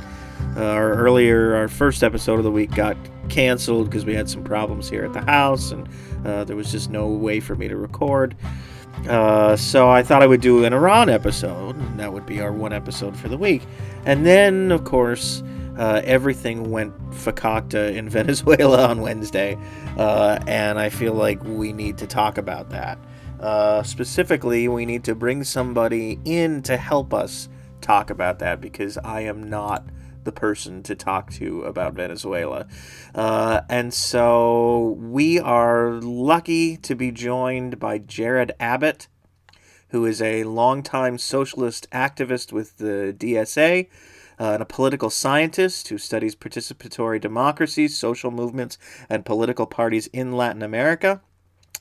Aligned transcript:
uh, 0.57 0.65
our 0.65 0.93
earlier, 0.93 1.57
our 1.57 1.67
first 1.67 2.05
episode 2.05 2.39
of 2.39 2.45
the 2.45 2.53
week 2.53 2.73
got 2.73 2.97
canceled 3.33 3.87
because 3.87 4.05
we 4.05 4.15
had 4.15 4.29
some 4.29 4.45
problems 4.45 4.89
here 4.89 5.05
at 5.05 5.13
the 5.15 5.23
house, 5.23 5.73
and 5.73 5.89
uh, 6.27 6.45
there 6.45 6.55
was 6.55 6.71
just 6.71 6.91
no 6.91 7.09
way 7.09 7.41
for 7.41 7.57
me 7.57 7.67
to 7.67 7.77
record. 7.77 8.37
Uh, 9.09 9.57
so 9.57 9.89
I 9.89 10.03
thought 10.03 10.23
I 10.23 10.27
would 10.27 10.43
do 10.43 10.65
an 10.65 10.73
Iran 10.73 11.09
episode, 11.09 11.75
and 11.77 11.99
that 11.99 12.13
would 12.13 12.27
be 12.27 12.41
our 12.41 12.53
one 12.53 12.73
episode 12.73 13.17
for 13.17 13.29
the 13.29 13.39
week. 13.39 13.63
And 14.05 14.27
then, 14.27 14.71
of 14.71 14.85
course, 14.85 15.43
uh, 15.79 16.03
everything 16.05 16.71
went 16.71 16.95
fakakta 17.11 17.95
in 17.95 18.09
Venezuela 18.11 18.87
on 18.89 19.01
Wednesday, 19.01 19.57
uh, 19.97 20.39
and 20.47 20.79
I 20.79 20.91
feel 20.91 21.15
like 21.15 21.43
we 21.43 21.73
need 21.73 21.97
to 21.99 22.07
talk 22.07 22.37
about 22.37 22.69
that. 22.71 22.99
Uh, 23.41 23.83
specifically, 23.83 24.69
we 24.69 24.85
need 24.85 25.05
to 25.05 25.15
bring 25.15 25.43
somebody 25.43 26.21
in 26.25 26.63
to 26.63 26.77
help 26.77 27.15
us 27.15 27.49
talk 27.81 28.11
about 28.11 28.39
that 28.39 28.61
because 28.61 28.99
I 28.99 29.23
am 29.23 29.49
not 29.49 29.85
the 30.25 30.33
person 30.33 30.83
to 30.85 30.95
talk 30.95 31.33
to 31.33 31.63
about 31.63 31.95
Venezuela. 31.95 32.67
Uh, 33.15 33.63
and 33.69 33.93
so 33.93 34.97
we 34.99 35.39
are 35.39 36.01
lucky 36.01 36.77
to 36.79 36.95
be 36.95 37.11
joined 37.11 37.79
by 37.79 37.99
Jared 37.99 38.53
Abbott, 38.59 39.09
who 39.89 40.05
is 40.07 40.23
a 40.23 40.45
longtime 40.45 41.19
socialist 41.19 41.89
activist 41.91 42.53
with 42.53 42.79
the 42.79 43.15
DSA. 43.17 43.89
Uh, 44.41 44.55
and 44.55 44.63
a 44.63 44.67
political 44.67 45.11
scientist 45.11 45.89
who 45.89 45.99
studies 45.99 46.35
participatory 46.35 47.21
democracies, 47.21 47.97
social 47.97 48.31
movements, 48.31 48.77
and 49.09 49.27
political 49.27 49.67
parties 49.67 50.09
in 50.09 50.33
Latin 50.33 50.63
America. 50.63 51.21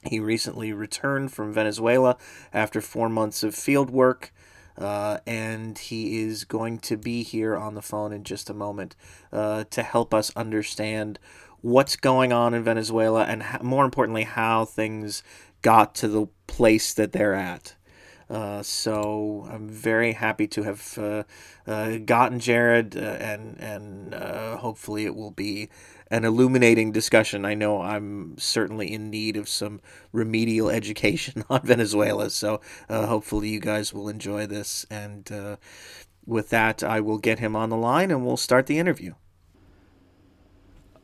He 0.03 0.19
recently 0.19 0.73
returned 0.73 1.31
from 1.31 1.53
Venezuela 1.53 2.17
after 2.53 2.81
four 2.81 3.07
months 3.07 3.43
of 3.43 3.53
field 3.53 3.89
work. 3.89 4.33
Uh, 4.81 5.19
and 5.27 5.77
he 5.77 6.19
is 6.21 6.43
going 6.43 6.79
to 6.79 6.97
be 6.97 7.21
here 7.21 7.55
on 7.55 7.75
the 7.75 7.81
phone 7.83 8.11
in 8.11 8.23
just 8.23 8.49
a 8.49 8.53
moment 8.53 8.95
uh, 9.31 9.63
to 9.69 9.83
help 9.83 10.11
us 10.11 10.31
understand 10.35 11.19
what's 11.61 11.95
going 11.95 12.33
on 12.33 12.55
in 12.55 12.63
Venezuela 12.63 13.23
and 13.25 13.43
more 13.61 13.85
importantly, 13.85 14.23
how 14.23 14.65
things 14.65 15.21
got 15.61 15.93
to 15.93 16.07
the 16.07 16.25
place 16.47 16.95
that 16.95 17.11
they're 17.11 17.35
at. 17.35 17.75
Uh, 18.27 18.63
so 18.63 19.45
I'm 19.51 19.67
very 19.67 20.13
happy 20.13 20.47
to 20.47 20.63
have 20.63 20.97
uh, 20.97 21.23
uh, 21.67 21.97
gotten 21.97 22.39
Jared, 22.39 22.95
uh, 22.95 23.01
and 23.01 23.59
and 23.59 24.13
uh, 24.13 24.55
hopefully 24.55 25.03
it 25.03 25.15
will 25.15 25.31
be 25.31 25.67
an 26.11 26.25
illuminating 26.25 26.91
discussion. 26.91 27.45
I 27.45 27.55
know 27.55 27.81
I'm 27.81 28.37
certainly 28.37 28.93
in 28.93 29.09
need 29.09 29.37
of 29.37 29.49
some 29.49 29.81
remedial 30.11 30.69
education 30.81 31.43
on 31.49 31.61
Venezuela, 31.63 32.29
so 32.29 32.61
uh, 32.87 33.07
hopefully 33.07 33.49
you 33.49 33.59
guys 33.59 33.93
will 33.93 34.09
enjoy 34.09 34.45
this. 34.45 34.85
And 34.91 35.57
with 36.25 36.49
that, 36.49 36.83
I 36.83 36.99
will 36.99 37.17
get 37.17 37.39
him 37.39 37.55
on 37.55 37.69
the 37.69 37.77
line, 37.77 38.11
and 38.11 38.25
we'll 38.25 38.37
start 38.37 38.67
the 38.67 38.77
interview. 38.77 39.13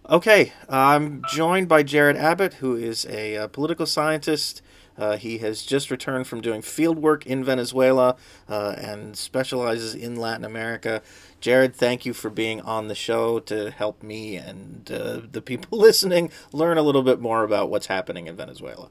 Okay, 0.10 0.54
I'm 0.70 1.24
joined 1.30 1.68
by 1.68 1.84
Jared 1.84 2.16
Abbott, 2.16 2.56
who 2.56 2.76
is 2.76 3.06
a 3.08 3.50
political 3.52 3.86
scientist 3.86 4.62
uh, 4.98 5.18
he 5.18 5.38
has 5.38 5.64
just 5.64 5.92
returned 5.92 6.28
from 6.28 6.42
doing 6.42 6.62
field 6.62 6.98
work 6.98 7.26
in 7.26 7.44
Venezuela 7.44 8.16
uh, 8.50 8.76
and 8.78 9.16
specializes 9.16 9.94
in 9.94 10.16
Latin 10.16 10.44
America. 10.44 11.02
Jared, 11.40 11.76
thank 11.76 12.06
you 12.06 12.14
for 12.14 12.30
being 12.30 12.62
on 12.62 12.88
the 12.88 12.96
show 12.96 13.40
to 13.40 13.72
help 13.72 14.02
me 14.02 14.36
and 14.36 14.92
uh, 14.92 15.22
the 15.32 15.42
people 15.42 15.78
listening 15.78 16.32
learn 16.52 16.78
a 16.78 16.82
little 16.82 17.04
bit 17.04 17.20
more 17.20 17.44
about 17.44 17.70
what's 17.70 17.88
happening 17.88 18.28
in 18.28 18.36
Venezuela. 18.36 18.90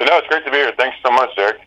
No, 0.00 0.16
it's 0.16 0.26
great 0.28 0.44
to 0.44 0.50
be 0.50 0.56
here. 0.56 0.72
Thanks 0.78 0.96
so 1.04 1.10
much, 1.12 1.34
Derek. 1.36 1.60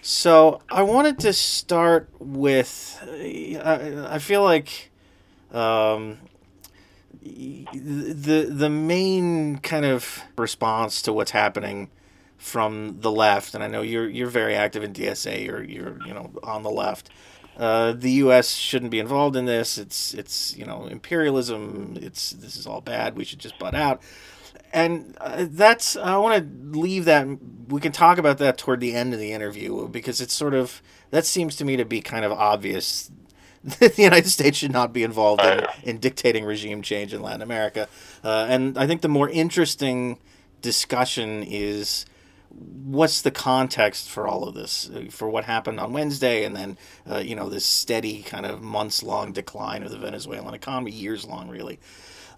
So 0.00 0.60
I 0.70 0.82
wanted 0.82 1.18
to 1.20 1.32
start 1.32 2.08
with, 2.18 3.02
I, 3.02 4.14
I 4.14 4.18
feel 4.18 4.42
like 4.42 4.90
um, 5.52 6.18
the 7.22 8.48
the 8.50 8.70
main 8.70 9.58
kind 9.58 9.84
of 9.84 10.22
response 10.36 11.02
to 11.02 11.12
what's 11.12 11.32
happening 11.32 11.90
from 12.36 13.00
the 13.00 13.10
left, 13.10 13.54
and 13.54 13.64
I 13.64 13.66
know 13.66 13.82
you're 13.82 14.08
you're 14.08 14.28
very 14.28 14.54
active 14.54 14.84
in 14.84 14.92
DSA. 14.92 15.44
You're 15.44 15.64
you're 15.64 15.98
you 16.06 16.14
know 16.14 16.30
on 16.42 16.62
the 16.62 16.70
left. 16.70 17.10
Uh, 17.58 17.92
the 17.92 18.12
U.S. 18.12 18.54
shouldn't 18.54 18.92
be 18.92 19.00
involved 19.00 19.34
in 19.34 19.44
this. 19.44 19.78
It's 19.78 20.14
it's 20.14 20.56
you 20.56 20.64
know 20.64 20.86
imperialism. 20.86 21.98
It's 22.00 22.30
this 22.30 22.56
is 22.56 22.66
all 22.66 22.80
bad. 22.80 23.16
We 23.16 23.24
should 23.24 23.40
just 23.40 23.58
butt 23.58 23.74
out. 23.74 24.00
And 24.72 25.16
uh, 25.20 25.46
that's 25.48 25.96
I 25.96 26.16
want 26.18 26.42
to 26.42 26.78
leave 26.78 27.04
that. 27.06 27.26
We 27.68 27.80
can 27.80 27.92
talk 27.92 28.18
about 28.18 28.38
that 28.38 28.58
toward 28.58 28.80
the 28.80 28.94
end 28.94 29.12
of 29.12 29.18
the 29.18 29.32
interview 29.32 29.88
because 29.88 30.20
it's 30.20 30.34
sort 30.34 30.54
of 30.54 30.80
that 31.10 31.26
seems 31.26 31.56
to 31.56 31.64
me 31.64 31.76
to 31.76 31.84
be 31.84 32.00
kind 32.00 32.24
of 32.24 32.32
obvious 32.32 33.10
that 33.64 33.96
the 33.96 34.02
United 34.02 34.28
States 34.28 34.58
should 34.58 34.72
not 34.72 34.92
be 34.92 35.02
involved 35.02 35.42
in, 35.42 35.66
in 35.82 35.98
dictating 35.98 36.44
regime 36.44 36.80
change 36.80 37.12
in 37.12 37.22
Latin 37.22 37.42
America. 37.42 37.88
Uh, 38.22 38.46
and 38.48 38.78
I 38.78 38.86
think 38.86 39.00
the 39.00 39.08
more 39.08 39.28
interesting 39.28 40.18
discussion 40.62 41.42
is 41.42 42.06
what's 42.50 43.22
the 43.22 43.30
context 43.30 44.08
for 44.08 44.26
all 44.26 44.48
of 44.48 44.54
this 44.54 44.90
uh, 44.90 45.04
for 45.10 45.28
what 45.28 45.44
happened 45.44 45.78
on 45.78 45.92
Wednesday 45.92 46.44
and 46.44 46.56
then 46.56 46.78
uh, 47.10 47.18
you 47.18 47.34
know 47.34 47.48
this 47.48 47.64
steady 47.64 48.22
kind 48.22 48.46
of 48.46 48.62
months 48.62 49.02
long 49.02 49.32
decline 49.32 49.82
of 49.82 49.90
the 49.90 49.98
Venezuelan 49.98 50.54
economy 50.54 50.90
years 50.90 51.24
long 51.24 51.48
really. 51.48 51.78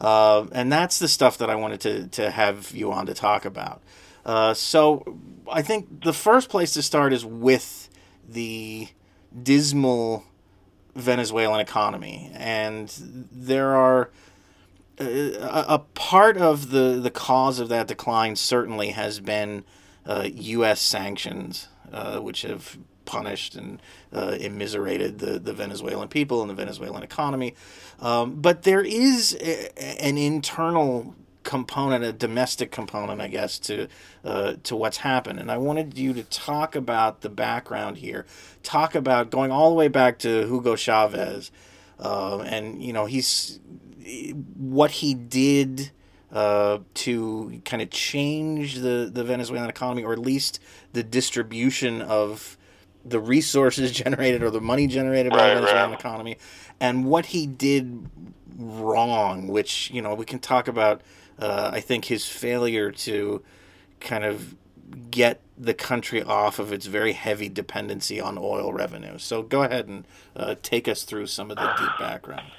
Uh, 0.01 0.47
and 0.53 0.73
that's 0.73 0.99
the 0.99 1.09
stuff 1.09 1.37
that 1.39 1.51
I 1.51 1.55
wanted 1.57 1.81
to, 1.83 2.07
to 2.09 2.31
have 2.31 2.73
you 2.73 2.91
on 2.91 3.07
to 3.07 3.15
talk 3.15 3.45
about. 3.45 3.83
Uh, 4.25 4.55
so 4.55 5.19
I 5.51 5.63
think 5.63 6.05
the 6.05 6.13
first 6.13 6.49
place 6.49 6.73
to 6.73 6.83
start 6.83 7.13
is 7.13 7.25
with 7.25 7.91
the 8.27 8.89
dismal 9.43 10.25
Venezuelan 10.95 11.61
economy. 11.61 12.31
And 12.35 12.93
there 13.31 13.77
are 13.77 14.11
uh, 14.99 15.05
a, 15.05 15.65
a 15.69 15.79
part 15.95 16.37
of 16.37 16.71
the, 16.71 16.99
the 17.03 17.11
cause 17.11 17.59
of 17.59 17.69
that 17.69 17.87
decline 17.87 18.37
certainly 18.37 18.91
has 18.91 19.21
been 19.21 19.65
U.S. 20.35 20.81
sanctions, 20.81 21.69
uh, 21.93 22.19
which 22.19 22.43
have 22.43 22.79
punished 23.05 23.57
and 23.57 23.83
uh, 24.13 24.37
immiserated 24.39 25.19
the, 25.19 25.39
the 25.39 25.53
Venezuelan 25.53 26.09
people 26.09 26.43
and 26.43 26.51
the 26.51 26.55
Venezuelan 26.55 27.03
economy. 27.03 27.55
Um, 28.01 28.41
but 28.41 28.63
there 28.63 28.83
is 28.83 29.37
a, 29.41 30.03
an 30.03 30.17
internal 30.17 31.15
component, 31.43 32.05
a 32.05 32.13
domestic 32.13 32.71
component, 32.71 33.21
I 33.21 33.29
guess, 33.29 33.59
to 33.61 33.89
uh, 34.25 34.55
to 34.63 34.77
what's 34.77 34.99
happened. 34.99 35.41
And 35.41 35.51
I 35.51 35.59
wanted 35.59 35.99
you 35.99 36.13
to 36.15 36.23
talk 36.25 36.77
about 36.77 37.23
the 37.23 37.29
background 37.29 37.99
here, 37.99 38.27
talk 38.63 38.95
about 38.95 39.31
going 39.31 39.51
all 39.51 39.71
the 39.71 39.77
way 39.77 39.89
back 39.89 40.19
to 40.21 40.47
Hugo 40.47 40.77
Chavez, 40.77 41.51
uh, 41.99 42.41
and 42.41 42.83
you 42.83 42.93
know 42.93 43.07
he's 43.07 43.59
what 44.57 44.91
he 44.91 45.15
did 45.15 45.91
uh, 46.33 46.79
to 46.95 47.61
kind 47.65 47.83
of 47.83 47.91
change 47.91 48.77
the, 48.77 49.11
the 49.13 49.25
Venezuelan 49.25 49.69
economy, 49.69 50.05
or 50.05 50.13
at 50.13 50.19
least 50.19 50.61
the 50.93 51.03
distribution 51.03 52.01
of 52.03 52.57
the 53.05 53.19
resources 53.19 53.91
generated 54.03 54.43
or 54.43 54.51
the 54.51 54.61
money 54.61 54.87
generated 54.87 55.33
by 55.33 55.49
the 55.49 55.55
Venezuelan 55.57 55.93
economy, 55.93 56.39
and 56.79 57.05
what 57.05 57.27
he 57.27 57.47
did 57.47 58.09
wrong, 58.57 59.49
which, 59.49 59.91
you 59.91 60.03
know, 60.03 60.15
we 60.15 60.25
can 60.25 60.39
talk 60.39 60.69
about, 60.69 61.01
uh, 61.39 61.71
I 61.73 61.81
think, 61.81 62.07
his 62.07 62.27
failure 62.27 62.91
to 62.93 63.43
kind 64.01 64.25
of 64.25 64.55
get 65.11 65.41
the 65.57 65.75
country 65.75 66.23
off 66.23 66.59
of 66.59 66.73
its 66.73 66.87
very 66.87 67.13
heavy 67.13 67.49
dependency 67.49 68.21
on 68.21 68.39
oil 68.39 68.73
revenue. 68.73 69.19
So 69.19 69.43
go 69.43 69.63
ahead 69.63 69.89
and 69.89 70.07
uh, 70.35 70.55
take 70.63 70.89
us 70.89 71.03
through 71.03 71.27
some 71.27 71.51
of 71.51 71.57
the 71.57 71.75
deep 71.79 71.99
background. 71.99 72.51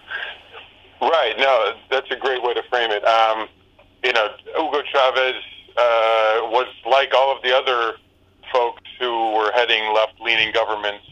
Right. 1.02 1.34
No, 1.38 1.74
that's 1.90 2.10
a 2.12 2.16
great 2.16 2.44
way 2.44 2.54
to 2.54 2.62
frame 2.70 2.92
it. 2.92 3.04
Um, 3.04 3.50
you 4.04 4.14
know, 4.14 4.30
Hugo 4.56 4.82
Chavez 4.92 5.36
uh, 5.78 6.50
was 6.50 6.68
like 6.90 7.14
all 7.14 7.36
of 7.36 7.42
the 7.44 7.56
other 7.56 7.98
folks 8.52 8.84
who 9.00 9.34
were 9.34 9.52
heading 9.54 9.94
left-leaning 9.94 10.52
governments 10.54 11.06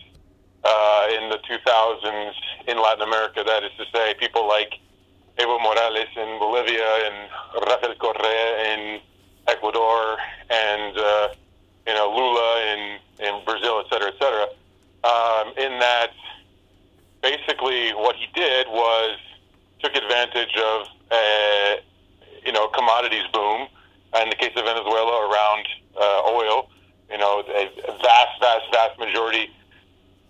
uh, 0.63 1.07
in 1.11 1.29
the 1.29 1.37
2000s 1.37 2.33
in 2.67 2.81
Latin 2.81 3.03
America. 3.03 3.43
That 3.45 3.63
is 3.63 3.71
to 3.77 3.85
say, 3.93 4.13
people 4.19 4.47
like 4.47 4.73
Evo 5.37 5.61
Morales 5.61 6.09
in 6.17 6.39
Bolivia 6.39 6.85
and 7.05 7.29
Rafael 7.65 7.95
Correa 7.95 8.73
in 8.73 8.99
Ecuador 9.47 10.17
and 10.49 10.97
uh, 10.97 11.29
you 11.87 11.93
know 11.93 12.13
Lula 12.13 12.61
in 12.73 12.99
in 13.25 13.45
Brazil, 13.45 13.79
et 13.79 13.85
cetera, 13.89 14.09
et 14.09 14.19
cetera. 14.19 14.47
Um, 15.03 15.53
in 15.57 15.79
that, 15.79 16.11
basically, 17.21 17.91
what 17.91 18.15
he 18.15 18.27
did 18.33 18.67
was 18.67 19.17
took 19.81 19.95
advantage 19.95 20.55
of 20.57 20.87
uh, 21.11 21.75
you 22.45 22.51
know, 22.51 22.67
commodities 22.67 23.25
boom. 23.33 23.67
In 24.21 24.29
the 24.29 24.35
case 24.35 24.51
of 24.55 24.65
Venezuela, 24.65 25.29
around 25.29 25.67
uh, 25.95 26.31
oil, 26.31 26.69
you 27.11 27.17
know, 27.17 27.43
a 27.47 27.69
vast, 28.01 28.39
vast, 28.41 28.65
vast 28.71 28.99
majority 28.99 29.49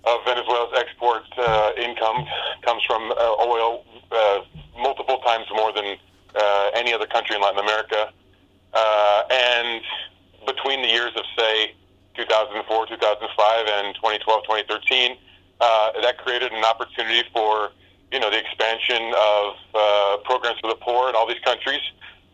of 0.06 0.20
Venezuela's 0.26 0.74
export 0.78 1.24
uh, 1.38 1.72
income 1.78 2.26
comes 2.62 2.84
from 2.86 3.12
uh, 3.12 3.46
oil, 3.46 3.84
uh, 4.12 4.40
multiple 4.78 5.20
times 5.20 5.46
more 5.54 5.72
than 5.74 5.98
uh, 6.36 6.70
any 6.74 6.94
other 6.94 7.06
country 7.06 7.36
in 7.36 7.42
Latin 7.42 7.60
America. 7.60 8.12
Uh, 8.74 9.24
and 9.32 9.82
between 10.46 10.82
the 10.82 10.88
years 10.88 11.12
of, 11.16 11.24
say, 11.38 11.74
2004, 12.16 12.88
2005, 12.88 13.68
and 13.68 13.96
2012, 13.96 14.44
2013, 14.44 15.18
uh, 15.62 15.92
that 16.02 16.18
created 16.18 16.52
an 16.52 16.64
opportunity 16.64 17.24
for 17.34 17.72
you 18.12 18.20
know 18.20 18.30
the 18.30 18.40
expansion 18.40 19.14
of 19.18 19.54
uh, 19.76 20.18
programs 20.26 20.60
for 20.60 20.70
the 20.70 20.80
poor 20.82 21.10
in 21.10 21.16
all 21.16 21.28
these 21.28 21.44
countries, 21.44 21.82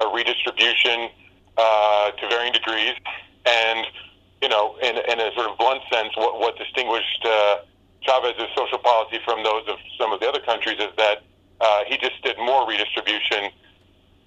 a 0.02 0.08
redistribution 0.08 1.10
uh, 1.58 2.12
to 2.12 2.28
varying 2.30 2.54
degrees, 2.54 2.96
and 3.46 3.86
you 4.42 4.50
know, 4.50 4.78
in, 4.84 4.98
in 4.98 5.20
a 5.20 5.34
sort 5.34 5.50
of 5.50 5.58
blunt 5.58 5.82
sense, 5.92 6.16
what, 6.16 6.40
what 6.40 6.58
distinguished 6.58 7.26
uh, 7.26 7.58
Chavez's 8.02 8.50
social 8.56 8.78
policy 8.78 9.20
from 9.26 9.44
those 9.44 9.64
of 9.68 9.78
some 9.98 10.14
of 10.14 10.20
the 10.20 10.28
other 10.28 10.40
countries 10.40 10.78
is 10.80 10.94
that 10.98 11.24
uh, 11.62 11.84
he 11.88 11.98
just 11.98 12.22
did 12.22 12.38
more 12.38 12.68
redistribution 12.68 13.50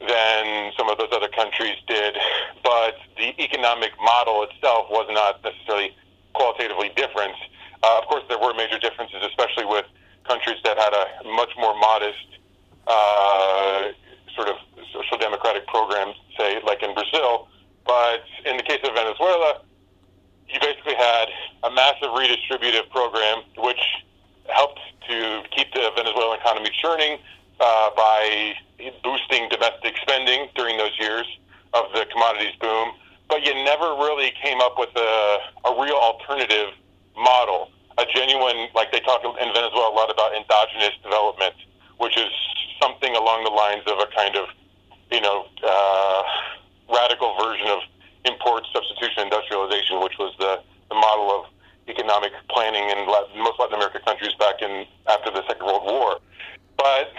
than 0.00 0.72
some 0.76 0.88
of 0.88 0.98
those 0.98 1.10
other 1.12 1.28
countries 1.28 1.76
did, 1.86 2.16
but 2.62 2.96
the 3.16 3.34
economic 3.42 3.92
model 4.02 4.42
itself 4.44 4.86
was 4.90 5.06
not 5.10 5.42
necessarily 5.44 5.94
qualitatively 6.34 6.90
different. 6.96 7.34
Uh, 7.82 7.98
of 7.98 8.06
course, 8.06 8.22
there 8.28 8.38
were 8.38 8.54
major 8.54 8.78
differences, 8.78 9.22
especially 9.22 9.66
with 9.66 9.86
countries 10.28 10.58
that 10.64 10.76
had 10.78 10.92
a 10.92 11.28
much 11.34 11.50
more 11.58 11.74
modest 11.80 12.28
uh, 12.86 13.88
sort 14.36 14.48
of 14.48 14.56
social 14.92 15.18
democratic 15.18 15.66
program, 15.66 16.12
say, 16.38 16.60
like 16.64 16.82
in 16.82 16.94
Brazil. 16.94 17.48
But 17.86 18.22
in 18.44 18.56
the 18.56 18.62
case 18.62 18.80
of 18.84 18.94
Venezuela, 18.94 19.62
you 20.48 20.60
basically 20.60 20.94
had 20.94 21.28
a 21.64 21.70
massive 21.70 22.10
redistributive 22.10 22.88
program 22.90 23.42
which 23.56 23.80
helped 24.48 24.80
to 25.08 25.42
keep 25.50 25.72
the 25.72 25.90
Venezuelan 25.96 26.38
economy 26.38 26.70
churning 26.80 27.18
uh, 27.60 27.90
by 27.96 28.54
boosting 29.02 29.48
domestic 29.48 29.94
spending 30.02 30.48
during 30.54 30.76
those 30.76 30.96
years 30.98 31.26
of 31.74 31.84
the 31.94 32.06
commodities 32.12 32.54
boom. 32.60 32.92
But 33.28 33.44
you 33.44 33.52
never 33.64 33.88
really 33.96 34.32
came 34.42 34.60
up 34.60 34.78
with 34.78 34.90
a, 34.96 35.38
a 35.66 35.82
real 35.82 35.96
alternative 35.96 36.68
model, 37.16 37.70
a 37.98 38.06
genuine, 38.14 38.68
like 38.74 38.92
they 38.92 39.00
talk 39.00 39.24
in 39.24 39.48
Venezuela 39.52 39.90
a 39.90 39.94
lot 39.94 40.10
about 40.10 40.34
endogenous 40.34 40.94
development, 41.02 41.54
which 41.98 42.16
is 42.16 42.30
something 42.80 43.14
along 43.16 43.42
the 43.42 43.50
lines 43.50 43.82
of 43.86 43.98
a 43.98 44.06
kind 44.14 44.36
of, 44.36 44.46
you 45.10 45.20
know, 45.20 45.46
uh, 45.66 46.22
radical 46.94 47.34
version 47.42 47.66
of 47.66 47.80
import 48.24 48.64
substitution 48.72 49.26
industrialization, 49.26 50.00
which 50.00 50.14
was 50.18 50.32
the, 50.38 50.62
the 50.88 50.94
model 50.94 51.30
of 51.34 51.50
economic 51.88 52.32
planning 52.50 52.88
in 52.90 53.08
Latin, 53.08 53.42
most 53.42 53.58
Latin 53.58 53.74
American 53.74 54.02
countries 54.02 54.32
back 54.38 54.62
in 54.62 54.86
after 55.08 55.30
the 55.30 55.42
Second 55.48 55.66
World 55.66 55.84
War. 55.84 56.18
But 56.76 57.10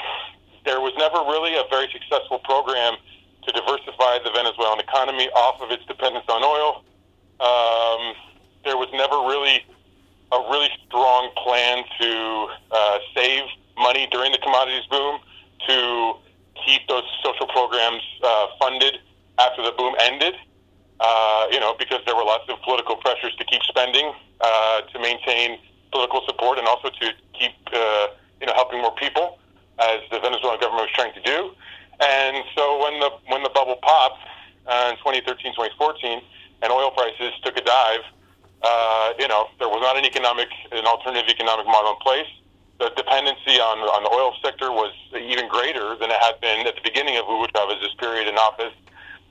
there 0.64 0.80
was 0.80 0.94
never 0.98 1.20
really 1.28 1.56
a 1.56 1.64
very 1.70 1.92
successful 1.92 2.40
program 2.40 2.96
to 3.44 3.52
diversify 3.52 4.20
the 4.24 4.32
Venezuelan 4.32 4.80
economy 4.80 5.28
off 5.36 5.60
of 5.62 5.72
its 5.72 5.84
dependence 5.86 6.26
on 6.30 6.44
oil. 6.44 6.84
Um, 7.40 8.16
there 8.64 8.78
was 8.78 8.88
never 8.94 9.16
really 9.28 9.66
a 10.32 10.40
really 10.50 10.70
strong 10.88 11.30
plan 11.44 11.84
to 12.00 12.48
uh, 12.72 12.98
save 13.16 13.44
money 13.78 14.08
during 14.12 14.32
the 14.32 14.38
commodities 14.40 14.86
boom, 14.90 15.20
to 15.68 16.14
keep 16.66 16.88
those 16.88 17.04
social 17.24 17.48
programs 17.48 18.04
uh, 18.24 18.48
funded 18.60 19.00
after 19.40 19.64
the 19.64 19.72
boom 19.72 19.96
ended 20.00 20.36
uh, 21.00 21.48
you 21.52 21.60
know, 21.60 21.76
because 21.80 22.00
there 22.06 22.16
were 22.16 22.24
lots 22.24 22.44
of 22.50 22.62
political 22.62 22.96
pressures 22.98 23.34
to 23.38 23.46
keep 23.46 23.62
spending, 23.64 24.14
uh, 24.42 24.82
to 24.82 25.00
maintain 25.00 25.58
political 25.92 26.22
support, 26.26 26.58
and 26.60 26.68
also 26.68 26.90
to 26.90 27.14
keep, 27.34 27.54
uh, 27.74 28.08
you 28.40 28.48
know, 28.48 28.54
helping 28.54 28.82
more 28.82 28.94
people, 28.96 29.40
as 29.80 30.00
the 30.12 30.20
Venezuelan 30.20 30.60
government 30.60 30.88
was 30.88 30.94
trying 30.94 31.14
to 31.14 31.22
do. 31.22 31.52
And 32.02 32.44
so 32.56 32.84
when 32.84 33.00
the 33.00 33.10
when 33.28 33.44
the 33.44 33.50
bubble 33.50 33.78
popped 33.82 34.20
uh, 34.68 34.92
in 34.92 34.98
2013, 34.98 35.54
2014, 35.56 36.22
and 36.62 36.72
oil 36.72 36.92
prices 36.92 37.32
took 37.44 37.58
a 37.58 37.62
dive, 37.62 38.04
uh, 38.62 39.14
you 39.20 39.28
know, 39.28 39.48
there 39.60 39.70
was 39.70 39.82
not 39.82 39.98
an 39.98 40.06
economic, 40.06 40.50
an 40.72 40.86
alternative 40.86 41.30
economic 41.30 41.66
model 41.66 41.92
in 41.92 41.98
place. 41.98 42.28
The 42.80 42.92
dependency 42.96 43.60
on 43.60 43.80
on 43.92 44.04
the 44.04 44.12
oil 44.12 44.34
sector 44.44 44.72
was 44.72 44.94
even 45.14 45.48
greater 45.48 45.96
than 45.96 46.12
it 46.12 46.20
had 46.22 46.40
been 46.40 46.68
at 46.68 46.76
the 46.76 46.82
beginning 46.84 47.18
of 47.18 47.26
Hugo 47.26 47.48
Chavez's 47.56 47.94
period 48.00 48.28
in 48.28 48.36
office. 48.36 48.76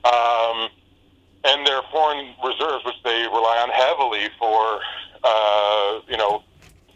Um, 0.05 0.69
and 1.43 1.65
their 1.65 1.81
foreign 1.91 2.35
reserves, 2.43 2.83
which 2.85 3.01
they 3.03 3.23
rely 3.23 3.63
on 3.63 3.69
heavily 3.69 4.29
for, 4.37 4.81
uh, 5.23 5.99
you 6.07 6.17
know, 6.17 6.43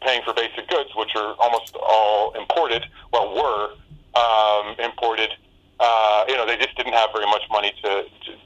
paying 0.02 0.22
for 0.24 0.34
basic 0.34 0.68
goods, 0.68 0.90
which 0.96 1.16
are 1.16 1.36
almost 1.40 1.76
all 1.82 2.34
imported, 2.34 2.84
well, 3.12 3.34
were 3.34 3.74
um, 4.20 4.76
imported. 4.80 5.32
Uh, 5.80 6.26
you 6.28 6.36
know, 6.36 6.46
they 6.46 6.58
just 6.58 6.76
didn't 6.76 6.94
have 6.94 7.10
very 7.14 7.26
much 7.26 7.42
money 7.52 7.74
to, 7.84 8.04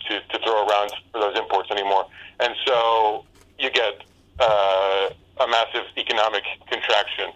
to, 0.07 0.22
to 0.22 0.40
throw 0.44 0.68
around 0.68 0.92
for 1.12 1.19
those 1.19 1.38
imports 1.38 1.69
anymore. 1.72 2.06
And 2.40 2.54
so 2.66 3.25
you 3.59 3.69
get 3.71 4.04
uh, 4.39 5.09
a 5.39 5.48
massive 5.48 5.86
economic 5.98 6.44
contraction. 6.69 7.30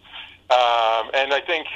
Um, 0.49 1.09
and 1.13 1.33
I 1.33 1.41
think, 1.45 1.67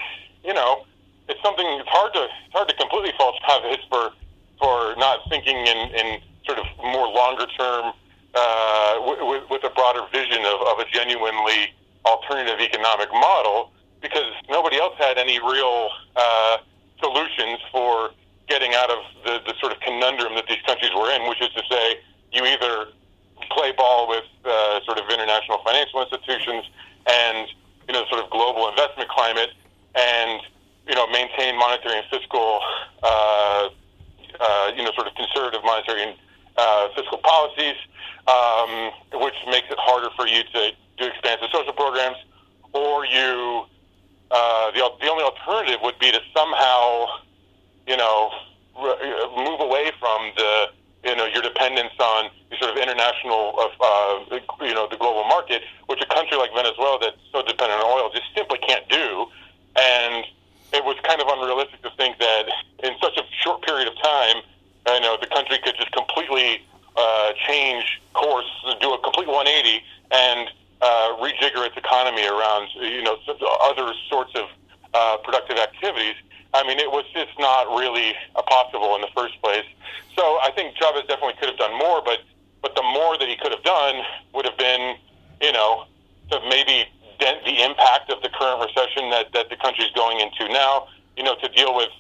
you 0.44 0.54
know, 0.54 0.86
it's 1.28 1.42
something, 1.42 1.66
it's 1.80 1.90
hard 1.90 2.14
to, 2.14 2.24
it's 2.46 2.54
hard 2.54 2.70
to 2.70 2.76
completely 2.76 3.14
fault 3.18 3.36
Chavez 3.48 3.80
for, 3.90 4.12
for 4.60 4.96
not 4.98 5.20
thinking 5.30 5.58
in, 5.58 5.78
in 5.96 6.22
sort 6.46 6.60
of 6.60 6.66
more 6.84 7.08
longer 7.08 7.48
term, 7.58 7.94
uh, 8.36 9.00
with, 9.02 9.44
with 9.50 9.64
a 9.64 9.70
broader 9.70 10.02
vision 10.12 10.46
of, 10.46 10.62
of 10.68 10.80
a 10.80 10.86
genuinely 10.92 11.74
alternative 12.06 12.60
economic 12.60 13.10
model, 13.12 13.72
because 14.02 14.32
nobody 14.50 14.78
else 14.78 14.94
had 14.98 15.18
any 15.18 15.40
real 15.40 15.90
uh, 16.16 16.58
solutions 17.02 17.60
for 17.72 18.12
getting 18.48 18.76
out 18.76 18.92
of 18.92 19.00
the, 19.26 19.40
the 19.48 19.54
sort 19.60 19.72
of 19.72 19.80
conundrum 19.80 20.36
that 20.36 20.46
these 20.48 20.62
countries 20.68 20.92
were 20.96 21.10
in, 21.12 21.28
which 21.28 21.42
is 21.42 21.50
to 21.56 21.64
say, 21.70 21.98
you 22.32 22.46
either 22.46 22.88
play 23.52 23.72
ball 23.72 24.08
with 24.08 24.26
uh, 24.46 24.80
sort 24.86 25.00
of 25.00 25.10
international 25.10 25.60
financial 25.66 26.02
institutions 26.02 26.66
and 27.10 27.48
you 27.88 27.94
know 27.94 28.06
sort 28.10 28.24
of 28.24 28.30
global 28.30 28.68
investment 28.70 29.10
climate, 29.10 29.52
and 29.96 30.42
you 30.88 30.96
know 30.96 31.08
maintain 31.08 31.58
monetary 31.58 31.98
and 31.98 32.06
fiscal 32.10 32.60
uh, 33.04 33.70
uh, 34.40 34.72
you 34.76 34.84
know 34.84 34.92
sort 34.96 35.08
of 35.08 35.16
conservative 35.16 35.62
monetary 35.64 36.04
and 36.04 36.16
uh, 36.58 36.88
fiscal 36.96 37.18
policies, 37.20 37.76
um, 38.28 38.92
which 39.22 39.36
makes 39.48 39.68
it 39.70 39.78
harder 39.80 40.10
for 40.16 40.28
you 40.28 40.44
to 40.44 40.72
do 40.98 41.06
expansive 41.06 41.48
social 41.52 41.74
programs, 41.74 42.18
or 42.74 43.06
you 43.06 43.66
uh, 44.32 44.72
the 44.72 44.82
the 45.02 45.10
only 45.10 45.24
alternative 45.24 45.80
would 45.84 46.00
be 46.00 46.12
to 46.12 46.20
somehow, 46.36 47.06
you 47.88 47.98
know, 47.98 48.32
re- 48.82 49.30
move 49.38 49.60
away 49.60 49.92
from 50.00 50.32
the 50.36 50.68
you 51.06 51.16
know 51.16 51.26
your 51.26 51.42
dependence 51.42 51.94
on 52.00 52.30
the 52.50 52.58
sort 52.58 52.72
of 52.72 52.78
international 52.78 53.54
of 53.60 53.72
uh, 53.80 54.38
you 54.66 54.74
know 54.74 54.88
the 54.90 54.98
global 54.98 55.24
market, 55.26 55.62
which 55.88 56.02
a 56.02 56.06
country 56.08 56.38
like 56.38 56.52
Venezuela 56.54 56.98
that's 57.00 57.18
so 57.32 57.42
dependent 57.42 57.80
on 57.82 57.86
oil 57.86 58.10
just 58.10 58.26
simply 58.36 58.58
can't 58.58 58.88
do, 58.90 59.28
and 59.78 60.26
it 60.74 60.84
was 60.84 60.98
kind 61.04 61.22
of 61.22 61.28
unrealistic 61.30 61.82
to 61.84 61.92
think 61.96 62.18
that 62.18 62.50
in 62.84 62.94
such 63.02 63.16
a 63.18 63.24
short 63.44 63.62
period 63.62 63.88
of 63.88 63.96
time 64.02 64.42
I 64.86 65.00
know 65.00 65.18
the 65.20 65.28
country 65.28 65.58
could 65.64 65.76
just 65.78 65.92
completely 65.92 66.62
uh, 66.96 67.34
change 67.48 68.02
course, 68.14 68.46
do 68.80 68.94
a 68.94 69.00
complete 69.00 69.28
180, 69.28 69.84
and 70.12 70.50
uh, 70.82 71.18
rejigger 71.20 71.66
its 71.66 71.76
economy 71.78 72.26
around 72.26 72.70
you 72.82 73.02
know 73.02 73.18
other 73.64 73.94
sorts 74.10 74.32
of 74.36 74.46
uh, 74.94 75.18
productive 75.18 75.58
activities. 75.58 76.16
I 76.56 76.64
mean, 76.66 76.80
it 76.80 76.90
was 76.90 77.04
just 77.14 77.36
not 77.38 77.68
really 77.68 78.16
possible 78.48 78.96
in 78.96 79.02
the 79.02 79.12
first 79.14 79.36
place. 79.44 79.68
So 80.16 80.40
I 80.42 80.52
think 80.56 80.76
Chavez 80.80 81.04
definitely 81.08 81.36
could 81.40 81.50
have 81.50 81.60
done 81.60 81.78
more, 81.78 82.02
but 82.04 82.20
but 82.62 82.74
the 82.76 82.84
more 82.84 83.18
that 83.18 83.28
he 83.28 83.36
could 83.36 83.52
have 83.52 83.64
done 83.64 84.02
would 84.34 84.46
have 84.46 84.58
been, 84.58 84.96
you 85.42 85.52
know, 85.52 85.86
to 86.32 86.40
maybe 86.50 86.88
dent 87.20 87.44
the 87.46 87.62
impact 87.62 88.10
of 88.10 88.24
the 88.24 88.30
current 88.30 88.58
recession 88.64 89.12
that, 89.12 89.32
that 89.34 89.50
the 89.50 89.58
country 89.58 89.86
is 89.86 89.92
going 89.92 90.20
into 90.20 90.48
now. 90.52 90.88
You 91.18 91.24
know, 91.24 91.36
to 91.36 91.48
deal 91.50 91.76
with 91.76 91.92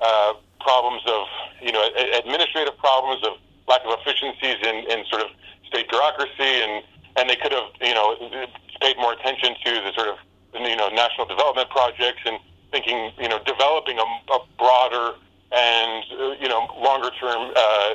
uh, 0.00 0.34
problems 0.60 1.02
of, 1.06 1.26
you 1.60 1.72
know, 1.72 1.82
administrative 2.22 2.76
problems 2.78 3.24
of 3.26 3.36
lack 3.66 3.80
of 3.84 3.98
efficiencies 4.00 4.58
in, 4.62 4.76
in 4.92 5.04
sort 5.10 5.22
of 5.22 5.28
state 5.66 5.88
bureaucracy, 5.88 6.52
and 6.62 6.84
and 7.16 7.28
they 7.28 7.36
could 7.36 7.52
have, 7.52 7.68
you 7.80 7.94
know, 7.94 8.16
paid 8.80 8.96
more 8.96 9.12
attention 9.12 9.54
to 9.64 9.70
the 9.84 9.92
sort 9.96 10.08
of, 10.08 10.16
you 10.54 10.76
know, 10.76 10.88
national 10.88 11.26
development 11.26 11.68
projects 11.70 12.22
and 12.24 12.38
thinking, 12.72 13.12
you 13.20 13.28
know, 13.28 13.38
developing 13.44 13.98
a, 13.98 14.06
a 14.32 14.38
broader 14.58 15.14
and 15.52 16.04
uh, 16.18 16.32
you 16.40 16.48
know 16.48 16.66
longer 16.80 17.10
term 17.20 17.52
uh, 17.54 17.94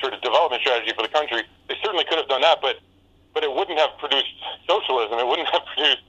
sort 0.00 0.14
of 0.14 0.20
development 0.22 0.62
strategy 0.62 0.92
for 0.96 1.02
the 1.02 1.12
country. 1.12 1.42
They 1.68 1.76
certainly 1.84 2.04
could 2.04 2.18
have 2.18 2.28
done 2.28 2.40
that, 2.40 2.58
but 2.60 2.80
but 3.34 3.44
it 3.44 3.52
wouldn't 3.52 3.78
have 3.78 3.90
produced 3.98 4.32
socialism. 4.68 5.18
It 5.18 5.26
wouldn't 5.26 5.48
have 5.52 5.62
produced 5.66 6.02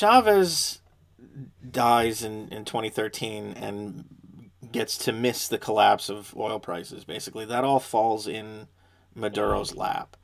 Chavez 0.00 0.80
dies 1.70 2.22
in, 2.22 2.48
in 2.48 2.64
2013 2.64 3.52
and 3.52 4.06
gets 4.72 4.96
to 4.96 5.12
miss 5.12 5.46
the 5.46 5.58
collapse 5.58 6.08
of 6.08 6.34
oil 6.34 6.58
prices, 6.58 7.04
basically. 7.04 7.44
That 7.44 7.64
all 7.64 7.80
falls 7.80 8.26
in 8.26 8.68
Maduro's 9.14 9.74
lap. 9.74 10.16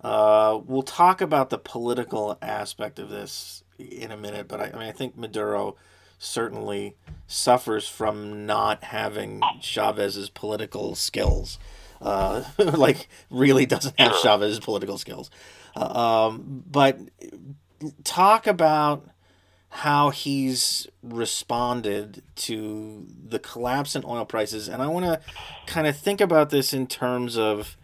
Uh, 0.00 0.60
we'll 0.64 0.82
talk 0.82 1.20
about 1.20 1.50
the 1.50 1.58
political 1.58 2.38
aspect 2.40 2.98
of 2.98 3.10
this 3.10 3.64
in 3.78 4.10
a 4.10 4.16
minute, 4.16 4.48
but 4.48 4.62
I, 4.62 4.70
I 4.72 4.78
mean, 4.78 4.88
I 4.88 4.92
think 4.92 5.14
Maduro 5.14 5.76
certainly 6.18 6.96
suffers 7.26 7.86
from 7.86 8.46
not 8.46 8.82
having 8.82 9.42
Chavez's 9.60 10.30
political 10.30 10.94
skills. 10.94 11.58
Uh, 12.00 12.44
like, 12.58 13.08
really 13.28 13.66
doesn't 13.66 14.00
have 14.00 14.22
Chavez's 14.22 14.60
political 14.60 14.96
skills. 14.96 15.30
Uh, 15.76 16.28
um, 16.30 16.64
but 16.66 16.98
talk 18.04 18.46
about 18.46 19.06
how 19.70 20.10
he's 20.10 20.86
responded 21.02 22.22
to 22.36 23.06
the 23.28 23.38
collapse 23.38 23.94
in 23.94 24.04
oil 24.04 24.24
prices. 24.24 24.68
And 24.68 24.82
I 24.82 24.86
want 24.86 25.04
to 25.06 25.20
kind 25.66 25.86
of 25.86 25.96
think 25.96 26.20
about 26.20 26.50
this 26.50 26.72
in 26.72 26.86
terms 26.86 27.36
of. 27.36 27.76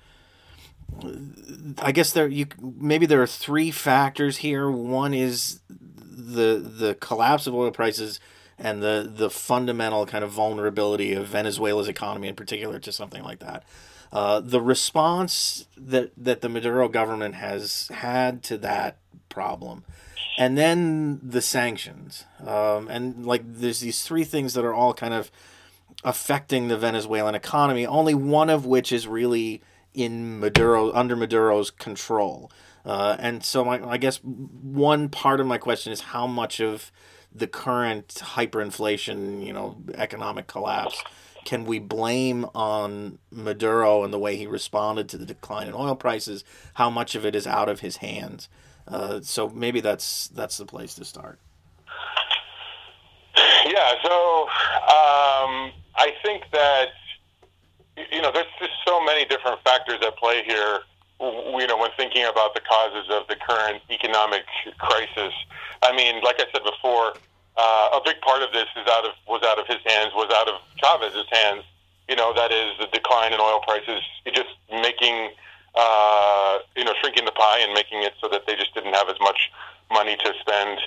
I 1.79 1.91
guess 1.91 2.13
there 2.13 2.29
you 2.29 2.47
maybe 2.61 3.05
there 3.05 3.21
are 3.21 3.27
three 3.27 3.73
factors 3.73 4.39
here. 4.39 4.71
One 4.71 5.13
is 5.13 5.61
the 5.69 6.59
the 6.59 6.95
collapse 6.95 7.49
of 7.49 7.55
oil 7.55 7.73
prices 7.73 8.21
and 8.59 8.83
the 8.83 9.11
the 9.13 9.31
fundamental 9.31 10.07
kind 10.07 10.23
of 10.23 10.31
vulnerability 10.31 11.13
of 11.13 11.27
Venezuela's 11.27 11.89
economy 11.89 12.29
in 12.29 12.37
particular 12.37 12.79
to 12.79 12.93
something 12.93 13.23
like 13.23 13.41
that. 13.41 13.65
Uh, 14.13 14.39
the 14.41 14.61
response 14.61 15.67
that 15.77 16.13
that 16.17 16.41
the 16.41 16.49
Maduro 16.49 16.89
government 16.89 17.35
has 17.35 17.89
had 17.89 18.43
to 18.45 18.57
that 18.59 18.99
problem, 19.29 19.85
and 20.37 20.59
then 20.59 21.21
the 21.23 21.41
sanctions, 21.41 22.25
um, 22.45 22.89
and 22.89 23.25
like 23.25 23.43
there's 23.45 23.81
these 23.81 24.03
three 24.03 24.25
things 24.25 24.55
that 24.55 24.65
are 24.65 24.75
all 24.75 24.95
kind 24.95 25.15
of 25.15 25.31
affecting 26.03 26.69
the 26.69 26.77
Venezuelan 26.77 27.35
economy. 27.35 27.87
Only 27.87 28.15
one 28.15 28.51
of 28.51 28.67
which 28.67 28.93
is 28.93 29.07
really 29.07 29.63
in 29.95 30.41
Maduro 30.41 30.93
under 30.93 31.17
Maduro's 31.17 31.71
control. 31.71 32.51
Uh, 32.85 33.17
and 33.19 33.43
so 33.43 33.65
my, 33.65 33.83
I 33.89 33.97
guess 33.97 34.19
one 34.23 35.09
part 35.09 35.41
of 35.41 35.47
my 35.47 35.57
question 35.57 35.93
is 35.93 36.01
how 36.01 36.27
much 36.27 36.61
of 36.61 36.93
the 37.35 37.47
current 37.47 38.09
hyperinflation, 38.09 39.45
you 39.45 39.53
know, 39.53 39.79
economic 39.95 40.47
collapse, 40.47 41.03
can 41.45 41.65
we 41.65 41.79
blame 41.79 42.47
on 42.55 43.19
Maduro 43.31 44.03
and 44.03 44.13
the 44.13 44.19
way 44.19 44.37
he 44.37 44.47
responded 44.47 45.09
to 45.09 45.19
the 45.19 45.27
decline 45.27 45.69
in 45.69 45.75
oil 45.75 45.97
prices? 45.97 46.45
How 46.75 46.91
much 46.91 47.15
of 47.15 47.25
it 47.25 47.35
is 47.35 47.47
out 47.47 47.69
of 47.69 47.81
his 47.81 47.99
hands? 47.99 48.49
Uh, 48.87 49.21
so 49.23 49.49
maybe 49.49 49.81
that's 49.81 50.29
that's 50.29 50.59
the 50.59 50.67
place 50.67 50.95
to 50.95 51.05
start. 51.05 51.39
Yeah. 53.37 53.93
So 54.03 54.43
um, 54.43 55.73
I 55.97 56.13
think 56.23 56.45
that 56.53 56.89
you 58.13 58.21
know 58.21 58.31
there's 58.33 58.47
just 58.59 58.73
so 58.87 59.03
many 59.05 59.25
different 59.25 59.61
factors 59.65 59.99
at 60.03 60.17
play 60.17 60.43
here 60.47 60.81
you 61.21 61.67
know, 61.67 61.79
when 61.79 61.91
thinking 61.97 62.25
about 62.25 62.55
the 62.55 62.61
causes 62.61 63.07
of 63.11 63.27
the 63.29 63.37
current 63.37 63.83
economic 63.91 64.43
crisis. 64.79 65.33
I 65.83 65.95
mean, 65.95 66.23
like 66.23 66.37
I 66.39 66.47
said 66.53 66.63
before, 66.65 67.15
uh, 67.57 67.89
a 67.95 68.01
big 68.05 68.21
part 68.21 68.43
of 68.43 68.53
this 68.53 68.67
is 68.77 68.87
out 68.91 69.05
of 69.05 69.13
was 69.29 69.43
out 69.45 69.59
of 69.59 69.67
his 69.67 69.79
hands, 69.87 70.13
was 70.15 70.33
out 70.35 70.49
of 70.49 70.61
Chavez's 70.77 71.27
hands. 71.31 71.63
You 72.09 72.17
know, 72.17 72.35
that 72.35 72.53
is 72.53 72.73
the 72.81 72.87
decline 72.93 73.33
in 73.33 73.41
oil 73.41 73.61
prices, 73.67 74.03
just 74.27 74.51
making, 74.71 75.31
uh, 75.77 76.59
you 76.77 76.85
know, 76.85 76.95
shrinking 77.01 77.25
the 77.25 77.33
pie 77.33 77.61
and 77.61 77.73
making 77.73 78.03
it 78.03 78.15
so 78.21 78.29
that 78.29 78.47
they 78.47 78.57
just 78.57 78.75
didn't 78.75 78.95
have 78.95 79.09
as 79.09 79.19
much 79.21 79.51
money 79.91 80.17
to 80.17 80.33
spend 80.41 80.79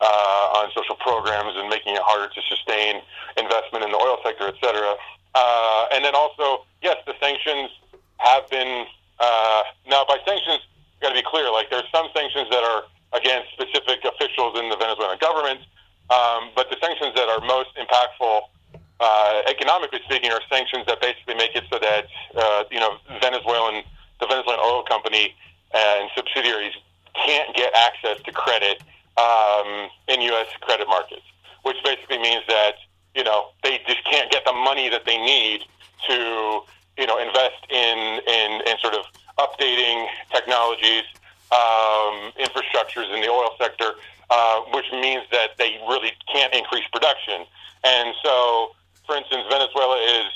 uh, 0.00 0.58
on 0.58 0.70
social 0.74 0.96
programs 0.96 1.54
and 1.56 1.68
making 1.68 1.94
it 1.94 2.02
harder 2.02 2.32
to 2.32 2.40
sustain 2.48 3.00
investment 3.38 3.84
in 3.84 3.90
the 3.90 3.98
oil 3.98 4.18
sector, 4.24 4.46
et 4.48 4.54
cetera. 4.62 4.94
Uh, 5.34 5.86
and 5.94 6.04
then 6.04 6.14
also, 6.14 6.64
yes, 6.82 6.96
the 7.06 7.14
sanctions 7.20 7.70
have 8.18 8.48
been 8.50 8.86
uh, 9.22 9.62
now, 9.86 10.04
by 10.04 10.18
sanctions, 10.26 10.58
got 11.00 11.10
to 11.10 11.14
be 11.14 11.22
clear. 11.22 11.50
Like, 11.52 11.70
there's 11.70 11.86
some 11.94 12.08
sanctions 12.14 12.50
that 12.50 12.64
are 12.64 12.82
against 13.14 13.52
specific 13.54 14.02
officials 14.02 14.58
in 14.58 14.68
the 14.68 14.76
Venezuelan 14.76 15.18
government, 15.22 15.60
um, 16.10 16.50
but 16.56 16.66
the 16.70 16.76
sanctions 16.82 17.14
that 17.14 17.28
are 17.28 17.38
most 17.46 17.70
impactful, 17.78 18.40
uh, 18.98 19.42
economically 19.46 20.00
speaking, 20.06 20.32
are 20.32 20.42
sanctions 20.50 20.84
that 20.86 21.00
basically 21.00 21.34
make 21.34 21.54
it 21.54 21.64
so 21.70 21.78
that 21.78 22.06
uh, 22.34 22.64
you 22.70 22.80
know 22.80 22.98
Venezuelan, 23.20 23.84
the 24.22 24.26
Venezuelan 24.26 24.60
oil 24.60 24.82
company 24.84 25.34
and 25.74 26.08
subsidiaries 26.16 26.72
can't 27.14 27.54
get 27.54 27.74
access 27.74 28.22
to 28.22 28.32
credit 28.32 28.80
um, 29.18 29.90
in 30.08 30.22
U.S. 30.32 30.46
credit 30.62 30.88
markets, 30.88 31.26
which 31.62 31.76
basically 31.84 32.18
means 32.18 32.42
that 32.48 32.76
you 33.14 33.24
know 33.24 33.50
they 33.62 33.80
just 33.86 34.04
can't 34.08 34.30
get 34.30 34.44
the 34.46 34.52
money 34.52 34.88
that 34.88 35.04
they 35.04 35.18
need 35.18 35.64
to 36.08 36.62
you 36.98 37.06
know, 37.06 37.18
invest 37.18 37.64
in, 37.70 38.20
in, 38.26 38.60
in 38.66 38.78
sort 38.80 38.94
of 38.94 39.04
updating 39.38 40.06
technologies, 40.32 41.04
um, 41.50 42.32
infrastructures 42.38 43.12
in 43.14 43.20
the 43.20 43.28
oil 43.28 43.50
sector, 43.58 43.92
uh, 44.30 44.60
which 44.74 44.86
means 44.92 45.22
that 45.30 45.56
they 45.58 45.80
really 45.88 46.12
can't 46.32 46.52
increase 46.54 46.84
production. 46.92 47.44
And 47.84 48.14
so, 48.22 48.72
for 49.06 49.16
instance, 49.16 49.44
Venezuela 49.50 49.98
is, 50.00 50.30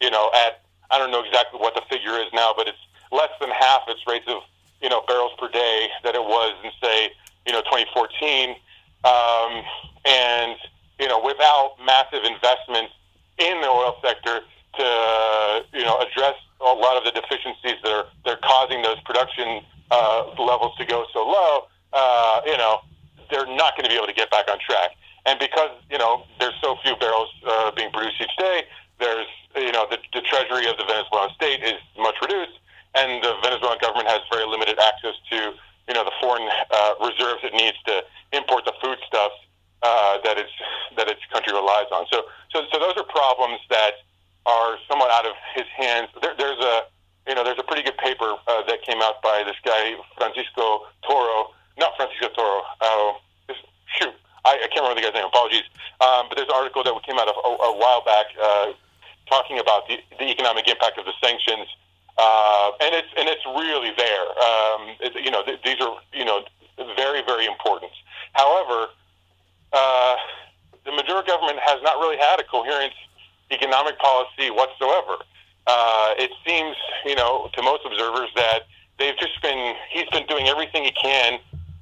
you 0.00 0.10
know, 0.10 0.30
at, 0.34 0.62
I 0.90 0.98
don't 0.98 1.10
know 1.10 1.22
exactly 1.22 1.60
what 1.60 1.74
the 1.74 1.82
figure 1.90 2.18
is 2.18 2.26
now, 2.32 2.54
but 2.56 2.68
it's 2.68 2.78
less 3.12 3.30
than 3.40 3.50
half 3.50 3.82
its 3.88 4.00
rates 4.06 4.26
of 4.28 4.42
you 4.80 4.88
know 4.88 5.02
barrels 5.06 5.32
per 5.38 5.48
day 5.48 5.88
that 6.04 6.14
it 6.14 6.22
was 6.22 6.54
in 6.64 6.70
say 6.82 7.10
you 7.46 7.52
know 7.52 7.60
2014, 7.62 8.50
um, 9.04 9.62
and 10.04 10.56
you 10.98 11.08
know 11.08 11.22
without 11.24 11.76
massive 11.84 12.24
investments 12.24 12.92
in 13.38 13.60
the 13.60 13.68
oil 13.68 13.96
sector 14.02 14.40
to 14.76 15.64
you 15.72 15.84
know 15.84 15.98
address 16.00 16.34
a 16.60 16.72
lot 16.72 16.96
of 16.96 17.04
the 17.04 17.12
deficiencies 17.12 17.76
that 17.82 17.92
are 17.92 18.06
they're 18.24 18.40
causing 18.42 18.82
those 18.82 19.00
production 19.00 19.60
uh, 19.90 20.24
levels 20.38 20.76
to 20.78 20.84
go 20.84 21.06
so 21.12 21.26
low. 21.26 21.66
Uh, 21.92 22.40
you 22.46 22.56
know 22.56 22.80
they're 23.30 23.46
not 23.46 23.76
going 23.76 23.84
to 23.84 23.90
be 23.90 23.96
able 23.96 24.06
to 24.06 24.14
get 24.14 24.30
back 24.30 24.48
on 24.50 24.58
track. 24.58 24.90
And 25.26 25.38
because 25.38 25.70
you 25.90 25.98
know 25.98 26.24
there's 26.38 26.54
so 26.62 26.76
few 26.82 26.96
barrels 26.96 27.28
uh, 27.46 27.70
being 27.72 27.90
produced 27.90 28.20
each 28.20 28.36
day, 28.38 28.62
there's 28.98 29.26
you 29.56 29.72
know 29.72 29.86
the, 29.90 29.98
the 30.14 30.20
treasury 30.22 30.68
of 30.68 30.76
the 30.76 30.84
Venezuelan 30.84 31.30
state 31.34 31.62
is 31.62 31.80
much 31.98 32.14
reduced, 32.22 32.58
and 32.96 33.22
the 33.22 33.36
Venezuelan 33.42 33.78
government 33.78 34.08
has 34.08 34.20
very 34.32 34.46
limited 34.48 34.78
access 34.80 35.14
to 35.30 35.52
you 35.88 35.94
know 35.94 36.04
the 36.04 36.16
foreign 36.20 36.48
uh, 36.48 36.94
reserves 37.00 37.44
it 37.44 37.54
needs 37.54 37.76
to 37.86 38.02
import 38.32 38.64
the 38.64 38.72
foodstuffs 38.82 39.38
uh, 39.82 40.18
that 40.24 40.38
its 40.38 40.50
that 40.96 41.08
its 41.08 41.20
country 41.32 41.52
relies 41.52 41.86
on. 41.92 42.06
So 42.10 42.24
so 42.50 42.64
so 42.72 42.78
those 42.78 42.96
are 42.96 43.04
problems 43.04 43.60
that 43.70 44.02
are 44.46 44.78
somewhat 44.88 45.10
out 45.10 45.26
of 45.26 45.34
his 45.54 45.66
hands. 45.76 46.08
There, 46.20 46.34
there's 46.38 46.58
a 46.58 46.88
you 47.28 47.34
know 47.34 47.44
there's 47.44 47.60
a 47.60 47.66
pretty 47.66 47.82
good 47.82 47.98
paper 47.98 48.34
uh, 48.48 48.62
that 48.66 48.82
came 48.82 49.02
out 49.02 49.22
by 49.22 49.44
this 49.44 49.56
guy 49.64 49.94
Francisco 50.16 50.88
Toro, 51.06 51.52
not 51.78 51.94
Francisco 51.96 52.28
Toro. 52.34 52.62
Uh, 52.80 53.12
shoot, 54.00 54.14
I, 54.44 54.58
I 54.64 54.66
can't 54.72 54.82
remember 54.82 55.00
the 55.00 55.06
guy's 55.06 55.14
name. 55.14 55.26
Apologies. 55.26 55.68
Um, 56.00 56.26
but 56.28 56.36
there's 56.36 56.48
an 56.48 56.56
article 56.56 56.82
that 56.82 56.92
came 57.04 57.18
out 57.18 57.28
a, 57.28 57.32
a, 57.32 57.50
a 57.72 57.76
while 57.78 58.02
back 58.04 58.26
uh, 58.36 58.72
talking 59.30 59.58
about 59.58 59.88
the, 59.88 59.98
the 60.18 60.28
economic 60.28 60.68
impact 60.68 60.98
of 60.98 61.04
the 61.04 61.14
sanctions 61.22 61.68
uh, 62.18 62.70
and 62.80 62.94
it's 62.94 63.08
and 63.16 63.28
it's 63.28 63.44
really 63.44 63.92
there. 63.96 64.26
Um, 64.40 64.96
it, 65.00 65.12
you 65.24 65.30
know, 65.30 65.42
th- 65.44 65.60
these 65.64 65.80
are 65.80 65.96
you 66.12 66.24
know 66.24 66.44
very 66.96 67.22
very 67.26 67.46
important. 67.46 67.92
However, 68.32 68.88
uh, 69.72 70.16
the 70.84 70.92
Maduro 70.92 71.22
government 71.22 71.58
has 71.60 71.82
not 71.82 71.98
really 71.98 72.16
had 72.16 72.40
a 72.40 72.44
coherent 72.44 72.92
economic 73.50 73.98
policy 73.98 74.50
whatsoever. 74.50 75.22
Uh, 75.66 76.14
it 76.16 76.30
seems, 76.46 76.76
you 77.04 77.16
know, 77.16 77.50
to 77.54 77.62
most 77.62 77.82
observers 77.84 78.30
that 78.36 78.60
they've 78.98 79.18
just 79.18 79.40
been 79.42 79.74
he's 79.90 80.08
been 80.10 80.26
doing 80.26 80.48
everything 80.48 80.84
he 80.84 80.92
can 80.92 81.38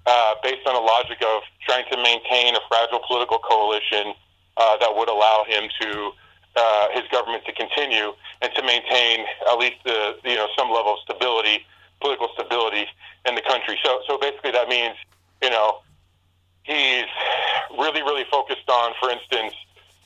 uh, 0.06 0.34
based 0.42 0.66
on 0.66 0.74
a 0.74 0.80
logic 0.80 1.22
of 1.22 1.42
trying 1.66 1.84
to 1.90 1.96
maintain 1.96 2.54
a 2.54 2.60
fragile 2.68 3.00
political 3.06 3.38
coalition 3.38 4.14
uh, 4.56 4.76
that 4.78 4.94
would 4.94 5.08
allow 5.08 5.44
him 5.46 5.68
to 5.80 6.12
uh, 6.56 6.88
his 6.92 7.02
government 7.10 7.44
to 7.46 7.52
continue 7.52 8.12
and 8.42 8.52
to 8.54 8.62
maintain 8.62 9.26
at 9.50 9.58
least 9.58 9.76
the 9.84 10.16
you 10.24 10.36
know 10.36 10.48
some 10.56 10.70
level 10.70 10.94
of 10.94 10.98
stability, 11.00 11.64
political 12.00 12.28
stability 12.34 12.86
in 13.26 13.34
the 13.34 13.42
country. 13.42 13.78
So 13.84 14.00
so 14.06 14.18
basically 14.18 14.52
that 14.52 14.68
means 14.68 14.96
you 15.42 15.50
know 15.50 15.80
he's 16.62 17.06
really 17.78 18.02
really 18.02 18.24
focused 18.30 18.68
on, 18.68 18.92
for 19.00 19.10
instance, 19.10 19.54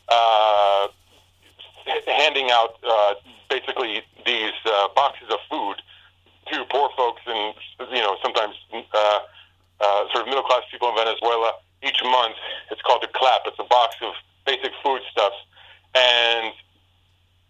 uh, 0.09 0.89
handing 2.07 2.51
out 2.51 2.77
uh, 2.87 3.15
basically 3.49 4.03
these 4.27 4.53
uh, 4.67 4.89
boxes 4.95 5.29
of 5.31 5.39
food 5.51 5.77
to 6.53 6.65
poor 6.71 6.91
folks 6.97 7.23
and 7.27 7.55
you 7.91 8.01
know 8.01 8.17
sometimes 8.23 8.55
uh, 8.73 9.21
uh, 9.81 10.05
sort 10.13 10.23
of 10.23 10.27
middle 10.27 10.43
class 10.43 10.63
people 10.71 10.89
in 10.91 10.97
Venezuela 10.97 11.53
each 11.83 12.03
month. 12.03 12.37
It's 12.71 12.83
called 12.83 13.03
the 13.03 13.09
CLAP. 13.09 13.43
It's 13.47 13.59
a 13.59 13.65
box 13.65 13.97
of 14.03 14.15
basic 14.47 14.73
foodstuffs 14.83 15.37
and 15.95 16.53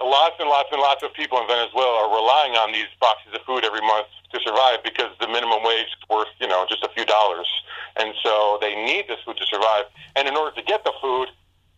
lots 0.01 0.37
and 0.39 0.49
lots 0.49 0.69
and 0.71 0.81
lots 0.81 1.03
of 1.03 1.13
people 1.15 1.41
in 1.41 1.47
Venezuela 1.49 2.07
are 2.07 2.11
relying 2.15 2.55
on 2.55 2.73
these 2.73 2.87
boxes 3.01 3.35
of 3.35 3.43
food 3.43 3.65
every 3.65 3.81
month 3.81 4.07
to 4.33 4.41
survive 4.41 4.79
because 4.85 5.11
the 5.21 5.27
minimum 5.27 5.63
wage 5.65 5.87
is 5.87 6.09
worth, 6.09 6.29
you 6.41 6.47
know, 6.47 6.67
just 6.69 6.85
a 6.85 6.91
few 6.95 7.05
dollars. 7.05 7.49
And 7.97 8.15
so 8.23 8.59
they 8.61 8.75
need 8.75 9.09
this 9.09 9.19
food 9.25 9.37
to 9.39 9.47
survive. 9.47 9.85
And 10.15 10.29
in 10.29 10.37
order 10.37 10.55
to 10.55 10.63
get 10.63 10.85
the 10.85 10.93
food, 11.01 11.29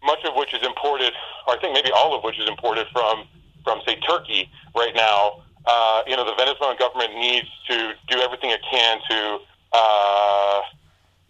much 0.05 0.21
of 0.25 0.35
which 0.37 0.53
is 0.53 0.63
imported, 0.67 1.13
or 1.47 1.55
I 1.55 1.59
think 1.61 1.75
maybe 1.75 1.91
all 1.93 2.17
of 2.17 2.25
which 2.25 2.39
is 2.39 2.49
imported 2.49 2.87
from, 2.93 3.25
from 3.65 3.81
say, 3.87 3.97
Turkey 4.01 4.51
right 4.77 4.95
now, 4.95 5.43
uh, 5.67 6.03
you 6.07 6.17
know, 6.17 6.25
the 6.25 6.35
Venezuelan 6.37 6.77
government 6.79 7.15
needs 7.15 7.49
to 7.69 7.93
do 8.09 8.19
everything 8.21 8.51
it 8.51 8.61
can 8.71 8.99
to, 9.09 9.39
uh, 9.73 10.61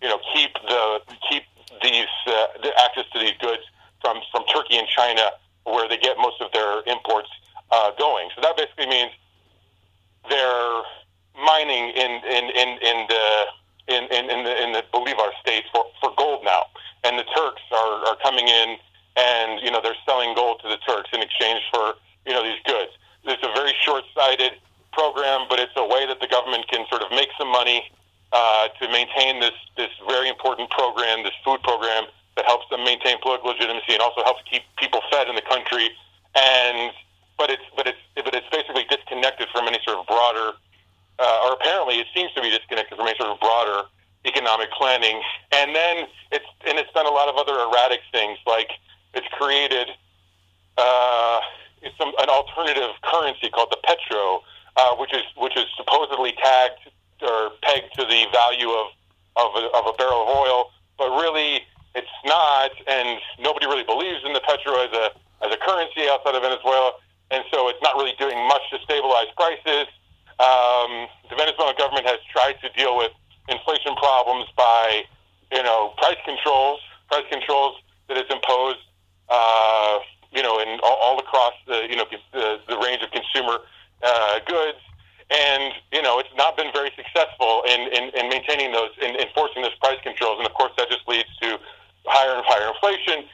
you 0.02 0.08
know, 0.08 0.18
keep 0.32 0.54
the 0.66 1.00
keep 1.28 1.42
these 1.82 2.06
uh, 2.26 2.46
the 2.62 2.72
access 2.80 3.04
to 3.12 3.18
these 3.18 3.34
goods 3.40 3.62
from 4.00 4.18
from 4.30 4.44
Turkey 4.52 4.76
and 4.76 4.88
China, 4.88 5.30
where 5.64 5.88
they 5.88 5.98
get 5.98 6.16
most 6.18 6.40
of 6.40 6.50
their 6.52 6.82
imports 6.86 7.28
uh, 7.70 7.90
going. 7.98 8.28
So 8.34 8.42
that 8.42 8.56
basically 8.56 8.86
means 8.86 9.12
they're 10.28 10.82
mining 11.44 11.90
in 11.90 12.10
in 12.24 12.44
in, 12.50 12.68
in 12.82 13.06
the 13.08 13.44
in, 13.88 14.04
in, 14.04 14.30
in 14.30 14.44
the 14.44 14.62
in 14.62 14.72
the 14.72 14.84
Bolivar 14.92 15.32
states 15.40 15.66
for, 15.72 15.84
for 16.00 16.12
gold 16.16 16.44
now, 16.44 16.66
and 17.04 17.18
the 17.18 17.24
Turks 17.34 17.62
are, 17.72 18.06
are 18.06 18.16
coming 18.22 18.48
in 18.48 18.76
and 19.16 19.60
you 19.62 19.70
know 19.70 19.80
they're 19.82 19.98
selling 20.06 20.34
gold 20.34 20.60
to 20.62 20.68
the 20.68 20.78
Turks 20.86 21.10
in 21.12 21.22
exchange 21.22 21.60
for 21.72 21.94
you 22.26 22.32
know 22.32 22.42
these 22.42 22.60
goods. 22.64 22.92
It's 23.24 23.42
a 23.42 23.52
very 23.52 23.74
short-sighted 23.84 24.52
program, 24.92 25.46
but 25.48 25.58
it's 25.58 25.76
a 25.76 25.86
way 25.86 26.06
that 26.06 26.20
the 26.20 26.26
government 26.26 26.66
can 26.68 26.86
sort 26.88 27.02
of 27.02 27.10
make 27.10 27.28
some 27.36 27.48
money 27.48 27.90
uh, 28.32 28.68
to 28.80 28.88
maintain 28.88 29.40
this 29.40 29.56
this 29.76 29.90
very 30.08 30.28
important 30.28 30.70
program, 30.70 31.22
this 31.22 31.36
food 31.44 31.62
program 31.62 32.04
that 32.40 32.48
helps 32.48 32.64
them 32.72 32.81
maintain 32.88 33.20
political 33.20 33.53
legitimacy 33.53 33.92
and 33.92 34.00
also 34.00 34.24
helps 34.24 34.40
keep 34.48 34.64
people 34.81 35.05
fed 35.12 35.29
in 35.29 35.37
the 35.37 35.44
country. 35.44 35.92
And 36.33 36.88
but 37.37 37.53
it's 37.53 37.68
but 37.76 37.85
it's 37.85 38.00
but 38.16 38.33
it's 38.33 38.48
basically 38.48 38.88
disconnected 38.88 39.48
from 39.53 39.68
any 39.68 39.76
sort 39.85 40.00
of 40.00 40.09
broader, 40.09 40.57
uh, 41.20 41.44
or 41.44 41.53
apparently 41.53 42.00
it 42.00 42.09
seems 42.16 42.33
to 42.33 42.40
be 42.40 42.48
disconnected 42.48 42.96
from 42.96 43.05
any 43.07 43.16
sort 43.20 43.29
of 43.29 43.37
broader 43.40 43.85
economic 44.24 44.72
planning. 44.72 45.20
And 45.53 45.76
then 45.76 46.09
it's 46.33 46.48
and 46.64 46.81
it's 46.81 46.88
done 46.96 47.05
a 47.05 47.12
lot 47.12 47.29
of 47.29 47.37
other 47.37 47.53
erratic 47.61 48.00
things 48.09 48.38
like 48.46 48.72
it's 49.12 49.29
created 49.37 49.92
uh, 50.81 51.40
it's 51.83 51.96
some, 51.98 52.12
an 52.24 52.29
alternative 52.29 52.96
currency 53.05 53.50
called 53.50 53.68
the 53.68 53.81
petro, 53.85 54.40
uh, 54.76 54.96
which 54.96 55.12
is 55.12 55.24
which 55.37 55.57
is 55.57 55.68
supposedly 55.76 56.33
tagged 56.40 56.88
or 57.20 57.53
pegged 57.61 57.92
to 58.00 58.05
the 58.09 58.24
value 58.33 58.70
of 58.70 58.87
of 59.37 59.50
a, 59.61 59.68
of 59.76 59.92
a 59.92 59.94
barrel 60.00 60.24
of 60.24 60.29
oil, 60.29 60.70
but 60.96 61.11
really 61.20 61.61
it's 61.94 62.16
not, 62.24 62.70
and 62.87 63.18
nobody 63.38 63.66
really 63.66 63.85
believes 63.85 64.20
in 64.24 64.33
the 64.33 64.40
petro 64.40 64.74
as 64.85 64.92
a 64.92 65.11
as 65.42 65.53
a 65.53 65.57
currency 65.57 66.05
outside 66.11 66.35
of 66.35 66.42
Venezuela, 66.42 66.92
and 67.31 67.44
so 67.50 67.68
it's 67.68 67.81
not 67.83 67.96
really 67.96 68.12
doing 68.18 68.37
much 68.46 68.62
to 68.70 68.79
stabilize 68.85 69.26
prices. 69.37 69.88
Um, 70.38 71.09
the 71.29 71.37
Venezuelan 71.37 71.74
government 71.76 72.07
has 72.07 72.18
tried 72.31 72.61
to 72.61 72.68
deal 72.76 72.96
with 72.96 73.12
inflation 73.48 73.94
problems 73.96 74.46
by, 74.57 75.05
you 75.53 75.62
know, 75.62 75.94
price 75.98 76.20
controls, 76.24 76.81
price 77.09 77.24
controls 77.31 77.76
that 78.09 78.16
it's 78.16 78.31
imposed, 78.31 78.81
uh, 79.29 79.98
you 80.33 80.42
know, 80.42 80.61
in 80.61 80.79
all, 80.83 80.96
all 81.00 81.18
across 81.18 81.55
the, 81.66 81.87
you 81.88 81.96
know, 81.96 82.05
the, 82.33 82.61
the 82.68 82.79
range 82.79 83.03
of 83.03 83.11
consumer 83.11 83.61
uh, 84.03 84.40
goods. 84.46 84.79
And 85.31 85.74
you 85.92 86.03
know 86.03 86.18
it's 86.18 86.35
not 86.37 86.57
been 86.57 86.72
very 86.72 86.90
successful 86.96 87.62
in, 87.62 87.81
in, 87.94 88.11
in 88.18 88.29
maintaining 88.29 88.72
those, 88.72 88.90
in 89.00 89.14
enforcing 89.14 89.62
those 89.62 89.76
price 89.76 89.98
controls, 90.03 90.38
and 90.38 90.46
of 90.46 90.55
course 90.55 90.72
that 90.76 90.90
just 90.90 91.07
leads 91.07 91.29
to 91.42 91.57
higher 92.06 92.36
and 92.36 92.44
higher 92.46 92.72
inflation. 92.72 93.28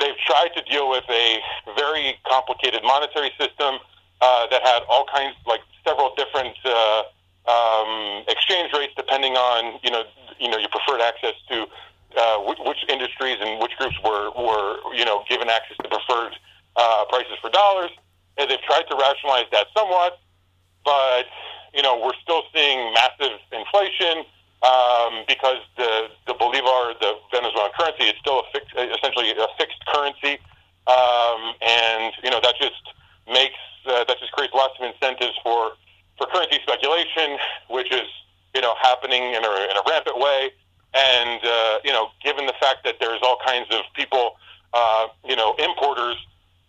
They've 0.00 0.18
tried 0.26 0.50
to 0.56 0.62
deal 0.62 0.90
with 0.90 1.04
a 1.08 1.38
very 1.76 2.18
complicated 2.26 2.82
monetary 2.82 3.30
system 3.38 3.78
uh, 4.20 4.46
that 4.50 4.62
had 4.62 4.82
all 4.88 5.06
kinds, 5.06 5.36
like 5.46 5.60
several 5.86 6.14
different 6.16 6.56
uh, 6.64 7.02
um, 7.46 8.24
exchange 8.28 8.72
rates 8.72 8.92
depending 8.96 9.36
on 9.36 9.78
you 9.82 9.90
know 9.90 10.02
you 10.40 10.50
know 10.50 10.58
your 10.58 10.68
preferred 10.68 11.00
access 11.00 11.34
to 11.48 11.66
uh, 12.18 12.38
which, 12.42 12.82
industries 12.88 13.36
and 13.40 13.60
which 13.60 13.76
groups 13.78 13.96
were 14.02 14.30
were 14.34 14.78
you 14.94 15.04
know 15.04 15.22
given 15.28 15.48
access 15.48 15.76
to 15.78 15.88
preferred 15.88 16.34
uh, 16.76 17.04
prices 17.08 17.38
for 17.40 17.50
dollars. 17.50 17.90
And 18.38 18.50
they've 18.50 18.60
tried 18.62 18.84
to 18.90 18.96
rationalize 18.96 19.46
that 19.52 19.68
somewhat, 19.76 20.18
but 20.84 21.26
you 21.72 21.82
know 21.82 22.00
we're 22.02 22.18
still 22.22 22.42
seeing 22.54 22.92
massive 22.92 23.38
inflation 23.52 24.24
um, 24.62 25.24
because 25.28 25.60
the 25.76 26.08
the 26.26 26.34
bolivar, 26.34 26.94
the 27.00 27.18
Venezuelan 27.30 27.70
currency, 27.78 28.04
is 28.04 28.14
still 28.20 28.40
a 28.40 28.44
fixed, 28.52 28.72
essentially 28.76 29.30
a 29.30 29.48
fixed 29.58 29.84
currency, 29.86 30.38
um, 30.86 31.52
and 31.60 32.14
you 32.24 32.30
know 32.30 32.40
that 32.40 32.54
just 32.60 32.80
makes 33.28 33.58
uh, 33.86 34.04
that 34.04 34.18
just 34.18 34.32
creates 34.32 34.54
lots 34.54 34.74
of 34.80 34.86
incentives 34.88 35.36
for 35.42 35.72
for 36.16 36.26
currency 36.28 36.58
speculation, 36.62 37.36
which 37.68 37.92
is 37.92 38.08
you 38.54 38.60
know 38.60 38.74
happening 38.80 39.34
in 39.34 39.44
a, 39.44 39.52
in 39.70 39.76
a 39.76 39.82
rampant 39.88 40.18
way. 40.18 40.50
And 40.94 41.40
uh, 41.44 41.78
you 41.84 41.92
know, 41.92 42.08
given 42.24 42.46
the 42.46 42.56
fact 42.58 42.84
that 42.84 42.96
there's 42.98 43.20
all 43.22 43.36
kinds 43.44 43.66
of 43.70 43.82
people, 43.94 44.36
uh, 44.72 45.08
you 45.28 45.36
know, 45.36 45.54
importers 45.58 46.16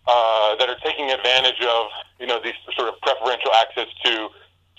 uh, 0.06 0.56
that 0.56 0.68
are 0.68 0.78
taking 0.84 1.10
advantage 1.10 1.60
of 1.62 1.86
you 2.20 2.26
know 2.26 2.38
these 2.42 2.54
sort 2.76 2.88
of 2.92 3.00
preferential 3.00 3.50
access 3.56 3.88
to 4.04 4.28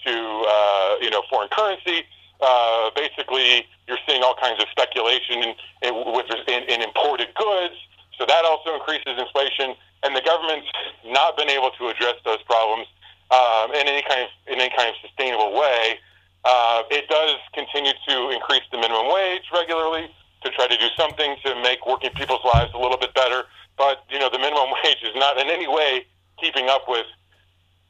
to 0.06 0.46
uh, 0.48 0.96
you 1.02 1.10
know 1.10 1.24
foreign 1.30 1.50
currency 1.50 2.06
uh, 2.42 2.90
basically 2.96 3.68
you're 3.88 4.02
seeing 4.08 4.24
all 4.24 4.36
kinds 4.40 4.62
of 4.62 4.68
speculation 4.72 5.44
in, 5.44 5.52
in, 5.84 5.94
with, 6.14 6.28
in, 6.48 6.64
in 6.70 6.82
imported 6.82 7.34
goods. 7.36 7.76
So 8.18 8.26
that 8.26 8.44
also 8.46 8.76
increases 8.76 9.16
inflation, 9.18 9.76
and 10.04 10.16
the 10.16 10.22
government's 10.22 10.68
not 11.06 11.38
been 11.38 11.50
able 11.50 11.72
to 11.80 11.88
address 11.88 12.16
those 12.26 12.42
problems 12.44 12.88
um, 13.32 13.72
in 13.72 13.88
any 13.88 14.04
kind 14.04 14.28
of 14.28 14.30
in 14.52 14.60
any 14.60 14.74
kind 14.76 14.90
of 14.90 14.96
sustainable 15.02 15.54
way. 15.54 16.00
Uh, 16.44 16.84
it 16.90 17.08
does 17.10 17.36
continue 17.54 17.94
to 18.08 18.30
increase 18.30 18.64
the 18.72 18.78
minimum 18.78 19.12
wage 19.12 19.44
regularly 19.54 20.08
to 20.44 20.50
try 20.52 20.68
to 20.68 20.78
do 20.78 20.88
something 20.98 21.36
to 21.44 21.56
make 21.62 21.86
working 21.86 22.12
people's 22.16 22.44
lives 22.54 22.72
a 22.74 22.78
little 22.78 22.98
bit 22.98 23.14
better. 23.14 23.44
But 23.78 24.04
you 24.10 24.20
know, 24.20 24.30
the 24.30 24.40
minimum 24.40 24.70
wage 24.84 25.04
is 25.04 25.16
not 25.16 25.38
in 25.38 25.48
any 25.48 25.68
way 25.68 26.06
keeping 26.40 26.70
up 26.70 26.88
with 26.88 27.06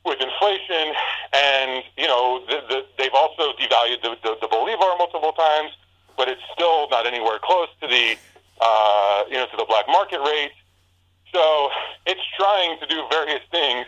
with 0.10 0.20
inflation, 0.20 0.98
and 1.32 1.84
you 1.96 2.08
know, 2.08 2.42
the, 2.50 2.58
the, 2.68 2.86
they've 2.98 3.14
also 3.14 3.54
devalued 3.54 4.02
the, 4.02 4.18
the, 4.24 4.36
the 4.42 4.48
bolivar 4.50 4.98
multiple 4.98 5.32
times, 5.34 5.72
but 6.18 6.28
it's 6.28 6.42
still 6.52 6.90
not 6.90 7.06
anywhere 7.06 7.38
close 7.38 7.70
to 7.80 7.88
the 7.88 8.18
uh, 8.60 9.24
you 9.30 9.38
know 9.38 9.46
to 9.46 9.58
the 9.58 9.66
black 9.70 9.86
market 9.88 10.20
rate. 10.20 10.52
So 11.32 11.70
it's 12.08 12.26
trying 12.36 12.80
to 12.80 12.88
do 12.88 13.06
various 13.12 13.46
things, 13.52 13.86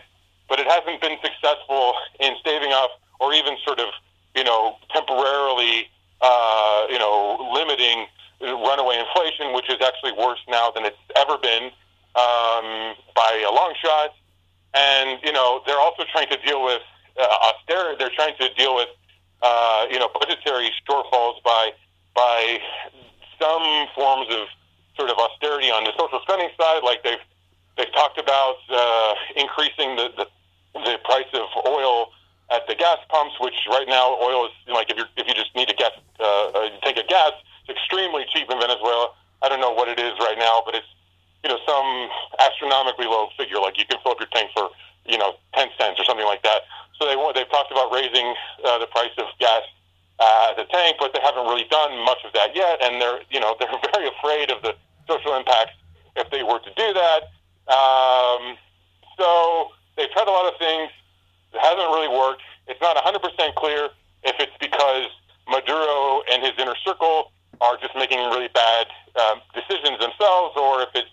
but 0.48 0.60
it 0.60 0.66
hasn't 0.70 1.02
been 1.02 1.18
successful 1.18 1.94
in 2.20 2.34
staving 2.40 2.70
off 2.70 2.92
or 3.18 3.34
even 3.34 3.56
sort 3.66 3.80
of 3.80 3.88
you 4.36 4.44
know 4.44 4.76
temporarily 4.94 5.90
uh, 6.22 6.86
you 6.88 6.98
know 6.98 7.50
limiting 7.52 8.06
runaway 8.40 8.98
inflation, 8.98 9.52
which 9.54 9.68
is 9.68 9.76
actually 9.84 10.12
worse 10.12 10.40
now 10.48 10.70
than 10.70 10.84
it's 10.84 10.96
ever 11.16 11.36
been 11.38 11.64
um, 12.14 12.94
by 13.14 13.44
a 13.46 13.52
long 13.52 13.74
shot. 13.82 14.14
And 14.74 15.20
you 15.22 15.32
know 15.32 15.62
they're 15.66 15.80
also 15.80 16.04
trying 16.10 16.28
to 16.28 16.38
deal 16.46 16.64
with 16.64 16.82
uh, 17.20 17.26
austerity. 17.52 17.96
They're 17.98 18.14
trying 18.14 18.34
to 18.40 18.52
deal 18.54 18.74
with 18.74 18.88
uh, 19.42 19.86
you 19.90 19.98
know 19.98 20.08
budgetary 20.12 20.70
shortfalls 20.88 21.42
by 21.44 21.72
by 22.14 22.58
some 23.40 23.86
forms 23.94 24.28
of 24.30 24.48
sort 24.96 25.10
of 25.10 25.16
austerity 25.18 25.70
on 25.70 25.84
the 25.84 25.92
social 25.98 26.20
spending 26.22 26.50
side, 26.58 26.82
like 26.82 27.02
they've 27.02 27.24
they've 27.76 27.92
talked 27.92 28.18
about 28.18 28.56
uh, 28.70 29.14
increasing 29.36 29.96
the, 29.96 30.08
the 30.16 30.26
the 30.74 30.98
price 31.04 31.28
of 31.34 31.48
oil 31.66 32.12
at 32.50 32.66
the 32.68 32.74
gas 32.74 32.98
pumps, 33.08 33.34
which 33.40 33.54
right 33.68 33.88
now 33.88 34.16
oil 34.20 34.46
is 34.46 34.52
like 34.68 34.90
if 34.90 34.96
you 34.96 35.04
if 35.16 35.26
you 35.26 35.34
just 35.34 35.54
need 35.54 35.68
to 35.68 35.74
gas 35.74 35.92
uh, 36.20 36.48
uh, 36.48 36.68
take 36.82 36.96
a 36.96 37.04
gas, 37.06 37.32
it's 37.68 37.78
extremely 37.78 38.24
cheap 38.32 38.50
in 38.50 38.58
Venezuela. 38.60 39.10
I 39.42 39.48
don't 39.48 39.60
know 39.60 39.72
what 39.72 39.88
it 39.88 39.98
is 39.98 40.12
right 40.20 40.38
now, 40.38 40.62
but 40.64 40.74
it's 40.74 40.86
you 41.44 41.50
know 41.50 41.58
some 41.66 42.08
astronomically 42.38 43.06
low 43.06 43.28
figure. 43.36 43.58
Like 43.58 43.78
you 43.78 43.84
can 43.84 43.98
fill 44.02 44.12
up 44.12 44.20
your 44.20 44.30
tank 44.32 44.50
for 44.54 44.70
you 45.06 45.18
know 45.18 45.34
ten 45.54 45.68
cents 45.78 45.98
or 45.98 46.04
something 46.04 46.26
like 46.26 46.42
that. 46.42 46.62
So 46.98 47.06
they 47.06 47.16
they've 47.34 47.50
talked 47.50 47.72
about 47.72 47.92
raising 47.92 48.34
uh, 48.64 48.78
the 48.78 48.86
price 48.86 49.14
of 49.18 49.26
gas 49.38 49.62
uh, 50.18 50.54
the 50.54 50.64
tank, 50.70 50.96
but 51.00 51.12
they 51.12 51.20
haven't 51.20 51.46
really 51.46 51.66
done 51.70 51.98
much 52.04 52.18
of 52.24 52.32
that 52.34 52.54
yet. 52.54 52.78
And 52.82 53.00
they're 53.00 53.20
you 53.30 53.40
know 53.40 53.56
they're 53.60 53.72
very 53.92 54.08
afraid 54.08 54.50
of 54.50 54.62
the 54.62 54.74
social 55.08 55.34
impacts 55.34 55.74
if 56.16 56.30
they 56.30 56.42
were 56.42 56.60
to 56.60 56.72
do 56.76 56.88
that. 56.94 57.32
Um, 57.70 58.56
so 59.18 59.72
they've 59.96 60.10
tried 60.10 60.28
a 60.28 60.30
lot 60.30 60.52
of 60.52 60.58
things. 60.58 60.90
It 61.52 61.60
hasn't 61.60 61.88
really 61.90 62.08
worked. 62.08 62.42
It's 62.66 62.80
not 62.80 62.96
100% 62.96 63.54
clear 63.54 63.88
if 64.22 64.36
it's 64.38 64.56
because 64.60 65.06
Maduro 65.48 66.22
and 66.30 66.42
his 66.42 66.52
inner 66.58 66.76
circle 66.84 67.32
are 67.60 67.76
just 67.76 67.94
making 67.94 68.18
really 68.30 68.48
bad 68.54 68.86
um, 69.20 69.40
decisions 69.54 69.98
themselves, 69.98 70.56
or 70.56 70.82
if 70.82 70.88
it's 70.94 71.10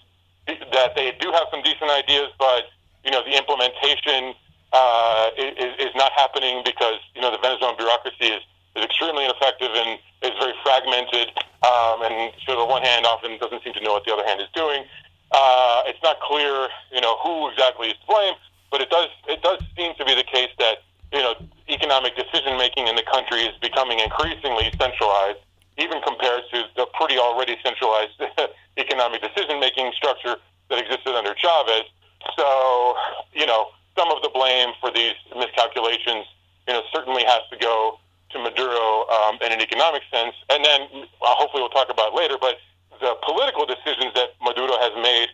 that 0.73 0.95
they 0.95 1.11
do 1.19 1.31
have 1.31 1.47
some 1.51 1.61
decent 1.61 1.89
ideas, 1.91 2.29
but 2.37 2.69
you 3.03 3.11
know 3.11 3.23
the 3.23 3.37
implementation 3.37 4.33
uh, 4.73 5.29
is, 5.37 5.73
is 5.79 5.93
not 5.95 6.11
happening 6.13 6.61
because 6.65 6.99
you 7.15 7.21
know 7.21 7.31
the 7.31 7.37
Venezuelan 7.41 7.75
bureaucracy 7.77 8.33
is, 8.33 8.41
is 8.75 8.83
extremely 8.85 9.25
ineffective 9.25 9.71
and 9.73 9.99
is 10.21 10.35
very 10.39 10.53
fragmented, 10.63 11.29
um, 11.65 12.01
and 12.03 12.33
so 12.45 12.57
the 12.57 12.65
one 12.65 12.83
hand 12.83 13.05
often 13.05 13.37
doesn't 13.37 13.63
seem 13.63 13.73
to 13.73 13.81
know 13.81 13.93
what 13.93 14.05
the 14.05 14.13
other 14.13 14.25
hand 14.25 14.41
is 14.41 14.47
doing. 14.53 14.83
Uh, 15.31 15.83
it's 15.85 16.01
not 16.01 16.19
clear, 16.21 16.69
you 16.91 17.01
know, 17.01 17.17
who 17.21 17.49
exactly 17.49 17.89
is 17.89 17.97
to 18.01 18.07
blame, 18.07 18.33
but 18.71 18.81
it 18.81 18.89
does 18.89 19.09
it 19.27 19.41
does 19.41 19.59
seem 19.77 19.93
to 19.95 20.05
be 20.05 20.15
the 20.15 20.23
case 20.23 20.49
that 20.57 20.83
you 21.13 21.19
know 21.19 21.35
economic 21.69 22.15
decision 22.15 22.57
making 22.57 22.87
in 22.87 22.95
the 22.95 23.03
country 23.03 23.41
is 23.41 23.55
becoming 23.61 23.99
increasingly 23.99 24.71
centralized 24.79 25.39
even 25.79 26.01
compared 26.01 26.43
to 26.53 26.63
the 26.75 26.85
pretty 26.93 27.17
already 27.17 27.57
centralized 27.63 28.19
economic 28.77 29.21
decision 29.21 29.59
making 29.59 29.91
structure 29.95 30.37
that 30.69 30.79
existed 30.79 31.15
under 31.15 31.35
Chavez. 31.35 31.83
So, 32.35 32.95
you 33.33 33.45
know, 33.45 33.69
some 33.97 34.11
of 34.11 34.21
the 34.21 34.29
blame 34.29 34.69
for 34.79 34.91
these 34.91 35.15
miscalculations, 35.35 36.25
you 36.67 36.73
know, 36.73 36.83
certainly 36.93 37.23
has 37.25 37.41
to 37.51 37.57
go 37.57 37.99
to 38.31 38.39
Maduro 38.39 39.07
um, 39.09 39.37
in 39.41 39.51
an 39.51 39.61
economic 39.61 40.03
sense. 40.11 40.35
And 40.49 40.63
then 40.63 40.81
uh, 41.21 41.35
hopefully 41.35 41.61
we'll 41.63 41.73
talk 41.73 41.89
about 41.89 42.13
later, 42.13 42.37
but 42.39 42.55
the 43.01 43.15
political 43.25 43.65
decisions 43.65 44.13
that 44.15 44.35
Maduro 44.41 44.77
has 44.77 44.93
made 45.01 45.29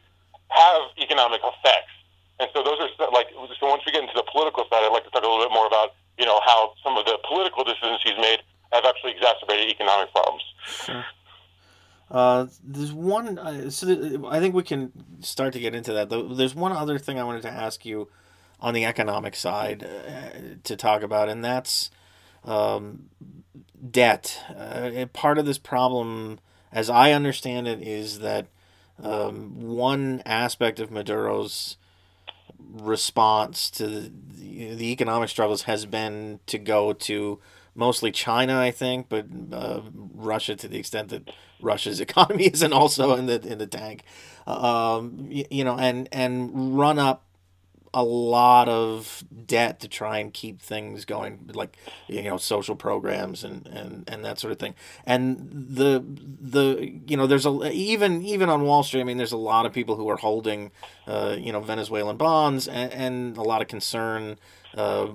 have 0.50 0.82
economic 0.98 1.42
effects. 1.44 1.92
And 2.40 2.50
so 2.54 2.64
those 2.64 2.78
are 2.80 3.12
like, 3.12 3.28
so 3.60 3.68
once 3.68 3.84
we 3.86 3.92
get 3.92 4.02
into 4.02 4.16
the 4.16 4.26
political 4.32 4.64
side, 4.70 4.84
I'd 4.84 4.92
like 4.92 5.06
to 5.06 5.10
talk 5.10 5.24
a 5.24 5.28
little 5.28 5.44
bit 5.44 5.54
more 5.54 5.68
about, 5.68 5.96
you 6.18 6.26
know, 6.26 6.40
how 6.46 6.74
some 6.84 6.98
of 6.98 7.06
the 7.06 7.18
political 7.28 7.64
decisions 7.64 8.00
he's 8.04 8.18
made 8.18 8.40
have 8.72 8.86
actually 8.86 9.12
exacerbated 9.12 9.70
economic 9.70 10.12
problems. 10.12 10.44
Sure. 10.66 11.06
Uh, 12.12 12.46
there's 12.64 12.94
one. 12.94 13.40
So 13.70 14.28
I 14.30 14.40
think 14.40 14.56
we 14.56 14.64
can 14.64 14.92
start 15.22 15.54
to 15.54 15.60
get 15.60 15.76
into 15.76 15.94
that. 15.94 16.10
There's 16.10 16.56
one 16.56 16.72
other 16.72 16.98
thing 17.00 17.20
I 17.20 17.24
wanted 17.24 17.44
to 17.44 17.52
ask 17.52 17.86
you 17.86 18.10
on 18.60 18.74
the 18.74 18.86
economic 18.86 19.36
side 19.36 19.84
uh, 19.84 20.40
to 20.64 20.76
talk 20.76 21.04
about, 21.04 21.30
and 21.30 21.44
that's 21.44 21.92
um, 22.44 23.10
debt. 23.92 24.42
Uh, 24.56 25.06
part 25.14 25.38
of 25.38 25.46
this 25.46 25.58
problem, 25.58 26.40
as 26.72 26.90
I 26.90 27.12
understand 27.12 27.68
it, 27.68 27.82
is 27.82 28.20
that 28.20 28.48
um, 29.02 29.62
one 29.62 30.22
aspect 30.26 30.80
of 30.80 30.90
Maduro's 30.90 31.78
response 32.58 33.70
to 33.72 33.88
the, 33.88 34.12
the 34.76 34.92
economic 34.92 35.30
struggles 35.30 35.64
has 35.64 35.86
been 35.86 36.40
to 36.48 36.58
go 36.58 36.94
to 36.94 37.40
mostly 37.76 38.12
China, 38.12 38.60
I 38.60 38.72
think, 38.72 39.10
but 39.10 39.26
uh, 39.52 39.82
Russia 39.94 40.56
to 40.56 40.68
the 40.68 40.78
extent 40.78 41.10
that 41.10 41.30
Russia's 41.62 42.00
economy 42.08 42.46
isn't 42.46 42.74
also 42.74 43.16
in 43.16 43.28
the 43.28 43.46
in 43.46 43.58
the 43.58 43.68
tank, 43.68 44.04
um, 44.48 45.28
you, 45.30 45.46
you 45.52 45.64
know, 45.64 45.78
and 45.78 46.10
and 46.12 46.78
run 46.78 46.98
up 46.98 47.24
a 47.96 48.04
lot 48.04 48.68
of 48.68 49.24
debt 49.48 49.80
to 49.80 49.88
try 49.88 50.18
and 50.18 50.34
keep 50.34 50.62
things 50.62 51.06
going, 51.06 51.50
like 51.54 51.78
you 52.08 52.22
know 52.24 52.36
social 52.36 52.76
programs 52.76 53.46
and, 53.46 53.66
and, 53.68 54.04
and 54.10 54.26
that 54.26 54.38
sort 54.38 54.52
of 54.52 54.60
thing. 54.60 54.76
And 55.06 55.50
the 55.50 56.04
the 56.06 57.00
you 57.08 57.16
know 57.16 57.26
there's 57.26 57.46
a 57.46 57.72
even 57.72 58.22
even 58.22 58.50
on 58.50 58.64
Wall 58.64 58.84
Street. 58.84 59.00
I 59.00 59.04
mean, 59.06 59.18
there's 59.18 59.32
a 59.32 59.38
lot 59.38 59.66
of 59.66 59.72
people 59.72 59.96
who 59.96 60.10
are 60.10 60.18
holding 60.18 60.72
uh, 61.08 61.38
you 61.40 61.54
know 61.54 61.62
Venezuelan 61.62 62.18
bonds 62.18 62.68
and, 62.68 62.92
and 62.92 63.38
a 63.38 63.44
lot 63.44 63.62
of 63.62 63.70
concern 63.70 64.38
uh, 64.76 65.08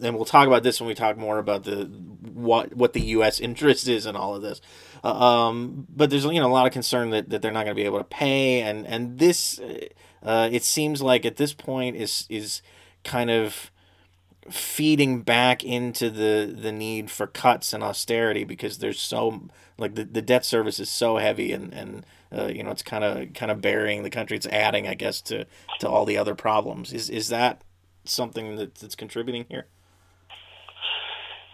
and 0.00 0.14
we'll 0.16 0.24
talk 0.24 0.46
about 0.46 0.62
this 0.62 0.80
when 0.80 0.88
we 0.88 0.94
talk 0.94 1.16
more 1.16 1.38
about 1.38 1.64
the 1.64 1.84
what 2.32 2.74
what 2.74 2.92
the 2.92 3.00
U.S. 3.00 3.40
interest 3.40 3.88
is 3.88 4.06
in 4.06 4.16
all 4.16 4.34
of 4.34 4.42
this. 4.42 4.60
Uh, 5.04 5.12
um, 5.12 5.86
but 5.94 6.10
there's 6.10 6.24
you 6.24 6.40
know 6.40 6.46
a 6.46 6.52
lot 6.52 6.66
of 6.66 6.72
concern 6.72 7.10
that, 7.10 7.30
that 7.30 7.42
they're 7.42 7.52
not 7.52 7.64
going 7.64 7.76
to 7.76 7.80
be 7.80 7.86
able 7.86 7.98
to 7.98 8.04
pay, 8.04 8.62
and 8.62 8.86
and 8.86 9.18
this 9.18 9.60
uh, 10.22 10.48
it 10.50 10.64
seems 10.64 11.02
like 11.02 11.24
at 11.24 11.36
this 11.36 11.52
point 11.52 11.96
is 11.96 12.26
is 12.28 12.62
kind 13.04 13.30
of 13.30 13.70
feeding 14.50 15.20
back 15.22 15.62
into 15.62 16.10
the 16.10 16.54
the 16.56 16.72
need 16.72 17.10
for 17.10 17.26
cuts 17.26 17.72
and 17.72 17.82
austerity 17.82 18.44
because 18.44 18.78
there's 18.78 19.00
so 19.00 19.48
like 19.76 19.94
the, 19.94 20.04
the 20.04 20.22
debt 20.22 20.44
service 20.44 20.80
is 20.80 20.88
so 20.88 21.18
heavy 21.18 21.52
and 21.52 21.72
and 21.74 22.06
uh, 22.32 22.46
you 22.46 22.62
know 22.62 22.70
it's 22.70 22.82
kind 22.82 23.04
of 23.04 23.32
kind 23.34 23.50
of 23.50 23.60
burying 23.60 24.02
the 24.02 24.10
country 24.10 24.36
it's 24.36 24.46
adding 24.46 24.88
i 24.88 24.94
guess 24.94 25.20
to 25.20 25.44
to 25.78 25.88
all 25.88 26.06
the 26.06 26.16
other 26.16 26.34
problems 26.34 26.92
is 26.92 27.10
is 27.10 27.28
that 27.28 27.62
something 28.10 28.56
that, 28.56 28.74
that's 28.76 28.94
contributing 28.94 29.46
here? 29.48 29.66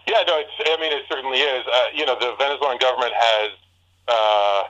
Yeah, 0.07 0.21
no, 0.27 0.37
it's, 0.39 0.51
I 0.59 0.79
mean, 0.79 0.91
it 0.91 1.03
certainly 1.09 1.39
is. 1.39 1.65
Uh, 1.65 1.79
you 1.93 2.05
know, 2.05 2.15
the 2.19 2.35
Venezuelan 2.37 2.77
government 2.77 3.13
has 3.15 3.49
uh, 4.07 4.63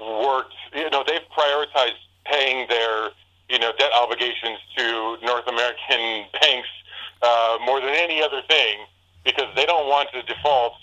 worked, 0.00 0.54
you 0.74 0.88
know, 0.90 1.04
they've 1.06 1.26
prioritized 1.36 1.98
paying 2.24 2.68
their, 2.68 3.10
you 3.48 3.58
know, 3.58 3.72
debt 3.78 3.90
obligations 3.94 4.58
to 4.76 5.16
North 5.22 5.46
American 5.48 6.26
banks 6.40 6.68
uh, 7.22 7.58
more 7.64 7.80
than 7.80 7.90
any 7.90 8.22
other 8.22 8.42
thing 8.48 8.78
because 9.24 9.48
they 9.56 9.66
don't 9.66 9.88
want 9.88 10.08
to 10.12 10.22
default 10.22 10.74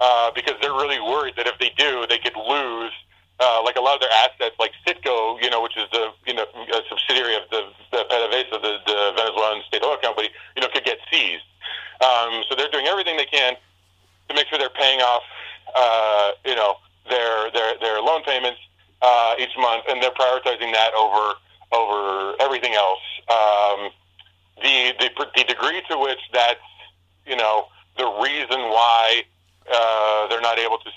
uh, 0.00 0.30
because 0.34 0.54
they're 0.60 0.72
really 0.72 1.00
worried 1.00 1.34
that 1.36 1.46
if 1.46 1.58
they 1.58 1.70
do, 1.78 2.04
they 2.08 2.18
could 2.18 2.36
lose 2.36 2.92
uh, 3.38 3.62
like 3.64 3.76
a 3.76 3.80
lot 3.80 3.94
of 3.94 4.00
their 4.00 4.12
assets, 4.24 4.56
like 4.58 4.72
Citgo, 4.86 5.42
you 5.42 5.50
know, 5.50 5.62
which 5.62 5.76
is 5.76 5.84
the 5.92 6.10
you 6.26 6.34
know 6.34 6.44
a 6.44 6.80
subsidiary 6.88 7.36
of 7.36 7.42
the, 7.50 7.68
the 7.92 8.04
PDVSA, 8.08 8.50
the, 8.50 8.78
the 8.86 9.12
Venezuelan 9.16 9.62
state 9.68 9.82
oil 9.82 9.96
company, 9.98 10.30
you 10.56 10.62
know, 10.62 10.68
could 10.72 10.84
get 10.84 10.98
seized. 11.10 11.44
Um, 12.00 12.42
so 12.48 12.56
they're 12.56 12.70
doing 12.70 12.86
everything 12.86 13.16
they 13.16 13.26
can 13.26 13.54
to 14.28 14.34
make 14.34 14.46
sure 14.48 14.58
they're 14.58 14.68
paying 14.70 15.00
off, 15.00 15.22
uh, 15.74 16.30
you 16.44 16.54
know, 16.54 16.76
their 17.08 17.50
their 17.52 17.74
their 17.80 18.00
loan 18.00 18.22
payments 18.24 18.60
uh, 19.02 19.34
each 19.38 19.56
month, 19.58 19.84
and 19.88 20.02
they're 20.02 20.16
prioritizing 20.16 20.72
that 20.72 20.92
over 20.94 21.34
over 21.72 22.34
everything 22.40 22.74
else. 22.74 23.00
Um, 23.28 23.90
the, 24.62 24.94
the 24.98 25.26
the 25.36 25.44
degree 25.44 25.82
to 25.90 25.98
which 25.98 26.20
that's 26.32 26.60
you 27.26 27.36
know 27.36 27.68
the 27.98 28.06
reason 28.22 28.60
why 28.72 29.22
uh, 29.72 30.26
they're 30.28 30.40
not 30.40 30.58
able 30.58 30.78
to 30.78 30.90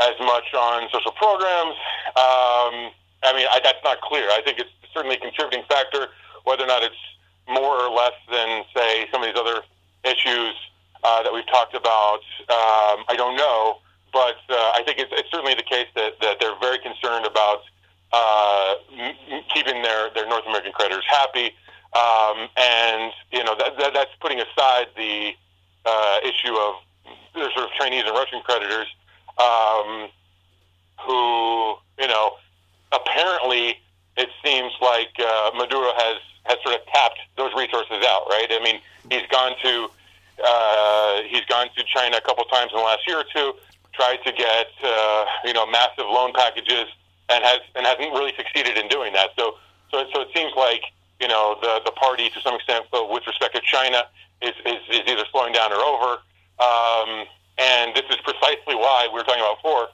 as 0.00 0.14
much 0.20 0.54
on 0.54 0.88
social 0.92 1.12
programs. 1.12 1.76
Um, 2.16 2.90
I 3.22 3.32
mean, 3.36 3.46
I, 3.52 3.60
that's 3.62 3.82
not 3.84 4.00
clear. 4.00 4.24
I 4.30 4.40
think 4.44 4.58
it's 4.58 4.70
certainly 4.94 5.16
a 5.16 5.20
contributing 5.20 5.64
factor. 5.68 6.08
Whether 6.44 6.64
or 6.64 6.68
not 6.68 6.82
it's 6.82 6.96
more 7.48 7.76
or 7.76 7.90
less 7.90 8.16
than, 8.30 8.64
say, 8.74 9.06
some 9.12 9.22
of 9.22 9.28
these 9.28 9.38
other 9.38 9.60
issues, 10.04 10.54
uh, 11.02 11.22
that 11.22 11.32
we've 11.32 11.46
talked 11.46 11.74
about. 11.74 12.20
Um, 12.48 13.04
I 13.08 13.14
don't 13.16 13.36
know, 13.36 13.78
but 14.12 14.36
uh, 14.48 14.72
I 14.74 14.82
think 14.84 14.98
it's, 14.98 15.12
it's 15.12 15.30
certainly 15.30 15.54
the 15.54 15.62
case 15.62 15.86
that, 15.94 16.20
that 16.20 16.40
they're 16.40 16.58
very 16.60 16.78
concerned 16.78 17.26
about 17.26 17.62
uh, 18.12 18.74
m- 18.98 19.42
keeping 19.52 19.82
their, 19.82 20.10
their 20.14 20.28
North 20.28 20.44
American 20.46 20.72
creditors 20.72 21.04
happy. 21.08 21.54
Um, 21.90 22.48
and 22.56 23.12
you 23.32 23.42
know 23.42 23.56
that, 23.58 23.76
that, 23.78 23.94
that's 23.94 24.10
putting 24.20 24.38
aside 24.40 24.86
the 24.96 25.32
uh, 25.84 26.18
issue 26.22 26.54
of 26.54 26.74
the 27.34 27.50
sort 27.54 27.66
of 27.66 27.70
Chinese 27.78 28.04
and 28.06 28.14
Russian 28.14 28.40
creditors 28.42 28.86
um, 29.38 30.08
who 31.00 31.74
you 31.98 32.08
know 32.08 32.36
apparently 32.92 33.80
it 34.16 34.28
seems 34.44 34.72
like 34.80 35.10
uh, 35.18 35.50
Maduro 35.54 35.92
has 35.96 36.18
has 36.44 36.58
sort 36.62 36.74
of 36.74 36.86
tapped 36.86 37.18
those 37.36 37.52
resources 37.54 38.04
out. 38.06 38.26
Right? 38.28 38.48
I 38.50 38.62
mean, 38.62 38.80
he's 39.10 39.26
gone 39.30 39.52
to 39.62 39.88
uh, 40.44 41.22
he's 41.28 41.44
gone 41.46 41.68
to 41.76 41.84
China 41.84 42.16
a 42.16 42.20
couple 42.20 42.44
times 42.44 42.70
in 42.72 42.78
the 42.78 42.84
last 42.84 43.06
year 43.06 43.18
or 43.18 43.24
two, 43.34 43.54
tried 43.92 44.18
to 44.24 44.32
get 44.32 44.68
uh, 44.82 45.24
you 45.44 45.52
know 45.52 45.66
massive 45.66 46.06
loan 46.06 46.32
packages, 46.32 46.86
and 47.28 47.44
has 47.44 47.60
and 47.74 47.86
hasn't 47.86 48.12
really 48.12 48.32
succeeded 48.36 48.76
in 48.76 48.88
doing 48.88 49.12
that. 49.12 49.30
So 49.38 49.56
so 49.90 50.04
so 50.12 50.22
it 50.22 50.28
seems 50.34 50.52
like 50.56 50.82
you 51.20 51.28
know, 51.28 51.56
the, 51.60 51.80
the 51.84 51.92
party 51.92 52.30
to 52.30 52.40
some 52.40 52.54
extent 52.54 52.86
with 52.92 53.26
respect 53.26 53.54
to 53.54 53.60
China 53.60 54.04
is, 54.40 54.54
is, 54.64 54.80
is 54.90 55.02
either 55.06 55.24
slowing 55.30 55.52
down 55.52 55.70
or 55.72 55.76
over. 55.76 56.22
Um, 56.58 57.26
and 57.60 57.94
this 57.94 58.08
is 58.08 58.16
precisely 58.24 58.74
why 58.74 59.06
we 59.12 59.20
were 59.20 59.24
talking 59.24 59.44
about 59.44 59.60
before. 59.60 59.88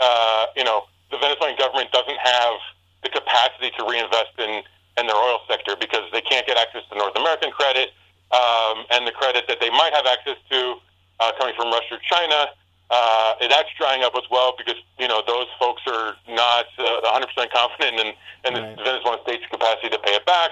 Uh, 0.00 0.46
you 0.56 0.64
know, 0.64 0.90
the 1.10 1.18
Venezuelan 1.18 1.54
government 1.56 1.92
doesn't 1.92 2.18
have 2.18 2.54
the 3.02 3.10
capacity 3.10 3.70
to 3.78 3.86
reinvest 3.86 4.34
in, 4.38 4.62
in 4.98 5.06
their 5.06 5.16
oil 5.16 5.40
sector 5.48 5.76
because 5.78 6.10
they 6.12 6.20
can't 6.20 6.46
get 6.46 6.58
access 6.58 6.82
to 6.90 6.98
North 6.98 7.14
American 7.16 7.50
credit. 7.50 7.90
Um, 8.32 8.88
and 8.90 9.06
the 9.06 9.12
credit 9.12 9.44
that 9.46 9.60
they 9.60 9.70
might 9.70 9.92
have 9.92 10.06
access 10.06 10.40
to 10.50 10.76
uh, 11.20 11.32
coming 11.38 11.54
from 11.54 11.70
Russia 11.70 12.00
or 12.00 12.02
China, 12.08 12.48
uh, 12.90 13.34
that's 13.48 13.68
drying 13.78 14.02
up 14.02 14.12
as 14.16 14.24
well 14.30 14.54
because 14.56 14.76
you 14.98 15.08
know 15.08 15.22
those 15.26 15.46
folks 15.58 15.82
are 15.86 16.16
not 16.28 16.66
uh, 16.78 17.20
100% 17.20 17.50
confident 17.52 18.00
in, 18.00 18.08
in 18.44 18.54
right. 18.54 18.76
the 18.76 18.82
Venezuelan 18.82 19.20
state's 19.22 19.44
capacity 19.50 19.88
to 19.88 19.98
pay 19.98 20.12
it 20.12 20.26
back. 20.26 20.50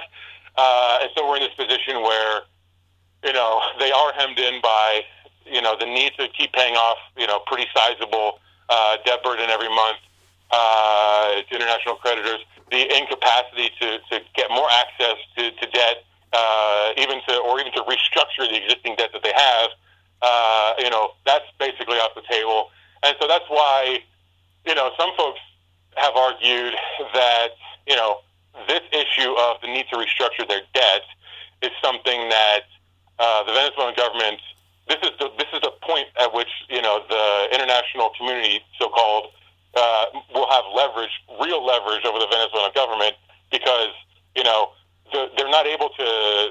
Uh, 0.56 0.98
and 1.02 1.10
so 1.16 1.28
we're 1.28 1.36
in 1.36 1.42
this 1.42 1.54
position 1.54 2.02
where, 2.02 2.42
you 3.24 3.32
know, 3.32 3.60
they 3.78 3.90
are 3.92 4.12
hemmed 4.12 4.38
in 4.38 4.60
by, 4.60 5.02
you 5.46 5.60
know, 5.60 5.76
the 5.78 5.86
need 5.86 6.12
to 6.18 6.28
keep 6.28 6.52
paying 6.52 6.74
off, 6.74 6.98
you 7.16 7.26
know, 7.26 7.40
pretty 7.46 7.66
sizable 7.74 8.38
uh, 8.68 8.96
debt 9.04 9.22
burden 9.22 9.50
every 9.50 9.68
month 9.68 9.98
uh, 10.50 11.42
to 11.42 11.54
international 11.54 11.96
creditors, 11.96 12.40
the 12.70 12.82
incapacity 12.96 13.70
to, 13.80 13.98
to 14.10 14.20
get 14.34 14.50
more 14.50 14.68
access 14.70 15.16
to, 15.36 15.50
to 15.50 15.66
debt, 15.70 16.04
uh, 16.32 16.92
even 16.96 17.20
to, 17.26 17.36
or 17.38 17.60
even 17.60 17.72
to 17.72 17.82
restructure 17.82 18.48
the 18.48 18.56
existing 18.62 18.94
debt 18.96 19.10
that 19.12 19.22
they 19.22 19.32
have, 19.34 19.70
uh, 20.22 20.74
you 20.78 20.90
know, 20.90 21.12
that's 21.26 21.46
basically 21.58 21.96
off 21.98 22.14
the 22.14 22.22
table. 22.30 22.70
And 23.02 23.16
so 23.20 23.26
that's 23.26 23.48
why, 23.48 24.00
you 24.66 24.74
know, 24.74 24.90
some 24.98 25.10
folks 25.16 25.40
have 25.96 26.14
argued 26.14 26.74
that, 27.14 27.48
you 27.86 27.96
know, 27.96 28.20
this 28.68 28.82
issue 28.92 29.32
of 29.38 29.60
the 29.62 29.68
need 29.68 29.86
to 29.90 29.96
restructure 29.96 30.46
their 30.46 30.62
debt 30.74 31.02
is 31.62 31.70
something 31.82 32.28
that 32.28 32.62
uh, 33.18 33.44
the 33.44 33.52
Venezuelan 33.52 33.94
government. 33.96 34.40
This 34.90 34.98
is 35.06 35.14
the 35.22 35.30
this 35.38 35.46
is 35.54 35.62
the 35.62 35.70
point 35.86 36.10
at 36.18 36.34
which 36.34 36.50
you 36.68 36.82
know 36.82 37.06
the 37.06 37.54
international 37.54 38.10
community, 38.18 38.58
so-called, 38.74 39.30
uh, 39.78 40.06
will 40.34 40.50
have 40.50 40.66
leverage, 40.74 41.14
real 41.38 41.64
leverage 41.64 42.04
over 42.04 42.18
the 42.18 42.26
Venezuelan 42.26 42.74
government 42.74 43.14
because 43.54 43.94
you 44.34 44.42
know 44.42 44.74
the, 45.12 45.30
they're 45.36 45.50
not 45.50 45.66
able 45.66 45.90
to 45.94 46.50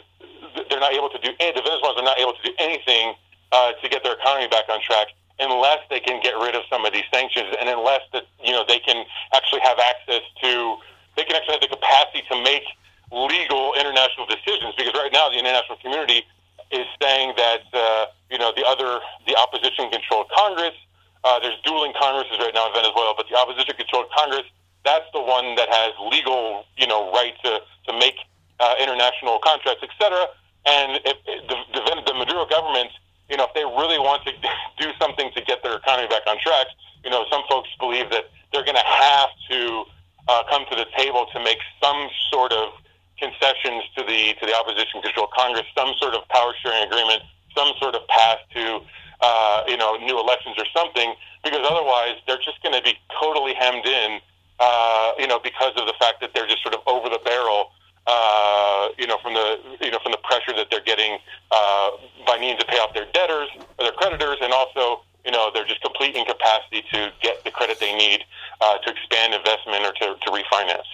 they're 0.71 0.79
not 0.79 0.93
able 0.93 1.09
to 1.09 1.19
do 1.19 1.35
the 1.35 1.61
Venezuelans 1.61 1.99
are 1.99 2.07
not 2.07 2.17
able 2.17 2.31
to 2.31 2.43
do 2.47 2.53
anything 2.59 3.13
uh, 3.51 3.73
to 3.81 3.89
get 3.89 4.03
their 4.03 4.13
economy 4.13 4.47
back 4.47 4.69
on 4.69 4.79
track 4.81 5.07
unless 5.39 5.79
they 5.89 5.99
can 5.99 6.21
get 6.21 6.35
rid 6.39 6.55
of 6.55 6.63
some 6.69 6.85
of 6.85 6.93
these 6.93 7.07
sanctions 7.11 7.55
and 7.59 7.67
unless 7.67 8.01
that 8.13 8.23
you 8.43 8.51
know 8.51 8.63
they 8.67 8.79
can 8.79 9.03
actually 9.35 9.61
have 9.63 9.79
access 9.79 10.23
to 10.41 10.77
they 11.15 11.23
can 11.23 11.35
actually 11.35 11.59
have 11.59 11.61
the 11.67 11.75
capacity 11.75 12.23
to 12.31 12.39
make 12.43 12.63
legal 13.11 13.73
international 13.75 14.27
decisions 14.27 14.75
because 14.77 14.93
right 14.93 15.11
now 15.11 15.29
the 15.29 15.39
international 15.39 15.77
community 15.83 16.23
is 16.71 16.85
saying 17.01 17.33
that 17.37 17.63
uh, 17.73 18.05
you 18.29 18.37
know 18.37 18.48
the 18.59 18.67
other 18.67 18.99
the 19.23 19.35
opposition 19.39 19.87
controlled 19.89 20.27
Congress. 20.35 20.75
Uh, 21.23 21.39
there's 21.39 21.55
dueling 21.63 21.93
Congresses 21.99 22.39
right 22.39 22.53
now 22.53 22.67
in 22.67 22.73
Venezuela, 22.75 23.13
but 23.15 23.27
the 23.31 23.35
opposition 23.35 23.75
controlled 23.75 24.11
Congress. 24.11 24.43
That's 24.83 25.07
the 25.11 25.23
one 25.23 25.55
that 25.55 25.71
has 25.71 25.95
legal 26.11 26.67
you 26.75 26.87
know 26.87 27.11
right 27.15 27.33
to 27.43 27.63
to 27.87 27.91
make 27.95 28.19
uh, 28.59 28.75
international 28.79 29.39
contracts, 29.39 29.83
etc. 29.83 30.27
And 30.67 30.99
if, 31.07 31.15
if 31.23 31.47
the, 31.47 31.55
the, 31.71 32.11
the 32.11 32.13
Maduro 32.13 32.45
government, 32.45 32.91
you 33.31 33.37
know, 33.37 33.47
if 33.47 33.53
they 33.55 33.63
really 33.63 33.97
want 33.97 34.27
to 34.27 34.35
do 34.83 34.91
something 34.99 35.31
to 35.35 35.41
get 35.41 35.63
their 35.63 35.79
economy 35.79 36.11
back 36.11 36.27
on 36.27 36.37
track, 36.43 36.67
you 37.03 37.09
know, 37.09 37.23
some 37.31 37.43
folks 37.47 37.69
believe 37.79 38.09
that 38.11 38.25
they're 38.51 38.65
going 38.65 38.77
to 38.77 38.83
have 38.85 39.29
to 39.49 39.85
uh, 40.27 40.43
come 40.49 40.65
to 40.69 40.75
the 40.75 40.85
table 40.97 41.25
to 41.33 41.39
make 41.43 41.57
some 41.81 42.09
sort 42.31 42.51
of 42.51 42.73
concessions 43.17 43.83
to 43.97 44.03
the 44.03 44.33
to 44.39 44.45
the 44.45 44.55
opposition 44.55 45.01
controlled 45.01 45.31
Congress, 45.35 45.65
some 45.75 45.93
sort 45.97 46.13
of 46.13 46.27
power 46.29 46.53
sharing 46.63 46.87
agreement, 46.87 47.21
some 47.55 47.73
sort 47.79 47.95
of 47.95 48.07
path 48.07 48.39
to 48.53 48.79
uh, 49.21 49.63
you 49.67 49.75
know 49.75 49.97
new 49.97 50.19
elections 50.19 50.55
or 50.57 50.65
something, 50.75 51.13
because 51.43 51.65
otherwise 51.69 52.15
they're 52.27 52.41
just 52.43 52.61
going 52.63 52.75
to 52.75 52.81
be 52.81 52.93
totally 53.19 53.53
hemmed 53.53 53.85
in, 53.85 54.19
uh, 54.59 55.11
you 55.17 55.27
know, 55.27 55.39
because 55.43 55.73
of 55.75 55.85
the 55.85 55.95
fact 55.99 56.21
that 56.21 56.31
they're 56.33 56.47
just 56.47 56.63
sort 56.63 56.75
of 56.75 56.81
over 56.87 57.09
the 57.09 57.19
barrel. 57.25 57.71
Uh, 58.07 58.87
you 58.97 59.05
know, 59.05 59.17
from 59.21 59.33
the 59.33 59.59
you 59.81 59.91
know 59.91 59.99
from 60.01 60.11
the 60.11 60.23
pressure 60.23 60.55
that 60.55 60.67
they're 60.71 60.81
getting 60.81 61.19
uh, 61.51 61.91
by 62.25 62.39
needing 62.39 62.57
to 62.57 62.65
pay 62.65 62.77
off 62.77 62.91
their 62.93 63.05
debtors 63.13 63.49
or 63.77 63.85
their 63.85 63.91
creditors, 63.91 64.37
and 64.41 64.51
also 64.51 65.01
you 65.25 65.31
know, 65.31 65.51
they're 65.53 65.65
just 65.65 65.81
complete 65.81 66.15
incapacity 66.15 66.83
to 66.91 67.11
get 67.21 67.43
the 67.43 67.51
credit 67.51 67.79
they 67.79 67.93
need 67.93 68.23
uh, 68.61 68.77
to 68.79 68.91
expand 68.91 69.33
investment 69.33 69.85
or 69.85 69.91
to, 69.93 70.15
to 70.19 70.31
refinance. 70.31 70.89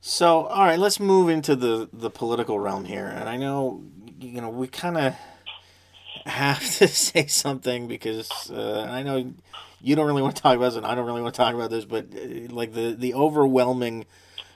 So, 0.00 0.48
all 0.62 0.68
right, 0.68 0.78
let's 0.78 1.00
move 1.00 1.28
into 1.28 1.56
the, 1.56 1.88
the 1.92 2.08
political 2.08 2.56
realm 2.56 2.84
here. 2.84 3.08
And 3.08 3.28
I 3.28 3.36
know, 3.36 3.82
you 4.20 4.40
know, 4.40 4.48
we 4.48 4.68
kind 4.68 4.96
of 4.96 5.16
have 6.24 6.60
to 6.76 6.86
say 7.08 7.26
something 7.26 7.88
because 7.88 8.30
uh, 8.48 8.86
I 8.88 9.02
know 9.02 9.34
you 9.80 9.96
don't 9.96 10.06
really 10.06 10.22
want 10.22 10.36
to 10.36 10.42
talk 10.42 10.54
about 10.54 10.66
this 10.66 10.76
and 10.76 10.86
I 10.86 10.94
don't 10.94 11.04
really 11.04 11.20
want 11.20 11.34
to 11.34 11.40
talk 11.40 11.56
about 11.56 11.70
this, 11.70 11.84
but 11.84 12.06
uh, 12.14 12.54
like 12.54 12.74
the, 12.74 12.94
the 12.96 13.12
overwhelming 13.12 14.06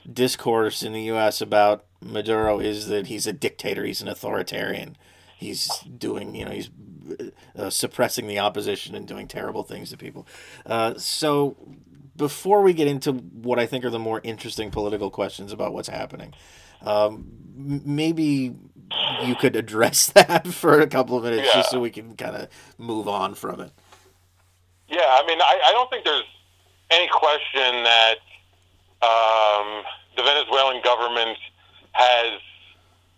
discourse 0.09 0.81
in 0.81 0.93
the 0.93 1.01
U.S. 1.01 1.41
about 1.41 1.83
Maduro 2.01 2.59
is 2.61 2.87
that 2.87 3.07
he's 3.07 3.27
a 3.27 3.33
dictator, 3.33 3.83
he's 3.83 4.01
an 4.01 4.07
authoritarian 4.07 4.95
he's 5.37 5.69
doing 5.81 6.35
you 6.35 6.43
know 6.43 6.51
he's 6.51 6.69
uh, 7.57 7.69
suppressing 7.69 8.27
the 8.27 8.39
opposition 8.39 8.95
and 8.95 9.07
doing 9.07 9.27
terrible 9.27 9.63
things 9.63 9.91
to 9.91 9.97
people. 9.97 10.27
Uh, 10.65 10.95
so 10.97 11.55
before 12.17 12.61
we 12.61 12.73
get 12.73 12.87
into 12.87 13.13
what 13.13 13.59
I 13.59 13.65
think 13.65 13.85
are 13.85 13.89
the 13.89 13.99
more 13.99 14.19
interesting 14.23 14.71
political 14.71 15.09
questions 15.09 15.51
about 15.51 15.73
what's 15.73 15.87
happening, 15.87 16.33
um, 16.81 17.27
maybe 17.55 18.55
you 19.23 19.35
could 19.35 19.55
address 19.55 20.07
that 20.13 20.47
for 20.47 20.79
a 20.81 20.87
couple 20.87 21.17
of 21.17 21.23
minutes 21.23 21.47
yeah. 21.47 21.53
just 21.53 21.71
so 21.71 21.79
we 21.79 21.89
can 21.89 22.15
kind 22.15 22.35
of 22.35 22.49
move 22.77 23.07
on 23.07 23.35
from 23.35 23.61
it. 23.61 23.71
Yeah, 24.87 25.01
I 25.01 25.25
mean, 25.27 25.39
I, 25.41 25.59
I 25.67 25.71
don't 25.71 25.89
think 25.89 26.05
there's 26.05 26.23
any 26.91 27.09
question 27.09 27.83
that 27.83 28.15
um, 29.01 29.83
the 30.15 30.23
Venezuelan 30.23 30.81
government 30.83 31.37
has 31.91 32.39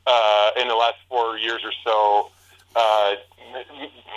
uh, 0.07 0.51
in 0.57 0.67
the 0.67 0.75
last 0.75 0.95
four 1.07 1.37
years 1.37 1.61
or 1.63 1.71
so, 1.83 2.31
uh, 2.75 3.15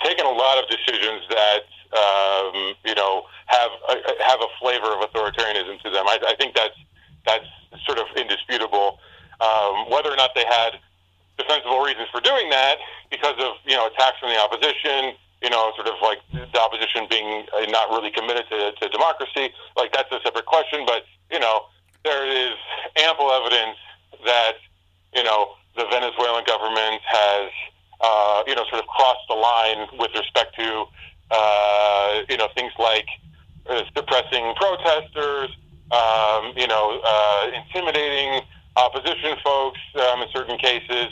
taken 0.05 0.25
a 0.25 0.31
lot 0.31 0.59
of 0.59 0.68
decisions 0.68 1.23
that 1.29 1.64
um, 1.92 2.74
you 2.85 2.94
know 2.94 3.24
have 3.46 3.70
a, 3.88 3.94
have 4.24 4.40
a 4.40 4.50
flavor 4.61 4.92
of 4.92 5.00
authoritarianism 5.11 5.81
to 5.83 5.90
them. 5.90 6.07
I, 6.09 6.18
I 6.28 6.35
think 6.37 6.55
that's 6.55 6.76
that's 7.26 7.46
sort 7.87 7.98
of 7.98 8.07
indisputable. 8.16 8.98
Um, 9.40 9.90
whether 9.90 10.11
or 10.11 10.16
not 10.16 10.31
they 10.35 10.44
had 10.44 10.78
defensible 11.38 11.81
reasons 11.81 12.09
for 12.12 12.20
doing 12.20 12.50
that, 12.50 12.76
because 13.11 13.35
of 13.38 13.55
you 13.64 13.76
know 13.76 13.87
attacks 13.87 14.18
from 14.18 14.31
the 14.31 14.38
opposition, 14.38 15.14
you 15.42 15.50
know, 15.50 15.72
sort 15.74 15.88
of 15.88 15.94
like 16.02 16.18
the 16.33 16.61
opposition 16.61 17.07
being 17.11 17.46
uh, 17.55 17.66
not 17.68 17.90
really 17.90 18.11
committed 18.11 18.44
to, 18.50 18.72
to 18.72 18.88
democracy, 18.88 19.50
like 19.76 19.92
that's 19.92 20.11
a 20.12 20.20
separate 20.22 20.46
question. 20.46 20.85
But 20.87 21.05
you 21.31 21.40
know, 21.40 21.66
there 22.05 22.26
is 22.26 22.57
ample 22.96 23.31
evidence 23.31 23.78
that 24.24 24.55
you 25.14 25.24
know 25.24 25.55
the 25.76 25.85
Venezuelan 25.90 26.44
government 26.46 27.00
has, 27.05 27.50
uh, 28.00 28.42
you 28.46 28.55
know, 28.55 28.64
sort 28.68 28.83
of 28.83 28.88
crossed 28.88 29.26
the 29.28 29.35
line 29.35 29.88
with 29.98 30.11
respect 30.14 30.55
to, 30.57 30.85
uh, 31.33 32.23
you 32.29 32.37
know, 32.37 32.49
things 32.55 32.73
like 32.79 33.09
uh, 33.68 33.83
suppressing 33.97 34.55
protesters, 34.57 35.51
um, 35.90 36.53
you 36.57 36.66
know, 36.66 37.01
uh, 37.05 37.51
intimidating 37.55 38.42
opposition 38.77 39.37
folks 39.42 39.81
um, 39.97 40.23
in 40.23 40.29
certain 40.33 40.59
cases, 40.59 41.09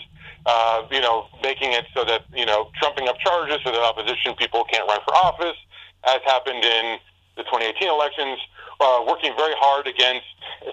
uh, 0.46 0.82
you 0.90 1.00
know, 1.00 1.26
making 1.42 1.72
it 1.72 1.84
so 1.94 2.04
that, 2.04 2.22
you 2.34 2.46
know, 2.46 2.70
trumping 2.80 3.08
up 3.08 3.18
charges 3.18 3.58
so 3.64 3.70
that 3.70 3.80
opposition 3.80 4.34
people 4.36 4.64
can't 4.64 4.86
run 4.88 5.00
for 5.04 5.14
office, 5.16 5.56
as 6.04 6.20
happened 6.24 6.64
in 6.64 6.98
the 7.36 7.42
2018 7.44 7.88
elections, 7.88 8.38
uh, 8.80 9.04
working 9.06 9.32
very 9.36 9.54
hard 9.60 9.86
against, 9.86 10.24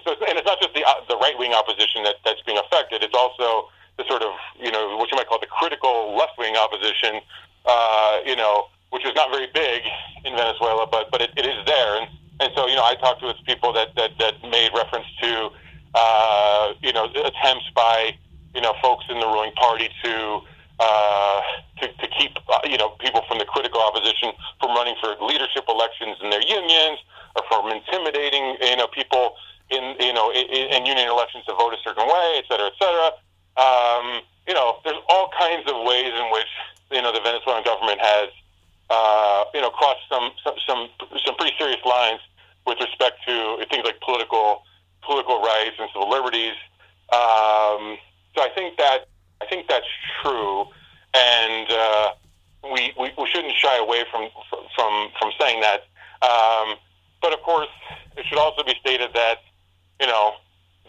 so, 0.04 0.12
and 0.28 0.38
it's 0.38 0.46
not 0.46 0.58
just 0.60 0.72
the, 0.74 0.84
uh, 0.84 0.94
the 1.08 1.16
right 1.18 1.38
wing 1.38 1.52
opposition 1.52 2.02
that, 2.04 2.16
that's 2.24 2.40
being 2.42 2.58
affected, 2.58 3.02
it's 3.02 3.16
also 3.16 3.68
the 3.98 4.04
sort 4.08 4.22
of, 4.22 4.32
you 4.58 4.70
know, 4.70 4.96
what 4.96 5.10
you 5.10 5.16
might 5.16 5.28
call 5.28 5.40
the 5.40 5.46
critical 5.46 6.16
left 6.16 6.38
wing 6.38 6.56
opposition 6.56 7.20
uh, 7.68 8.18
you 8.24 8.34
know, 8.34 8.68
which 8.90 9.04
is 9.04 9.12
not 9.14 9.30
very 9.30 9.48
big 9.52 9.82
in 10.24 10.36
Venezuela, 10.36 10.86
but 10.90 11.10
but 11.10 11.20
it, 11.20 11.30
it 11.36 11.46
is 11.46 11.64
there. 11.66 12.00
And 12.00 12.08
and 12.40 12.52
so 12.54 12.66
you 12.66 12.76
know, 12.76 12.84
I 12.84 12.94
talked 12.94 13.22
with 13.22 13.36
people 13.46 13.72
that 13.72 13.94
that, 13.96 14.12
that 14.18 14.34
made 14.42 14.70
reference 14.74 15.06
to 15.22 15.50
uh, 15.94 16.74
you 16.82 16.92
know 16.92 17.08
the 17.12 17.26
attempts 17.26 17.70
by 17.74 18.16
you 18.54 18.60
know 18.60 18.74
folks 18.82 19.04
in 19.08 19.18
the 19.20 19.26
ruling 19.26 19.52
party 19.52 19.88
to. 20.04 20.40
Uh, 20.80 21.40
to, 21.80 21.88
to 21.98 22.06
keep 22.06 22.38
uh, 22.48 22.58
you 22.62 22.78
know 22.78 22.90
people 23.00 23.22
from 23.26 23.38
the 23.38 23.44
critical 23.44 23.80
opposition 23.80 24.30
from 24.60 24.70
running 24.76 24.94
for 25.02 25.16
leadership 25.26 25.64
elections 25.68 26.16
in 26.22 26.30
their 26.30 26.42
unions, 26.42 26.98
or 27.34 27.42
from 27.48 27.66
intimidating 27.66 28.56
you 28.62 28.76
know 28.76 28.86
people 28.86 29.34
in 29.70 29.96
you 29.98 30.12
know 30.12 30.30
in, 30.30 30.46
in 30.46 30.86
union 30.86 31.08
elections 31.08 31.44
to 31.46 31.54
vote 31.54 31.74
a 31.74 31.78
certain 31.82 32.06
way, 32.06 32.38
et 32.38 32.44
cetera, 32.48 32.66
et 32.66 32.78
cetera. 32.78 33.10
Um, 33.58 34.22
you 34.46 34.54
know, 34.54 34.78
there's 34.84 35.02
all 35.08 35.30
kinds 35.36 35.68
of 35.68 35.82
ways 35.84 36.14
in 36.14 36.30
which 36.30 36.52
you 36.92 37.02
know 37.02 37.12
the 37.12 37.20
Venezuelan 37.20 37.64
government 37.64 38.00
has 38.00 38.30
uh, 38.90 39.44
you 39.54 39.60
know 39.60 39.70
crossed 39.70 40.00
some, 40.08 40.30
some 40.42 40.54
some 40.66 40.88
some 41.24 41.34
pretty 41.36 41.54
serious 41.58 41.80
lines 41.84 42.20
with 42.66 42.78
respect 42.80 43.16
to 43.26 43.64
things 43.70 43.84
like 43.84 44.00
political 44.00 44.62
political 45.02 45.40
rights 45.40 45.76
and 45.78 45.88
civil 45.92 46.08
liberties. 46.08 46.56
Um, 47.12 47.96
so 48.34 48.42
I 48.44 48.50
think 48.54 48.76
that 48.78 49.08
I 49.40 49.46
think 49.46 49.68
that's 49.68 49.86
true, 50.22 50.66
and 51.14 51.70
uh, 51.70 52.10
we, 52.64 52.92
we 52.98 53.12
we 53.16 53.26
shouldn't 53.32 53.54
shy 53.56 53.76
away 53.78 54.04
from 54.10 54.28
from 54.74 55.08
from 55.18 55.32
saying 55.40 55.60
that. 55.60 55.84
Um, 56.22 56.76
but 57.22 57.32
of 57.32 57.40
course, 57.42 57.68
it 58.16 58.26
should 58.26 58.38
also 58.38 58.62
be 58.62 58.74
stated 58.80 59.10
that 59.14 59.38
you 60.00 60.06
know 60.06 60.34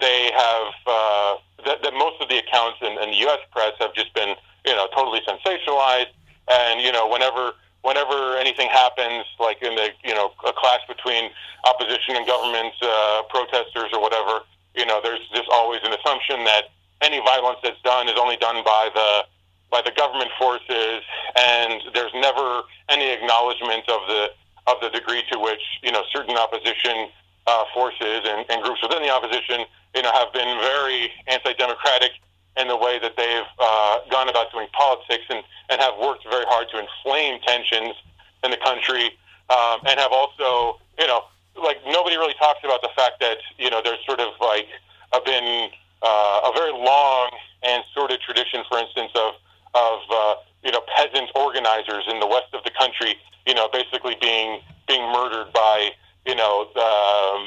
they 0.02 0.32
have 0.36 0.74
uh, 0.88 1.36
that, 1.66 1.84
that 1.84 1.94
most 1.94 2.22
of 2.22 2.30
the 2.30 2.38
accounts 2.38 2.78
in, 2.82 2.92
in 3.02 3.12
the 3.12 3.18
U.S. 3.28 3.40
press 3.52 3.74
have 3.80 3.94
just 3.94 4.14
been 4.14 4.36
you 4.66 4.76
know 4.76 4.88
totally 4.96 5.22
sensationalized, 5.28 6.12
and 6.52 6.82
you 6.82 6.92
know 6.92 7.08
whenever 7.08 7.54
whenever 7.82 8.38
anything 8.38 8.70
happens, 8.70 9.26
like 9.40 9.62
in 9.62 9.76
the 9.76 9.90
you 10.04 10.14
know 10.14 10.32
a 10.48 10.54
clash 10.54 10.82
between 10.88 11.30
opposition 11.66 12.16
and 12.16 12.26
government 12.28 12.74
uh, 12.82 13.24
protesters 13.30 13.90
or 13.94 14.02
whatever, 14.02 14.44
you 14.76 14.86
know 14.86 15.00
there's 15.02 15.26
just 15.34 15.50
always 15.52 15.80
an 15.84 15.94
assumption 15.94 16.44
that 16.46 16.72
any 17.02 17.20
violence 17.20 17.60
that's 17.64 17.82
done 17.82 18.08
is 18.08 18.16
only 18.20 18.38
done 18.38 18.64
by 18.64 18.90
the 18.94 19.26
by 19.72 19.82
the 19.82 19.92
government 19.92 20.32
forces, 20.38 21.02
and 21.38 21.82
there's 21.94 22.14
never 22.16 22.64
any 22.90 23.12
acknowledgement 23.12 23.88
of 23.90 24.02
the 24.08 24.32
of 24.68 24.78
the 24.82 24.90
degree 24.90 25.24
to 25.32 25.40
which 25.40 25.62
you 25.84 25.92
know 25.92 26.04
certain 26.12 26.38
opposition 26.38 27.10
uh, 27.48 27.64
forces 27.74 28.22
and, 28.26 28.46
and 28.50 28.64
groups 28.64 28.82
within 28.82 29.02
the 29.02 29.10
opposition 29.10 29.66
you 29.96 30.02
know 30.02 30.12
have 30.12 30.32
been 30.34 30.60
very 30.60 31.12
anti-democratic 31.28 32.12
in 32.58 32.68
the 32.68 32.78
way 32.78 33.00
that 33.00 33.16
they've 33.16 33.52
uh, 33.60 34.00
gone 34.10 34.30
about 34.30 34.52
doing 34.52 34.68
politics 34.74 35.24
and, 35.30 35.44
and 35.70 35.82
have 35.82 35.94
worked 36.00 36.24
very 36.30 36.46
hard 36.48 36.68
to 36.72 36.80
inflame 36.80 37.40
tensions 37.46 37.96
in 38.44 38.52
the 38.52 38.58
country 38.58 39.12
um, 39.50 39.80
and 39.86 40.00
have 40.00 40.12
also, 40.12 40.80
you 41.00 41.08
know, 41.08 41.24
like 41.62 41.78
nobody 41.86 42.16
really 42.18 42.36
talks 42.40 42.60
about 42.64 42.82
the 42.82 42.90
fact 42.96 43.20
that, 43.20 43.38
you 43.58 43.70
know, 43.70 43.82
there's 43.84 44.04
sort 44.06 44.20
of 44.20 44.34
like 44.40 44.68
a 45.14 45.22
been 45.22 45.70
uh, 46.02 46.42
a 46.46 46.52
very 46.56 46.72
long 46.72 47.30
and 47.64 47.84
sordid 47.94 48.22
tradition, 48.22 48.64
for 48.70 48.78
instance, 48.80 49.12
of, 49.16 49.34
of 49.74 50.00
uh, 50.10 50.36
you 50.64 50.72
know, 50.72 50.82
peasant 50.96 51.30
organizers 51.36 52.06
in 52.08 52.20
the 52.20 52.28
west 52.28 52.54
of 52.54 52.64
the 52.64 52.72
country, 52.72 53.16
you 53.46 53.54
know, 53.54 53.68
basically 53.72 54.16
being 54.22 54.62
being 54.88 55.04
murdered 55.12 55.52
by 55.54 55.92
you 56.30 56.36
know, 56.36 56.70
um, 56.78 57.42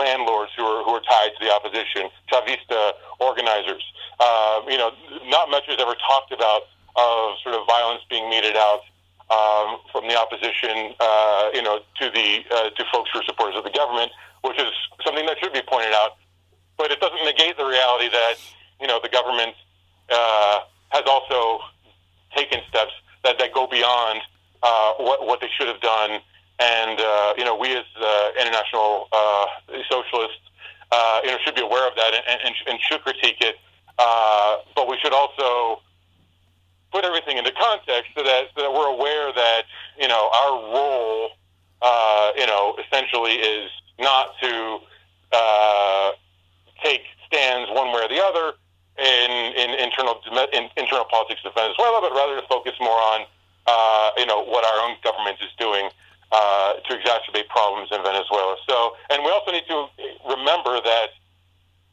landlords 0.00 0.50
who 0.56 0.64
are 0.64 0.82
who 0.82 0.96
are 0.96 1.04
tied 1.04 1.36
to 1.38 1.44
the 1.44 1.52
opposition, 1.52 2.08
Chavista 2.32 2.92
organizers. 3.20 3.84
Uh, 4.18 4.62
you 4.66 4.78
know, 4.78 4.92
not 5.26 5.50
much 5.50 5.64
is 5.68 5.76
ever 5.78 5.94
talked 6.08 6.32
about 6.32 6.62
of 6.96 7.36
sort 7.42 7.54
of 7.54 7.66
violence 7.66 8.00
being 8.08 8.30
meted 8.30 8.56
out 8.56 8.80
um, 9.28 9.76
from 9.92 10.08
the 10.08 10.16
opposition, 10.16 10.94
uh, 11.00 11.50
you 11.52 11.60
know, 11.60 11.80
to 12.00 12.08
the 12.16 12.44
uh, 12.50 12.70
to 12.70 12.84
folks 12.90 13.10
who 13.12 13.20
are 13.20 13.24
supporters 13.24 13.56
of 13.56 13.64
the 13.64 13.76
government, 13.76 14.10
which 14.40 14.58
is 14.58 14.72
something 15.04 15.26
that 15.26 15.36
should 15.38 15.52
be 15.52 15.62
pointed 15.68 15.92
out. 15.92 16.16
But 16.78 16.90
it 16.90 17.00
doesn't 17.00 17.24
negate 17.26 17.58
the 17.58 17.66
reality 17.66 18.08
that 18.08 18.36
you 18.80 18.86
know 18.86 19.00
the 19.02 19.10
government 19.10 19.54
uh, 20.08 20.60
has 20.96 21.04
also 21.06 21.60
taken 22.34 22.60
steps 22.70 22.92
that, 23.22 23.38
that 23.38 23.52
go 23.52 23.66
beyond 23.66 24.20
uh, 24.62 24.94
what 24.96 25.26
what 25.26 25.40
they 25.42 25.50
should 25.58 25.68
have 25.68 25.82
done 25.82 26.20
and 26.58 27.00
uh, 27.00 27.34
you 27.36 27.44
know 27.44 27.56
we 27.56 27.74
as 27.74 27.84
uh, 28.00 28.28
international 28.40 29.08
uh, 29.12 29.46
socialists, 29.90 30.38
uh, 30.92 31.20
you 31.24 31.30
know, 31.30 31.38
should 31.44 31.54
be 31.54 31.62
aware 31.62 31.88
of 31.88 31.96
that 31.96 32.12
and, 32.14 32.40
and, 32.44 32.54
and 32.66 32.78
should 32.80 33.02
critique 33.02 33.40
it. 33.40 33.56
Uh, 33.98 34.58
but 34.74 34.88
we 34.88 34.96
should 35.02 35.12
also 35.12 35.80
put 36.92 37.04
everything 37.04 37.38
into 37.38 37.50
context 37.52 38.10
so 38.16 38.22
that, 38.22 38.46
so 38.54 38.62
that 38.62 38.72
we're 38.72 38.86
aware 38.86 39.32
that 39.32 39.62
you 40.00 40.08
know 40.08 40.30
our 40.34 40.52
role, 40.72 41.30
uh, 41.82 42.30
you 42.36 42.46
know, 42.46 42.76
essentially 42.78 43.32
is 43.32 43.70
not 43.98 44.38
to 44.40 44.78
take 46.82 47.02
stands 47.26 47.70
one 47.72 47.88
way 47.92 48.04
or 48.04 48.08
the 48.08 48.22
other 48.22 48.52
in, 48.98 49.30
in 49.56 49.70
internal 49.80 50.20
in 50.52 50.68
internal 50.76 51.04
politics 51.06 51.40
of 51.44 51.54
Venezuela, 51.54 52.00
but 52.00 52.12
rather 52.12 52.40
to 52.40 52.46
focus 52.46 52.74
more 52.80 52.98
on 52.98 53.20
you 54.16 54.26
know 54.26 54.44
what 54.44 54.64
our 54.64 54.88
own 54.88 54.96
government 55.02 55.38
is 55.40 55.50
doing 55.58 55.90
uh, 56.34 56.74
to 56.82 56.98
exacerbate 56.98 57.46
problems 57.46 57.88
in 57.94 58.02
Venezuela. 58.02 58.56
So, 58.66 58.96
and 59.10 59.22
we 59.22 59.30
also 59.30 59.52
need 59.52 59.66
to 59.70 59.86
remember 60.26 60.82
that 60.82 61.14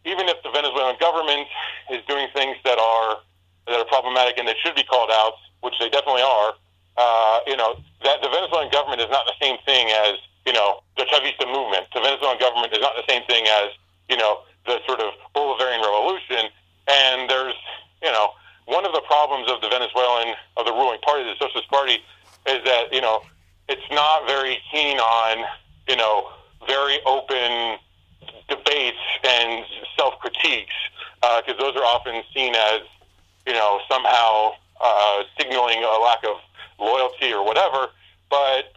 even 0.03 0.25
if 0.25 0.41
the 0.41 0.49
Venezuelan 0.49 0.97
government 0.99 1.45
is 1.93 2.01
doing 2.09 2.25
things 2.33 2.57
that 2.65 2.79
are 2.79 3.21
that 3.69 3.77
are 3.77 3.85
problematic 3.85 4.39
and 4.41 4.47
that 4.47 4.57
should 4.65 4.73
be 4.73 4.83
called 4.83 5.13
out, 5.13 5.37
which 5.61 5.77
they 5.77 5.89
definitely 5.89 6.25
are, 6.25 6.57
uh, 6.97 7.39
you 7.45 7.55
know, 7.55 7.77
that 8.03 8.17
the 8.25 8.29
Venezuelan 8.33 8.73
government 8.73 8.99
is 8.99 9.09
not 9.13 9.29
the 9.29 9.37
same 9.37 9.61
thing 9.61 9.93
as 9.93 10.17
you 10.45 10.53
know 10.53 10.81
the 10.97 11.05
Chavista 11.05 11.45
movement. 11.45 11.85
The 11.93 12.01
Venezuelan 12.01 12.39
government 12.41 12.73
is 12.73 12.81
not 12.81 12.97
the 12.97 13.05
same 13.05 13.21
thing 13.29 13.45
as 13.45 13.69
you 14.09 14.17
know 14.17 14.41
the 14.65 14.81
sort 14.89 14.99
of 15.05 15.13
Bolivarian 15.37 15.85
revolution. 15.85 16.49
And 16.89 17.29
there's 17.29 17.53
you 18.01 18.11
know 18.11 18.33
one 18.65 18.89
of 18.89 18.93
the 18.93 19.05
problems 19.05 19.53
of 19.53 19.61
the 19.61 19.69
Venezuelan 19.69 20.33
of 20.57 20.65
the 20.65 20.73
ruling 20.73 20.99
party, 21.05 21.29
the 21.29 21.37
Socialist 21.37 21.69
Party, 21.69 22.01
is 22.49 22.65
that 22.65 22.89
you 22.89 23.01
know 23.01 23.21
it's 23.69 23.89
not 23.91 24.27
very 24.27 24.57
keen 24.71 24.97
on, 24.99 25.45
you 25.87 25.95
know, 25.95 26.29
very 26.67 26.99
open 27.05 27.77
debates 28.49 28.97
and 29.23 29.65
self 29.97 30.19
critiques 30.19 30.73
because 31.21 31.55
uh, 31.59 31.61
those 31.61 31.75
are 31.75 31.85
often 31.85 32.21
seen 32.33 32.55
as, 32.55 32.81
you 33.45 33.53
know, 33.53 33.79
somehow 33.89 34.51
uh, 34.81 35.23
signaling 35.37 35.83
a 35.83 35.99
lack 36.01 36.23
of 36.23 36.37
loyalty 36.79 37.31
or 37.31 37.45
whatever. 37.45 37.87
But 38.29 38.73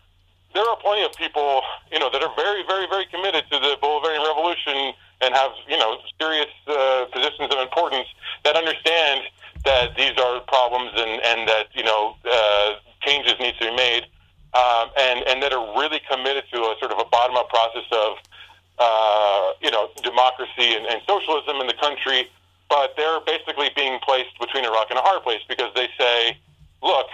there 0.53 0.63
are 0.63 0.77
plenty 0.77 1.05
of 1.05 1.13
people, 1.15 1.63
you 1.91 1.99
know, 1.99 2.11
that 2.11 2.23
are 2.23 2.33
very, 2.37 2.63
very, 2.67 2.87
very 2.87 3.07
committed 3.07 3.45
to 3.51 3.59
the 3.59 3.77
Bolivarian 3.83 4.27
Revolution 4.27 4.93
and 5.21 5.35
have, 5.35 5.53
you 5.69 5.79
know, 5.79 5.99
serious 6.21 6.51
uh, 6.69 7.07
positions 7.13 7.51
of 7.51 7.59
importance 7.59 8.07
that 8.45 8.57
understand 8.57 9.23
that 9.65 9.97
these 9.97 10.13
are 10.19 10.41
problems 10.41 10.91
and, 10.95 11.21
and 11.25 11.49
that, 11.49 11.67
you 11.73 11.83
know, 11.83 12.15
uh, 12.31 12.75
changes 13.01 13.35
need 13.41 13.55
to 13.59 13.71
be 13.71 13.77
made 13.77 14.07
um, 14.55 14.91
and 14.97 15.27
and 15.27 15.43
that 15.43 15.53
are 15.53 15.79
really 15.79 16.01
committed 16.09 16.45
to 16.53 16.59
a 16.59 16.75
sort 16.79 16.93
of 16.93 16.99
a 16.99 17.05
bottom 17.11 17.37
up 17.37 17.49
process 17.49 17.87
of 17.91 18.17
uh, 18.79 19.53
you 19.61 19.71
know 19.71 19.91
democracy 20.03 20.75
and, 20.75 20.87
and 20.87 21.03
socialism 21.07 21.61
in 21.61 21.67
the 21.67 21.75
country, 21.75 22.31
but 22.69 22.95
they're 22.97 23.21
basically 23.27 23.71
being 23.75 23.99
placed 24.01 24.39
between 24.39 24.65
a 24.65 24.71
rock 24.71 24.87
and 24.91 24.99
a 24.99 25.03
hard 25.03 25.23
place 25.23 25.41
because 25.49 25.73
they 25.75 25.89
say, 25.99 26.39
look, 26.83 27.07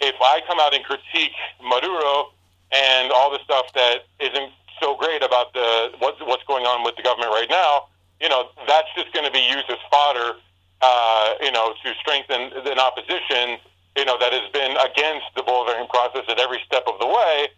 if 0.00 0.14
I 0.20 0.40
come 0.46 0.60
out 0.60 0.74
and 0.74 0.84
critique 0.84 1.32
Maduro 1.62 2.32
and 2.70 3.12
all 3.12 3.30
the 3.30 3.40
stuff 3.44 3.72
that 3.74 4.04
isn't 4.20 4.52
so 4.80 4.96
great 4.96 5.22
about 5.22 5.52
the 5.54 5.92
what, 5.98 6.16
what's 6.26 6.44
going 6.44 6.66
on 6.66 6.84
with 6.84 6.96
the 6.96 7.02
government 7.02 7.30
right 7.32 7.48
now, 7.48 7.88
you 8.20 8.28
know, 8.28 8.48
that's 8.68 8.88
just 8.94 9.12
going 9.12 9.24
to 9.24 9.32
be 9.32 9.40
used 9.40 9.70
as 9.70 9.78
fodder, 9.90 10.36
uh, 10.82 11.34
you 11.40 11.50
know, 11.50 11.74
to 11.82 11.94
strengthen 12.00 12.52
an 12.52 12.78
opposition 12.78 13.56
you 13.96 14.04
know, 14.04 14.16
that 14.18 14.32
has 14.32 14.50
been 14.52 14.76
against 14.78 15.26
the 15.36 15.42
Bolivarian 15.42 15.88
process 15.88 16.24
at 16.28 16.38
every 16.38 16.60
step 16.66 16.84
of 16.86 16.98
the 16.98 17.06
way, 17.06 17.48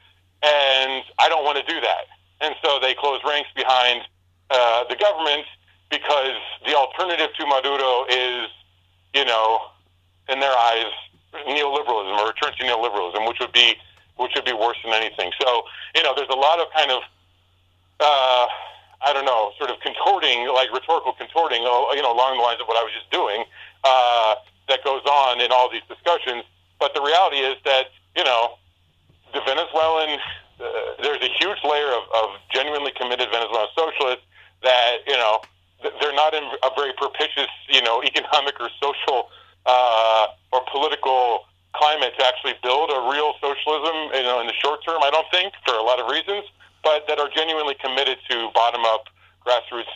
and 0.43 1.03
I 1.19 1.29
don't 1.29 1.45
want 1.45 1.59
to 1.59 1.65
do 1.65 1.81
that. 1.81 2.05
And 2.41 2.55
so 2.63 2.79
they 2.81 2.95
close 2.95 3.21
ranks 3.27 3.49
behind 3.55 4.03
uh, 4.51 4.85
the 4.89 4.97
government 4.97 5.47
because 5.91 6.37
the 6.67 6.75
alternative 6.75 7.31
to 7.39 7.47
Maduro 7.47 8.05
is, 8.11 8.49
you 9.15 9.25
know, 9.25 9.71
in 10.29 10.41
their 10.41 10.57
eyes, 10.57 10.91
neoliberalism 11.47 12.19
or 12.19 12.29
return 12.29 12.53
to 12.59 12.65
neoliberalism, 12.65 13.27
which 13.29 13.39
would 13.41 13.53
be 13.53 13.75
which 14.17 14.31
would 14.37 14.45
be 14.45 14.53
worse 14.53 14.79
than 14.85 14.93
anything. 14.95 15.33
So, 15.43 15.65
you 15.97 16.03
know, 16.05 16.15
there's 16.15 16.31
a 16.31 16.39
lot 16.39 16.61
of 16.61 16.69
kind 16.77 16.93
of 16.93 17.03
uh, 17.99 18.47
I 19.05 19.13
don't 19.13 19.27
know, 19.27 19.53
sort 19.59 19.71
of 19.71 19.77
contorting, 19.81 20.49
like 20.49 20.73
rhetorical 20.73 21.13
contorting, 21.13 21.61
you 21.61 22.03
know, 22.03 22.13
along 22.13 22.39
the 22.39 22.43
lines 22.43 22.61
of 22.61 22.67
what 22.67 22.81
I 22.81 22.83
was 22.83 22.93
just 22.97 23.11
doing. 23.11 23.45
Uh, 23.85 24.14
on 25.35 25.41
in 25.41 25.51
all 25.51 25.71
these 25.71 25.85
discussions. 25.89 26.45
But 26.79 26.95
the 26.95 27.03
reality 27.03 27.39
is 27.39 27.57
that, 27.65 27.91
you 28.17 28.25
know, 28.25 28.59
the 29.33 29.41
Venezuelan, 29.43 30.19
uh, 30.61 31.03
there's 31.03 31.23
a 31.23 31.33
huge 31.39 31.59
layer 31.65 31.91
of, 31.91 32.05
of 32.15 32.27
genuinely 32.53 32.93
committed 32.95 33.29
Venezuelan 33.31 33.69
socialists 33.75 34.25
that, 34.63 34.99
you 35.07 35.17
know, 35.17 35.43
they're 35.83 36.15
not 36.15 36.35
in 36.35 36.45
a 36.63 36.71
very 36.77 36.93
propitious, 36.97 37.51
you 37.69 37.83
know, 37.83 38.03
economic 38.11 38.55
or 38.61 38.71
social 38.81 39.29
uh, 39.67 40.27
or 40.53 40.63
political 40.71 41.47
climate 41.75 42.15
to 42.19 42.25
actually 42.25 42.55
build 42.63 42.91
a 42.91 43.11
real 43.11 43.35
socialism 43.43 44.15
you 44.15 44.23
know, 44.23 44.39
in 44.41 44.47
the 44.47 44.55
short 44.63 44.85
term, 44.87 45.03
I 45.03 45.11
don't 45.11 45.27
think, 45.33 45.53
for 45.67 45.75
a 45.75 45.83
lot 45.83 45.99
of 45.99 46.07
reasons, 46.07 46.47
but 46.85 47.07
that 47.09 47.19
are 47.19 47.29
genuinely 47.35 47.75
committed 47.83 48.19
to 48.31 48.51
bottom 48.55 48.85
up 48.85 49.11
grassroots 49.45 49.91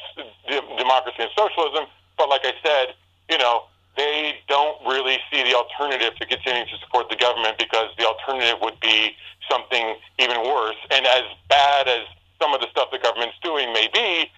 democracy 0.76 1.22
and 1.22 1.30
socialism. 1.36 1.86
But 2.16 2.28
like 2.28 2.42
I 2.44 2.52
said, 2.64 2.94
you 3.30 3.38
know, 3.38 3.64
they 3.98 4.38
don't 4.46 4.78
really 4.86 5.18
see 5.30 5.42
the 5.42 5.54
alternative 5.54 6.14
to 6.16 6.26
continuing 6.26 6.66
to 6.68 6.78
support 6.78 7.10
the 7.10 7.16
government 7.16 7.58
because 7.58 7.90
the 7.98 8.06
alternative 8.06 8.58
would 8.62 8.78
be 8.80 9.14
something 9.50 9.96
even 10.18 10.38
worse. 10.42 10.76
And 10.90 11.04
as 11.04 11.24
bad 11.48 11.88
as 11.88 12.06
some 12.40 12.54
of 12.54 12.60
the 12.60 12.68
stuff 12.70 12.88
the 12.92 12.98
government's 12.98 13.36
doing 13.42 13.72
may 13.72 13.88
be, 13.92 14.30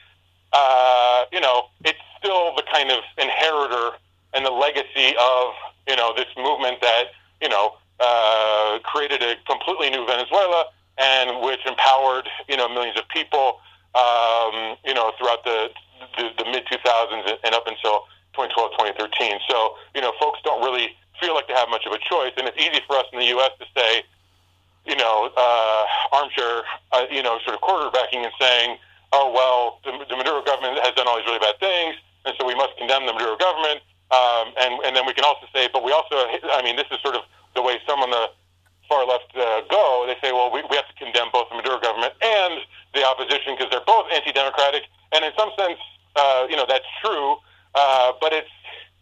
uh, 0.53 1.25
you 1.31 1.41
know, 1.41 1.67
it's 1.85 1.99
still 2.19 2.57
the 2.57 2.65
kind 2.73 2.91
of 2.91 3.01
inheritor 3.19 3.97
and 4.33 4.47
the 4.47 4.51
legacy 4.51 5.15
of, 5.21 5.53
you 5.87 5.97
know, 5.97 6.15
this 6.17 6.29
movement 6.37 6.81
that, 6.81 7.13
you 7.43 7.49
know, 7.49 7.77
uh, 8.01 8.79
created 8.83 9.23
a 9.23 9.37
completely 9.47 9.91
new 9.91 10.07
Venezuela 10.07 10.65
and 10.97 11.45
which 11.45 11.61
empowered, 11.67 12.29
you 12.49 12.57
know, 12.57 12.69
millions 12.69 12.97
of 12.99 13.07
people, 13.09 13.61
um, 13.95 14.77
you 14.85 14.95
know, 14.95 15.13
throughout 15.19 15.45
the, 15.45 15.69
the, 16.17 16.31
the 16.39 16.51
mid 16.51 16.65
2000s 16.67 17.37
and 17.45 17.55
up 17.55 17.67
until 17.67 18.05
2012, 18.35 18.72
2013. 18.97 19.41
So, 19.49 19.76
you 19.95 20.01
know, 20.01 20.12
folks 20.20 20.41
don't 20.45 20.62
really 20.62 20.95
feel 21.20 21.35
like 21.35 21.49
they 21.49 21.55
have 21.55 21.68
much 21.68 21.85
of 21.87 21.93
a 21.93 22.01
choice. 22.01 22.33
And 22.37 22.49
it's 22.49 22.59
easy 22.59 22.81
for 22.87 22.97
us 22.97 23.07
in 23.12 23.18
the 23.18 23.31
U.S. 23.37 23.53
to 23.61 23.66
say, 23.76 24.03
you 24.87 24.97
know, 24.97 25.31
uh, 25.37 25.85
armchair, 26.12 26.62
uh, 26.93 27.05
you 27.11 27.22
know, 27.22 27.39
sort 27.45 27.55
of 27.55 27.61
quarterbacking 27.61 28.24
and 28.24 28.33
saying, 28.41 28.78
oh, 29.12 29.31
well, 29.31 29.81
the, 29.85 29.93
the 30.09 30.16
Maduro 30.16 30.43
government 30.43 30.78
has 30.81 30.95
done 30.95 31.07
all 31.07 31.18
these 31.18 31.26
really 31.26 31.43
bad 31.43 31.59
things, 31.61 31.97
and 32.24 32.35
so 32.39 32.47
we 32.47 32.55
must 32.55 32.76
condemn 32.78 33.07
the 33.07 33.12
Maduro 33.12 33.37
government. 33.37 33.83
Um, 34.11 34.51
and, 34.59 34.83
and 34.83 34.97
then 34.97 35.07
we 35.07 35.14
can 35.14 35.22
also 35.22 35.47
say, 35.55 35.68
but 35.72 35.85
we 35.85 35.93
also, 35.93 36.16
I 36.18 36.62
mean, 36.64 36.74
this 36.74 36.87
is 36.91 36.99
sort 37.03 37.14
of 37.14 37.22
the 37.55 37.62
way 37.62 37.78
some 37.87 38.01
on 38.01 38.11
the 38.11 38.26
far 38.89 39.07
left 39.07 39.31
uh, 39.37 39.62
go. 39.70 40.05
They 40.11 40.18
say, 40.18 40.33
well, 40.35 40.51
we, 40.51 40.62
we 40.66 40.74
have 40.74 40.89
to 40.89 40.97
condemn 40.99 41.31
both 41.33 41.49
the 41.49 41.57
Maduro 41.57 41.78
government 41.78 42.14
and 42.18 42.59
the 42.95 43.07
opposition 43.07 43.55
because 43.55 43.70
they're 43.70 43.87
both 43.87 44.11
anti-democratic. 44.11 44.83
And 45.12 45.24
in 45.24 45.31
some 45.39 45.55
sense, 45.55 45.78
uh, 46.16 46.51
you 46.51 46.57
know, 46.57 46.66
that's 46.66 46.87
true, 46.99 47.39
uh, 47.75 48.12
but 48.21 48.33
it's 48.33 48.51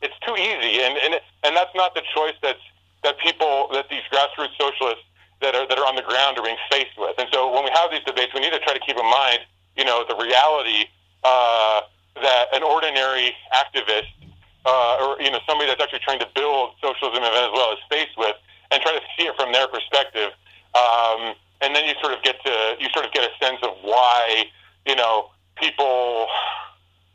it's 0.03 0.15
too 0.27 0.37
easy, 0.37 0.83
and 0.83 0.97
and 0.99 1.21
and 1.45 1.57
that's 1.57 1.75
not 1.75 1.95
the 1.95 2.03
choice 2.15 2.35
that's 2.43 2.63
that 3.05 3.19
people 3.19 3.69
that 3.73 3.89
these 3.89 4.03
grassroots 4.13 4.57
socialists 4.59 5.05
that 5.41 5.55
are 5.55 5.67
that 5.69 5.79
are 5.79 5.87
on 5.87 5.97
the 5.97 6.03
ground 6.03 6.39
are 6.39 6.45
being 6.45 6.61
faced 6.71 6.97
with. 6.99 7.15
And 7.19 7.29
so 7.33 7.53
when 7.53 7.65
we 7.65 7.71
have 7.71 7.91
these 7.91 8.05
debates, 8.05 8.33
we 8.35 8.41
need 8.41 8.53
to 8.53 8.61
try 8.61 8.75
to 8.75 8.81
keep 8.81 8.97
in 8.97 9.07
mind, 9.07 9.41
you 9.77 9.85
know, 9.85 10.05
the 10.09 10.17
reality 10.17 10.87
uh, 11.25 11.83
that 12.23 12.47
an 12.53 12.63
ordinary 12.63 13.35
activist 13.55 14.11
uh, 14.67 14.97
or 15.01 15.23
you 15.23 15.31
know 15.31 15.41
somebody 15.47 15.69
that's 15.69 15.83
actually 15.83 16.03
trying 16.03 16.19
to 16.19 16.29
build 16.35 16.75
socialism 16.83 17.23
in 17.23 17.31
Venezuela 17.31 17.73
is 17.73 17.85
faced 17.89 18.17
with, 18.19 18.37
and 18.71 18.83
try 18.83 18.93
to 18.93 19.03
see 19.17 19.27
it 19.27 19.35
from 19.37 19.53
their 19.53 19.69
perspective. 19.69 20.31
Um, 20.75 21.35
and 21.61 21.75
then 21.75 21.87
you 21.87 21.95
sort 22.01 22.13
of 22.13 22.23
get 22.23 22.43
to 22.45 22.77
you 22.79 22.89
sort 22.93 23.07
of 23.07 23.13
get 23.13 23.25
a 23.25 23.33
sense 23.45 23.59
of 23.63 23.75
why 23.83 24.45
you 24.87 24.97
know 24.97 25.31
people 25.57 26.27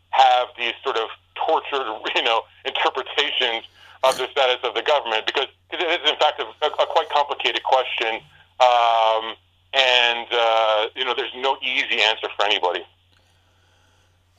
have 0.10 0.47
these 0.58 0.74
sort 0.84 0.97
of 0.97 1.10
tortured 1.36 1.86
you 2.16 2.24
know 2.24 2.42
interpretations 2.66 3.66
of 4.04 4.18
the 4.18 4.28
status 4.32 4.58
of 4.64 4.74
the 4.74 4.82
government 4.82 5.26
because 5.26 5.48
it 5.72 5.82
is 5.82 6.10
in 6.10 6.18
fact 6.18 6.42
a, 6.42 6.66
a 6.66 6.88
quite 6.88 7.10
complicated 7.10 7.64
question, 7.64 8.20
um, 8.60 9.36
and 9.74 10.28
uh, 10.32 10.88
you 10.96 11.06
know 11.06 11.14
there's 11.16 11.34
no 11.36 11.58
easy 11.62 12.02
answer 12.02 12.28
for 12.36 12.46
anybody. 12.46 12.86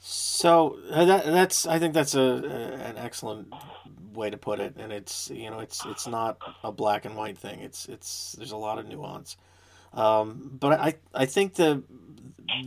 So 0.06 0.78
uh, 0.90 1.04
that, 1.06 1.24
that's 1.24 1.66
I 1.66 1.78
think 1.78 1.94
that's 1.94 2.14
a, 2.14 2.20
an 2.20 2.98
excellent 2.98 3.52
way 4.12 4.30
to 4.30 4.36
put 4.36 4.60
it, 4.60 4.76
and 4.78 4.92
it's 4.92 5.30
you 5.30 5.50
know 5.50 5.60
it's 5.60 5.84
it's 5.86 6.06
not 6.06 6.38
a 6.62 6.70
black 6.70 7.04
and 7.04 7.16
white 7.16 7.38
thing. 7.38 7.60
It's 7.60 7.86
it's 7.88 8.32
there's 8.32 8.52
a 8.52 8.56
lot 8.56 8.78
of 8.78 8.86
nuance, 8.86 9.36
um, 9.92 10.50
but 10.60 10.78
I 10.78 10.94
I 11.14 11.26
think 11.26 11.54
the 11.54 11.82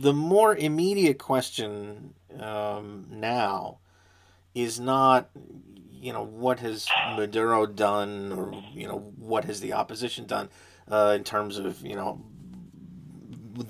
the 0.00 0.12
more 0.12 0.54
immediate 0.54 1.18
question 1.18 2.14
um, 2.40 3.06
now 3.10 3.78
is 4.54 4.80
not 4.80 5.30
you 6.00 6.12
know 6.12 6.24
what 6.24 6.60
has 6.60 6.88
Maduro 7.16 7.66
done 7.66 8.32
or 8.32 8.52
you 8.72 8.86
know 8.86 9.12
what 9.16 9.44
has 9.44 9.60
the 9.60 9.72
opposition 9.72 10.26
done 10.26 10.48
uh, 10.90 11.14
in 11.16 11.24
terms 11.24 11.58
of 11.58 11.84
you 11.84 11.96
know 11.96 12.22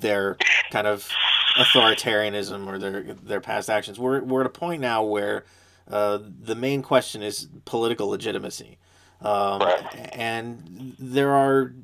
their 0.01 0.37
kind 0.71 0.87
of 0.87 1.09
authoritarianism 1.57 2.67
or 2.67 2.79
their 2.79 3.15
their 3.15 3.41
past 3.41 3.71
actions. 3.71 3.99
We're 3.99 4.23
we're 4.23 4.43
at 4.43 4.47
a 4.47 4.51
point 4.51 4.81
now 4.81 5.03
where 5.03 5.45
uh, 5.89 6.19
the 6.23 6.55
main 6.55 6.83
question 6.83 7.23
is 7.23 7.49
political 7.65 8.09
legitimacy, 8.09 8.79
um, 9.21 9.63
and 10.13 10.95
there 10.99 11.33
are 11.33 11.75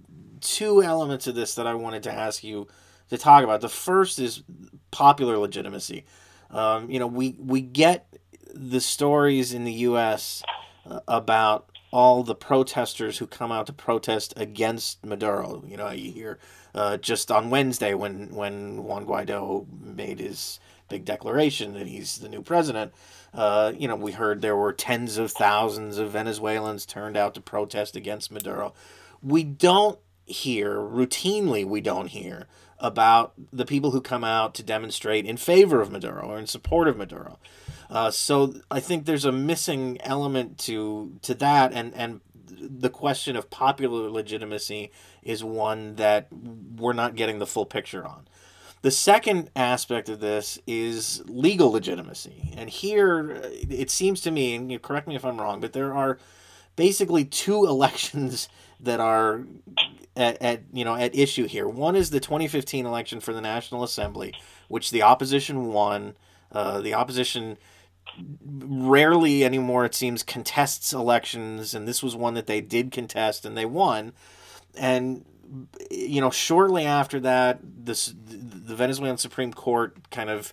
two 0.41 0.83
elements 0.83 1.27
of 1.27 1.35
this 1.35 1.55
that 1.55 1.67
I 1.67 1.75
wanted 1.75 2.03
to 2.05 2.13
ask 2.13 2.45
you 2.45 2.69
to 3.09 3.19
talk 3.19 3.45
about. 3.45 3.61
The 3.61 3.69
first 3.69 4.19
is 4.19 4.43
popular 4.91 5.39
legitimacy. 5.39 6.05
Um, 6.51 6.91
you 6.91 6.99
know, 6.99 7.07
we 7.07 7.37
we 7.39 7.61
get 7.63 8.07
the 8.55 8.81
stories 8.81 9.53
in 9.53 9.65
the 9.65 9.73
U.S. 9.73 10.43
Uh, 10.87 11.01
about 11.09 11.71
all 11.91 12.23
the 12.25 12.35
protesters 12.35 13.19
who 13.19 13.27
come 13.27 13.53
out 13.53 13.67
to 13.67 13.73
protest 13.73 14.35
against 14.37 15.05
Maduro. 15.05 15.63
You 15.67 15.77
know, 15.77 15.91
you 15.91 16.11
hear 16.11 16.39
uh, 16.75 16.97
just 16.97 17.31
on 17.31 17.51
Wednesday 17.51 17.95
when 17.95 18.35
when 18.35 18.83
Juan 18.85 19.07
Guaido 19.07 19.67
made 19.81 20.19
his 20.19 20.59
big 20.89 21.05
declaration 21.05 21.75
that 21.75 21.87
he's 21.87 22.19
the 22.19 22.29
new 22.29 22.43
president. 22.43 22.93
Uh, 23.33 23.73
you 23.77 23.89
know, 23.89 23.97
we 23.97 24.13
heard 24.13 24.43
there 24.43 24.57
were 24.57 24.73
tens 24.73 25.19
of 25.19 25.33
thousands 25.33 25.99
of 25.99 26.11
Venezuelans 26.13 26.87
turned 26.87 27.17
out 27.17 27.35
to 27.35 27.41
protest 27.41 27.97
against 27.97 28.31
Maduro. 28.31 28.75
We 29.23 29.43
don't 29.43 29.99
hear 30.27 30.77
routinely. 30.77 31.65
We 31.65 31.81
don't 31.81 32.09
hear 32.09 32.47
about 32.79 33.33
the 33.53 33.65
people 33.65 33.91
who 33.91 34.01
come 34.01 34.25
out 34.25 34.55
to 34.55 34.63
demonstrate 34.63 35.27
in 35.27 35.37
favor 35.37 35.81
of 35.81 35.91
Maduro 35.91 36.27
or 36.27 36.39
in 36.39 36.47
support 36.47 36.89
of 36.89 36.97
Maduro. 36.97 37.39
Uh, 37.91 38.11
so 38.11 38.55
I 38.71 38.81
think 38.81 39.05
there's 39.05 39.25
a 39.25 39.33
missing 39.33 39.99
element 40.03 40.59
to 40.59 41.19
to 41.23 41.35
that, 41.35 41.73
and 41.73 41.95
and 41.95 42.21
the 42.47 42.91
question 42.91 43.37
of 43.37 43.51
popular 43.51 44.11
legitimacy 44.11 44.91
is 45.23 45.45
one 45.45 45.97
that 45.97 46.29
we're 46.33 46.93
not 46.93 47.15
getting 47.15 47.39
the 47.39 47.47
full 47.47 47.67
picture 47.67 48.05
on. 48.05 48.27
The 48.83 48.91
second 48.91 49.51
aspect 49.57 50.09
of 50.09 50.21
this 50.21 50.59
is 50.67 51.23
legal 51.27 51.71
legitimacy, 51.71 52.53
and 52.57 52.69
here 52.69 53.41
it 53.43 53.91
seems 53.91 54.21
to 54.23 54.31
me, 54.31 54.55
and 54.55 54.71
you 54.71 54.79
correct 54.79 55.09
me 55.09 55.17
if 55.17 55.25
I'm 55.25 55.41
wrong, 55.41 55.61
but 55.61 55.73
there 55.73 55.95
are 55.95 56.19
basically 56.77 57.25
two 57.25 57.65
elections 57.67 58.49
that 58.85 59.01
are 59.01 59.45
at, 60.17 60.41
at 60.41 60.63
you 60.73 60.85
know 60.85 60.95
at 60.95 61.15
issue 61.15 61.47
here. 61.47 61.69
One 61.69 61.97
is 61.97 62.11
the 62.11 62.21
2015 62.21 62.87
election 62.87 63.21
for 63.21 63.33
the 63.33 63.41
National 63.41 63.83
Assembly, 63.83 64.35
which 64.69 64.91
the 64.91 65.03
opposition 65.03 65.73
won. 65.73 66.15
Uh, 66.53 66.81
the 66.81 66.95
opposition 66.95 67.59
rarely 68.45 69.45
anymore, 69.45 69.85
it 69.85 69.95
seems, 69.95 70.23
contests 70.23 70.93
elections, 70.93 71.75
and 71.75 71.89
this 71.89 72.03
was 72.03 72.15
one 72.15 72.35
that 72.35 72.47
they 72.47 72.61
did 72.61 72.93
contest 72.93 73.45
and 73.45 73.57
they 73.57 73.65
won. 73.65 74.13
And 74.77 75.25
you 75.91 76.21
know, 76.21 76.31
shortly 76.31 76.85
after 76.85 77.21
that, 77.21 77.61
this 77.63 78.15
the 78.27 78.75
Venezuelan 78.75 79.19
Supreme 79.19 79.53
Court 79.53 80.11
kind 80.11 80.31
of 80.31 80.53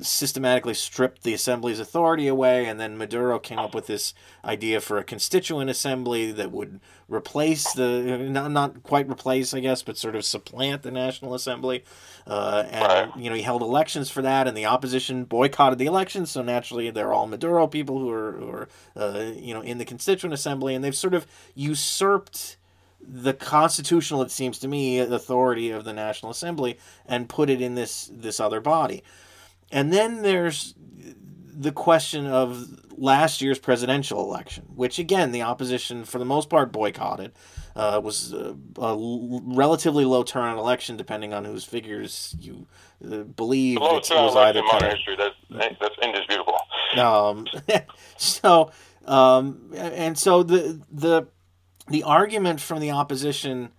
systematically 0.00 0.74
stripped 0.74 1.22
the 1.22 1.34
assembly's 1.34 1.80
authority 1.80 2.28
away, 2.28 2.66
and 2.66 2.78
then 2.78 2.96
Maduro 2.96 3.38
came 3.38 3.58
up 3.58 3.74
with 3.74 3.86
this 3.86 4.14
idea 4.44 4.80
for 4.80 4.98
a 4.98 5.04
constituent 5.04 5.70
assembly 5.70 6.30
that 6.32 6.52
would 6.52 6.80
replace 7.08 7.72
the 7.72 8.18
not 8.18 8.50
not 8.50 8.82
quite 8.82 9.10
replace, 9.10 9.52
I 9.52 9.60
guess, 9.60 9.82
but 9.82 9.96
sort 9.96 10.14
of 10.14 10.24
supplant 10.24 10.82
the 10.82 10.90
National 10.90 11.34
Assembly. 11.34 11.84
Uh, 12.26 12.64
and 12.70 13.22
you 13.22 13.30
know 13.30 13.36
he 13.36 13.42
held 13.42 13.62
elections 13.62 14.10
for 14.10 14.22
that, 14.22 14.46
and 14.46 14.56
the 14.56 14.66
opposition 14.66 15.24
boycotted 15.24 15.78
the 15.78 15.86
elections. 15.86 16.30
So 16.30 16.42
naturally, 16.42 16.90
they're 16.90 17.12
all 17.12 17.26
Maduro 17.26 17.66
people 17.66 17.98
who 17.98 18.10
are, 18.10 18.32
who 18.32 18.48
are 18.48 18.68
uh, 18.96 19.32
you 19.34 19.54
know 19.54 19.62
in 19.62 19.78
the 19.78 19.84
constituent 19.84 20.34
assembly, 20.34 20.74
and 20.74 20.84
they've 20.84 20.96
sort 20.96 21.14
of 21.14 21.26
usurped 21.54 22.56
the 23.02 23.32
constitutional, 23.32 24.22
it 24.22 24.30
seems 24.30 24.58
to 24.58 24.68
me, 24.68 24.98
authority 24.98 25.70
of 25.70 25.84
the 25.84 25.92
National 25.92 26.30
Assembly 26.30 26.78
and 27.06 27.28
put 27.28 27.48
it 27.50 27.60
in 27.60 27.74
this 27.74 28.10
this 28.12 28.38
other 28.38 28.60
body. 28.60 29.02
And 29.70 29.92
then 29.92 30.22
there's 30.22 30.74
the 31.60 31.72
question 31.72 32.26
of 32.26 32.66
last 32.96 33.40
year's 33.40 33.58
presidential 33.58 34.20
election, 34.20 34.66
which 34.74 34.98
again 34.98 35.32
the 35.32 35.42
opposition 35.42 36.04
for 36.04 36.18
the 36.18 36.24
most 36.24 36.48
part 36.48 36.72
boycotted. 36.72 37.32
Uh, 37.76 38.00
was 38.02 38.32
a, 38.32 38.56
a 38.78 38.96
relatively 38.98 40.04
low 40.04 40.24
turnout 40.24 40.58
election, 40.58 40.96
depending 40.96 41.32
on 41.32 41.44
whose 41.44 41.64
figures 41.64 42.34
you 42.40 42.66
uh, 43.04 43.18
believe. 43.18 43.78
Low 43.78 43.96
it 43.96 44.10
was 44.10 44.36
either 44.36 44.60
kind 44.68 44.84
history. 44.84 45.16
That's 45.16 45.76
that's 45.80 45.94
indisputable. 46.02 46.58
Um, 46.98 47.46
so 48.16 48.72
um, 49.06 49.72
and 49.76 50.18
so 50.18 50.42
the 50.42 50.80
the 50.90 51.28
the 51.88 52.02
argument 52.02 52.60
from 52.60 52.80
the 52.80 52.90
opposition 52.90 53.70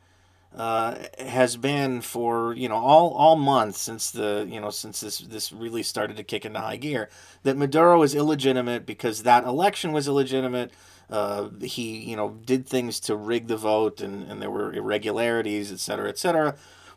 uh, 0.56 0.96
has 1.20 1.56
been 1.56 2.02
for 2.02 2.54
you 2.54 2.68
know 2.68 2.76
all 2.76 3.12
all 3.12 3.36
month 3.36 3.78
since 3.78 4.12
the 4.12 4.48
you 4.50 4.60
know 4.60 4.70
since 4.70 5.00
this 5.00 5.20
this 5.20 5.52
really 5.52 5.84
started 5.84 6.18
to 6.18 6.24
kick 6.24 6.46
into 6.46 6.60
high 6.60 6.76
gear 6.76 7.10
that 7.44 7.56
Maduro 7.56 8.02
is 8.04 8.14
illegitimate 8.14 8.86
because 8.86 9.24
that 9.24 9.46
election 9.46 9.92
was 9.92 10.08
illegitimate. 10.08 10.72
Uh, 11.10 11.50
he 11.62 12.00
you 12.00 12.16
know 12.16 12.38
did 12.46 12.68
things 12.68 13.00
to 13.02 13.16
rig 13.16 13.48
the 13.48 13.58
vote 13.58 14.02
and, 14.02 14.30
and 14.30 14.42
there 14.42 14.52
were 14.52 14.74
irregularities, 14.74 15.72
et 15.72 15.80
cetera, 15.80 16.10
et 16.10 16.18
cetera. 16.18 16.56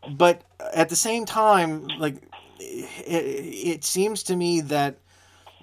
But 0.09 0.43
at 0.75 0.89
the 0.89 0.97
same 0.97 1.25
time, 1.25 1.87
like 1.99 2.17
it, 2.59 3.77
it 3.77 3.85
seems 3.85 4.23
to 4.25 4.37
me 4.37 4.61
that 4.63 4.99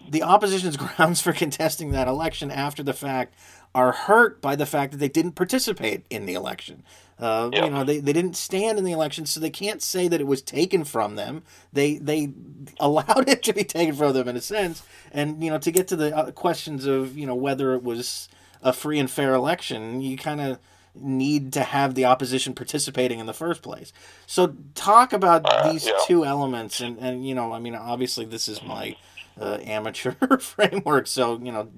the 0.10 0.24
opposition's 0.24 0.78
grounds 0.98 1.22
for 1.22 1.34
contesting 1.34 1.92
that 1.92 2.08
election 2.08 2.52
after 2.52 2.84
the 2.84 2.94
fact 2.94 3.36
are 3.74 3.92
hurt 3.92 4.42
by 4.42 4.56
the 4.56 4.66
fact 4.66 4.92
that 4.92 4.98
they 4.98 5.10
didn't 5.10 5.34
participate 5.34 6.06
in 6.10 6.26
the 6.26 6.34
election. 6.34 6.84
Uh, 7.22 7.50
You 7.54 7.70
know, 7.70 7.84
they, 7.84 8.00
they 8.00 8.14
didn't 8.14 8.36
stand 8.36 8.80
in 8.80 8.84
the 8.84 8.92
election, 8.92 9.26
so 9.28 9.40
they 9.40 9.52
can't 9.52 9.82
say 9.82 10.08
that 10.08 10.20
it 10.20 10.28
was 10.28 10.42
taken 10.42 10.84
from 10.84 11.16
them. 11.16 11.44
They 11.72 11.98
they 11.98 12.32
allowed 12.80 13.30
it 13.34 13.44
to 13.44 13.54
be 13.54 13.64
taken 13.64 13.96
from 13.96 14.14
them 14.14 14.28
in 14.28 14.36
a 14.36 14.42
sense. 14.42 14.84
And 15.12 15.44
you 15.44 15.52
know, 15.52 15.60
to 15.60 15.72
get 15.72 15.88
to 15.90 15.96
the 15.96 16.16
uh, 16.18 16.32
questions 16.32 16.86
of 16.88 17.16
you 17.18 17.28
know 17.28 17.36
whether 17.36 17.74
it 17.76 17.84
was 17.84 18.28
a 18.64 18.74
free 18.74 19.00
and 19.00 19.10
fair 19.10 19.34
election, 19.36 20.02
you 20.02 20.18
kind 20.18 20.42
of 20.42 20.58
need 20.94 21.54
to 21.54 21.62
have 21.64 21.96
the 21.96 22.06
opposition 22.06 22.54
participating 22.54 23.20
in 23.20 23.26
the 23.26 23.34
first 23.34 23.62
place. 23.62 23.94
So 24.28 24.56
talk 24.76 25.14
about 25.14 25.46
Uh, 25.46 25.72
these 25.72 25.86
yeah. 25.88 25.94
two 26.08 26.26
elements, 26.26 26.82
and 26.82 26.98
and 27.00 27.26
you 27.28 27.36
know, 27.36 27.54
I 27.54 27.60
mean, 27.60 27.76
obviously 27.76 28.26
this 28.26 28.48
is 28.48 28.62
my 28.64 28.96
uh, 29.40 29.58
amateur 29.64 30.14
framework, 30.40 31.08
so 31.08 31.40
you 31.42 31.52
know, 31.52 31.70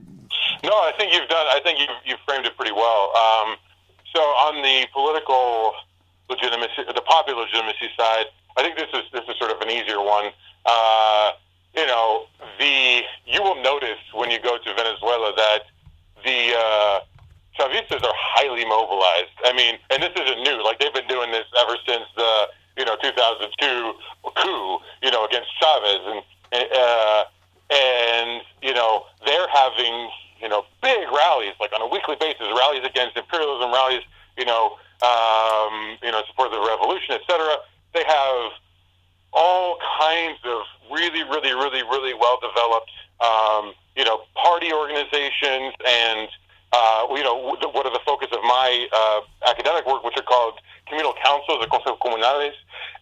No, 0.64 0.72
I 0.72 0.94
think 0.98 1.14
you've 1.14 1.28
done. 1.30 1.46
I 1.48 1.60
think 1.64 1.80
you've, 1.80 1.90
you've 2.06 2.20
framed 2.26 2.46
it 2.46 2.56
pretty 2.56 2.72
well. 2.72 3.12
Um, 3.16 3.58
so 4.14 4.22
on 4.22 4.62
the 4.62 4.88
political 4.94 5.74
legitimacy, 6.30 6.86
the 6.88 7.02
popular 7.02 7.42
legitimacy 7.42 7.90
side, 7.98 8.26
I 8.56 8.62
think 8.62 8.78
this 8.78 8.90
is 8.94 9.04
this 9.12 9.24
is 9.28 9.36
sort 9.38 9.52
of 9.52 9.60
an 9.62 9.70
easier 9.70 10.02
one. 10.02 10.32
Uh, 10.66 11.32
you 11.76 11.86
know, 11.88 12.26
the 12.60 13.02
you 13.26 13.42
will 13.42 13.62
notice 13.62 14.00
when 14.14 14.30
you 14.30 14.40
go 14.40 14.58
to 14.58 14.74
Venezuela 14.76 15.34
that 15.36 15.66
the 16.24 16.54
uh, 16.56 17.00
Chavistas 17.58 18.04
are 18.04 18.18
highly 18.38 18.66
mobilized. 18.66 19.34
I 19.46 19.54
mean, 19.54 19.78
and 19.90 20.02
this 20.02 20.14
isn't 20.16 20.42
new. 20.44 20.64
Like 20.64 20.80
they've 20.80 20.94
been 20.94 21.08
doing 21.08 21.32
this 21.32 21.46
ever 21.60 21.76
since 21.88 22.06
the 22.16 22.48
you 22.78 22.86
know 22.86 22.96
2002 23.02 23.94
coup, 24.36 24.80
you 25.02 25.12
know, 25.12 25.26
against 25.26 25.50
Chavez, 25.60 26.02
and 26.06 26.68
uh, 26.72 27.24
and 27.74 28.42
you 28.62 28.74
know 28.74 29.06
they're 29.26 29.50
having 29.50 30.10
you 30.44 30.50
know 30.50 30.68
big 30.84 31.08
rallies 31.10 31.56
like 31.60 31.72
on 31.74 31.82
a 31.82 31.88
weekly 31.88 32.16
basis, 32.20 32.46
rallies 32.52 32.84
against 32.84 33.16
imperialism, 33.18 33.72
rallies 33.72 34.04
you 34.38 34.46
know 34.46 34.78
um, 35.02 35.98
you 36.04 36.12
know 36.12 36.22
support 36.28 36.52
of 36.52 36.60
the 36.60 36.66
revolution, 36.68 37.16
etc. 37.16 37.58
They 37.96 38.04
have 38.04 38.52
all 39.34 39.78
kinds 40.00 40.40
of 40.46 40.62
really, 40.92 41.24
really, 41.24 41.54
really, 41.54 41.82
really 41.84 42.14
well 42.14 42.40
developed, 42.40 42.92
um, 43.20 43.74
you 43.96 44.06
know, 44.06 44.22
party 44.36 44.72
organizations 44.72 45.74
and, 45.86 46.30
uh, 46.72 47.08
you 47.12 47.24
know, 47.24 47.36
what 47.38 47.86
are 47.86 47.92
the 47.92 48.02
focus 48.06 48.30
of 48.32 48.42
my 48.44 48.88
uh, 48.94 49.22
academic 49.50 49.86
work, 49.88 50.04
which 50.04 50.18
are 50.18 50.24
called 50.24 50.60
communal 50.88 51.14
councils, 51.24 51.60
or 51.62 51.68
consejos 51.68 51.98
comunales, 52.00 52.54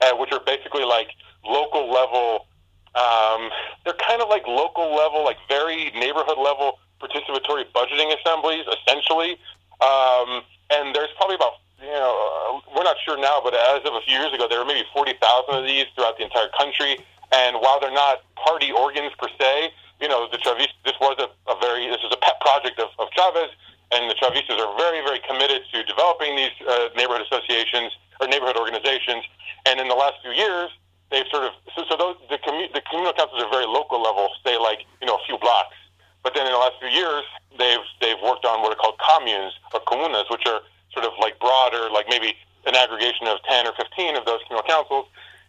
uh, 0.01 0.15
which 0.17 0.31
are 0.31 0.41
basically 0.45 0.83
like 0.83 1.09
local 1.45 1.91
level. 1.91 2.47
Um, 2.95 3.49
they're 3.85 3.93
kind 3.93 4.21
of 4.21 4.29
like 4.29 4.47
local 4.47 4.95
level, 4.95 5.23
like 5.23 5.37
very 5.47 5.91
neighborhood 5.91 6.37
level 6.37 6.79
participatory 7.01 7.65
budgeting 7.73 8.13
assemblies, 8.13 8.65
essentially. 8.69 9.37
Um, 9.81 10.45
and 10.69 10.95
there's 10.95 11.09
probably 11.17 11.35
about 11.35 11.57
you 11.81 11.89
know, 11.89 12.13
uh, 12.13 12.77
we're 12.77 12.85
not 12.85 12.97
sure 13.03 13.17
now, 13.17 13.41
but 13.43 13.57
as 13.57 13.81
of 13.89 13.97
a 13.97 14.01
few 14.05 14.13
years 14.13 14.31
ago, 14.33 14.45
there 14.47 14.59
were 14.61 14.69
maybe 14.69 14.85
40,000 14.93 15.17
of 15.49 15.65
these 15.65 15.89
throughout 15.95 16.17
the 16.17 16.23
entire 16.23 16.49
country. 16.53 17.01
And 17.33 17.57
while 17.57 17.79
they're 17.81 17.91
not 17.91 18.21
party 18.37 18.71
organs 18.71 19.11
per 19.17 19.27
se, 19.39 19.73
you 19.99 20.07
know, 20.07 20.29
the 20.29 20.37
Chavistas, 20.37 20.77
this 20.85 20.93
was 21.01 21.17
a, 21.17 21.29
a 21.49 21.57
very, 21.57 21.89
this 21.89 22.01
is 22.05 22.13
a 22.13 22.21
pet 22.21 22.37
project 22.41 22.77
of, 22.79 22.89
of 22.99 23.09
Chavez, 23.17 23.49
and 23.91 24.09
the 24.09 24.15
Chavistas 24.15 24.61
are 24.61 24.77
very, 24.77 25.01
very 25.01 25.19
committed 25.25 25.61
to 25.73 25.83
developing 25.83 26.35
these 26.35 26.53
uh, 26.69 26.89
neighborhood 26.95 27.25
associations 27.25 27.93
or 28.19 28.27
neighborhood 28.27 28.57
organizations. 28.57 29.25
And 29.65 29.79
in 29.79 29.87
the 29.87 29.97
last 29.97 30.21
few 30.21 30.31
years, 30.31 30.69
they've 31.09 31.27
sort 31.29 31.49
of, 31.49 31.53
so, 31.73 31.85
so 31.89 31.97
those, 31.97 32.15
the, 32.29 32.37
commu- 32.37 32.71
the 32.73 32.81
communal 32.89 33.13
councils 33.13 33.41
are 33.41 33.49
very 33.49 33.65
local 33.65 34.01
level, 34.01 34.29
say 34.45 34.57
like, 34.57 34.85
you 35.01 35.07
know, 35.07 35.17
a 35.17 35.23
few 35.25 35.37
blocks. 35.37 35.75
But 36.23 36.33
then 36.33 36.45
in 36.45 36.51
the 36.53 36.57
last 36.57 36.75
few 36.79 36.89
years, 36.89 37.23
they've, 37.57 37.85
they've 37.99 38.21
worked 38.23 38.45
on 38.45 38.61
what 38.61 38.71
are 38.71 38.79
called 38.79 38.99
communes 38.99 39.53
or 39.73 39.79
comunas, 39.81 40.29
which 40.29 40.45
are 40.45 40.61
sort 40.93 41.05
of 41.05 41.13
like 41.19 41.39
broader, 41.39 41.89
like 41.89 42.05
maybe 42.09 42.35
an 42.65 42.75
aggregation 42.75 43.27
of 43.27 43.41
10 43.43 43.67
or 43.67 43.73
15 43.73 44.15
of 44.15 44.25
those 44.25 44.39
communal 44.47 44.67
councils. 44.67 45.07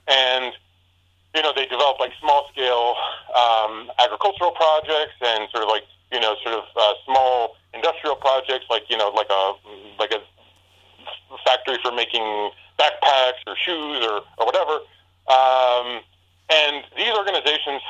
And, 0.09 0.53
you 1.35 1.43
know, 1.43 1.53
they 1.55 1.67
develop 1.67 2.01
like 2.01 2.13
small 2.21 2.49
scale 2.53 2.97
um, 3.37 3.91
agricultural 3.99 4.53
projects 4.53 5.17
and 5.21 5.49
sort 5.51 5.65
of 5.65 5.69
like, 5.69 5.85
you 6.11 6.21
know, 6.21 6.37
sort 6.43 6.55
of 6.57 6.65
uh, 6.77 6.95
small 7.05 7.57
industrial 7.75 8.17
projects 8.17 8.67
like, 8.71 8.89
you 8.89 8.97
know, 8.97 9.09
like 9.11 9.29
a, 9.31 9.55
like 9.99 10.13
a 10.13 10.21
factory 11.45 11.79
for 11.83 11.93
making 11.93 12.51
backpacks 12.79 13.41
or 13.47 13.57
shoes 13.57 14.05
or, 14.05 14.23
or 14.39 14.47
whatever. 14.47 14.81
Um, 15.29 16.01
and 16.51 16.85
these 16.97 17.13
organizations, 17.13 17.81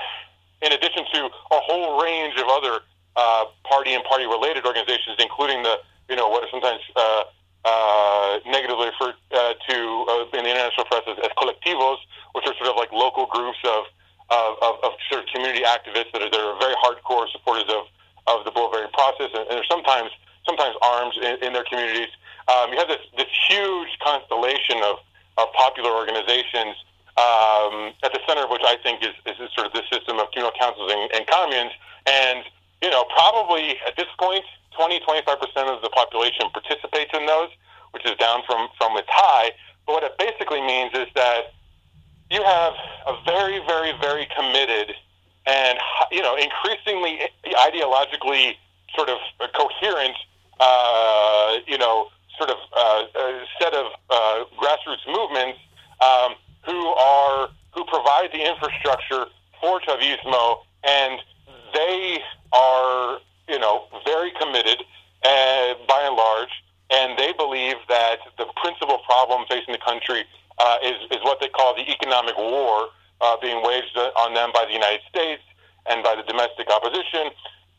in 0.63 0.73
addition 0.73 1.05
to 1.13 1.21
a 1.27 1.61
whole 1.61 2.03
range 2.03 2.39
of 2.39 2.47
other 2.49 2.81
uh, 3.17 3.45
party 3.65 3.93
and 3.95 4.03
party 4.05 4.25
related 4.27 4.65
organizations, 4.65 5.17
including 5.19 5.63
the, 5.63 5.77
you 6.09 6.17
know, 6.17 6.29
what 6.29 6.43
are 6.43 6.51
sometimes 6.51 6.81
uh, 6.97 7.25
uh, 7.65 8.39
negatively 8.47 8.87
referred 8.87 9.15
uh, 9.35 9.55
to 9.69 9.77
uh, 10.09 10.39
in 10.39 10.45
the 10.45 10.51
international 10.51 10.87
press 10.87 11.03
as, 11.07 11.19
as 11.19 11.31
colectivos, 11.37 11.99
which 12.33 12.47
are 12.47 12.55
sort 12.57 12.71
of 12.71 12.77
like 12.77 12.91
local 12.93 13.27
groups 13.27 13.59
of, 13.65 13.85
of, 14.31 14.57
of, 14.63 14.75
of 14.83 14.91
sort 15.11 15.23
of 15.23 15.27
community 15.35 15.63
activists 15.63 16.11
that 16.15 16.23
are, 16.23 16.31
that 16.31 16.41
are 16.41 16.59
very 16.59 16.75
hardcore 16.83 17.31
supporters 17.31 17.69
of, 17.69 17.87
of 18.27 18.45
the 18.45 18.51
Bolivarian 18.51 18.91
process, 18.93 19.31
and, 19.35 19.47
and 19.51 19.59
they're 19.59 19.71
sometimes 19.71 20.11
sometimes 20.47 20.75
armed 20.83 21.15
in, 21.23 21.39
in 21.43 21.53
their 21.53 21.63
communities. 21.65 22.09
Um, 22.51 22.73
you 22.73 22.79
have 22.79 22.89
this, 22.89 23.03
this 23.17 23.31
huge 23.49 23.91
constellation 24.03 24.83
of, 24.83 24.99
of 25.39 25.53
popular 25.55 25.91
organizations 25.91 26.75
um, 27.19 27.93
at 28.03 28.13
the 28.13 28.21
center 28.27 28.45
of 28.45 28.51
which 28.51 28.65
I 28.65 28.77
think 28.83 29.03
is, 29.05 29.13
is 29.27 29.37
sort 29.53 29.67
of 29.67 29.73
this 29.73 29.85
system 29.93 30.19
of 30.19 30.31
communal 30.33 30.53
councils 30.59 30.91
and, 30.93 31.11
and 31.13 31.27
communes. 31.27 31.73
And, 32.07 32.45
you 32.81 32.91
know, 32.91 33.05
probably 33.13 33.77
at 33.87 33.97
this 33.97 34.09
point, 34.19 34.45
20, 34.77 35.01
25% 35.01 35.37
of 35.69 35.83
the 35.83 35.91
population 35.91 36.49
participates 36.53 37.13
in 37.13 37.27
those, 37.27 37.51
which 37.93 38.05
is 38.07 38.17
down 38.17 38.41
from, 38.47 38.69
from 38.79 38.97
its 38.97 39.09
high. 39.11 39.53
But 39.87 39.93
what 39.93 40.05
it 40.05 40.17
basically 40.19 40.63
means 40.63 40.93
is 40.95 41.07
that 41.15 41.53
you 42.31 42.43
have 42.43 42.73
a 43.07 43.15
very, 43.27 43.61
very, 43.67 43.93
very 44.01 44.27
committed 44.35 44.95
and, 45.45 45.79
you 46.11 46.23
know, 46.23 46.37
increasingly 46.37 47.21
ideologically 47.45 48.57
sort 48.97 49.11
of 49.11 49.19
coherent, 49.53 50.17
uh, 50.61 51.59
you 51.67 51.77
know, 51.77 52.09
sort 52.39 52.49
of 52.49 52.57
uh, 52.75 53.05
uh, 53.15 53.45
set 53.61 53.75
of 53.75 53.93
uh, 54.09 54.45
grassroots 54.57 55.05
movements 55.07 55.59
um, 56.01 56.35
who 56.65 56.87
are 56.95 57.49
who 57.75 57.85
provide 57.85 58.29
the 58.33 58.47
infrastructure 58.47 59.27
for 59.61 59.81
Chavismo, 59.81 60.59
and 60.85 61.21
they 61.75 62.19
are 62.53 63.19
you 63.49 63.59
know 63.59 63.85
very 64.05 64.33
committed 64.41 64.83
uh, 65.25 65.75
by 65.89 66.03
and 66.05 66.17
large, 66.17 66.53
and 66.91 67.19
they 67.19 67.33
believe 67.33 67.77
that 67.89 68.19
the 68.39 68.47
principal 68.57 68.99
problem 69.07 69.47
facing 69.49 69.73
the 69.73 69.85
country 69.85 70.25
uh, 70.59 70.77
is 70.83 70.97
is 71.11 71.19
what 71.23 71.41
they 71.41 71.49
call 71.49 71.75
the 71.75 71.91
economic 71.91 72.37
war 72.37 72.89
uh, 73.21 73.37
being 73.41 73.63
waged 73.63 73.97
on 74.19 74.35
them 74.35 74.51
by 74.53 74.65
the 74.67 74.73
United 74.73 75.01
States 75.09 75.43
and 75.87 76.03
by 76.03 76.15
the 76.15 76.23
domestic 76.23 76.71
opposition, 76.71 77.31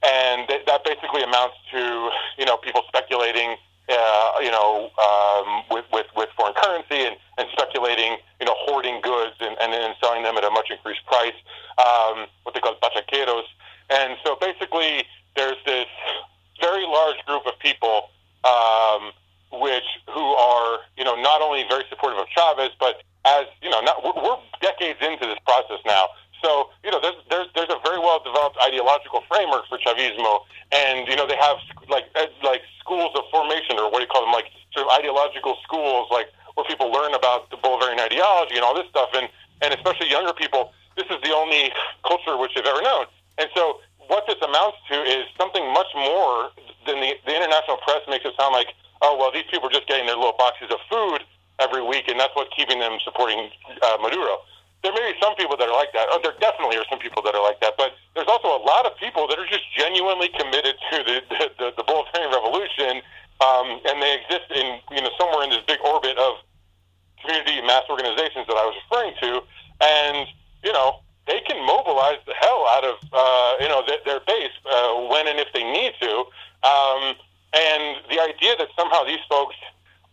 and 0.04 0.48
th- 0.48 0.66
that 0.66 0.84
basically 0.84 1.24
amounts 1.24 1.56
to 1.72 2.10
you 2.38 2.46
know 2.46 2.58
people 2.58 2.82
speculating 2.88 3.56
uh, 3.90 4.32
you 4.42 4.52
know, 4.52 4.90
um, 4.98 5.64
with, 5.70 5.86
with, 5.92 6.08
with 6.16 6.30
foreign 6.38 6.54
currency 6.56 7.04
and, 7.06 7.16
and 7.38 7.48
speculating, 7.52 8.18
you 8.40 8.46
know, 8.46 8.56
hoarding 8.56 9.02
goods 9.02 9.36
and, 9.40 9.58
and 9.62 9.74
then 9.74 9.94
selling 10.02 10.24
them 10.24 10.38
at 10.38 10.44
a 10.44 10.50
much 10.52 10.70
increased 10.72 11.06
price, 11.06 11.36
um, 11.78 12.28
what 12.44 12.54
they 12.54 12.62
call 12.62 12.76
bachaqueros. 12.82 13.44
And 13.90 14.18
so 14.24 14.38
basically, 14.40 15.04
there's 15.36 15.58
this 15.66 15.88
very 16.62 16.86
large 16.86 17.18
group 17.26 17.46
of 17.46 17.60
people 17.60 18.10
um, 18.44 19.12
which 19.52 19.84
who 20.10 20.22
are, 20.22 20.80
you 20.98 21.04
know, 21.04 21.16
not 21.16 21.42
only 21.42 21.66
very 21.70 21.84
supportive 21.90 22.20
of 22.20 22.28
Chavez, 22.30 22.72
but 22.80 23.04
as, 23.26 23.46
you 23.62 23.70
know, 23.70 23.82
not, 23.82 24.04
we're, 24.04 24.22
we're 24.24 24.38
decades 24.62 25.00
into 25.02 25.26
this 25.26 25.40
process 25.46 25.80
now. 25.86 26.08
So, 26.44 26.70
you 26.84 26.92
know, 26.92 27.00
there's, 27.00 27.16
there's, 27.30 27.48
there's 27.56 27.72
a 27.72 27.80
very 27.88 28.00
well 28.00 28.20
developed 28.20 28.60
ideological 28.60 29.24
framework 29.32 29.64
for 29.72 29.80
Chavismo. 29.80 30.44
And, 30.76 31.08
you 31.08 31.16
know, 31.16 31.26
they 31.26 31.40
have 31.40 31.58
like, 31.88 32.12
like 32.44 32.62
schools 32.80 33.16
of 33.16 33.24
formation 33.32 33.80
or 33.80 33.90
what 33.90 34.00
do 34.00 34.06
you 34.06 34.12
call 34.12 34.28
them? 34.28 34.36
Like 34.36 34.52
sort 34.76 34.86
of 34.86 34.92
ideological 34.92 35.56
schools, 35.64 36.12
like 36.12 36.28
where 36.56 36.68
people 36.68 36.92
learn 36.92 37.16
about 37.16 37.50
the 37.50 37.58
Bolivarian 37.58 38.00
ideology 38.00 38.56
and 38.60 38.64
all 38.64 38.76
this 38.76 38.88
stuff. 38.92 39.10
And, 39.16 39.30
and 39.64 39.74
especially 39.74 40.12
younger 40.12 40.34
people, 40.34 40.76
this 41.00 41.08
is 41.08 41.18
the 41.24 41.32
only 41.32 41.72
culture 42.06 42.36
which 42.36 42.52
they've 42.56 42.68
ever 42.68 42.82
known. 42.82 43.06
And 43.40 43.48
so 43.56 43.80
what 44.12 44.28
this 44.28 44.38
amounts 44.44 44.78
to 44.92 45.00
is 45.00 45.24
something 45.40 45.64
much 45.72 45.88
more 45.96 46.52
than 46.86 47.00
the, 47.00 47.16
the 47.26 47.34
international 47.34 47.78
press 47.88 48.04
makes 48.12 48.26
it 48.26 48.36
sound 48.38 48.52
like, 48.52 48.76
oh, 49.02 49.16
well, 49.18 49.32
these 49.32 49.48
people 49.50 49.70
are 49.70 49.72
just 49.72 49.88
getting 49.88 50.06
their 50.06 50.20
little 50.20 50.36
boxes 50.38 50.68
of 50.70 50.80
food 50.92 51.24
every 51.60 51.82
week, 51.82 52.08
and 52.08 52.20
that's 52.20 52.36
what's 52.36 52.52
keeping 52.56 52.80
them 52.80 53.00
supporting 53.04 53.50
uh, 53.82 53.98
Maduro. 54.02 54.44
There 54.84 54.92
may 54.92 55.16
be 55.16 55.18
some 55.24 55.36
people 55.36 55.56
that 55.56 55.68
are 55.72 55.76
like 55.76 55.96
that. 55.96 56.12
Oh, 56.12 56.20
there 56.22 56.36
definitely 56.44 56.76
are 56.76 56.84
some 56.92 57.00
people 57.00 57.24
that 57.24 57.34
are 57.34 57.42
like 57.42 57.60
that, 57.64 57.80
but 57.80 57.96
there's 58.16 58.28
also 58.28 58.52
a 58.52 58.62
lot 58.68 58.86
of 58.86 58.92
people 59.00 59.28
that 59.32 59.40
are 59.40 59.48
just 59.48 59.64
genuinely 59.72 60.28
committed 60.36 60.76
to 60.92 60.98
the 61.08 61.18
the, 61.32 61.46
the, 61.58 61.68
the 61.80 61.84
Bolivarian 61.88 62.36
Revolution, 62.36 63.00
um, 63.40 63.80
and 63.88 64.04
they 64.04 64.20
exist 64.20 64.52
in 64.52 64.84
you 64.92 65.02
know 65.02 65.12
somewhere 65.18 65.44
in 65.48 65.50
this 65.56 65.64
big 65.66 65.80
orbit 65.88 66.20
of 66.20 66.44
community 67.24 67.64
mass 67.64 67.88
organizations 67.90 68.44
that 68.52 68.60
I 68.60 68.66
was 68.68 68.76
referring 68.84 69.16
to, 69.24 69.32
and 69.80 70.28
you 70.64 70.74
know 70.76 71.00
they 71.28 71.40
can 71.48 71.64
mobilize 71.66 72.20
the 72.28 72.36
hell 72.36 72.68
out 72.76 72.84
of 72.84 72.96
uh, 73.16 73.64
you 73.64 73.70
know 73.72 73.84
their, 73.88 74.04
their 74.04 74.20
base 74.28 74.52
uh, 74.68 75.08
when 75.08 75.28
and 75.28 75.40
if 75.40 75.48
they 75.54 75.64
need 75.64 75.96
to. 76.02 76.28
Um, 76.68 77.16
and 77.54 78.04
the 78.10 78.20
idea 78.20 78.56
that 78.58 78.68
somehow 78.76 79.04
these 79.04 79.24
folks 79.30 79.56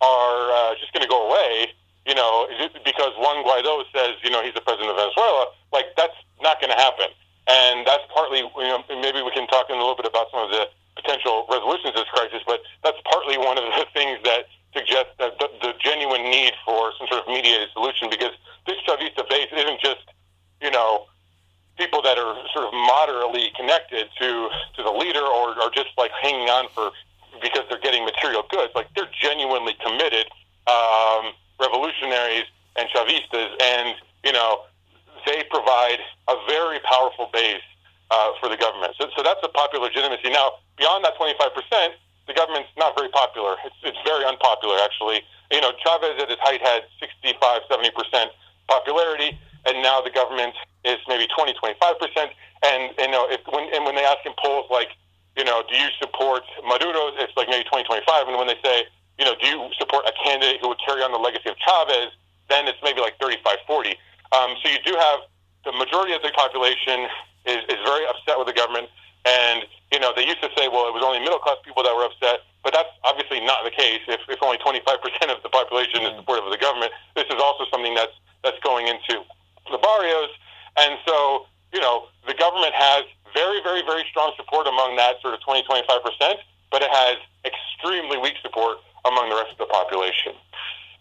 are 0.00 0.52
uh, 0.52 0.74
just 0.78 0.92
going 0.92 1.02
to 1.02 1.08
go 1.08 1.28
away, 1.28 1.72
you 2.06 2.14
know, 2.14 2.48
because 2.84 3.12
Juan 3.18 3.44
Guaido 3.44 3.84
says, 3.92 4.16
you 4.22 4.30
know, 4.30 4.42
he's 4.42 4.54
the 4.54 4.64
president 4.64 4.90
of 4.90 4.96
Venezuela, 4.96 5.52
like 5.72 5.86
that's 5.96 6.16
not 6.42 6.60
going 6.60 6.72
to 6.72 6.80
happen. 6.80 7.12
And 7.46 7.86
that's 7.86 8.04
partly, 8.12 8.40
you 8.40 8.70
know, 8.70 8.84
maybe 8.88 9.22
we 9.22 9.30
can 9.32 9.46
talk 9.48 9.68
in 9.68 9.76
a 9.76 9.78
little 9.78 9.96
bit 9.96 10.06
about 10.06 10.30
some 10.30 10.44
of 10.44 10.50
the 10.50 10.68
potential 10.96 11.46
resolutions 11.50 11.92
to 11.94 12.00
this 12.00 12.10
crisis, 12.12 12.42
but 12.46 12.60
that's 12.84 12.98
partly 13.04 13.38
one 13.38 13.58
of 13.58 13.64
the 13.64 13.86
things 13.94 14.18
that 14.24 14.46
suggests 14.72 15.12
that 15.18 15.38
the, 15.38 15.48
the 15.60 15.72
genuine 15.80 16.22
need 16.30 16.54
for 16.64 16.92
some 16.98 17.06
sort 17.10 17.26
of 17.26 17.28
mediated 17.28 17.68
solution 17.72 18.08
because 18.08 18.32
this 18.66 18.76
Chavista 18.86 19.28
base 19.28 19.50
isn't 19.50 19.80
just, 19.80 20.04
you 20.62 20.70
know, 20.70 21.06
people 21.76 22.02
that 22.02 22.18
are 22.18 22.36
sort 22.52 22.68
of 22.68 22.72
moderately 22.72 23.50
connected 23.56 24.06
to 24.20 24.48
to 24.76 24.82
the 24.84 24.90
leader 24.92 25.24
or, 25.24 25.56
or 25.58 25.70
just 25.74 25.88
like 25.96 26.12
hanging 26.22 26.48
on 26.48 26.68
for 26.74 26.92
because 27.40 27.64
they're 27.68 27.80
getting 27.80 28.04
material 28.04 28.44
goods. 28.50 28.70
Like 28.74 28.88
they're 28.94 29.10
genuinely 29.20 29.74
committed 29.84 30.26
um, 30.66 31.32
revolutionaries 31.60 32.44
and 32.76 32.88
Chavistas, 32.90 33.50
and 33.60 33.94
you 34.24 34.32
know 34.32 34.64
they 35.26 35.44
provide 35.50 36.00
a 36.28 36.36
very 36.48 36.80
powerful 36.80 37.28
base 37.32 37.64
uh, 38.10 38.32
for 38.40 38.48
the 38.48 38.56
government. 38.56 38.94
So, 38.98 39.08
so 39.16 39.22
that's 39.22 39.40
a 39.44 39.48
popular 39.48 39.86
legitimacy. 39.86 40.30
Now, 40.30 40.58
beyond 40.76 41.04
that 41.04 41.16
25 41.16 41.54
percent, 41.54 41.94
the 42.26 42.34
government's 42.34 42.70
not 42.76 42.96
very 42.96 43.10
popular. 43.10 43.56
It's, 43.64 43.76
it's 43.84 44.00
very 44.04 44.24
unpopular, 44.24 44.76
actually. 44.82 45.22
You 45.52 45.60
know, 45.60 45.72
Chavez 45.82 46.16
at 46.22 46.28
his 46.30 46.38
height 46.40 46.62
had 46.62 46.88
65, 47.00 47.36
70 47.68 47.90
percent 47.92 48.30
popularity, 48.68 49.38
and 49.66 49.82
now 49.82 50.00
the 50.00 50.10
government 50.10 50.54
is 50.84 50.96
maybe 51.08 51.28
20, 51.36 51.54
25 51.54 51.98
percent. 51.98 52.30
And 52.64 52.92
you 52.98 53.10
know, 53.10 53.28
if 53.28 53.40
when 53.50 53.68
and 53.74 53.84
when 53.84 53.94
they 53.94 54.04
ask 54.04 54.24
in 54.24 54.32
polls 54.40 54.66
like 54.70 54.88
you 55.36 55.44
know, 55.44 55.62
do 55.68 55.76
you 55.76 55.88
support 56.00 56.42
Maduro? 56.66 57.14
It's 57.16 57.36
like 57.36 57.48
maybe 57.48 57.64
2025. 57.64 58.28
And 58.28 58.36
when 58.36 58.46
they 58.46 58.58
say, 58.62 58.84
you 59.20 59.28
know, 59.28 59.36
do 59.36 59.46
you 59.46 59.68
support 59.76 60.08
a 60.08 60.16
candidate 60.24 60.64
who 60.64 60.72
would 60.72 60.80
carry 60.80 61.04
on 61.04 61.12
the 61.12 61.20
legacy 61.20 61.52
of 61.52 61.56
Chavez, 61.60 62.08
then 62.48 62.64
it's 62.64 62.80
maybe 62.80 63.04
like 63.04 63.20
35, 63.20 63.44
40. 63.68 63.92
Um, 64.32 64.56
so 64.64 64.72
you 64.72 64.80
do 64.80 64.96
have 64.96 65.28
the 65.68 65.76
majority 65.76 66.16
of 66.16 66.24
the 66.24 66.32
population 66.32 67.04
is, 67.44 67.60
is 67.68 67.76
very 67.84 68.08
upset 68.08 68.40
with 68.40 68.48
the 68.48 68.56
government. 68.56 68.88
And, 69.28 69.68
you 69.92 70.00
know, 70.00 70.16
they 70.16 70.24
used 70.24 70.40
to 70.40 70.48
say, 70.56 70.72
well, 70.72 70.88
it 70.88 70.96
was 70.96 71.04
only 71.04 71.20
middle 71.20 71.38
class 71.38 71.60
people 71.60 71.84
that 71.84 71.92
were 71.92 72.08
upset. 72.08 72.48
But 72.64 72.72
that's 72.72 72.88
obviously 73.04 73.44
not 73.44 73.60
the 73.60 73.70
case. 73.70 74.00
If, 74.08 74.24
if 74.24 74.40
only 74.40 74.56
25% 74.56 74.88
of 75.28 75.44
the 75.44 75.52
population 75.52 76.00
is 76.08 76.16
supportive 76.16 76.48
of 76.48 76.52
the 76.52 76.60
government, 76.60 76.92
this 77.12 77.28
is 77.28 77.36
also 77.36 77.68
something 77.68 77.92
that's, 77.92 78.16
that's 78.40 78.60
going 78.64 78.88
into 78.88 79.20
the 79.68 79.76
barrios. 79.76 80.32
And 80.80 80.96
so, 81.04 81.44
you 81.76 81.80
know, 81.80 82.08
the 82.24 82.36
government 82.40 82.72
has 82.72 83.04
very, 83.36 83.60
very, 83.60 83.84
very 83.84 84.04
strong 84.08 84.32
support 84.40 84.64
among 84.64 84.96
that 84.96 85.20
sort 85.20 85.36
of 85.36 85.44
20, 85.44 85.68
25%, 85.68 86.40
but 86.72 86.80
it 86.80 86.88
has 86.88 87.20
extremely 87.44 88.16
weak 88.16 88.40
support 88.40 88.80
among 89.04 89.30
the 89.30 89.36
rest 89.36 89.52
of 89.52 89.58
the 89.58 89.66
population. 89.66 90.32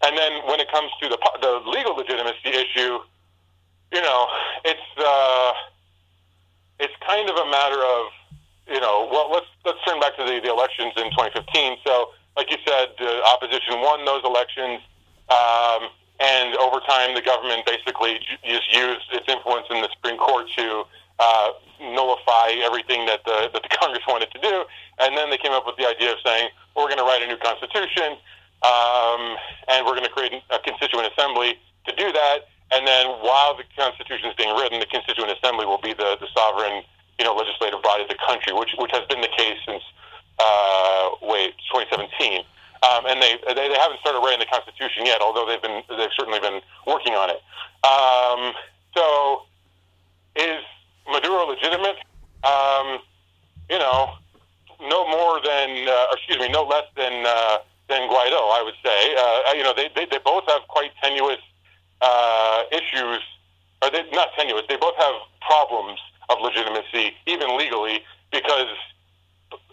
And 0.02 0.16
then 0.16 0.46
when 0.46 0.60
it 0.60 0.70
comes 0.70 0.90
to 1.02 1.08
the, 1.08 1.18
the 1.40 1.60
legal 1.68 1.94
legitimacy 1.94 2.48
issue, 2.48 2.98
you 3.92 4.00
know, 4.00 4.26
it's, 4.64 4.88
uh, 4.96 5.52
it's 6.78 6.94
kind 7.06 7.28
of 7.28 7.36
a 7.36 7.50
matter 7.50 7.76
of, 7.76 8.06
you 8.66 8.80
know, 8.80 9.08
well, 9.10 9.30
let's, 9.30 9.46
let's 9.64 9.78
turn 9.84 10.00
back 10.00 10.16
to 10.16 10.24
the, 10.24 10.40
the 10.40 10.48
elections 10.48 10.94
in 10.96 11.10
2015. 11.10 11.78
So, 11.84 12.10
like 12.36 12.50
you 12.50 12.56
said, 12.64 12.94
the 12.98 13.20
opposition 13.34 13.82
won 13.82 14.04
those 14.04 14.22
elections. 14.24 14.80
Um, 15.28 15.90
and 16.20 16.56
over 16.56 16.80
time, 16.80 17.14
the 17.14 17.22
government 17.22 17.66
basically 17.66 18.20
just 18.44 18.72
used 18.72 19.08
its 19.12 19.26
influence 19.28 19.66
in 19.70 19.80
the 19.80 19.88
Supreme 19.92 20.16
Court 20.16 20.46
to 20.56 20.84
uh, 21.18 21.48
nullify 21.80 22.52
everything 22.62 23.06
that 23.06 23.20
the, 23.24 23.50
that 23.52 23.62
the 23.62 23.68
Congress 23.80 24.02
wanted 24.06 24.30
to 24.32 24.40
do. 24.40 24.64
And 25.00 25.16
then 25.16 25.30
they 25.30 25.38
came 25.38 25.52
up 25.52 25.66
with 25.66 25.76
the 25.76 25.86
idea 25.86 26.12
of 26.12 26.18
saying, 26.24 26.50
we're 26.76 26.86
going 26.86 27.00
to 27.00 27.04
write 27.04 27.22
a 27.22 27.26
new 27.26 27.38
constitution, 27.38 28.20
um, 28.62 29.36
and 29.68 29.86
we're 29.86 29.96
going 29.96 30.06
to 30.06 30.12
create 30.12 30.32
a 30.50 30.58
constituent 30.60 31.08
assembly 31.12 31.56
to 31.86 31.92
do 31.96 32.12
that. 32.12 32.48
And 32.70 32.86
then 32.86 33.08
while 33.24 33.56
the 33.56 33.64
constitution 33.76 34.30
is 34.30 34.36
being 34.36 34.54
written, 34.54 34.78
the 34.78 34.86
constituent 34.86 35.32
assembly 35.32 35.66
will 35.66 35.80
be 35.80 35.92
the, 35.92 36.16
the 36.20 36.28
sovereign, 36.36 36.84
you 37.18 37.24
know, 37.24 37.34
legislative 37.34 37.82
body 37.82 38.04
of 38.04 38.08
the 38.08 38.18
country, 38.26 38.52
which 38.52 38.70
which 38.78 38.92
has 38.92 39.02
been 39.08 39.20
the 39.20 39.32
case 39.36 39.58
since 39.66 39.82
uh, 40.38 41.10
wait 41.22 41.54
2017. 41.74 42.44
Um, 42.80 43.04
and 43.06 43.20
they, 43.20 43.36
they 43.48 43.68
they 43.68 43.76
haven't 43.76 44.00
started 44.00 44.20
writing 44.20 44.38
the 44.38 44.46
constitution 44.46 45.04
yet, 45.04 45.20
although 45.20 45.44
they've 45.46 45.60
been 45.60 45.82
they've 45.90 46.14
certainly 46.16 46.38
been 46.38 46.62
working 46.86 47.14
on 47.14 47.28
it. 47.28 47.42
Um, 47.82 48.54
so 48.94 49.42
is 50.36 50.62
Maduro 51.10 51.46
legitimate? 51.46 51.96
Um, 52.44 53.00
you 53.68 53.78
know, 53.78 54.14
no 54.82 55.08
more 55.08 55.40
than, 55.40 55.88
uh, 55.88 56.06
excuse 56.12 56.38
me, 56.38 56.48
no 56.48 56.62
less 56.62 56.84
than 56.96 57.26
uh, 57.26 57.58
than 57.88 58.08
Guaido, 58.08 58.40
I 58.54 58.62
would 58.64 58.78
say. 58.82 59.14
Uh, 59.18 59.52
you 59.54 59.62
know, 59.62 59.74
they, 59.74 59.90
they, 59.94 60.06
they 60.06 60.18
both 60.24 60.44
have 60.46 60.62
quite 60.68 60.92
tenuous 61.02 61.40
uh, 62.00 62.62
issues, 62.70 63.20
or 63.82 63.90
they, 63.90 64.08
not 64.12 64.28
tenuous. 64.36 64.62
They 64.68 64.76
both 64.76 64.96
have 64.96 65.14
problems 65.40 65.98
of 66.28 66.38
legitimacy, 66.40 67.14
even 67.26 67.58
legally, 67.58 68.02
because 68.30 68.70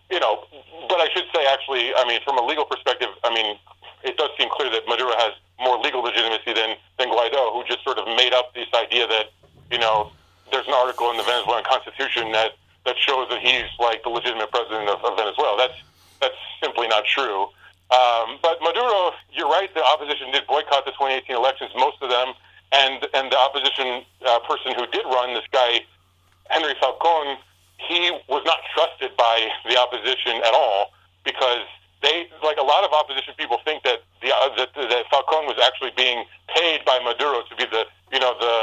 you 0.09 0.19
know. 0.19 0.45
But 0.89 0.99
I 0.99 1.09
should 1.13 1.25
say, 1.33 1.45
actually, 1.47 1.93
I 1.95 2.05
mean, 2.07 2.19
from 2.25 2.37
a 2.37 2.45
legal 2.45 2.65
perspective, 2.65 3.09
I 3.23 3.33
mean, 3.33 3.57
it 4.03 4.17
does 4.17 4.29
seem 4.37 4.49
clear 4.49 4.69
that 4.71 4.87
Maduro 4.87 5.13
has 5.17 5.33
more 5.59 5.77
legal 5.79 6.01
legitimacy 6.01 6.53
than 6.53 6.75
than 6.97 7.09
Guaido, 7.09 7.53
who 7.53 7.63
just 7.67 7.83
sort 7.83 7.97
of 7.97 8.07
made 8.17 8.33
up 8.33 8.53
this 8.53 8.67
idea 8.73 9.07
that 9.07 9.31
you 9.71 9.77
know 9.77 10.11
there's 10.51 10.67
an 10.67 10.73
article 10.73 11.11
in 11.11 11.17
the 11.17 11.23
Venezuelan 11.23 11.63
Constitution 11.63 12.31
that 12.31 12.57
that 12.87 12.95
shows 12.97 13.27
that 13.29 13.43
he's 13.43 13.67
like 13.79 14.01
the 14.01 14.09
legitimate 14.09 14.49
president 14.49 14.87
of, 14.89 15.03
of 15.03 15.19
Venezuela. 15.19 15.59
That's 15.59 15.77
that's 16.19 16.39
simply 16.63 16.87
not 16.87 17.05
true. 17.05 17.51
Um, 17.91 18.39
but 18.41 18.57
Maduro, 18.63 19.11
you're 19.31 19.47
right. 19.47 19.69
The 19.73 19.83
opposition 19.83 20.31
did 20.31 20.47
boycott 20.47 20.83
the 20.83 20.91
2018 20.91 21.35
elections, 21.35 21.71
most 21.75 22.01
of 22.01 22.09
them, 22.09 22.33
and 22.71 23.05
and 23.13 23.31
the 23.31 23.37
opposition 23.37 24.07
uh, 24.25 24.39
person 24.47 24.73
who 24.73 24.87
did 24.87 25.05
run, 25.05 25.35
this 25.35 25.45
guy 25.51 25.85
Henri 26.49 26.73
Falcon, 26.79 27.37
he 27.77 28.11
was 28.27 28.43
not 28.45 28.59
trusted 28.73 29.15
by 29.17 29.51
the 29.69 29.77
opposition 29.77 30.41
at 30.43 30.53
all 30.53 30.91
because 31.23 31.67
they 32.01 32.29
like 32.43 32.57
a 32.57 32.63
lot 32.63 32.83
of 32.83 32.91
opposition 32.93 33.33
people 33.37 33.57
think 33.65 33.83
that 33.83 33.99
the 34.21 34.29
uh, 34.29 34.55
that, 34.57 34.69
that 34.75 35.05
Falcon 35.09 35.45
was 35.45 35.57
actually 35.63 35.91
being 35.97 36.25
paid 36.53 36.85
by 36.85 36.99
Maduro 37.03 37.41
to 37.49 37.55
be 37.55 37.65
the 37.65 37.85
you 38.11 38.19
know 38.19 38.33
the 38.39 38.55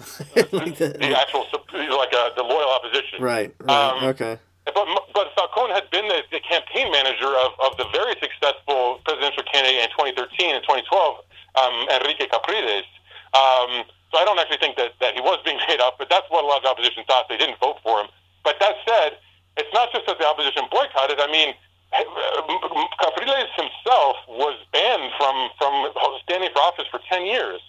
like 0.56 0.76
the, 0.76 0.96
the, 0.96 1.12
actual 1.12 1.46
like 1.72 2.12
uh, 2.14 2.30
the 2.34 2.42
loyal 2.42 2.70
opposition. 2.70 3.20
Right. 3.20 3.54
right. 3.60 3.70
Um, 3.70 4.04
okay. 4.10 4.38
But 4.64 4.86
but 5.14 5.32
Falcon 5.34 5.70
had 5.74 5.90
been 5.90 6.08
the, 6.08 6.22
the 6.30 6.40
campaign 6.40 6.90
manager 6.92 7.28
of, 7.28 7.52
of 7.60 7.76
the 7.76 7.86
very 7.92 8.14
successful 8.20 9.00
presidential 9.04 9.42
candidate 9.50 9.82
in 9.82 9.90
2013 9.94 10.54
and 10.54 10.62
2012, 10.62 11.24
um, 11.58 11.74
Henrique 11.90 12.30
Capriles. 12.30 12.86
Um, 13.34 13.86
so 14.10 14.18
I 14.18 14.24
don't 14.26 14.38
actually 14.38 14.58
think 14.58 14.76
that, 14.76 14.98
that 15.00 15.14
he 15.14 15.20
was 15.22 15.38
being 15.44 15.58
paid 15.68 15.80
off, 15.80 15.94
but 15.98 16.10
that's 16.10 16.26
what 16.30 16.44
a 16.44 16.46
lot 16.46 16.58
of 16.58 16.64
the 16.64 16.70
opposition 16.70 17.04
thought. 17.06 17.28
They 17.28 17.38
didn't 17.38 17.58
vote 17.58 17.78
for 17.82 18.02
him. 18.02 18.08
But 18.44 18.56
that 18.60 18.76
said, 18.86 19.18
it's 19.56 19.70
not 19.74 19.92
just 19.92 20.06
that 20.06 20.18
the 20.18 20.26
opposition 20.26 20.64
boycotted. 20.70 21.20
I 21.20 21.30
mean, 21.30 21.54
Capriles 21.92 23.50
himself 23.56 24.16
was 24.28 24.56
banned 24.72 25.10
from 25.18 25.50
from 25.58 25.74
standing 26.22 26.50
for 26.52 26.60
office 26.60 26.86
for 26.90 27.00
ten 27.08 27.26
years, 27.26 27.60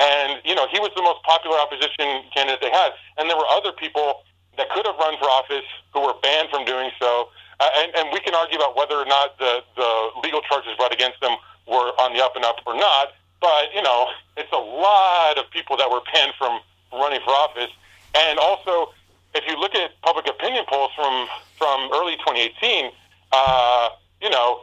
and 0.00 0.40
you 0.44 0.54
know 0.54 0.66
he 0.72 0.80
was 0.80 0.90
the 0.96 1.02
most 1.02 1.22
popular 1.24 1.58
opposition 1.58 2.24
candidate 2.34 2.60
they 2.60 2.70
had, 2.70 2.92
and 3.18 3.28
there 3.28 3.36
were 3.36 3.48
other 3.50 3.72
people 3.72 4.24
that 4.56 4.70
could 4.70 4.86
have 4.86 4.96
run 4.96 5.16
for 5.18 5.28
office 5.28 5.66
who 5.92 6.00
were 6.00 6.14
banned 6.22 6.48
from 6.48 6.64
doing 6.64 6.90
so. 6.98 7.28
Uh, 7.58 7.68
and, 7.76 7.92
and 7.96 8.08
we 8.12 8.20
can 8.20 8.34
argue 8.34 8.56
about 8.58 8.76
whether 8.76 8.96
or 8.96 9.06
not 9.06 9.38
the 9.38 9.60
the 9.76 10.08
legal 10.22 10.40
charges 10.42 10.72
brought 10.76 10.92
against 10.92 11.20
them 11.20 11.36
were 11.66 11.92
on 12.00 12.12
the 12.14 12.22
up 12.22 12.36
and 12.36 12.44
up 12.44 12.56
or 12.66 12.74
not. 12.74 13.12
But 13.40 13.74
you 13.74 13.82
know, 13.82 14.08
it's 14.36 14.52
a 14.52 14.56
lot 14.56 15.36
of 15.36 15.50
people 15.50 15.76
that 15.76 15.90
were 15.90 16.00
banned 16.12 16.32
from 16.38 16.60
running 16.92 17.20
for 17.24 17.30
office, 17.30 17.70
and 18.14 18.38
also 18.38 18.92
if 19.34 19.44
you 19.46 19.60
look 19.60 19.74
at 19.74 19.90
public 20.00 20.26
opinion 20.28 20.64
polls 20.68 20.90
from 20.96 21.28
from 21.58 21.90
early 21.92 22.16
2018 22.24 22.90
uh, 23.36 23.88
you 24.22 24.30
know, 24.30 24.62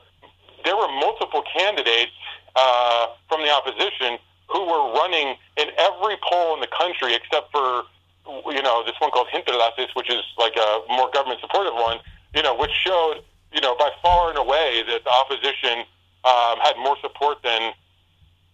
there 0.66 0.76
were 0.76 0.88
multiple 0.88 1.44
candidates 1.58 2.18
uh, 2.56 3.08
from 3.30 3.42
the 3.42 3.52
opposition 3.52 4.18
who 4.50 4.62
were 4.66 4.94
running 4.94 5.36
in 5.58 5.68
every 5.78 6.16
poll 6.28 6.56
in 6.56 6.62
the 6.62 6.72
country 6.82 7.14
except 7.14 7.52
for, 7.52 7.84
you 8.58 8.62
know, 8.62 8.84
this 8.86 8.96
one 9.00 9.12
called 9.12 9.28
Hinterlaces, 9.32 9.90
which 9.94 10.10
is 10.10 10.24
like 10.38 10.56
a 10.56 10.70
more 10.90 11.10
government 11.14 11.40
supportive 11.42 11.74
one, 11.74 11.98
you 12.36 12.42
know, 12.42 12.56
which 12.56 12.72
showed, 12.72 13.22
you 13.52 13.62
know, 13.62 13.76
by 13.76 13.90
far 14.02 14.30
and 14.30 14.38
away 14.38 14.84
that 14.88 15.04
the 15.04 15.14
opposition 15.22 15.86
um, 16.26 16.56
had 16.66 16.76
more 16.78 16.98
support 17.02 17.38
than 17.44 17.74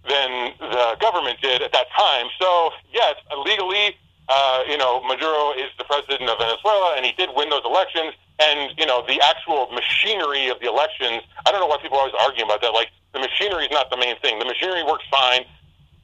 than 0.08 0.54
the 0.60 0.96
government 1.00 1.38
did 1.42 1.62
at 1.62 1.72
that 1.74 1.88
time. 1.96 2.28
So 2.40 2.72
yes, 2.94 3.16
legally, 3.46 3.98
uh, 4.30 4.64
you 4.68 4.78
know, 4.78 5.04
Maduro 5.04 5.52
is 5.52 5.70
the 5.78 5.84
president 5.84 6.30
of 6.30 6.38
Venezuela, 6.40 6.96
and 6.96 7.06
he 7.06 7.12
did 7.12 7.30
win 7.36 7.50
those 7.50 7.66
elections. 7.66 8.14
And 8.40 8.72
you 8.78 8.86
know, 8.86 9.04
the 9.06 9.20
actual 9.22 9.68
machinery 9.72 10.48
of 10.48 10.60
the 10.60 10.68
elections. 10.68 11.24
I 11.46 11.52
don't 11.52 11.60
know 11.60 11.68
why 11.68 11.78
people 11.82 11.98
are 11.98 12.08
always 12.08 12.16
argue 12.22 12.46
about 12.46 12.62
that. 12.62 12.72
Like 12.72 12.90
the 13.14 13.20
machinery 13.20 13.66
is 13.66 13.72
not 13.72 13.90
the 13.90 13.98
main 13.98 14.18
thing. 14.20 14.40
The 14.40 14.46
machinery 14.46 14.84
works 14.84 15.04
fine, 15.12 15.44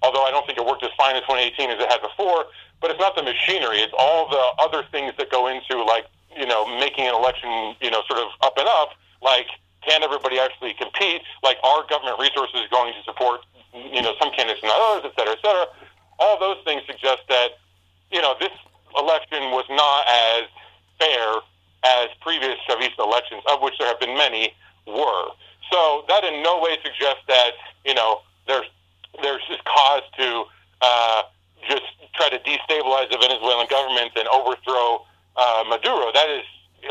although 0.04 0.24
I 0.24 0.32
don't 0.32 0.46
think 0.46 0.58
it 0.58 0.66
worked 0.66 0.84
as 0.84 0.92
fine 0.98 1.16
in 1.16 1.22
2018 1.24 1.70
as 1.72 1.80
it 1.80 1.90
had 1.90 2.02
before. 2.02 2.46
But 2.82 2.92
it's 2.92 3.00
not 3.00 3.16
the 3.16 3.24
machinery; 3.24 3.80
it's 3.80 3.94
all 3.98 4.28
the 4.28 4.46
other 4.62 4.84
things 4.92 5.14
that 5.18 5.32
go 5.32 5.48
into 5.48 5.82
like 5.84 6.06
you 6.36 6.46
know 6.46 6.68
making 6.80 7.08
an 7.08 7.16
election 7.16 7.76
you 7.80 7.90
know 7.90 8.04
sort 8.08 8.20
of 8.20 8.28
up 8.44 8.58
and 8.58 8.68
up. 8.68 8.92
Like 9.22 9.48
can 9.88 10.04
everybody 10.04 10.40
actually 10.40 10.74
compete? 10.74 11.22
Like 11.44 11.58
are 11.64 11.86
government 11.88 12.20
resources 12.20 12.68
going 12.70 12.94
to 12.94 13.04
support 13.04 13.42
you 13.74 14.02
know 14.02 14.14
some 14.20 14.32
candidates 14.32 14.62
and 14.62 14.72
others, 14.76 15.06
et 15.06 15.14
cetera, 15.16 15.34
et 15.34 15.42
cetera? 15.42 15.66
All 16.20 16.40
those 16.40 16.58
things 16.66 16.82
suggest 16.86 17.24
that 17.30 17.56
you 18.12 18.22
know 18.22 18.36
this 18.40 18.52
election 18.98 19.52
was 19.56 19.66
not 19.70 20.04
as 20.08 20.44
fair 21.00 21.42
as 21.86 22.10
previous 22.22 22.58
Chavista 22.68 23.00
elections, 23.00 23.44
of 23.52 23.62
which 23.62 23.76
there 23.78 23.88
have 23.88 24.00
been 24.00 24.18
many, 24.18 24.54
were. 24.88 25.30
So 25.72 26.06
that 26.08 26.24
in 26.24 26.44
no 26.44 26.62
way 26.62 26.78
suggests 26.84 27.24
that 27.28 27.52
you 27.86 27.94
know 27.94 28.22
there's 28.48 28.66
there's 29.22 29.42
just 29.48 29.64
cause 29.66 30.04
to 30.18 30.46
uh, 30.82 31.22
just 31.68 31.86
try 32.14 32.30
to 32.30 32.40
destabilize 32.40 33.10
the 33.10 33.18
Venezuelan 33.18 33.68
government 33.70 34.12
and 34.16 34.28
overthrow 34.30 35.06
uh, 35.36 35.64
Maduro. 35.68 36.12
That 36.14 36.30
is 36.30 36.46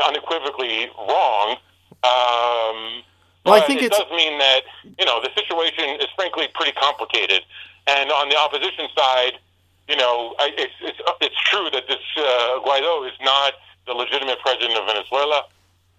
unequivocally 0.05 0.89
wrong. 0.97 1.57
Um, 2.03 3.03
well, 3.45 3.53
I 3.53 3.63
think 3.65 3.81
it 3.81 3.91
does 3.91 4.09
mean 4.11 4.37
that 4.39 4.61
you 4.99 5.05
know 5.05 5.21
the 5.21 5.29
situation 5.35 6.01
is 6.01 6.07
frankly 6.15 6.47
pretty 6.53 6.73
complicated, 6.73 7.41
and 7.87 8.11
on 8.11 8.29
the 8.29 8.37
opposition 8.37 8.87
side, 8.95 9.39
you 9.87 9.95
know, 9.95 10.35
it's 10.39 10.73
it's, 10.81 10.99
it's 11.21 11.39
true 11.41 11.69
that 11.71 11.87
this 11.87 12.01
uh, 12.17 12.59
Guaido 12.65 13.07
is 13.07 13.13
not 13.21 13.53
the 13.85 13.93
legitimate 13.93 14.39
president 14.39 14.77
of 14.77 14.85
Venezuela. 14.87 15.45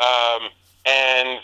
Um, 0.00 0.50
and 0.84 1.40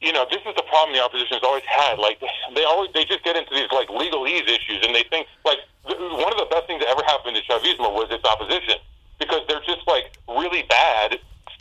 you 0.00 0.12
know, 0.12 0.26
this 0.30 0.40
is 0.44 0.54
the 0.54 0.66
problem 0.68 0.94
the 0.94 1.02
opposition 1.02 1.40
has 1.40 1.42
always 1.42 1.64
had. 1.64 1.98
Like 1.98 2.20
they 2.54 2.64
always 2.64 2.90
they 2.92 3.04
just 3.04 3.24
get 3.24 3.36
into 3.36 3.54
these 3.54 3.70
like 3.72 3.88
legalese 3.88 4.44
issues, 4.44 4.84
and 4.84 4.94
they 4.94 5.04
think 5.08 5.26
like 5.44 5.58
one 5.84 6.32
of 6.32 6.38
the 6.38 6.48
best 6.50 6.66
things 6.66 6.82
that 6.82 6.88
ever 6.88 7.02
happened 7.06 7.36
to 7.36 7.42
Chavismo 7.42 7.94
was 7.94 8.08
its 8.10 8.24
opposition 8.24 8.76
because 9.18 9.40
they're 9.48 9.64
just 9.64 9.86
like 9.86 10.12
really 10.28 10.64
bad 10.68 11.18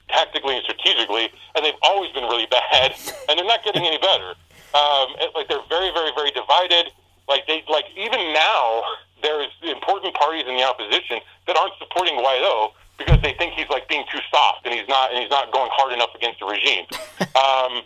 tactically 0.09 0.55
and 0.55 0.63
strategically, 0.63 1.31
and 1.55 1.65
they've 1.65 1.79
always 1.81 2.11
been 2.11 2.23
really 2.23 2.47
bad, 2.47 2.93
and 3.29 3.39
they're 3.39 3.47
not 3.47 3.63
getting 3.63 3.85
any 3.85 3.97
better. 3.97 4.35
Um, 4.75 5.15
like 5.33 5.47
they're 5.47 5.63
very, 5.69 5.91
very, 5.93 6.11
very 6.13 6.31
divided. 6.31 6.91
Like 7.27 7.47
they 7.47 7.63
like 7.69 7.85
even 7.95 8.19
now 8.33 8.83
there's 9.23 9.49
important 9.63 10.13
parties 10.13 10.43
in 10.47 10.57
the 10.57 10.63
opposition 10.63 11.23
that 11.47 11.55
aren't 11.55 11.73
supporting 11.79 12.15
Guaido 12.15 12.71
because 12.97 13.21
they 13.21 13.33
think 13.33 13.53
he's 13.53 13.69
like 13.69 13.87
being 13.87 14.03
too 14.11 14.19
soft 14.31 14.65
and 14.65 14.73
he's 14.73 14.87
not 14.87 15.11
and 15.11 15.19
he's 15.19 15.29
not 15.29 15.51
going 15.51 15.69
hard 15.73 15.93
enough 15.93 16.13
against 16.15 16.39
the 16.39 16.45
regime. 16.45 16.85
um, 17.35 17.83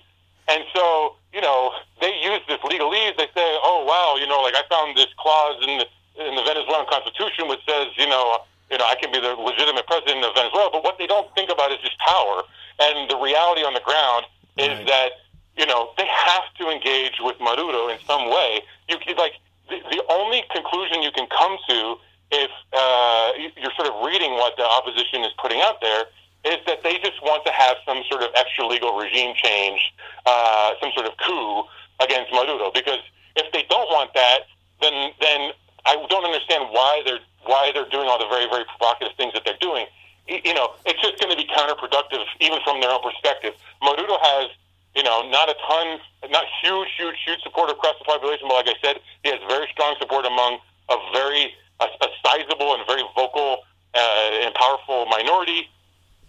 and 0.48 0.64
so 0.74 1.16
you 1.34 1.42
know 1.42 1.72
they 2.02 2.14
use 2.22 2.42
this 2.48 2.60
legalese. 2.62 3.18
They 3.18 3.30
say, 3.34 3.48
oh 3.64 3.86
wow, 3.86 4.20
you 4.20 4.28
know, 4.28 4.42
like 4.42 4.56
I 4.56 4.64
found 4.70 4.98
this 4.98 5.10
clause 5.18 5.62
in 5.62 5.78
the 5.80 5.88
in 6.20 6.36
the 6.36 6.44
Venezuelan 6.44 6.86
constitution 6.90 7.48
which 7.48 7.64
says, 7.68 7.88
you 7.96 8.08
know, 8.08 8.44
you 8.70 8.78
know, 8.78 8.86
I 8.86 8.96
can 8.96 9.12
be 9.12 9.20
the 9.20 9.34
legitimate 9.34 9.88
president 9.88 10.24
of 10.26 10.36
Venezuela. 10.36 10.70
But 10.72 10.84
what 10.84 10.98
they 10.98 11.08
don't 11.08 11.34
think 11.34 11.50
about 11.50 11.72
is 11.72 11.80
just 11.80 11.98
power. 12.00 12.44
And 12.80 13.10
the 13.10 13.18
reality 13.18 13.64
on 13.64 13.74
the 13.74 13.84
ground 13.84 14.26
is 14.58 14.78
right. 14.78 14.88
that 14.88 15.10
you 15.58 15.66
know 15.66 15.92
they 15.98 16.08
have 16.08 16.48
to 16.60 16.70
engage 16.70 17.20
with 17.20 17.36
Maduro 17.40 17.90
in 17.90 17.98
some 18.06 18.30
way. 18.30 18.62
You 18.88 18.98
like 19.18 19.34
the, 19.70 19.80
the 19.92 20.04
only 20.10 20.44
conclusion 20.54 21.04
you 21.04 21.12
can 21.12 21.28
come 21.28 21.58
to 21.68 21.98
if 22.32 22.52
uh, 22.74 23.32
you're 23.58 23.74
sort 23.76 23.88
of 23.88 24.06
reading 24.06 24.34
what 24.34 24.56
the 24.58 24.66
opposition 24.66 25.24
is 25.24 25.32
putting 25.42 25.62
out 25.62 25.82
there, 25.82 26.06
is 26.46 26.58
that 26.66 26.84
they 26.84 26.98
just 27.00 27.22
want 27.22 27.44
to 27.46 27.52
have 27.52 27.76
some 27.86 28.02
sort 28.10 28.24
of 28.24 28.30
extra 28.36 28.66
legal 28.66 28.96
regime 28.96 29.36
change, 29.36 29.82
uh, 30.26 30.74
some 30.80 30.92
sort 30.96 31.06
of 31.06 31.14
coup 31.18 31.64
against 32.00 32.32
Maduro. 32.32 32.72
Because 32.72 33.02
if 33.36 33.52
they 33.52 33.66
don't 33.70 33.90
want 33.90 34.14
that, 34.14 34.48
then 34.82 35.12
then 35.20 35.52
I 35.86 35.96
don't 36.10 36.26
understand 36.26 36.70
why 36.72 37.02
they're 37.06 37.20
why 37.44 37.72
they're 37.74 37.90
doing 37.90 38.08
all 38.08 38.20
the 38.20 38.30
very 38.30 38.48
very 38.48 38.64
provocative 38.66 39.16
things 39.18 39.34
that 39.34 39.44
they're 39.44 39.60
doing. 39.60 39.86
You 40.28 40.54
know, 40.54 40.78
it's 40.86 41.02
just 41.02 41.18
going 41.20 41.34
to 41.34 41.40
be 41.40 41.50
counterproductive, 41.50 42.22
even 42.40 42.60
from 42.64 42.80
their 42.82 42.92
own 42.92 43.02
perspective. 43.02 43.58
Maduro 43.82 44.22
has, 44.22 44.54
you 44.94 45.02
know, 45.02 45.28
not 45.28 45.50
a 45.50 45.56
ton, 45.66 45.98
not 46.30 46.46
huge, 46.62 46.88
huge, 46.96 47.18
huge 47.26 47.42
support 47.42 47.72
across 47.72 47.98
the 47.98 48.06
population, 48.06 48.46
but 48.48 48.54
like 48.62 48.70
I 48.70 48.78
said, 48.80 49.02
he 49.24 49.32
has 49.32 49.40
very 49.50 49.66
strong 49.74 49.96
support 49.98 50.28
among 50.28 50.60
a 50.90 50.98
very 51.18 51.52
a, 51.80 51.86
a 51.86 52.08
sizable 52.24 52.76
and 52.76 52.86
very 52.88 53.04
vocal 53.16 53.60
uh, 53.94 54.30
and 54.44 54.54
powerful 54.56 55.06
minority. 55.06 55.70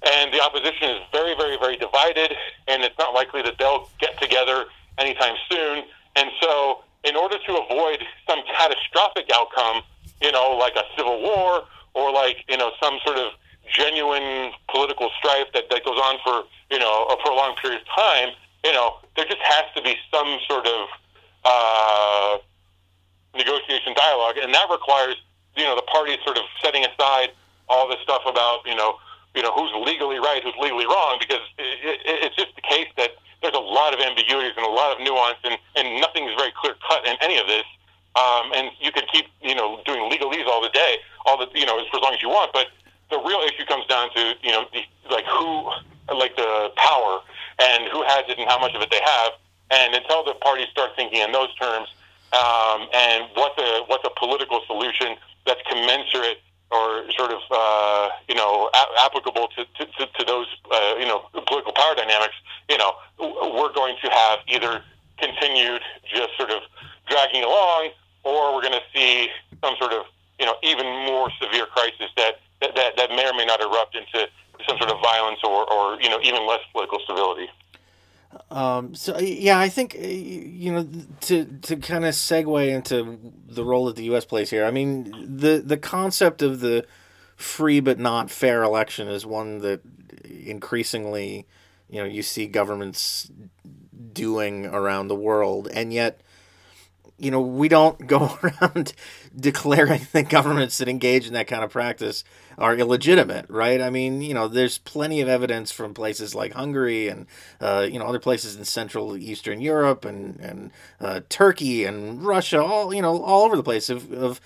And 0.02 0.32
the 0.32 0.40
opposition 0.40 0.90
is 0.90 1.02
very, 1.12 1.34
very, 1.36 1.58
very 1.58 1.76
divided, 1.76 2.34
and 2.68 2.82
it's 2.82 2.96
not 2.98 3.12
likely 3.12 3.42
that 3.42 3.58
they'll 3.58 3.88
get 4.00 4.18
together 4.18 4.64
anytime 4.96 5.34
soon. 5.50 5.84
And 6.16 6.30
so, 6.40 6.82
in 7.04 7.16
order 7.16 7.36
to 7.36 7.52
avoid 7.56 8.02
some 8.26 8.40
catastrophic 8.56 9.30
outcome, 9.32 9.82
you 10.22 10.32
know, 10.32 10.56
like 10.58 10.74
a 10.76 10.84
civil 10.96 11.20
war 11.20 11.64
or 11.94 12.12
like, 12.12 12.44
you 12.48 12.56
know, 12.56 12.70
some 12.82 12.98
sort 13.04 13.18
of 13.18 13.32
genuine 13.72 14.52
political 14.70 15.10
strife 15.18 15.46
that, 15.54 15.64
that 15.70 15.84
goes 15.84 15.98
on 15.98 16.18
for, 16.24 16.44
you 16.70 16.78
know, 16.78 17.06
a 17.10 17.16
prolonged 17.22 17.56
period 17.58 17.80
of 17.80 17.86
time, 17.94 18.30
you 18.64 18.72
know, 18.72 18.96
there 19.16 19.24
just 19.24 19.40
has 19.42 19.64
to 19.76 19.82
be 19.82 19.96
some 20.10 20.38
sort 20.48 20.66
of 20.66 20.88
uh, 21.44 22.38
negotiation 23.34 23.94
dialogue, 23.94 24.36
and 24.36 24.52
that 24.52 24.66
requires 24.70 25.16
you 25.56 25.64
know 25.64 25.74
the 25.76 25.82
parties 25.82 26.18
sort 26.24 26.38
of 26.38 26.44
setting 26.62 26.84
aside 26.84 27.30
all 27.68 27.88
this 27.88 28.00
stuff 28.02 28.22
about 28.26 28.66
you 28.66 28.74
know 28.74 28.96
you 29.34 29.42
know 29.42 29.52
who's 29.52 29.70
legally 29.86 30.18
right, 30.18 30.42
who's 30.42 30.56
legally 30.60 30.86
wrong, 30.86 31.16
because 31.20 31.42
it, 31.58 32.00
it, 32.04 32.24
it's 32.24 32.36
just 32.36 32.54
the 32.56 32.62
case 32.62 32.88
that 32.96 33.10
there's 33.42 33.54
a 33.54 33.62
lot 33.62 33.94
of 33.94 34.00
ambiguities 34.00 34.52
and 34.56 34.66
a 34.66 34.70
lot 34.70 34.92
of 34.94 35.02
nuance, 35.02 35.38
and 35.44 35.56
and 35.76 36.00
nothing 36.00 36.28
is 36.28 36.34
very 36.36 36.52
clear 36.60 36.74
cut 36.86 37.06
in 37.06 37.16
any 37.20 37.38
of 37.38 37.46
this. 37.46 37.64
Um, 38.18 38.50
and 38.54 38.70
you 38.80 38.90
can 38.90 39.04
keep 39.12 39.26
you 39.40 39.54
know 39.54 39.80
doing 39.86 40.10
legalese 40.10 40.46
all 40.46 40.62
the 40.62 40.74
day, 40.74 40.96
all 41.26 41.38
the 41.38 41.46
you 41.54 41.66
know 41.66 41.78
for 41.90 41.98
as 41.98 42.02
long 42.02 42.14
as 42.14 42.22
you 42.22 42.28
want, 42.28 42.52
but 42.52 42.68
the 43.10 43.18
real 43.18 43.40
issue 43.46 43.64
comes 43.66 43.86
down 43.86 44.10
to 44.14 44.34
you 44.42 44.50
know 44.50 44.66
the, 44.72 44.82
like 45.10 45.24
who 45.26 45.70
like 46.14 46.34
the 46.36 46.72
power 46.76 47.20
and 47.60 47.88
who 47.88 48.02
has 48.02 48.24
it 48.28 48.38
and 48.38 48.48
how 48.48 48.58
much 48.58 48.74
of 48.74 48.82
it 48.82 48.90
they 48.90 49.00
have. 49.04 49.32
And 49.70 49.94
until 49.94 50.24
the 50.24 50.34
parties 50.34 50.66
start 50.72 50.96
thinking 50.96 51.20
in 51.22 51.30
those 51.30 51.54
terms, 51.54 51.88
um, 52.32 52.88
and 52.92 53.26
what's 53.34 53.58
a 53.58 53.84
what's 53.86 54.04
a 54.04 54.10
political 54.18 54.60
solution 54.66 55.16
that's 55.46 55.60
commensurate 55.68 56.38
or 56.70 57.02
sort 57.16 57.32
of 57.32 57.40
uh, 57.50 58.08
you 58.28 58.34
know 58.34 58.70
a- 58.72 59.04
applicable 59.04 59.48
to, 59.56 59.64
to, 59.76 59.86
to, 59.98 60.06
to 60.18 60.24
those 60.24 60.46
uh, 60.70 60.94
you 60.98 61.06
know 61.06 61.24
political 61.46 61.72
power 61.72 61.94
dynamics, 61.94 62.34
you 62.68 62.78
know 62.78 62.92
we're 63.18 63.72
going 63.72 63.96
to 64.02 64.08
have 64.10 64.38
either 64.46 64.82
continued 65.18 65.82
just 66.12 66.30
sort 66.36 66.50
of 66.50 66.62
dragging 67.08 67.42
along, 67.42 67.90
or 68.24 68.54
we're 68.54 68.62
going 68.62 68.78
to 68.78 68.86
see 68.94 69.28
some 69.62 69.74
sort 69.78 69.92
of 69.92 70.04
you 70.38 70.46
know 70.46 70.54
even 70.62 70.86
more 71.06 71.30
severe 71.40 71.66
crisis 71.66 72.10
that 72.16 72.40
that, 72.60 72.74
that, 72.76 72.96
that 72.96 73.10
may 73.10 73.28
or 73.28 73.34
may 73.34 73.44
not 73.44 73.60
erupt 73.60 73.96
into 73.96 74.28
some 74.68 74.76
sort 74.78 74.90
of 74.90 75.00
violence 75.02 75.40
or, 75.44 75.70
or 75.72 76.00
you 76.00 76.08
know 76.08 76.20
even 76.22 76.46
less 76.46 76.60
political 76.72 76.98
stability. 77.04 77.48
Um, 78.50 78.94
so 78.94 79.18
yeah, 79.18 79.58
I 79.58 79.68
think 79.68 79.94
you 79.94 80.72
know 80.72 80.88
to 81.22 81.44
to 81.44 81.76
kind 81.76 82.04
of 82.04 82.14
segue 82.14 82.68
into 82.68 83.18
the 83.48 83.64
role 83.64 83.86
that 83.86 83.96
the 83.96 84.04
U.S. 84.04 84.24
plays 84.24 84.50
here. 84.50 84.64
I 84.64 84.70
mean, 84.70 85.36
the 85.38 85.62
the 85.64 85.76
concept 85.76 86.42
of 86.42 86.60
the 86.60 86.86
free 87.36 87.80
but 87.80 87.98
not 87.98 88.30
fair 88.30 88.62
election 88.62 89.08
is 89.08 89.24
one 89.26 89.58
that 89.58 89.80
increasingly 90.24 91.46
you 91.88 92.00
know 92.00 92.06
you 92.06 92.22
see 92.22 92.46
governments 92.46 93.30
doing 94.12 94.66
around 94.66 95.08
the 95.08 95.16
world, 95.16 95.68
and 95.72 95.92
yet 95.92 96.20
you 97.20 97.30
know, 97.30 97.40
we 97.40 97.68
don't 97.68 98.06
go 98.06 98.38
around 98.42 98.92
declaring 99.38 100.06
that 100.12 100.28
governments 100.28 100.78
that 100.78 100.88
engage 100.88 101.26
in 101.26 101.34
that 101.34 101.46
kind 101.46 101.62
of 101.62 101.70
practice 101.70 102.24
are 102.60 102.76
illegitimate, 102.76 103.46
right? 103.48 103.80
I 103.80 103.88
mean, 103.88 104.20
you 104.20 104.34
know, 104.34 104.46
there's 104.46 104.76
plenty 104.76 105.22
of 105.22 105.28
evidence 105.28 105.72
from 105.72 105.94
places 105.94 106.34
like 106.34 106.52
Hungary 106.52 107.08
and, 107.08 107.26
uh, 107.60 107.88
you 107.90 107.98
know, 107.98 108.04
other 108.04 108.18
places 108.18 108.54
in 108.54 108.66
Central 108.66 109.16
Eastern 109.16 109.62
Europe 109.62 110.04
and, 110.04 110.38
and 110.40 110.70
uh, 111.00 111.20
Turkey 111.30 111.84
and 111.86 112.22
Russia, 112.22 112.62
all, 112.62 112.92
you 112.92 113.00
know, 113.00 113.22
all 113.22 113.46
over 113.46 113.56
the 113.56 113.62
place 113.62 113.88
of, 113.88 114.12
of 114.12 114.42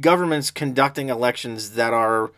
governments 0.00 0.50
conducting 0.50 1.08
elections 1.08 1.70
that 1.70 1.94
are 1.94 2.32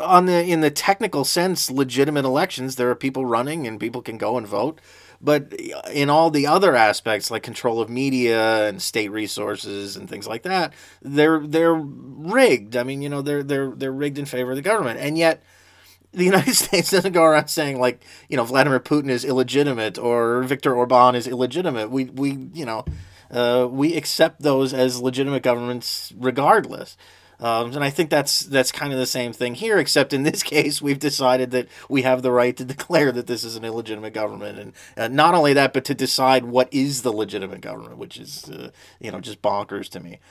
on 0.00 0.26
the 0.26 0.44
in 0.44 0.60
the 0.60 0.70
technical 0.70 1.24
sense 1.24 1.70
legitimate 1.70 2.24
elections 2.24 2.74
there 2.74 2.90
are 2.90 2.96
people 2.96 3.24
running 3.24 3.64
and 3.64 3.78
people 3.78 4.02
can 4.02 4.18
go 4.18 4.36
and 4.36 4.46
vote 4.46 4.80
but 5.20 5.52
in 5.92 6.10
all 6.10 6.30
the 6.30 6.46
other 6.46 6.76
aspects, 6.76 7.30
like 7.30 7.42
control 7.42 7.80
of 7.80 7.88
media 7.90 8.68
and 8.68 8.80
state 8.80 9.10
resources 9.10 9.96
and 9.96 10.08
things 10.08 10.26
like 10.26 10.42
that, 10.42 10.72
they're 11.02 11.40
they're 11.40 11.74
rigged. 11.74 12.76
I 12.76 12.82
mean, 12.84 13.02
you 13.02 13.08
know, 13.08 13.22
they're 13.22 13.42
they're 13.42 13.70
they're 13.70 13.92
rigged 13.92 14.18
in 14.18 14.26
favor 14.26 14.50
of 14.52 14.56
the 14.56 14.62
government, 14.62 15.00
and 15.00 15.18
yet 15.18 15.42
the 16.12 16.24
United 16.24 16.54
States 16.54 16.90
doesn't 16.90 17.12
go 17.12 17.24
around 17.24 17.48
saying 17.48 17.80
like, 17.80 18.04
you 18.28 18.36
know, 18.36 18.44
Vladimir 18.44 18.80
Putin 18.80 19.10
is 19.10 19.24
illegitimate 19.24 19.98
or 19.98 20.42
Viktor 20.42 20.74
Orban 20.74 21.14
is 21.14 21.26
illegitimate. 21.26 21.90
We 21.90 22.06
we 22.06 22.48
you 22.54 22.64
know. 22.66 22.84
uh, 23.30 23.68
we 23.70 23.94
accept 23.96 24.42
those 24.42 24.72
as 24.72 25.00
legitimate 25.02 25.42
governments 25.42 26.12
regardless. 26.16 26.96
Um, 27.40 27.72
and 27.72 27.84
I 27.84 27.90
think 27.90 28.10
that's 28.10 28.40
that's 28.40 28.72
kind 28.72 28.92
of 28.92 28.98
the 28.98 29.06
same 29.06 29.32
thing 29.32 29.54
here, 29.54 29.78
except 29.78 30.12
in 30.12 30.24
this 30.24 30.42
case, 30.54 30.82
we've 30.82 30.98
decided 30.98 31.50
that 31.52 31.68
we 31.88 32.02
have 32.02 32.22
the 32.22 32.32
right 32.32 32.56
to 32.56 32.64
declare 32.64 33.12
that 33.12 33.26
this 33.26 33.44
is 33.44 33.56
an 33.56 33.64
illegitimate 33.64 34.12
government, 34.12 34.58
and 34.58 34.72
uh, 34.96 35.08
not 35.08 35.34
only 35.34 35.52
that, 35.52 35.72
but 35.72 35.84
to 35.84 35.94
decide 35.94 36.44
what 36.44 36.68
is 36.72 37.02
the 37.02 37.12
legitimate 37.12 37.60
government, 37.60 37.98
which 37.98 38.18
is 38.18 38.48
uh, 38.50 38.70
you 39.00 39.10
know 39.10 39.20
just 39.20 39.42
bonkers 39.42 39.88
to 39.90 40.00
me. 40.00 40.18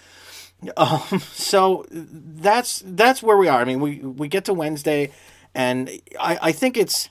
Um, 0.76 1.20
so 1.20 1.86
that's 1.92 2.82
that's 2.84 3.22
where 3.22 3.38
we 3.38 3.48
are. 3.48 3.62
I 3.62 3.64
mean, 3.64 3.80
we 3.80 4.00
we 4.00 4.28
get 4.28 4.46
to 4.46 4.56
Wednesday, 4.56 5.12
and 5.54 5.88
I 6.20 6.40
I 6.42 6.52
think 6.52 6.78
it's 6.78 7.10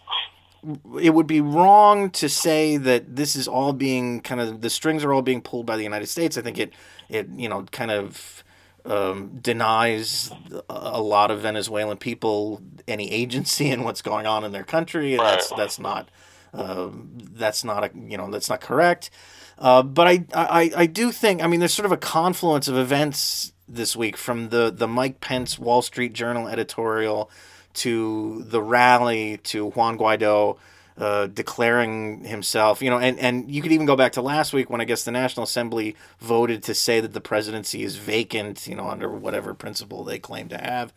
it 1.00 1.10
would 1.10 1.28
be 1.28 1.40
wrong 1.40 2.10
to 2.10 2.28
say 2.28 2.76
that 2.76 3.14
this 3.14 3.36
is 3.36 3.46
all 3.46 3.72
being 3.72 4.20
kind 4.20 4.40
of 4.40 4.62
the 4.62 4.70
strings 4.70 5.04
are 5.04 5.12
all 5.12 5.22
being 5.22 5.40
pulled 5.40 5.64
by 5.64 5.76
the 5.76 5.84
United 5.84 6.06
States. 6.08 6.36
I 6.36 6.42
think 6.42 6.58
it 6.58 6.72
it 7.08 7.28
you 7.36 7.48
know 7.48 7.62
kind 7.70 7.92
of 7.92 8.42
um, 8.86 9.38
denies 9.40 10.30
a 10.68 11.00
lot 11.00 11.30
of 11.30 11.40
Venezuelan 11.40 11.96
people 11.96 12.62
any 12.88 13.10
agency 13.10 13.70
in 13.70 13.84
what's 13.84 14.02
going 14.02 14.26
on 14.26 14.44
in 14.44 14.52
their 14.52 14.64
country, 14.64 15.14
and 15.14 15.20
that's 15.20 15.50
that's 15.50 15.78
not 15.78 16.08
uh, 16.54 16.88
that's 17.32 17.64
not 17.64 17.84
a 17.84 17.90
you 17.94 18.16
know 18.16 18.30
that's 18.30 18.48
not 18.48 18.60
correct. 18.60 19.10
Uh, 19.58 19.82
but 19.82 20.06
I, 20.06 20.24
I 20.34 20.70
I 20.76 20.86
do 20.86 21.12
think 21.12 21.42
I 21.42 21.46
mean 21.46 21.60
there's 21.60 21.74
sort 21.74 21.86
of 21.86 21.92
a 21.92 21.96
confluence 21.96 22.68
of 22.68 22.76
events 22.76 23.52
this 23.68 23.96
week 23.96 24.16
from 24.16 24.50
the 24.50 24.70
the 24.70 24.86
Mike 24.86 25.20
Pence 25.20 25.58
Wall 25.58 25.82
Street 25.82 26.12
Journal 26.12 26.48
editorial 26.48 27.30
to 27.74 28.42
the 28.46 28.62
rally 28.62 29.38
to 29.38 29.70
Juan 29.70 29.98
Guaido 29.98 30.58
uh, 30.98 31.26
declaring 31.26 32.24
himself, 32.24 32.80
you 32.80 32.88
know, 32.88 32.98
and, 32.98 33.18
and 33.18 33.50
you 33.50 33.60
could 33.60 33.72
even 33.72 33.86
go 33.86 33.96
back 33.96 34.12
to 34.12 34.22
last 34.22 34.52
week 34.52 34.70
when 34.70 34.80
I 34.80 34.84
guess 34.84 35.04
the 35.04 35.10
National 35.10 35.44
Assembly 35.44 35.94
voted 36.20 36.62
to 36.64 36.74
say 36.74 37.00
that 37.00 37.12
the 37.12 37.20
presidency 37.20 37.82
is 37.82 37.96
vacant, 37.96 38.66
you 38.66 38.74
know, 38.74 38.88
under 38.88 39.08
whatever 39.10 39.52
principle 39.52 40.04
they 40.04 40.18
claim 40.18 40.48
to 40.48 40.58
have. 40.58 40.94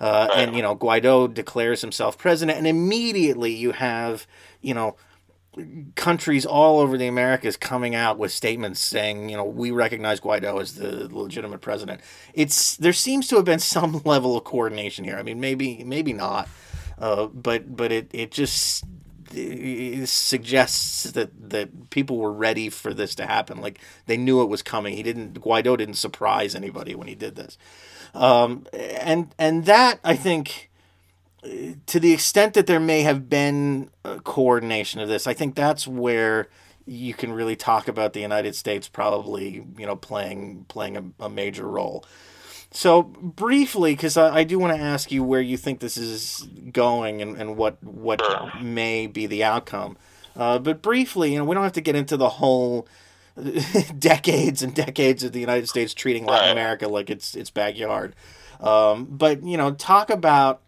Uh, 0.00 0.28
and, 0.34 0.56
you 0.56 0.62
know, 0.62 0.74
Guaido 0.74 1.32
declares 1.32 1.82
himself 1.82 2.16
president, 2.16 2.58
and 2.58 2.66
immediately 2.66 3.52
you 3.52 3.72
have, 3.72 4.26
you 4.62 4.74
know, 4.74 4.96
countries 5.96 6.46
all 6.46 6.80
over 6.80 6.96
the 6.96 7.06
Americas 7.06 7.58
coming 7.58 7.94
out 7.94 8.18
with 8.18 8.32
statements 8.32 8.80
saying, 8.80 9.28
you 9.28 9.36
know, 9.36 9.44
we 9.44 9.70
recognize 9.70 10.18
Guaido 10.18 10.60
as 10.60 10.76
the 10.76 11.14
legitimate 11.14 11.60
president. 11.60 12.00
It's 12.32 12.76
there 12.78 12.94
seems 12.94 13.28
to 13.28 13.36
have 13.36 13.44
been 13.44 13.58
some 13.58 14.00
level 14.04 14.36
of 14.36 14.44
coordination 14.44 15.04
here. 15.04 15.16
I 15.16 15.22
mean, 15.22 15.40
maybe 15.40 15.84
maybe 15.84 16.14
not, 16.14 16.48
uh, 16.98 17.26
but 17.26 17.76
but 17.76 17.92
it 17.92 18.10
it 18.14 18.30
just 18.30 18.84
suggests 20.06 21.04
that 21.12 21.50
that 21.50 21.90
people 21.90 22.18
were 22.18 22.32
ready 22.32 22.68
for 22.68 22.92
this 22.94 23.14
to 23.16 23.26
happen. 23.26 23.60
Like 23.60 23.80
they 24.06 24.16
knew 24.16 24.42
it 24.42 24.48
was 24.48 24.62
coming. 24.62 24.94
He 24.96 25.02
didn't 25.02 25.40
Guaido 25.40 25.76
didn't 25.76 25.94
surprise 25.94 26.54
anybody 26.54 26.94
when 26.94 27.08
he 27.08 27.14
did 27.14 27.36
this, 27.36 27.58
um, 28.14 28.66
and 28.72 29.34
and 29.38 29.64
that 29.66 30.00
I 30.04 30.16
think 30.16 30.70
to 31.86 31.98
the 31.98 32.12
extent 32.12 32.54
that 32.54 32.66
there 32.66 32.80
may 32.80 33.02
have 33.02 33.28
been 33.28 33.90
coordination 34.24 35.00
of 35.00 35.08
this, 35.08 35.26
I 35.26 35.34
think 35.34 35.54
that's 35.54 35.86
where 35.88 36.48
you 36.86 37.14
can 37.14 37.32
really 37.32 37.56
talk 37.56 37.88
about 37.88 38.12
the 38.12 38.20
United 38.20 38.54
States 38.54 38.88
probably, 38.88 39.64
you 39.78 39.86
know, 39.86 39.96
playing 39.96 40.66
playing 40.68 40.96
a, 40.96 41.24
a 41.24 41.28
major 41.28 41.66
role. 41.66 42.04
So 42.72 43.02
briefly, 43.02 43.92
because 43.92 44.16
I, 44.16 44.38
I, 44.38 44.44
do 44.44 44.58
want 44.58 44.74
to 44.74 44.82
ask 44.82 45.12
you 45.12 45.22
where 45.22 45.42
you 45.42 45.58
think 45.58 45.80
this 45.80 45.98
is 45.98 46.48
going 46.72 47.20
and, 47.20 47.36
and 47.36 47.56
what 47.56 47.82
what 47.82 48.22
may 48.62 49.06
be 49.06 49.26
the 49.26 49.44
outcome. 49.44 49.98
Uh, 50.34 50.58
but 50.58 50.80
briefly, 50.80 51.32
you 51.32 51.38
know, 51.38 51.44
we 51.44 51.54
don't 51.54 51.64
have 51.64 51.74
to 51.74 51.82
get 51.82 51.94
into 51.94 52.16
the 52.16 52.30
whole 52.30 52.88
decades 53.98 54.62
and 54.62 54.74
decades 54.74 55.22
of 55.22 55.32
the 55.32 55.40
United 55.40 55.68
States 55.68 55.92
treating 55.92 56.24
Latin 56.24 56.50
America 56.50 56.88
like 56.88 57.10
it's 57.10 57.34
its 57.34 57.50
backyard. 57.50 58.14
Um, 58.58 59.04
but 59.04 59.42
you 59.42 59.58
know, 59.58 59.72
talk 59.72 60.08
about 60.08 60.62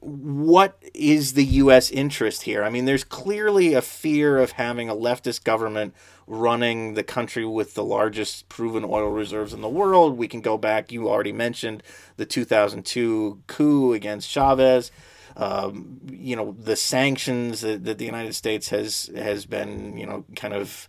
what 0.00 0.80
is 0.94 1.32
the 1.32 1.44
U.S. 1.44 1.90
interest 1.90 2.42
here? 2.42 2.62
I 2.62 2.70
mean, 2.70 2.84
there's 2.84 3.04
clearly 3.04 3.74
a 3.74 3.82
fear 3.82 4.38
of 4.38 4.52
having 4.52 4.88
a 4.88 4.94
leftist 4.94 5.44
government 5.44 5.94
running 6.26 6.94
the 6.94 7.02
country 7.02 7.44
with 7.44 7.74
the 7.74 7.84
largest 7.84 8.48
proven 8.48 8.84
oil 8.84 9.08
reserves 9.08 9.52
in 9.52 9.60
the 9.60 9.68
world. 9.68 10.16
We 10.16 10.28
can 10.28 10.40
go 10.40 10.56
back, 10.56 10.92
you 10.92 11.08
already 11.08 11.32
mentioned 11.32 11.82
the 12.16 12.26
2002 12.26 13.42
coup 13.46 13.92
against 13.92 14.28
Chavez. 14.28 14.92
Um, 15.36 16.00
you 16.10 16.36
know, 16.36 16.54
the 16.58 16.76
sanctions 16.76 17.60
that, 17.62 17.84
that 17.84 17.98
the 17.98 18.04
United 18.04 18.34
States 18.34 18.68
has, 18.70 19.10
has 19.16 19.46
been, 19.46 19.96
you 19.96 20.06
know, 20.06 20.24
kind 20.36 20.54
of 20.54 20.88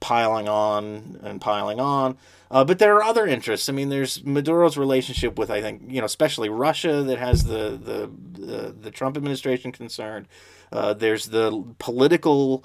piling 0.00 0.48
on 0.48 1.18
and 1.22 1.40
piling 1.40 1.80
on. 1.80 2.16
Uh, 2.50 2.64
but 2.64 2.78
there 2.78 2.94
are 2.94 3.02
other 3.02 3.26
interests. 3.26 3.68
I 3.68 3.72
mean, 3.72 3.88
there's 3.88 4.24
Maduro's 4.24 4.76
relationship 4.76 5.38
with, 5.38 5.50
I 5.50 5.60
think, 5.60 5.82
you 5.88 6.00
know, 6.00 6.04
especially 6.04 6.48
Russia 6.48 7.02
that 7.02 7.18
has 7.18 7.44
the 7.44 7.78
the 7.82 8.10
the, 8.40 8.74
the 8.78 8.90
Trump 8.90 9.16
administration 9.16 9.72
concerned. 9.72 10.28
Uh, 10.70 10.92
there's 10.94 11.26
the 11.26 11.64
political 11.78 12.64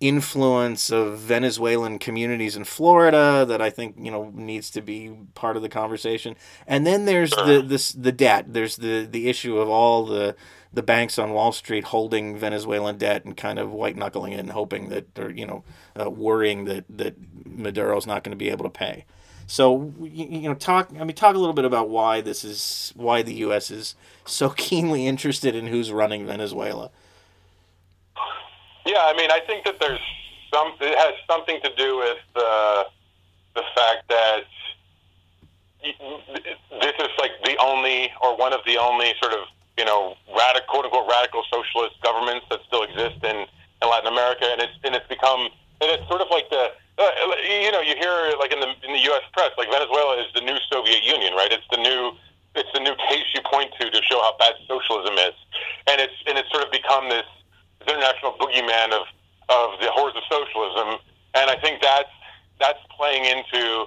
influence 0.00 0.90
of 0.90 1.18
Venezuelan 1.18 1.98
communities 1.98 2.56
in 2.56 2.64
Florida 2.64 3.44
that 3.46 3.60
I 3.60 3.68
think 3.68 3.96
you 3.98 4.10
know 4.10 4.32
needs 4.34 4.70
to 4.70 4.80
be 4.80 5.12
part 5.34 5.56
of 5.56 5.62
the 5.62 5.68
conversation. 5.68 6.36
And 6.66 6.86
then 6.86 7.04
there's 7.04 7.30
the 7.30 7.62
this 7.64 7.92
the 7.92 8.12
debt. 8.12 8.52
There's 8.52 8.76
the 8.76 9.04
the 9.04 9.28
issue 9.28 9.58
of 9.58 9.68
all 9.68 10.06
the 10.06 10.34
the 10.72 10.82
banks 10.82 11.18
on 11.18 11.32
Wall 11.32 11.52
Street 11.52 11.84
holding 11.84 12.36
Venezuelan 12.36 12.96
debt 12.96 13.24
and 13.24 13.36
kind 13.36 13.58
of 13.58 13.72
white 13.72 13.96
knuckling 13.96 14.32
it 14.32 14.40
and 14.40 14.52
hoping 14.52 14.88
that, 14.90 15.18
or 15.18 15.30
you 15.30 15.46
know, 15.46 15.64
uh, 16.00 16.08
worrying 16.08 16.64
that 16.64 16.84
that 16.88 17.16
Maduro's 17.44 18.06
not 18.06 18.24
going 18.24 18.32
to 18.32 18.36
be 18.36 18.50
able 18.50 18.64
to 18.64 18.70
pay. 18.70 19.04
So 19.46 19.92
you, 20.00 20.26
you 20.26 20.48
know, 20.48 20.54
talk. 20.54 20.90
I 20.98 21.04
mean, 21.04 21.16
talk 21.16 21.34
a 21.34 21.38
little 21.38 21.54
bit 21.54 21.64
about 21.64 21.88
why 21.88 22.20
this 22.20 22.44
is 22.44 22.92
why 22.94 23.22
the 23.22 23.34
U.S. 23.34 23.70
is 23.70 23.96
so 24.24 24.50
keenly 24.56 25.06
interested 25.06 25.54
in 25.54 25.66
who's 25.66 25.92
running 25.92 26.26
Venezuela. 26.26 26.90
Yeah, 28.90 29.06
I 29.06 29.14
mean, 29.16 29.30
I 29.30 29.40
think 29.46 29.64
that 29.64 29.78
there's 29.78 30.02
some. 30.52 30.72
It 30.80 30.98
has 30.98 31.14
something 31.30 31.60
to 31.62 31.70
do 31.76 31.98
with 31.98 32.18
uh, 32.34 32.84
the 33.54 33.62
fact 33.74 34.08
that 34.08 34.44
this 35.80 36.96
is 36.98 37.12
like 37.18 37.30
the 37.44 37.56
only 37.62 38.10
or 38.20 38.36
one 38.36 38.52
of 38.52 38.60
the 38.66 38.76
only 38.76 39.14
sort 39.22 39.32
of 39.32 39.46
you 39.80 39.86
know, 39.88 40.12
radical, 40.36 40.68
quote 40.68 40.84
unquote, 40.84 41.08
radical 41.08 41.42
socialist 41.48 41.96
governments 42.04 42.44
that 42.50 42.60
still 42.68 42.84
exist 42.84 43.16
in, 43.24 43.48
in 43.48 43.84
Latin 43.88 44.12
America, 44.12 44.44
and 44.44 44.60
it's 44.60 44.76
and 44.84 44.94
it's 44.94 45.08
become 45.08 45.48
and 45.80 45.88
it's 45.88 46.04
sort 46.04 46.20
of 46.20 46.28
like 46.28 46.50
the 46.50 46.68
uh, 47.00 47.10
you 47.48 47.72
know 47.72 47.80
you 47.80 47.96
hear 47.96 48.36
like 48.36 48.52
in 48.52 48.60
the 48.60 48.68
in 48.84 48.92
the 48.92 49.02
U.S. 49.08 49.24
press 49.32 49.56
like 49.56 49.72
Venezuela 49.72 50.20
is 50.20 50.28
the 50.36 50.44
new 50.44 50.60
Soviet 50.68 51.00
Union, 51.00 51.32
right? 51.32 51.48
It's 51.48 51.64
the 51.72 51.80
new 51.80 52.12
it's 52.54 52.68
the 52.76 52.84
new 52.84 52.92
case 53.08 53.24
you 53.32 53.40
point 53.48 53.72
to 53.80 53.88
to 53.88 54.00
show 54.04 54.20
how 54.20 54.36
bad 54.36 54.52
socialism 54.68 55.16
is, 55.16 55.36
and 55.88 55.96
it's 55.96 56.18
and 56.28 56.36
it's 56.36 56.52
sort 56.52 56.60
of 56.60 56.70
become 56.70 57.08
this 57.08 57.24
international 57.86 58.32
boogeyman 58.38 58.92
of 58.92 59.06
of 59.48 59.80
the 59.80 59.90
horrors 59.90 60.14
of 60.14 60.22
socialism, 60.30 61.00
and 61.34 61.50
I 61.50 61.56
think 61.60 61.82
that's 61.82 62.10
that's 62.58 62.78
playing 62.96 63.24
into 63.24 63.86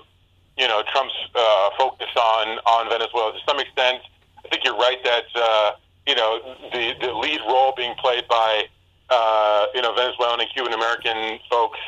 you 0.58 0.68
know 0.68 0.84
Trump's 0.92 1.16
uh, 1.36 1.70
focus 1.78 2.10
on 2.16 2.60
on 2.66 2.90
Venezuela 2.90 3.34
to 3.34 3.40
some 3.48 3.60
extent. 3.60 4.02
I 4.44 4.50
think 4.50 4.66
you're 4.66 4.78
right 4.78 5.02
that 5.04 5.26
uh, 5.36 5.72
you 6.08 6.16
know, 6.16 6.40
the, 6.72 6.94
the 7.00 7.14
lead 7.14 7.40
role 7.48 7.74
being 7.76 7.96
played 7.96 8.28
by, 8.28 8.66
uh, 9.10 9.66
you 9.74 9.82
know, 9.82 9.94
Venezuelan 9.96 10.40
and 10.42 10.50
Cuban 10.54 10.74
American 10.74 11.40
folks 11.50 11.80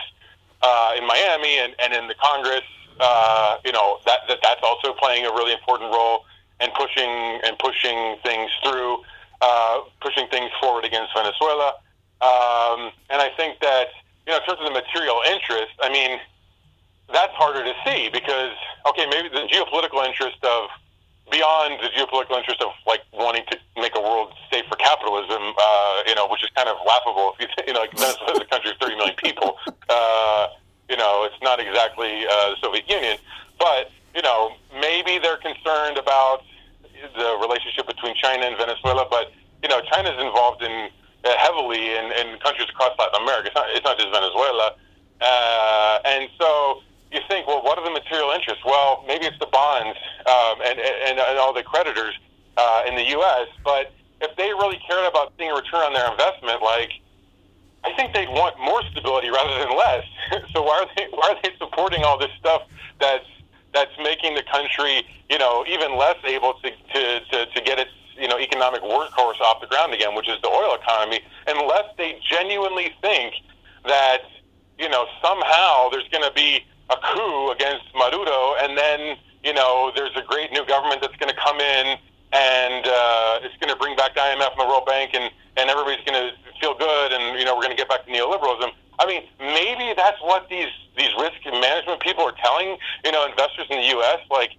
uh, 0.62 0.93
in 0.97 1.06
Miami 1.06 1.60
and, 1.60 1.76
and 1.84 1.93
in 1.93 2.08
the 2.08 2.16
Congress, 2.16 2.64
uh, 2.99 3.58
you 3.66 3.72
know, 3.72 3.99
that, 4.06 4.20
that 4.28 4.39
that's 4.41 4.62
also 4.64 4.93
playing 4.93 5.26
a 5.26 5.32
really 5.32 5.51
important 5.51 5.91
role 5.91 6.26
and 6.62 6.72
pushing 6.74 7.10
and 7.43 7.58
pushing 7.60 8.16
things 8.24 8.49
through, 8.64 8.99
uh, 9.41 9.82
pushing 9.99 10.28
things 10.30 10.49
forward 10.62 10.86
against 10.86 11.12
Venezuela. 11.14 11.74
Um, 12.22 12.91
and 13.09 13.22
I 13.22 13.30
think 13.36 13.59
that, 13.59 13.88
you 14.26 14.32
know, 14.32 14.39
in 14.39 14.43
terms 14.45 14.59
of 14.59 14.66
the 14.66 14.78
material 14.80 15.22
interest, 15.28 15.74
I 15.82 15.89
mean, 15.89 16.20
that's 17.11 17.34
harder 17.34 17.63
to 17.63 17.74
see 17.86 18.09
because, 18.09 18.55
okay, 18.88 19.05
maybe 19.05 19.30
the 19.30 19.47
geopolitical 19.51 20.05
interest 20.05 20.38
of 20.43 20.70
beyond 21.32 21.80
the 21.82 21.89
geopolitical 21.89 22.38
interest 22.38 22.61
of 22.61 22.72
like 22.86 23.01
wanting 23.13 23.43
to 23.49 23.57
make 23.78 23.95
a 23.95 24.01
world 24.01 24.34
safe 24.51 24.66
for 24.70 24.76
capitalism, 24.76 25.53
uh, 25.57 26.03
you 26.07 26.16
know, 26.16 26.28
which 26.28 26.43
is 26.43 26.49
kind 26.55 26.70
of 26.70 26.78
laughable. 26.86 27.36
If 27.39 27.49
you, 27.57 27.63
you 27.68 27.74
know, 27.74 27.82
like 27.82 27.97
Venezuela 27.97 28.34
is 28.34 28.41
a 28.41 28.45
country 28.45 28.72
of 28.72 28.78
30 28.78 28.95
million 28.95 29.16
people. 29.22 29.57
Uh, 29.89 30.47
you 30.89 30.97
know, 30.97 31.26
it's 31.26 31.41
not 31.41 31.59
exactly 31.59 32.26
uh, 32.30 32.51
the 32.51 32.57
Soviet 32.61 32.89
Union, 32.89 33.18
but 33.59 33.89
you 34.16 34.22
know, 34.22 34.53
maybe 34.80 35.20
they're 35.20 35.38
concerned 35.38 35.97
about 35.97 36.41
the 37.16 37.38
relationship 37.41 37.88
between 37.88 38.16
China 38.16 38.45
and 38.45 38.57
Venezuela. 38.57 39.05
But 39.09 39.32
you 39.63 39.70
know, 39.70 39.82
China 39.91 40.09
is 40.09 40.22
involved 40.22 40.61
in 40.61 40.89
heavily 41.34 41.95
in, 41.95 42.11
in 42.13 42.38
countries 42.39 42.69
across 42.69 42.97
Latin 42.99 43.21
America. 43.23 43.47
It's 43.47 43.55
not, 43.55 43.65
it's 43.69 43.86
not 43.86 43.97
just 43.97 44.11
Venezuela, 44.13 44.76
uh, 45.21 45.99
and 46.05 46.30
so 46.38 46.82
you 47.11 47.21
think, 47.28 47.47
well, 47.47 47.63
what 47.63 47.78
are 47.78 47.84
the 47.84 47.91
material 47.91 48.32
interests? 48.32 48.63
Well, 48.65 49.03
maybe 49.07 49.26
it's 49.26 49.39
the 49.39 49.47
bonds 49.47 49.97
um, 50.28 50.61
and, 50.65 50.80
and, 50.80 51.19
and 51.19 51.39
all 51.39 51.53
the 51.53 51.63
creditors 51.63 52.13
uh, 52.57 52.84
in 52.88 52.95
the 52.95 53.07
U.S. 53.15 53.47
But 53.63 53.93
if 54.21 54.36
they 54.36 54.49
really 54.53 54.80
cared 54.88 55.07
about 55.07 55.34
seeing 55.38 55.51
a 55.51 55.55
return 55.55 55.82
on 55.82 55.93
their 55.93 56.09
investment, 56.11 56.61
like 56.61 56.91
I 57.84 57.93
think 57.93 58.13
they'd 58.13 58.30
want 58.30 58.59
more 58.59 58.82
stability 58.91 59.30
rather 59.30 59.57
than 59.59 59.78
less. 59.78 60.05
so 60.53 60.63
why 60.63 60.84
are 60.84 60.89
they 60.95 61.07
why 61.11 61.36
are 61.36 61.39
they 61.43 61.55
supporting 61.57 62.03
all 62.03 62.17
this 62.17 62.32
stuff 62.39 62.63
that's 62.99 63.26
that's 63.73 63.91
making 64.01 64.36
the 64.36 64.43
country, 64.43 65.05
you 65.30 65.38
know, 65.38 65.65
even 65.67 65.97
less 65.97 66.15
able 66.23 66.53
to, 66.63 66.71
to, 66.93 67.19
to, 67.19 67.45
to 67.45 67.61
get 67.61 67.78
its 67.78 67.91
you 68.20 68.28
know 68.28 68.38
economic 68.38 68.82
workhorse 68.82 69.39
off 69.41 69.61
the 69.61 69.68
ground 69.68 69.93
again, 69.93 70.16
which 70.16 70.30
is 70.30 70.41
the 70.41 70.49
oil 70.49 70.76
economy, 70.76 71.20
unless 71.47 71.86
they 71.97 72.20
genuinely 72.30 72.93
think 73.01 73.34
that 73.86 74.24
you 74.78 74.89
know 74.89 75.05
somehow 75.22 75.89
there's 75.89 76.07
going 76.09 76.24
to 76.24 76.34
be 76.34 76.63
a 76.89 76.97
coup 76.97 77.51
against 77.51 77.86
Maduro, 77.95 78.55
and 78.61 78.78
then 78.78 79.18
you 79.43 79.53
know 79.53 79.91
there's 79.95 80.16
a 80.16 80.24
great 80.24 80.51
new 80.51 80.66
government 80.66 81.01
that's 81.01 81.16
going 81.18 81.34
to 81.34 81.39
come 81.39 81.59
in 81.59 81.97
and 82.36 82.86
uh, 82.86 83.39
it's 83.47 83.55
going 83.63 83.72
to 83.72 83.80
bring 83.80 83.95
back 83.95 84.13
the 84.13 84.20
IMF 84.20 84.51
and 84.51 84.59
the 84.59 84.68
World 84.68 84.86
Bank, 84.86 85.11
and 85.13 85.32
and 85.57 85.70
everybody's 85.70 86.03
going 86.03 86.20
to 86.20 86.36
feel 86.59 86.76
good, 86.76 87.11
and 87.13 87.39
you 87.39 87.45
know 87.45 87.55
we're 87.55 87.63
going 87.63 87.76
to 87.76 87.80
get 87.80 87.88
back 87.88 88.05
to 88.05 88.11
neoliberalism. 88.11 88.72
I 88.99 89.05
mean, 89.07 89.24
maybe 89.39 89.93
that's 89.95 90.20
what 90.22 90.49
these 90.49 90.72
these 90.97 91.11
risk 91.20 91.39
management 91.45 92.01
people 92.01 92.24
are 92.24 92.36
telling 92.43 92.78
you 93.03 93.11
know 93.11 93.26
investors 93.26 93.68
in 93.70 93.80
the 93.80 93.88
U.S. 93.99 94.20
Like, 94.30 94.51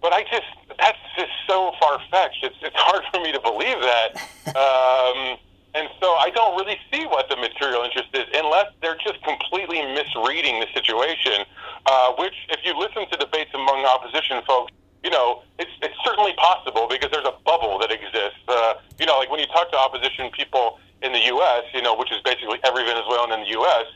but 0.00 0.12
I 0.12 0.22
just 0.22 0.46
that's 0.78 0.98
just 1.16 1.32
so 1.46 1.72
far 1.80 2.00
fetched. 2.10 2.42
It's 2.42 2.56
it's 2.62 2.76
hard 2.78 3.04
for 3.12 3.20
me 3.20 3.32
to 3.32 3.40
believe 3.40 3.80
that. 3.80 4.10
Um, 4.46 5.36
and 5.76 5.90
so 6.00 6.06
I 6.16 6.30
don't 6.30 6.56
really 6.56 6.78
see 6.90 7.04
what 7.04 7.28
the 7.28 7.36
material 7.36 7.82
interest 7.84 8.08
is, 8.14 8.24
unless 8.32 8.72
they're 8.80 8.96
just 8.96 9.20
completely 9.22 9.84
misreading 9.92 10.58
the 10.60 10.66
situation. 10.72 11.44
Uh, 11.84 12.14
which, 12.18 12.32
if 12.48 12.60
you 12.64 12.72
listen 12.78 13.04
to 13.10 13.16
debates 13.18 13.50
among 13.52 13.84
opposition 13.84 14.40
folks, 14.46 14.72
you 15.04 15.10
know, 15.10 15.42
it's 15.58 15.70
it's 15.82 15.94
certainly 16.02 16.32
possible 16.34 16.88
because 16.88 17.10
there's 17.12 17.28
a 17.28 17.36
bubble 17.44 17.78
that 17.78 17.92
exists. 17.92 18.40
Uh, 18.48 18.74
you 18.98 19.04
know, 19.04 19.18
like 19.18 19.30
when 19.30 19.38
you 19.38 19.46
talk 19.46 19.70
to 19.70 19.76
opposition 19.76 20.30
people 20.30 20.80
in 21.02 21.12
the 21.12 21.20
U.S., 21.36 21.64
you 21.74 21.82
know, 21.82 21.94
which 21.94 22.10
is 22.10 22.18
basically 22.24 22.58
every 22.64 22.82
Venezuelan 22.84 23.30
in 23.32 23.40
the 23.44 23.52
U.S. 23.60 23.86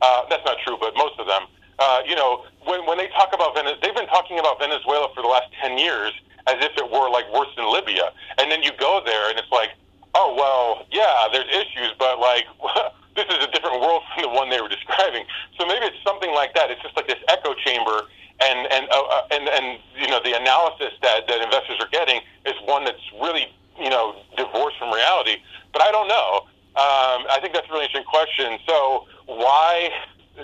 Uh, 0.00 0.22
that's 0.30 0.44
not 0.44 0.56
true, 0.64 0.76
but 0.80 0.96
most 0.96 1.20
of 1.20 1.26
them. 1.26 1.42
Uh, 1.78 2.00
you 2.06 2.14
know, 2.14 2.44
when 2.64 2.84
when 2.86 2.98
they 2.98 3.08
talk 3.08 3.32
about 3.32 3.54
Venezuela, 3.54 3.78
they've 3.82 3.94
been 3.94 4.08
talking 4.08 4.38
about 4.38 4.58
Venezuela 4.58 5.08
for 5.14 5.22
the 5.22 5.28
last 5.28 5.52
ten 5.60 5.78
years 5.78 6.12
as 6.46 6.56
if 6.62 6.72
it 6.76 6.90
were 6.90 7.10
like 7.10 7.26
worse 7.32 7.48
than 7.56 7.70
Libya. 7.70 8.12
And 8.38 8.50
then 8.50 8.62
you 8.62 8.70
go 8.78 9.02
there, 9.04 9.30
and 9.30 9.38
it's 9.38 9.50
like, 9.50 9.70
oh 10.14 10.34
well, 10.36 10.86
yeah, 10.90 11.28
there's 11.32 11.48
issues, 11.48 11.92
but 11.98 12.18
like. 12.18 12.46
this 13.16 13.24
is 13.32 13.42
a 13.42 13.50
different 13.50 13.80
world 13.80 14.02
from 14.12 14.28
the 14.28 14.28
one 14.28 14.50
they 14.50 14.60
were 14.60 14.68
describing. 14.68 15.24
So 15.58 15.64
maybe 15.64 15.86
it's 15.86 15.96
something 16.04 16.34
like 16.34 16.52
that. 16.52 16.70
It's 16.70 16.82
just 16.82 16.94
like 16.96 17.08
this 17.08 17.16
echo 17.28 17.54
chamber 17.64 18.04
and 18.40 18.70
and 18.70 18.88
uh, 18.90 19.00
uh, 19.00 19.22
and 19.30 19.48
and 19.48 19.80
you 19.96 20.08
know 20.08 20.20
the 20.22 20.36
analysis 20.36 20.92
that 21.02 21.26
that 21.28 21.40
investors 21.40 21.76
are 21.80 21.88
getting 21.88 22.20
is 22.44 22.54
one 22.64 22.84
that's 22.84 23.00
really 23.20 23.48
you 23.80 23.90
know 23.90 24.16
divorced 24.36 24.78
from 24.78 24.92
reality. 24.92 25.36
But 25.72 25.82
I 25.82 25.90
don't 25.90 26.08
know. 26.08 26.44
Um, 26.76 27.24
I 27.32 27.38
think 27.40 27.54
that's 27.54 27.68
a 27.68 27.72
really 27.72 27.86
interesting 27.86 28.04
question. 28.04 28.58
So 28.68 29.06
why, 29.26 29.88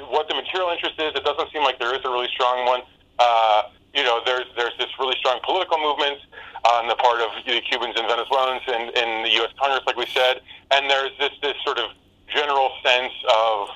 what 0.08 0.28
the 0.28 0.34
material 0.34 0.70
interest 0.70 0.98
is? 0.98 1.12
It 1.14 1.24
doesn't 1.24 1.52
seem 1.52 1.62
like 1.62 1.78
there 1.78 1.94
is 1.94 2.00
a 2.04 2.10
really 2.10 2.28
strong 2.32 2.66
one. 2.66 2.82
Uh, 3.18 3.62
you 3.94 4.02
know, 4.02 4.20
there's 4.24 4.46
there's 4.56 4.76
this 4.78 4.88
really 4.98 5.16
strong 5.18 5.40
political 5.44 5.78
movement 5.78 6.18
on 6.64 6.88
the 6.88 6.94
part 6.94 7.20
of 7.20 7.30
the 7.44 7.60
Cubans 7.60 7.94
and 7.96 8.06
Venezuelans 8.08 8.62
in, 8.68 8.82
in 8.96 9.22
the 9.22 9.30
U.S. 9.42 9.50
Congress, 9.58 9.82
like 9.86 9.96
we 9.96 10.06
said, 10.06 10.40
and 10.70 10.88
there's 10.88 11.12
this 11.18 11.32
this 11.42 11.54
sort 11.64 11.78
of 11.78 11.90
general 12.32 12.70
sense 12.84 13.12
of 13.28 13.68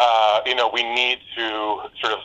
uh, 0.00 0.40
you 0.46 0.54
know 0.54 0.70
we 0.72 0.82
need 0.82 1.18
to 1.36 1.82
sort 2.00 2.14
of 2.14 2.20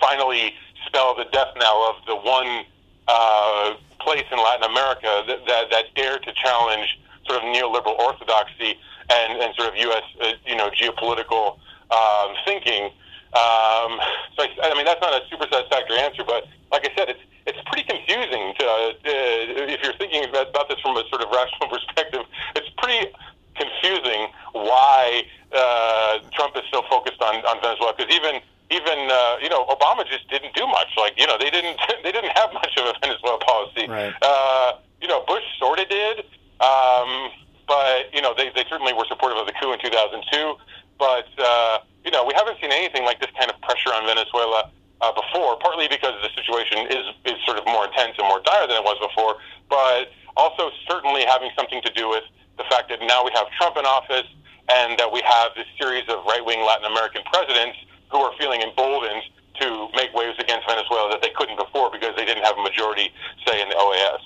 finally 0.00 0.54
spell 0.86 1.14
the 1.14 1.24
death 1.32 1.52
knell 1.56 1.94
of 1.94 1.96
the 2.06 2.16
one 2.16 2.64
uh, 3.08 3.74
place 4.00 4.24
in 4.30 4.38
Latin 4.38 4.70
America 4.70 5.24
that, 5.26 5.44
that, 5.46 5.70
that 5.70 5.84
dared 5.94 6.22
to 6.22 6.32
challenge 6.32 6.98
sort 7.26 7.42
of 7.42 7.44
neoliberal 7.44 7.98
orthodoxy 7.98 8.78
and, 9.10 9.42
and 9.42 9.54
sort 9.54 9.68
of 9.68 9.76
U.S. 9.76 10.02
Uh, 10.20 10.32
you 10.46 10.56
know 10.56 10.70
geopolitical 10.70 11.58
um, 11.90 12.34
thinking. 12.44 12.90
Um, 13.28 14.00
so 14.36 14.48
I, 14.48 14.72
I 14.72 14.74
mean 14.74 14.84
that's 14.84 15.00
not 15.00 15.12
a 15.12 15.20
super 15.28 15.46
satisfactory 15.50 15.98
answer, 15.98 16.24
but 16.24 16.46
like 16.72 16.88
I 16.88 16.94
said, 16.96 17.08
it's 17.08 17.20
it's 17.46 17.58
pretty 17.66 17.84
confusing 17.88 18.54
to 18.58 18.64
uh, 18.64 19.72
if 19.72 19.82
you're 19.82 19.96
thinking 19.96 20.24
about, 20.28 20.50
about 20.50 20.68
this 20.68 20.80
from 20.80 20.96
a 20.96 21.04
sort 21.08 21.22
of 21.22 21.28
rational 21.32 21.68
perspective. 21.68 22.22
It's 22.56 22.68
pretty 22.78 23.12
confusing 23.56 24.28
why 24.52 25.24
uh, 25.52 26.18
Trump 26.32 26.56
is 26.56 26.62
so 26.72 26.82
focused 26.88 27.20
on, 27.22 27.36
on 27.44 27.60
Venezuela 27.60 27.94
because 27.96 28.12
even 28.14 28.40
even 28.70 29.08
uh, 29.10 29.36
you 29.42 29.48
know 29.48 29.64
Obama 29.66 30.04
just 30.06 30.28
didn't 30.30 30.54
do 30.54 30.66
much. 30.66 30.88
Like 30.96 31.14
you 31.16 31.26
know 31.26 31.36
they 31.38 31.50
didn't 31.50 31.78
they 32.04 32.12
didn't 32.12 32.36
have 32.36 32.52
much 32.52 32.76
of 32.76 32.84
a 32.86 32.94
Venezuela 33.00 33.38
policy. 33.38 33.88
Right. 33.88 34.14
Uh, 34.22 34.72
you 35.00 35.08
know 35.08 35.24
Bush 35.26 35.44
sort 35.58 35.80
of 35.80 35.88
did, 35.88 36.20
um, 36.60 37.32
but 37.66 38.12
you 38.12 38.20
know 38.20 38.34
they 38.36 38.50
they 38.54 38.64
certainly 38.68 38.92
were 38.92 39.06
supportive 39.08 39.38
of 39.38 39.46
the 39.46 39.54
coup 39.60 39.72
in 39.72 39.78
2002. 39.80 40.54
But 40.98 41.28
uh, 41.38 41.78
you 42.04 42.10
know 42.10 42.24
we 42.24 42.34
haven't 42.34 42.57
seen 42.68 42.76
anything 42.76 43.04
like 43.04 43.20
this 43.20 43.30
kind 43.38 43.50
of 43.50 43.60
pressure 43.60 43.90
on 43.94 44.06
Venezuela 44.06 44.70
uh, 45.00 45.12
before. 45.12 45.56
Partly 45.58 45.88
because 45.88 46.12
the 46.22 46.28
situation 46.36 46.86
is 46.90 47.04
is 47.24 47.36
sort 47.44 47.58
of 47.58 47.66
more 47.66 47.86
intense 47.86 48.14
and 48.18 48.28
more 48.28 48.40
dire 48.44 48.66
than 48.66 48.76
it 48.76 48.84
was 48.84 48.98
before, 49.00 49.36
but 49.68 50.12
also 50.36 50.70
certainly 50.88 51.24
having 51.24 51.50
something 51.56 51.80
to 51.82 51.92
do 51.94 52.08
with 52.08 52.24
the 52.56 52.64
fact 52.70 52.88
that 52.88 53.00
now 53.00 53.24
we 53.24 53.30
have 53.34 53.46
Trump 53.58 53.76
in 53.76 53.84
office 53.86 54.26
and 54.68 54.98
that 54.98 55.10
we 55.10 55.22
have 55.24 55.52
this 55.56 55.66
series 55.80 56.04
of 56.08 56.24
right 56.26 56.44
wing 56.44 56.60
Latin 56.60 56.84
American 56.84 57.22
presidents 57.32 57.78
who 58.10 58.18
are 58.18 58.32
feeling 58.38 58.60
emboldened 58.60 59.22
to 59.60 59.88
make 59.94 60.12
waves 60.14 60.38
against 60.38 60.68
Venezuela 60.68 61.10
that 61.10 61.22
they 61.22 61.30
couldn't 61.34 61.56
before 61.56 61.90
because 61.90 62.14
they 62.16 62.24
didn't 62.24 62.44
have 62.44 62.56
a 62.58 62.62
majority 62.62 63.10
say 63.46 63.60
in 63.60 63.68
the 63.68 63.74
OAS. 63.74 64.22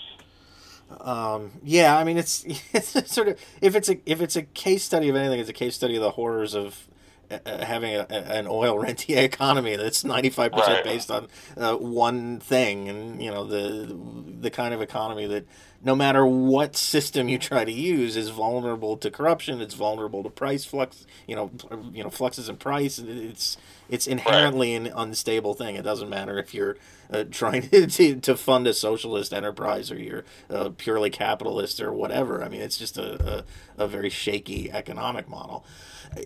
Um, 1.00 1.52
yeah, 1.62 1.96
I 1.96 2.04
mean 2.04 2.18
it's 2.18 2.44
it's 2.72 3.12
sort 3.12 3.28
of 3.28 3.40
if 3.60 3.74
it's 3.76 3.88
a 3.88 3.98
if 4.04 4.20
it's 4.20 4.36
a 4.36 4.42
case 4.42 4.84
study 4.84 5.08
of 5.08 5.16
anything, 5.16 5.40
it's 5.40 5.48
a 5.48 5.54
case 5.54 5.74
study 5.74 5.96
of 5.96 6.02
the 6.02 6.10
horrors 6.10 6.54
of 6.54 6.88
uh, 7.32 7.64
having 7.64 7.94
a, 7.94 8.06
an 8.10 8.46
oil 8.48 8.78
rentier 8.84 9.20
economy 9.20 9.76
that's 9.76 10.02
95% 10.02 10.52
right. 10.52 10.84
based 10.84 11.10
on 11.10 11.28
uh, 11.56 11.74
one 11.76 12.40
thing 12.40 12.88
and 12.88 13.22
you 13.22 13.30
know 13.30 13.44
the 13.44 13.96
the 14.40 14.50
kind 14.50 14.74
of 14.74 14.82
economy 14.82 15.26
that 15.26 15.46
matter 15.84 16.24
what 16.24 16.76
system 16.76 17.28
you 17.28 17.38
try 17.38 17.64
to 17.64 17.72
use, 17.72 18.16
is 18.16 18.28
vulnerable 18.28 18.96
to 18.96 19.10
corruption. 19.10 19.60
It's 19.60 19.74
vulnerable 19.74 20.22
to 20.22 20.30
price 20.30 20.64
flux. 20.64 21.06
You 21.26 21.36
know, 21.36 21.50
you 21.92 22.04
know 22.04 22.10
fluxes 22.10 22.48
in 22.48 22.56
price. 22.56 22.98
It's 22.98 23.56
it's 23.88 24.06
inherently 24.06 24.74
an 24.74 24.86
unstable 24.86 25.54
thing. 25.54 25.74
It 25.74 25.82
doesn't 25.82 26.08
matter 26.08 26.38
if 26.38 26.54
you're 26.54 26.76
uh, 27.12 27.24
trying 27.30 27.68
to, 27.70 28.16
to 28.16 28.36
fund 28.36 28.66
a 28.66 28.74
socialist 28.74 29.32
enterprise 29.32 29.90
or 29.90 29.98
you're 29.98 30.24
uh, 30.48 30.70
purely 30.76 31.10
capitalist 31.10 31.80
or 31.80 31.92
whatever. 31.92 32.42
I 32.44 32.48
mean, 32.48 32.60
it's 32.62 32.78
just 32.78 32.96
a, 32.96 33.44
a, 33.78 33.84
a 33.84 33.88
very 33.88 34.08
shaky 34.08 34.70
economic 34.70 35.28
model. 35.28 35.64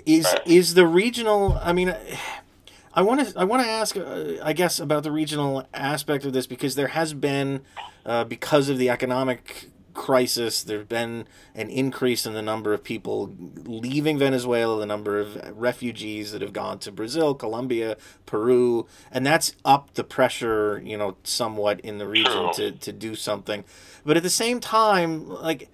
Is 0.04 0.34
is 0.44 0.74
the 0.74 0.86
regional? 0.86 1.58
I 1.62 1.72
mean. 1.72 1.94
I 2.96 3.02
want 3.02 3.28
to 3.28 3.38
I 3.38 3.44
want 3.44 3.62
to 3.62 3.68
ask 3.68 3.96
uh, 3.96 4.42
I 4.42 4.54
guess 4.54 4.80
about 4.80 5.02
the 5.02 5.12
regional 5.12 5.68
aspect 5.74 6.24
of 6.24 6.32
this 6.32 6.46
because 6.46 6.74
there 6.76 6.88
has 6.88 7.12
been 7.12 7.60
uh, 8.06 8.24
because 8.24 8.70
of 8.70 8.78
the 8.78 8.88
economic 8.88 9.68
crisis 9.92 10.62
there's 10.62 10.86
been 10.86 11.26
an 11.54 11.70
increase 11.70 12.26
in 12.26 12.34
the 12.34 12.42
number 12.42 12.74
of 12.74 12.84
people 12.84 13.34
leaving 13.64 14.18
Venezuela 14.18 14.78
the 14.78 14.86
number 14.86 15.18
of 15.18 15.38
refugees 15.58 16.32
that 16.32 16.42
have 16.42 16.52
gone 16.52 16.78
to 16.78 16.92
Brazil 16.92 17.34
Colombia 17.34 17.96
Peru 18.26 18.86
and 19.10 19.24
that's 19.24 19.54
up 19.64 19.92
the 19.94 20.04
pressure 20.04 20.82
you 20.84 20.96
know 20.96 21.16
somewhat 21.22 21.80
in 21.80 21.98
the 21.98 22.06
region 22.08 22.50
to 22.54 22.72
to 22.72 22.92
do 22.92 23.14
something. 23.14 23.62
But 24.06 24.16
at 24.16 24.22
the 24.22 24.30
same 24.30 24.58
time 24.58 25.28
like 25.28 25.68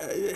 uh, 0.00 0.34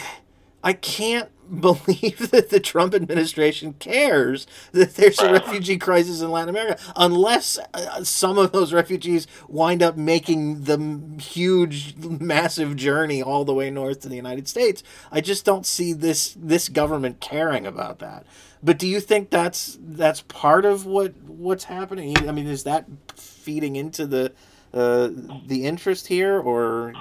I 0.64 0.72
can't 0.72 1.30
believe 1.60 2.30
that 2.30 2.48
the 2.50 2.60
Trump 2.60 2.94
administration 2.94 3.74
cares 3.74 4.46
that 4.72 4.94
there's 4.94 5.18
a 5.20 5.30
refugee 5.32 5.76
crisis 5.76 6.20
in 6.22 6.30
Latin 6.30 6.48
America 6.48 6.80
unless 6.96 7.58
uh, 7.74 8.02
some 8.02 8.38
of 8.38 8.52
those 8.52 8.72
refugees 8.72 9.26
wind 9.48 9.82
up 9.82 9.96
making 9.96 10.64
the 10.64 10.78
huge 11.20 11.94
massive 11.96 12.76
journey 12.76 13.22
all 13.22 13.44
the 13.44 13.52
way 13.52 13.70
north 13.70 14.00
to 14.00 14.08
the 14.08 14.16
United 14.16 14.48
States. 14.48 14.82
I 15.10 15.20
just 15.20 15.44
don't 15.44 15.66
see 15.66 15.92
this 15.92 16.34
this 16.38 16.68
government 16.68 17.20
caring 17.20 17.66
about 17.66 17.98
that. 17.98 18.24
But 18.62 18.78
do 18.78 18.86
you 18.86 19.00
think 19.00 19.30
that's 19.30 19.78
that's 19.80 20.22
part 20.22 20.64
of 20.64 20.86
what 20.86 21.14
what's 21.22 21.64
happening? 21.64 22.28
I 22.28 22.32
mean, 22.32 22.46
is 22.46 22.64
that 22.64 22.86
feeding 23.16 23.76
into 23.76 24.06
the 24.06 24.32
uh, 24.72 25.10
the 25.46 25.66
interest 25.66 26.06
here, 26.06 26.38
or 26.40 26.94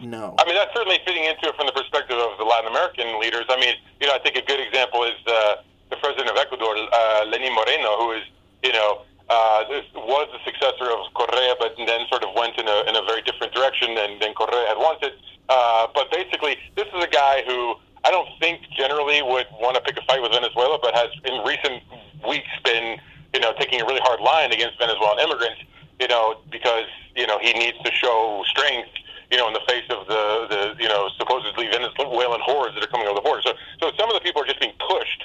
no. 0.00 0.34
I 0.38 0.44
mean, 0.46 0.54
that's 0.54 0.72
certainly 0.74 0.98
fitting 1.04 1.24
into 1.24 1.48
it 1.48 1.54
from 1.56 1.66
the 1.66 1.76
perspective 1.76 2.16
of 2.16 2.38
the 2.38 2.44
Latin 2.44 2.70
American 2.70 3.20
leaders. 3.20 3.44
I 3.48 3.60
mean, 3.60 3.74
you 4.00 4.06
know, 4.06 4.14
I 4.14 4.20
think 4.24 4.36
a 4.36 4.46
good 4.46 4.60
example 4.60 5.04
is 5.04 5.18
uh, 5.26 5.62
the 5.90 5.96
president 6.00 6.30
of 6.30 6.36
Ecuador, 6.36 6.72
uh, 6.72 7.24
Lenin 7.28 7.52
Moreno, 7.52 7.96
who 8.00 8.12
is, 8.12 8.24
you 8.62 8.72
know, 8.72 9.02
uh, 9.28 9.64
was 9.94 10.28
the 10.32 10.40
successor 10.44 10.88
of 10.90 11.12
Correa, 11.14 11.54
but 11.58 11.74
then 11.76 12.04
sort 12.08 12.24
of 12.24 12.34
went 12.34 12.58
in 12.58 12.68
a, 12.68 12.78
in 12.88 12.96
a 12.96 13.04
very 13.04 13.22
different 13.22 13.52
direction 13.54 13.94
than, 13.94 14.18
than 14.18 14.34
Correa 14.34 14.66
had 14.68 14.76
wanted. 14.76 15.12
Uh, 15.48 15.86
but 15.94 16.10
basically, 16.10 16.56
this 16.76 16.86
is 16.88 17.04
a 17.04 17.08
guy 17.08 17.42
who 17.46 17.76
I 18.04 18.10
don't 18.10 18.28
think 18.40 18.60
generally 18.76 19.22
would 19.22 19.46
want 19.60 19.76
to 19.76 19.82
pick 19.82 19.96
a 19.96 20.02
fight 20.02 20.20
with 20.20 20.32
Venezuela, 20.32 20.78
but 20.82 20.94
has 20.94 21.08
in 21.24 21.44
recent 21.44 21.82
weeks 22.26 22.50
been, 22.64 22.98
you 23.34 23.40
know, 23.40 23.52
taking 23.58 23.80
a 23.80 23.84
really 23.86 24.00
hard 24.02 24.20
line 24.20 24.52
against 24.52 24.78
Venezuelan 24.78 25.18
immigrants, 25.20 25.60
you 26.00 26.08
know, 26.08 26.40
because, 26.50 26.88
you 27.14 27.26
know, 27.26 27.38
he 27.38 27.52
needs 27.52 27.78
to 27.84 27.90
show 27.92 28.42
strength 28.48 28.90
you 29.32 29.40
know, 29.40 29.48
in 29.48 29.56
the 29.56 29.64
face 29.64 29.88
of 29.88 30.04
the, 30.06 30.22
the 30.52 30.60
you 30.76 30.88
know, 30.88 31.08
supposedly 31.16 31.64
Venezuelan 31.72 32.44
hordes 32.44 32.76
that 32.76 32.84
are 32.84 32.92
coming 32.92 33.08
over 33.08 33.16
the 33.16 33.24
border. 33.24 33.40
So, 33.40 33.56
so 33.80 33.90
some 33.96 34.12
of 34.12 34.14
the 34.14 34.20
people 34.20 34.44
are 34.44 34.46
just 34.46 34.60
being 34.60 34.76
pushed 34.76 35.24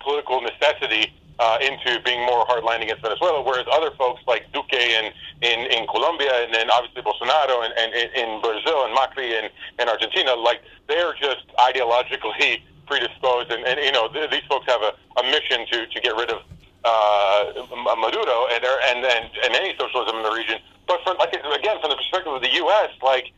geopolitical 0.00 0.42
necessity 0.42 1.12
uh, 1.38 1.58
into 1.60 2.00
being 2.04 2.20
more 2.26 2.44
hardline 2.46 2.82
against 2.82 3.02
Venezuela, 3.02 3.42
whereas 3.42 3.66
other 3.72 3.90
folks 3.96 4.20
like 4.26 4.50
Duque 4.52 4.72
in, 4.72 5.12
in, 5.40 5.66
in 5.72 5.86
Colombia 5.86 6.44
and 6.44 6.52
then 6.52 6.70
obviously 6.70 7.02
Bolsonaro 7.02 7.64
and, 7.64 7.72
and, 7.74 7.94
in 7.94 8.40
Brazil 8.42 8.84
and 8.84 8.96
Macri 8.96 9.32
in, 9.32 9.48
in 9.78 9.88
Argentina, 9.88 10.34
like 10.34 10.60
they're 10.88 11.14
just 11.14 11.46
ideologically 11.58 12.60
predisposed, 12.86 13.50
and, 13.52 13.64
and 13.64 13.78
you 13.80 13.92
know 13.92 14.08
th- 14.08 14.30
these 14.30 14.42
folks 14.48 14.66
have 14.66 14.82
a, 14.82 14.92
a 15.20 15.22
mission 15.30 15.64
to, 15.70 15.86
to 15.86 16.00
get 16.00 16.14
rid 16.16 16.28
of 16.28 16.42
uh, 16.84 17.52
Maduro 17.96 18.46
and, 18.50 18.64
and 18.64 19.04
and 19.04 19.30
and 19.44 19.54
any 19.54 19.76
socialism 19.78 20.16
in 20.16 20.22
the 20.24 20.32
region. 20.32 20.58
But 20.88 20.98
from 21.04 21.16
like 21.18 21.30
again, 21.30 21.78
from 21.80 21.90
the 21.90 21.96
perspective 21.96 22.32
of 22.32 22.39
the 22.50 22.56
U.S., 22.56 22.90
like 23.02 23.32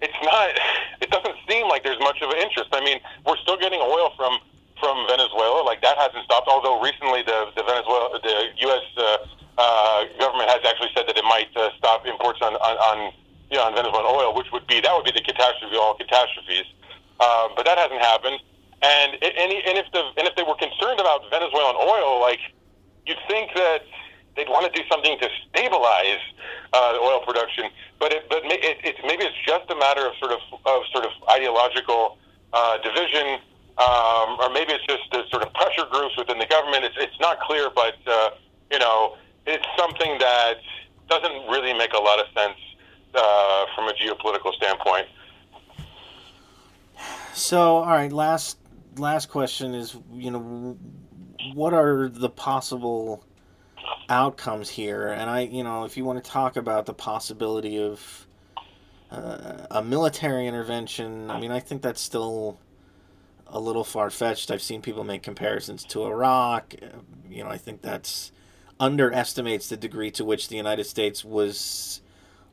it's 0.00 0.20
not. 0.22 0.50
It 1.00 1.10
doesn't 1.10 1.38
seem 1.48 1.68
like 1.68 1.84
there's 1.84 2.00
much 2.00 2.18
of 2.22 2.30
an 2.30 2.38
interest. 2.38 2.70
I 2.72 2.82
mean, 2.82 2.98
we're 3.24 3.38
still 3.38 3.56
getting 3.56 3.80
oil 3.80 4.12
from 4.16 4.38
from 4.80 5.06
Venezuela. 5.08 5.62
Like 5.62 5.80
that 5.82 5.96
hasn't 5.96 6.24
stopped. 6.24 6.48
Although 6.50 6.82
recently 6.82 7.22
the 7.22 7.54
the 7.56 7.62
Venezuela 7.62 8.18
the 8.18 8.50
U.S. 8.66 8.86
Uh, 8.96 9.16
uh, 9.58 10.04
government 10.18 10.50
has 10.50 10.60
actually 10.66 10.90
said 10.94 11.06
that 11.06 11.16
it 11.16 11.24
might 11.24 11.50
uh, 11.56 11.70
stop 11.78 12.06
imports 12.06 12.38
on 12.42 12.54
on, 12.54 12.74
on 12.78 13.12
you 13.50 13.56
know 13.58 13.64
on 13.64 13.74
Venezuelan 13.74 14.06
oil, 14.06 14.34
which 14.34 14.50
would 14.52 14.66
be 14.66 14.80
that 14.80 14.92
would 14.94 15.06
be 15.06 15.14
the 15.14 15.22
catastrophe 15.22 15.74
of 15.74 15.82
all 15.82 15.94
catastrophes. 15.94 16.66
Uh, 17.18 17.48
but 17.56 17.66
that 17.66 17.78
hasn't 17.78 18.02
happened. 18.02 18.38
And 18.82 19.18
and, 19.22 19.48
and 19.54 19.78
if 19.78 19.86
the 19.90 20.02
and 20.18 20.26
if 20.26 20.34
they 20.34 20.42
were 20.42 20.58
concerned 20.58 20.98
about 20.98 21.26
Venezuelan 21.30 21.78
oil, 21.78 22.20
like 22.20 22.42
you'd 23.06 23.18
think 23.26 23.50
that 23.54 23.82
they'd 24.38 24.48
want 24.48 24.72
to 24.72 24.72
do 24.72 24.86
something 24.88 25.18
to 25.18 25.28
stabilize 25.50 26.22
uh, 26.72 26.92
the 26.92 27.00
oil 27.00 27.20
production. 27.26 27.64
But 27.98 28.12
it, 28.12 28.30
but 28.30 28.46
it, 28.46 28.78
it, 28.84 28.96
maybe 29.04 29.24
it's 29.24 29.36
just 29.44 29.68
a 29.68 29.74
matter 29.74 30.06
of 30.06 30.14
sort 30.22 30.32
of 30.32 30.40
of 30.64 30.82
sort 30.94 31.04
of 31.04 31.10
ideological 31.28 32.16
uh, 32.52 32.78
division, 32.78 33.42
um, 33.76 34.38
or 34.38 34.48
maybe 34.54 34.72
it's 34.72 34.86
just 34.86 35.02
the 35.10 35.24
sort 35.28 35.42
of 35.42 35.52
pressure 35.54 35.90
groups 35.90 36.16
within 36.16 36.38
the 36.38 36.46
government. 36.46 36.84
It's 36.84 36.96
it's 36.98 37.20
not 37.20 37.40
clear, 37.40 37.68
but 37.74 37.98
uh, 38.06 38.30
you 38.70 38.78
know, 38.78 39.16
it's 39.44 39.66
something 39.76 40.16
that 40.20 40.62
doesn't 41.08 41.50
really 41.50 41.74
make 41.74 41.92
a 41.92 41.98
lot 41.98 42.20
of 42.20 42.26
sense 42.30 42.58
uh, 43.14 43.66
from 43.74 43.88
a 43.88 43.92
geopolitical 43.98 44.54
standpoint. 44.54 45.08
So, 47.34 47.78
all 47.78 47.86
right, 47.86 48.12
last 48.38 48.58
last 48.96 49.28
question 49.28 49.74
is, 49.74 49.96
you 50.12 50.30
know, 50.30 50.78
what 51.54 51.74
are 51.74 52.08
the 52.08 52.28
possible 52.28 53.24
outcomes 54.08 54.68
here? 54.68 55.08
And 55.08 55.28
I, 55.28 55.40
you 55.40 55.64
know, 55.64 55.84
if 55.84 55.96
you 55.96 56.04
want 56.04 56.22
to 56.22 56.30
talk 56.30 56.56
about 56.56 56.86
the 56.86 56.94
possibility 56.94 57.82
of 57.82 58.28
uh, 59.10 59.66
a 59.72 59.82
military 59.82 60.46
intervention, 60.46 61.30
I 61.30 61.40
mean, 61.40 61.50
I 61.50 61.58
think 61.58 61.82
that's 61.82 62.00
still 62.00 62.60
a 63.48 63.58
little 63.58 63.84
far 63.84 64.08
fetched. 64.08 64.52
I've 64.52 64.62
seen 64.62 64.82
people 64.82 65.02
make 65.02 65.24
comparisons 65.24 65.82
to 65.86 66.04
Iraq. 66.04 66.74
You 67.28 67.42
know, 67.42 67.50
I 67.50 67.58
think 67.58 67.82
that's 67.82 68.30
underestimates 68.78 69.68
the 69.68 69.76
degree 69.76 70.12
to 70.12 70.24
which 70.24 70.48
the 70.48 70.56
United 70.56 70.84
States 70.84 71.24
was 71.24 72.02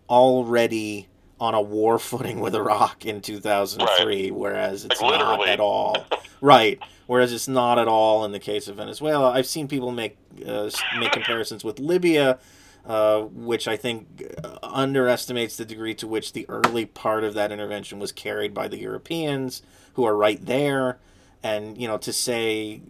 already 0.10 1.10
on 1.40 1.54
a 1.54 1.62
war 1.62 2.00
footing 2.00 2.40
with 2.40 2.56
Iraq 2.56 3.06
in 3.06 3.22
2003, 3.22 4.06
right. 4.06 4.36
whereas 4.36 4.86
it's 4.86 5.02
like 5.02 5.20
not 5.20 5.48
at 5.48 5.60
all. 5.60 6.06
right. 6.42 6.80
Whereas 7.08 7.34
it's 7.34 7.48
not 7.48 7.78
at 7.78 7.88
all 7.88 8.26
in 8.26 8.32
the 8.32 8.40
case 8.40 8.68
of 8.68 8.78
Venezuela. 8.78 9.32
I've 9.32 9.46
seen 9.46 9.68
people 9.68 9.92
make 9.92 10.18
uh, 10.46 10.70
make 10.98 11.12
comparisons 11.12 11.64
with 11.64 11.80
Libya, 11.80 12.40
uh, 12.86 13.22
which 13.22 13.68
I 13.68 13.78
think 13.78 14.24
underestimates 14.64 15.56
the 15.56 15.66
degree 15.66 15.94
to 15.96 16.08
which 16.08 16.34
the 16.34 16.46
early 16.50 16.86
part 16.86 17.24
of 17.24 17.36
that 17.36 17.52
intervention 17.52 18.00
was 18.00 18.12
carried 18.12 18.54
by 18.54 18.68
the 18.68 18.78
Europeans, 18.78 19.62
who 19.94 20.04
are 20.04 20.16
right 20.16 20.44
there. 20.44 20.98
And 21.44 21.78
you 21.80 21.88
know, 21.88 22.00
to 22.00 22.12
say 22.12 22.82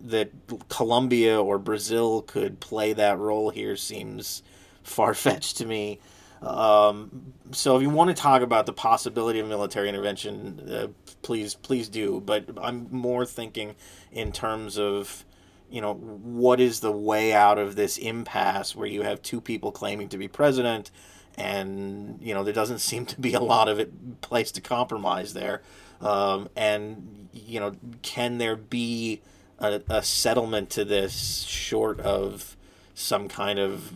that 0.00 0.30
Colombia 0.68 1.40
or 1.40 1.58
Brazil 1.58 2.22
could 2.22 2.58
play 2.58 2.92
that 2.92 3.18
role 3.18 3.50
here 3.50 3.76
seems 3.76 4.42
far 4.82 5.14
fetched 5.14 5.58
to 5.58 5.66
me. 5.66 6.00
Um, 6.42 7.34
so 7.52 7.76
if 7.76 7.82
you 7.82 7.90
want 7.90 8.08
to 8.08 8.14
talk 8.14 8.42
about 8.42 8.66
the 8.66 8.72
possibility 8.72 9.40
of 9.40 9.48
military 9.48 9.88
intervention, 9.88 10.68
uh, 10.70 10.86
please 11.22 11.54
please 11.54 11.88
do. 11.88 12.20
But 12.20 12.46
I'm 12.60 12.88
more 12.90 13.26
thinking 13.26 13.74
in 14.10 14.32
terms 14.32 14.78
of 14.78 15.24
you 15.70 15.80
know 15.80 15.94
what 15.94 16.60
is 16.60 16.80
the 16.80 16.92
way 16.92 17.32
out 17.32 17.58
of 17.58 17.76
this 17.76 17.98
impasse 17.98 18.74
where 18.74 18.88
you 18.88 19.02
have 19.02 19.22
two 19.22 19.40
people 19.40 19.70
claiming 19.70 20.08
to 20.08 20.18
be 20.18 20.28
president 20.28 20.90
and 21.36 22.18
you 22.20 22.34
know 22.34 22.42
there 22.42 22.52
doesn't 22.52 22.78
seem 22.90 23.06
to 23.06 23.20
be 23.20 23.34
a 23.34 23.40
lot 23.40 23.68
of 23.68 23.78
it 23.78 24.20
place 24.20 24.50
to 24.52 24.60
compromise 24.60 25.32
there 25.32 25.62
um, 26.00 26.48
and 26.56 27.28
you 27.32 27.60
know 27.60 27.76
can 28.02 28.38
there 28.38 28.56
be 28.56 29.20
a, 29.58 29.80
a 29.88 30.02
settlement 30.02 30.70
to 30.70 30.84
this 30.84 31.42
short 31.42 32.00
of 32.00 32.56
some 32.94 33.28
kind 33.28 33.58
of 33.58 33.92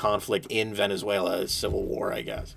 conflict 0.00 0.46
in 0.48 0.72
Venezuela 0.72 1.46
civil 1.46 1.84
war, 1.84 2.10
I 2.10 2.22
guess. 2.22 2.56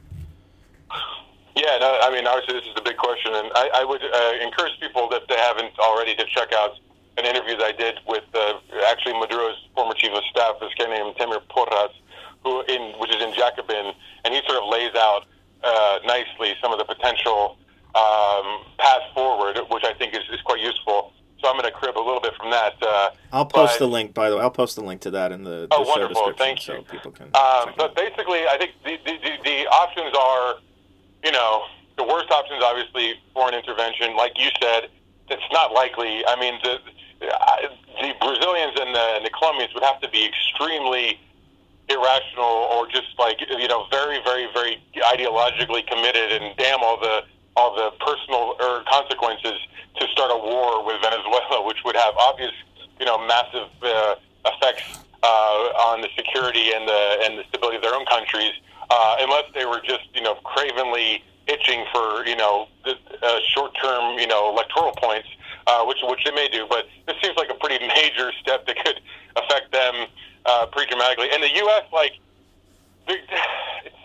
Yeah, 1.56 1.78
no, 1.78 2.00
I 2.02 2.10
mean, 2.10 2.26
obviously 2.26 2.56
this 2.56 2.66
is 2.66 2.76
the 2.76 2.82
big 2.82 2.96
question, 2.98 3.36
and 3.36 3.52
I, 3.54 3.82
I 3.82 3.84
would 3.84 4.02
uh, 4.02 4.34
encourage 4.42 4.80
people 4.80 5.10
if 5.12 5.28
they 5.28 5.36
haven't 5.36 5.78
already 5.78 6.16
to 6.16 6.26
check 6.34 6.54
out 6.54 6.80
an 7.18 7.26
interview 7.26 7.58
that 7.58 7.66
I 7.66 7.72
did 7.74 8.00
with 8.08 8.24
uh, 8.34 8.58
actually 8.88 9.14
Maduro's 9.20 9.60
former 9.76 9.94
chief 9.94 10.12
of 10.14 10.24
staff, 10.32 10.56
this 10.62 10.74
guy 10.80 10.88
named 10.88 11.16
Temir 11.16 11.42
Porras, 11.50 11.92
who 12.44 12.62
in 12.64 12.98
which 12.98 13.14
is 13.14 13.22
in 13.22 13.34
Jacobin, 13.34 13.92
and 14.24 14.34
he 14.34 14.42
sort 14.48 14.64
of 14.64 14.70
lays 14.70 14.96
out 14.96 15.26
uh, 15.64 16.00
nicely 16.06 16.56
some 16.62 16.72
of 16.72 16.80
the 16.80 16.86
potential 16.86 17.58
um, 17.94 18.64
path 18.80 19.04
forward, 19.14 19.60
which 19.70 19.84
I 19.84 19.94
think 19.94 20.16
is, 20.16 20.24
is 20.32 20.42
quite 20.42 20.60
useful 20.60 21.14
so 21.44 21.50
I'm 21.50 21.60
going 21.60 21.66
to 21.66 21.72
crib 21.72 21.98
a 21.98 22.00
little 22.00 22.22
bit 22.22 22.34
from 22.36 22.52
that. 22.52 22.74
Uh, 22.82 23.10
I'll 23.34 23.46
post 23.46 23.74
but, 23.74 23.86
the 23.86 23.92
link, 23.92 24.14
by 24.14 24.30
the 24.30 24.38
way. 24.38 24.42
I'll 24.42 24.50
post 24.50 24.76
the 24.76 24.84
link 24.84 25.02
to 25.02 25.12
that 25.12 25.32
in 25.32 25.44
the, 25.44 25.68
the 25.68 25.76
oh, 25.76 25.82
wonderful. 25.82 26.34
Thank 26.38 26.66
you. 26.68 26.76
so 26.76 26.82
people 26.84 27.12
can. 27.12 27.28
Um, 27.36 27.74
but 27.78 27.96
basically, 27.96 28.48
I 28.48 28.56
think 28.58 28.72
the, 28.86 28.98
the, 29.06 29.18
the, 29.22 29.32
the 29.44 29.68
options 29.68 30.16
are, 30.18 30.56
you 31.24 31.32
know, 31.32 31.64
the 31.98 32.04
worst 32.04 32.32
options 32.32 32.64
obviously 32.64 33.16
foreign 33.34 33.54
intervention. 33.54 34.16
Like 34.16 34.34
you 34.38 34.50
said, 34.62 34.88
it's 35.30 35.44
not 35.52 35.74
likely. 35.74 36.26
I 36.26 36.40
mean, 36.40 36.60
the 36.64 36.78
the 37.20 38.14
Brazilians 38.20 38.80
and 38.80 38.96
the, 38.96 39.06
and 39.16 39.26
the 39.26 39.30
Colombians 39.30 39.74
would 39.74 39.84
have 39.84 40.02
to 40.02 40.10
be 40.10 40.26
extremely 40.26 41.20
irrational 41.90 42.72
or 42.72 42.88
just 42.88 43.08
like 43.20 43.40
you 43.42 43.68
know 43.68 43.86
very 43.92 44.20
very 44.24 44.48
very 44.54 44.82
ideologically 45.14 45.86
committed 45.86 46.42
and 46.42 46.56
damn 46.58 46.82
all 46.82 46.98
the 47.00 47.22
all 47.56 47.76
the 47.76 47.92
personal 48.04 48.56
or 48.60 48.84
consequences 48.90 49.60
to 49.98 50.08
start 50.08 50.32
a 50.32 50.38
war 50.38 50.84
with 50.86 51.02
Venezuela, 51.02 51.66
which 51.66 51.78
would 51.86 51.96
have 51.96 52.16
obvious, 52.18 52.52
you 53.00 53.06
know, 53.06 53.18
massive 53.28 53.70
uh, 53.84 54.16
effects 54.46 55.00
uh, 55.22 55.88
on 55.88 56.02
the 56.02 56.10
security 56.16 56.72
and 56.74 56.88
the 56.88 57.18
and 57.24 57.38
the 57.38 57.44
stability 57.50 57.78
of 57.78 57.84
their 57.84 57.96
own 57.96 58.06
countries, 58.06 58.54
uh, 58.90 59.16
unless 59.20 59.46
they 59.54 59.66
were 59.66 59.82
just, 59.86 60.04
you 60.14 60.22
know, 60.22 60.36
cravenly 60.44 61.24
itching 61.48 61.86
for, 61.92 62.26
you 62.26 62.36
know, 62.36 62.68
uh, 62.86 63.40
short-term, 63.54 64.18
you 64.18 64.28
know, 64.28 64.50
electoral 64.50 64.94
points, 64.94 65.28
uh, 65.68 65.84
which 65.86 66.00
which 66.04 66.24
they 66.26 66.32
may 66.32 66.48
do. 66.48 66.66
But 66.68 66.88
this 67.08 67.16
seems 67.24 67.38
like 67.38 67.50
a 67.50 67.56
pretty 67.56 67.86
major 67.96 68.32
step 68.42 68.66
that 68.66 68.78
could 68.84 69.00
affect 69.36 69.72
them 69.72 70.08
uh, 70.46 70.66
pretty 70.68 70.90
dramatically. 70.90 71.30
And 71.32 71.44
the 71.44 71.54
U.S. 71.56 71.84
like. 71.92 72.14
It's 73.86 74.03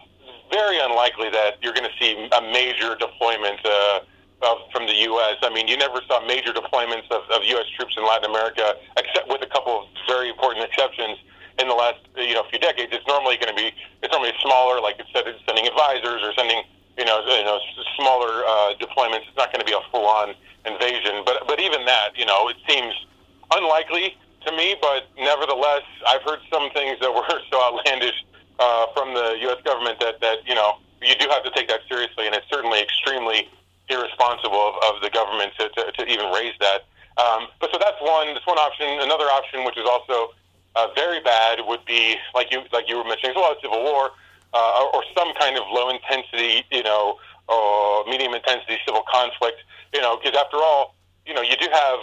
very 0.51 0.79
unlikely 0.79 1.31
that 1.31 1.63
you're 1.63 1.75
going 1.75 1.89
to 1.89 1.97
see 1.99 2.29
a 2.33 2.43
major 2.53 2.97
deployment 2.97 3.61
uh, 3.65 4.01
of, 4.43 4.59
from 4.73 4.87
the 4.87 4.95
U.S. 5.11 5.37
I 5.43 5.51
mean, 5.51 5.67
you 5.69 5.77
never 5.77 6.01
saw 6.07 6.25
major 6.27 6.53
deployments 6.53 7.11
of, 7.11 7.23
of 7.31 7.43
U.S. 7.45 7.67
troops 7.77 7.95
in 7.97 8.07
Latin 8.07 8.31
America, 8.31 8.75
except 8.97 9.29
with 9.29 9.43
a 9.43 9.51
couple 9.51 9.83
of 9.83 9.85
very 10.07 10.29
important 10.31 10.65
exceptions 10.65 11.19
in 11.59 11.67
the 11.67 11.75
last 11.75 11.99
you 12.17 12.35
know 12.35 12.45
few 12.51 12.59
decades. 12.59 12.93
It's 12.93 13.07
normally 13.07 13.37
going 13.37 13.51
to 13.51 13.59
be 13.59 13.75
it's 14.03 14.13
normally 14.13 14.33
smaller, 14.41 14.81
like 14.81 14.99
instead 14.99 15.27
of 15.27 15.35
sending 15.47 15.67
advisors 15.67 16.23
or 16.23 16.33
sending 16.35 16.63
you 16.97 17.05
know 17.05 17.19
you 17.27 17.45
know 17.45 17.59
smaller 17.97 18.47
uh, 18.47 18.75
deployments. 18.79 19.27
It's 19.27 19.37
not 19.37 19.53
going 19.53 19.61
to 19.61 19.67
be 19.67 19.75
a 19.75 19.83
full-on 19.91 20.35
invasion, 20.67 21.23
but 21.27 21.47
but 21.47 21.61
even 21.61 21.85
that, 21.87 22.17
you 22.17 22.27
know, 22.27 22.49
it 22.49 22.57
seems 22.69 22.95
unlikely 23.51 24.17
to 24.47 24.53
me. 24.53 24.77
But 24.81 25.09
nevertheless, 25.19 25.83
I've 26.07 26.23
heard 26.23 26.41
some 26.53 26.71
things 26.71 26.99
that 27.01 27.13
were 27.13 27.27
so 27.51 27.57
outlandish 27.59 28.25
uh, 28.59 28.87
from 28.95 29.15
the 29.15 29.39
U.S. 29.43 29.59
government 29.65 30.01
that 30.01 30.21
that 30.21 30.47
you 30.47 30.55
know 30.55 30.79
you 31.03 31.15
do 31.15 31.29
have 31.31 31.45
to 31.45 31.51
take 31.51 31.69
that 31.69 31.81
seriously, 31.89 32.27
and 32.27 32.35
it's 32.35 32.49
certainly 32.51 32.81
extremely 32.81 33.49
irresponsible 33.89 34.75
of, 34.75 34.75
of 34.97 35.03
the 35.03 35.11
government 35.11 35.53
to, 35.59 35.69
to, 35.71 35.93
to 35.93 36.03
even 36.07 36.31
raise 36.33 36.55
that. 36.61 36.85
Um, 37.17 37.49
but 37.61 37.71
so 37.73 37.79
that's 37.81 37.99
one. 38.01 38.35
That's 38.35 38.47
one 38.47 38.59
option. 38.59 38.87
Another 39.01 39.25
option, 39.25 39.65
which 39.65 39.77
is 39.77 39.87
also 39.89 40.35
uh, 40.77 40.89
very 40.95 41.21
bad, 41.21 41.61
would 41.67 41.85
be 41.85 42.17
like 42.35 42.53
you 42.53 42.63
like 42.73 42.89
you 42.89 42.97
were 42.97 43.05
mentioning, 43.05 43.37
a 43.37 43.55
civil 43.63 43.83
war 43.83 44.11
uh, 44.55 44.83
or, 44.83 44.97
or 44.97 45.03
some 45.17 45.33
kind 45.35 45.57
of 45.57 45.65
low 45.71 45.91
intensity, 45.91 46.65
you 46.71 46.83
know, 46.83 47.19
or 47.49 48.05
medium 48.07 48.35
intensity 48.35 48.79
civil 48.87 49.03
conflict. 49.11 49.59
You 49.93 50.01
know, 50.01 50.17
because 50.17 50.39
after 50.39 50.59
all, 50.59 50.95
you 51.27 51.35
know, 51.35 51.43
you 51.43 51.57
do 51.57 51.67
have 51.73 51.99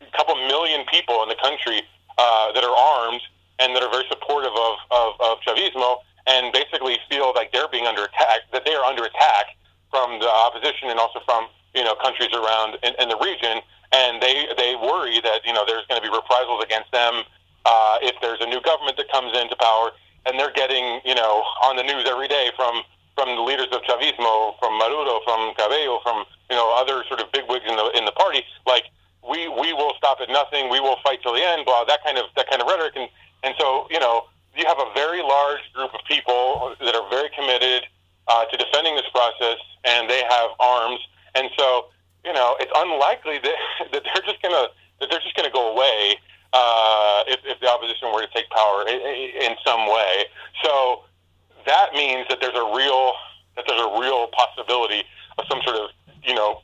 a 0.00 0.16
couple 0.16 0.36
million 0.46 0.84
people 0.90 1.22
in 1.22 1.28
the 1.28 1.36
country 1.42 1.82
uh, 2.16 2.52
that 2.52 2.64
are 2.64 2.76
armed 2.76 3.20
and 3.58 3.74
that 3.74 3.82
are 3.82 3.90
very 3.90 4.04
supportive 4.08 4.52
of, 4.52 4.74
of, 4.90 5.14
of 5.20 5.38
Chavismo 5.46 5.98
and 6.26 6.52
basically 6.52 6.98
feel 7.08 7.32
like 7.34 7.52
they're 7.52 7.68
being 7.68 7.86
under 7.86 8.04
attack, 8.04 8.40
that 8.52 8.64
they 8.64 8.74
are 8.74 8.84
under 8.84 9.04
attack 9.04 9.56
from 9.90 10.18
the 10.18 10.28
opposition 10.28 10.90
and 10.90 10.98
also 10.98 11.20
from 11.24 11.46
you 11.74 11.84
know 11.84 11.94
countries 11.94 12.32
around 12.34 12.76
in, 12.82 12.92
in 12.98 13.08
the 13.08 13.18
region. 13.22 13.62
and 13.92 14.20
they 14.20 14.46
they 14.56 14.74
worry 14.74 15.20
that 15.20 15.44
you 15.46 15.52
know 15.52 15.64
there's 15.66 15.86
going 15.86 16.00
to 16.00 16.06
be 16.06 16.12
reprisals 16.12 16.62
against 16.64 16.90
them 16.90 17.22
uh, 17.64 17.98
if 18.02 18.14
there's 18.22 18.40
a 18.40 18.46
new 18.46 18.60
government 18.62 18.96
that 18.96 19.10
comes 19.10 19.36
into 19.36 19.54
power, 19.56 19.90
and 20.26 20.38
they're 20.38 20.52
getting 20.52 21.00
you 21.04 21.14
know 21.14 21.42
on 21.62 21.76
the 21.76 21.82
news 21.82 22.04
every 22.08 22.28
day 22.28 22.50
from 22.56 22.82
from 23.14 23.34
the 23.34 23.42
leaders 23.42 23.68
of 23.72 23.80
Chavismo, 23.82 24.58
from 24.58 24.76
Maduro, 24.76 25.20
from 25.24 25.54
Cabello, 25.54 26.00
from 26.02 26.24
you 26.50 26.56
know 26.56 26.74
other 26.76 27.04
sort 27.08 27.20
of 27.20 27.30
bigwigs 27.32 27.64
in 27.68 27.76
the 27.76 27.86
in 27.96 28.04
the 28.04 28.12
party, 28.12 28.42
like 28.66 28.84
we 29.22 29.48
we 29.48 29.72
will 29.72 29.94
stop 29.96 30.18
at 30.20 30.28
nothing, 30.28 30.70
we 30.70 30.80
will 30.80 30.96
fight 31.04 31.22
till 31.22 31.32
the 31.34 31.42
end, 31.42 31.64
blah 31.64 31.84
that 31.84 32.02
kind 32.04 32.18
of 32.18 32.26
that 32.36 32.48
kind 32.50 32.62
of 32.62 32.68
rhetoric, 32.68 32.94
and 32.96 33.08
and 33.42 33.54
so 33.58 33.86
you 33.90 34.00
know 34.00 34.24
you 34.56 34.64
have 34.66 34.78
a 34.78 34.90
very 34.94 35.22
large 35.22 35.60
group 35.74 35.92
of 35.94 36.00
people 36.08 36.74
that 36.80 36.94
are 36.94 37.08
very 37.10 37.28
committed 37.36 37.84
uh, 38.28 38.44
to 38.46 38.56
defending 38.56 38.96
this 38.96 39.08
process, 39.12 39.58
and 39.84 40.08
they 40.08 40.22
have 40.28 40.50
arms, 40.58 41.00
and 41.34 41.50
so 41.58 41.86
you 42.24 42.32
know 42.32 42.56
it's 42.60 42.72
unlikely 42.76 43.38
that 43.38 43.56
that 43.92 44.02
they're 44.04 44.24
just 44.24 44.42
gonna 44.42 44.68
that 45.00 45.10
they're 45.10 45.20
just 45.20 45.36
gonna 45.36 45.50
go 45.50 45.72
away 45.72 46.16
uh, 46.52 47.22
if, 47.28 47.40
if 47.44 47.60
the 47.60 47.68
opposition 47.68 48.12
were 48.12 48.22
to 48.22 48.32
take 48.34 48.48
power 48.50 48.84
in, 48.88 49.00
in 49.00 49.56
some 49.64 49.86
way. 49.86 50.24
So 50.64 51.02
that 51.66 51.92
means 51.92 52.26
that 52.28 52.38
there's 52.40 52.56
a 52.56 52.72
real 52.74 53.12
that 53.56 53.64
there's 53.68 53.80
a 53.80 54.00
real 54.00 54.28
possibility 54.28 55.04
of 55.38 55.44
some 55.48 55.60
sort 55.64 55.76
of 55.76 55.90
you 56.26 56.34
know, 56.34 56.60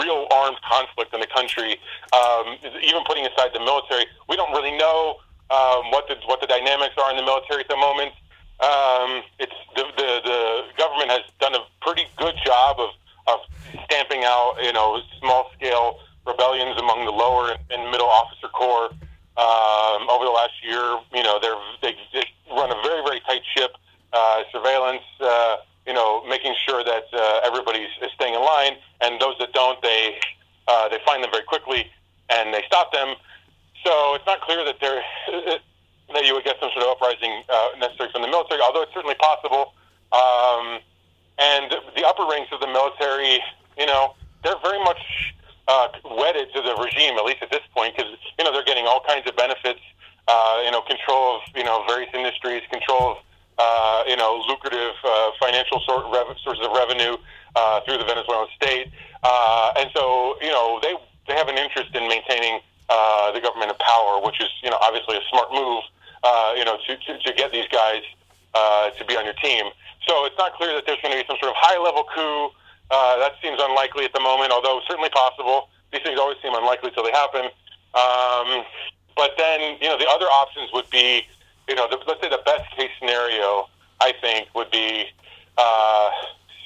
real 0.00 0.26
armed 0.32 0.56
conflict 0.64 1.12
in 1.12 1.20
the 1.20 1.26
country. 1.26 1.76
Um, 2.12 2.56
even 2.82 3.04
putting 3.04 3.26
aside 3.26 3.50
the 3.52 3.60
military, 3.60 4.06
we 4.28 4.36
don't 4.36 4.50
really 4.52 4.76
know 4.76 5.16
um, 5.54 5.90
what 5.90 6.08
the 6.08 6.16
what 6.26 6.40
the 6.40 6.46
dynamics 6.46 6.94
are 6.98 7.10
in 7.10 7.16
the 7.16 7.22
military 7.22 7.60
at 7.60 7.68
the 7.68 7.76
moment. 7.76 8.12
Um, 8.60 9.22
it's 9.38 9.58
the, 9.76 9.84
the 9.96 10.10
the 10.24 10.40
government 10.76 11.10
has 11.10 11.22
done 11.40 11.54
a 11.54 11.62
pretty 11.80 12.04
good 12.16 12.34
job 12.44 12.80
of 12.80 12.90
of 13.26 13.38
stamping 13.86 14.24
out 14.24 14.56
you 14.62 14.72
know 14.72 15.00
small 15.20 15.50
scale 15.54 16.00
rebellions 16.26 16.78
among 16.78 17.04
the 17.04 17.12
lower 17.12 17.54
and 17.70 17.90
middle 17.90 18.08
officer 18.08 18.48
corps 18.48 18.90
um, 19.36 20.08
over 20.10 20.24
the 20.24 20.34
last 20.34 20.54
year. 20.62 20.98
You 21.14 21.22
know, 21.22 21.38
they're 21.40 21.60
they, 21.82 21.94
they 22.12 22.24
run 22.50 22.70
a 22.70 22.80
very 22.82 23.02
very 23.04 23.20
tight 23.20 23.42
ship, 23.56 23.76
uh, 24.12 24.42
surveillance. 24.50 25.04
Uh, 25.20 25.56
you 25.86 25.92
know, 25.92 26.24
making 26.26 26.54
sure 26.66 26.82
that 26.82 27.04
uh, 27.12 27.40
everybody's 27.44 27.92
staying 28.14 28.32
in 28.32 28.40
line, 28.40 28.72
and 29.02 29.20
those 29.20 29.36
that 29.38 29.52
don't, 29.52 29.82
they 29.82 30.18
uh, 30.66 30.88
they 30.88 30.96
find 31.04 31.22
them 31.22 31.30
very 31.30 31.44
quickly 31.44 31.90
and 32.30 32.54
they 32.54 32.62
stop 32.66 32.92
them. 32.92 33.14
So 33.84 34.14
it's 34.14 34.26
not 34.26 34.40
clear 34.40 34.64
that 34.64 34.76
there 34.80 35.02
that 36.12 36.24
you 36.24 36.34
would 36.34 36.44
get 36.44 36.56
some 36.60 36.70
sort 36.72 36.84
of 36.84 36.96
uprising 36.96 37.42
uh, 37.48 37.68
necessary 37.78 38.10
from 38.12 38.22
the 38.22 38.28
military, 38.28 38.60
although 38.60 38.82
it's 38.82 38.94
certainly 38.94 39.16
possible. 39.16 39.72
Um, 40.12 40.80
and 41.38 41.72
the 41.96 42.04
upper 42.06 42.24
ranks 42.30 42.52
of 42.52 42.60
the 42.60 42.68
military, 42.68 43.40
you 43.76 43.86
know, 43.86 44.14
they're 44.44 44.60
very 44.62 44.78
much 44.84 45.34
uh, 45.66 45.88
wedded 46.04 46.48
to 46.54 46.62
the 46.62 46.76
regime, 46.76 47.16
at 47.18 47.24
least 47.24 47.42
at 47.42 47.50
this 47.50 47.64
point, 47.74 47.96
because 47.96 48.12
you 48.38 48.44
know 48.44 48.52
they're 48.52 48.64
getting 48.64 48.86
all 48.86 49.02
kinds 49.06 49.28
of 49.28 49.36
benefits. 49.36 49.80
Uh, 50.26 50.62
you 50.64 50.70
know, 50.70 50.80
control 50.80 51.36
of 51.36 51.42
you 51.54 51.64
know 51.64 51.84
various 51.86 52.08
industries, 52.14 52.62
control 52.70 53.12
of 53.12 53.16
uh, 53.58 54.02
you 54.06 54.16
know, 54.16 54.42
lucrative 54.48 54.94
uh, 55.04 55.30
financial 55.38 55.80
sort 55.86 56.04
rev- 56.12 56.36
sources 56.42 56.64
of 56.64 56.72
revenue 56.72 57.16
uh, 57.54 57.80
through 57.82 57.98
the 57.98 58.04
Venezuelan 58.04 58.48
state, 58.56 58.88
uh, 59.22 59.72
and 59.76 59.90
so 59.94 60.36
you 60.40 60.50
know 60.50 60.80
they 60.82 60.94
they 61.28 61.34
have 61.34 61.48
an 61.48 61.56
interest 61.56 61.94
in 61.94 62.08
maintaining 62.08 62.60
uh, 62.88 63.32
the 63.32 63.40
government 63.40 63.70
in 63.70 63.76
power, 63.78 64.20
which 64.24 64.40
is 64.40 64.48
you 64.62 64.70
know 64.70 64.78
obviously 64.80 65.16
a 65.16 65.24
smart 65.30 65.52
move, 65.52 65.82
uh, 66.22 66.54
you 66.56 66.64
know, 66.64 66.78
to, 66.86 66.96
to, 66.96 67.18
to 67.18 67.32
get 67.34 67.52
these 67.52 67.68
guys 67.68 68.02
uh, 68.54 68.90
to 68.90 69.04
be 69.04 69.16
on 69.16 69.24
your 69.24 69.34
team. 69.42 69.66
So 70.06 70.24
it's 70.26 70.36
not 70.38 70.54
clear 70.54 70.74
that 70.74 70.84
there's 70.86 71.00
going 71.00 71.16
to 71.16 71.20
be 71.20 71.26
some 71.26 71.36
sort 71.40 71.50
of 71.50 71.56
high 71.56 71.80
level 71.80 72.04
coup. 72.14 72.50
Uh, 72.90 73.18
that 73.18 73.32
seems 73.42 73.58
unlikely 73.60 74.04
at 74.04 74.12
the 74.12 74.20
moment, 74.20 74.52
although 74.52 74.80
certainly 74.86 75.10
possible. 75.10 75.68
These 75.92 76.02
things 76.02 76.20
always 76.20 76.36
seem 76.42 76.54
unlikely 76.54 76.90
until 76.90 77.04
they 77.04 77.12
happen. 77.12 77.48
Um, 77.94 78.66
but 79.16 79.32
then, 79.38 79.78
you 79.80 79.88
know, 79.88 79.96
the 79.96 80.08
other 80.10 80.26
options 80.26 80.68
would 80.74 80.90
be 80.90 81.24
you 81.68 81.74
know, 81.74 81.88
the, 81.88 81.98
let's 82.06 82.20
say 82.20 82.28
the 82.28 82.42
best 82.44 82.70
case 82.76 82.90
scenario, 82.98 83.68
I 84.00 84.12
think, 84.20 84.48
would 84.54 84.70
be 84.70 85.06
uh, 85.56 86.10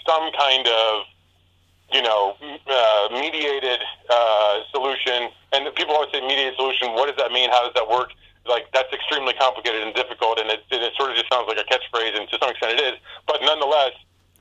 some 0.06 0.30
kind 0.32 0.66
of, 0.66 1.04
you 1.93 2.02
know, 2.02 2.36
uh, 2.40 3.09
mediated 3.12 3.81
uh, 4.10 4.60
solution. 4.70 5.31
And 5.52 5.74
people 5.74 5.94
always 5.94 6.10
say 6.12 6.20
mediated 6.20 6.55
solution. 6.56 6.93
What 6.93 7.06
does 7.09 7.16
that 7.16 7.32
mean? 7.32 7.51
How 7.51 7.65
does 7.65 7.74
that 7.74 7.89
work? 7.89 8.10
Like 8.47 8.70
that's 8.73 8.93
extremely 8.93 9.35
complicated 9.35 9.82
and 9.82 9.94
difficult, 9.94 10.39
and 10.40 10.48
it, 10.48 10.65
it 10.70 10.93
sort 10.97 11.10
of 11.10 11.16
just 11.16 11.28
sounds 11.28 11.48
like 11.48 11.59
a 11.59 11.69
catchphrase, 11.69 12.16
and 12.16 12.28
to 12.31 12.39
some 12.40 12.48
extent 12.48 12.81
it 12.81 12.94
is. 12.94 12.94
But 13.27 13.40
nonetheless, 13.43 13.93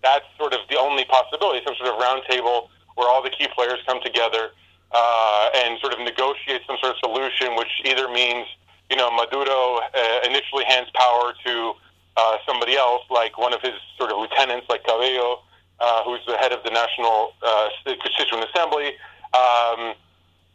that's 0.02 0.24
sort 0.38 0.53
of 0.53 0.61
the 0.69 0.80
only 0.80 1.03
possibility. 1.03 1.60
Some 1.68 1.76
sort 1.76 1.91
of 1.91 1.99
roundtable 1.99 2.69
where 2.95 3.10
all 3.10 3.22
the 3.22 3.30
key 3.30 3.48
players 3.53 3.80
come 3.86 3.99
together 4.02 4.52
uh, 4.91 5.49
and 5.56 5.78
sort 5.80 5.91
of 5.91 5.99
negotiate 5.99 6.61
some 6.65 6.78
sort 6.80 6.95
of 6.95 6.99
solution, 7.03 7.56
which 7.57 7.72
either 7.84 8.07
means 8.07 8.48
you 8.90 8.95
know, 8.95 9.11
Maduro 9.11 9.80
uh, 9.80 10.19
initially 10.24 10.64
hands 10.65 10.88
power 10.94 11.34
to 11.45 11.74
uh, 12.15 12.38
somebody 12.45 12.76
else, 12.76 13.03
like 13.10 13.38
one 13.38 13.53
of 13.53 13.61
his 13.61 13.74
sort 13.98 14.11
of 14.11 14.18
lieutenants, 14.18 14.68
like 14.69 14.84
Cabello, 14.84 15.44
uh, 15.79 16.03
who's 16.03 16.19
the 16.25 16.37
head 16.37 16.51
of 16.51 16.63
the 16.63 16.71
National 16.71 17.33
uh, 17.45 17.69
Constituent 17.85 18.45
Assembly. 18.49 18.93
Um, 19.33 19.93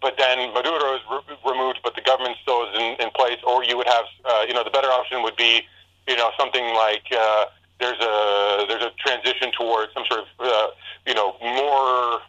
but 0.00 0.16
then 0.18 0.52
Maduro 0.52 0.96
is 0.96 1.02
re- 1.10 1.36
removed, 1.46 1.80
but 1.84 1.94
the 1.94 2.02
government 2.02 2.36
still 2.42 2.64
is 2.64 2.74
in, 2.74 3.06
in 3.06 3.10
place. 3.10 3.38
Or 3.46 3.62
you 3.62 3.76
would 3.76 3.86
have, 3.86 4.04
uh, 4.24 4.44
you 4.46 4.54
know, 4.54 4.64
the 4.64 4.70
better 4.70 4.88
option 4.88 5.22
would 5.22 5.36
be, 5.36 5.62
you 6.08 6.16
know, 6.16 6.30
something 6.38 6.74
like 6.74 7.06
uh, 7.12 7.46
there's 7.78 8.00
a 8.00 8.66
there's 8.66 8.82
a 8.82 8.90
transition 8.98 9.52
towards 9.56 9.92
some 9.94 10.04
sort 10.10 10.20
of, 10.20 10.26
uh, 10.40 10.66
you 11.06 11.14
know, 11.14 11.36
more 11.40 12.20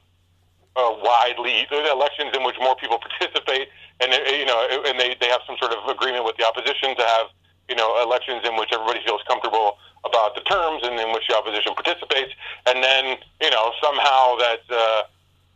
uh, 0.75 0.93
widely 1.01 1.65
elections 1.71 2.29
in 2.35 2.43
which 2.43 2.55
more 2.59 2.75
people 2.75 2.99
participate 3.19 3.69
and 3.99 4.11
you 4.11 4.45
know, 4.45 4.67
and 4.85 4.99
they 4.99 5.15
they 5.19 5.27
have 5.27 5.41
some 5.45 5.57
sort 5.59 5.71
of 5.71 5.87
agreement 5.87 6.25
with 6.25 6.37
the 6.37 6.45
opposition 6.45 6.95
to 6.95 7.03
have 7.03 7.27
you 7.69 7.76
know 7.76 8.02
elections 8.02 8.41
in 8.45 8.56
which 8.57 8.69
everybody 8.72 8.99
feels 9.06 9.22
comfortable 9.27 9.77
about 10.06 10.35
the 10.35 10.41
terms 10.41 10.81
and 10.84 10.99
in 10.99 11.11
which 11.14 11.23
the 11.27 11.35
opposition 11.35 11.73
participates, 11.73 12.31
and 12.65 12.84
then 12.84 13.18
you 13.41 13.49
know 13.49 13.72
somehow 13.81 14.35
that. 14.38 14.61
Uh, 14.69 15.03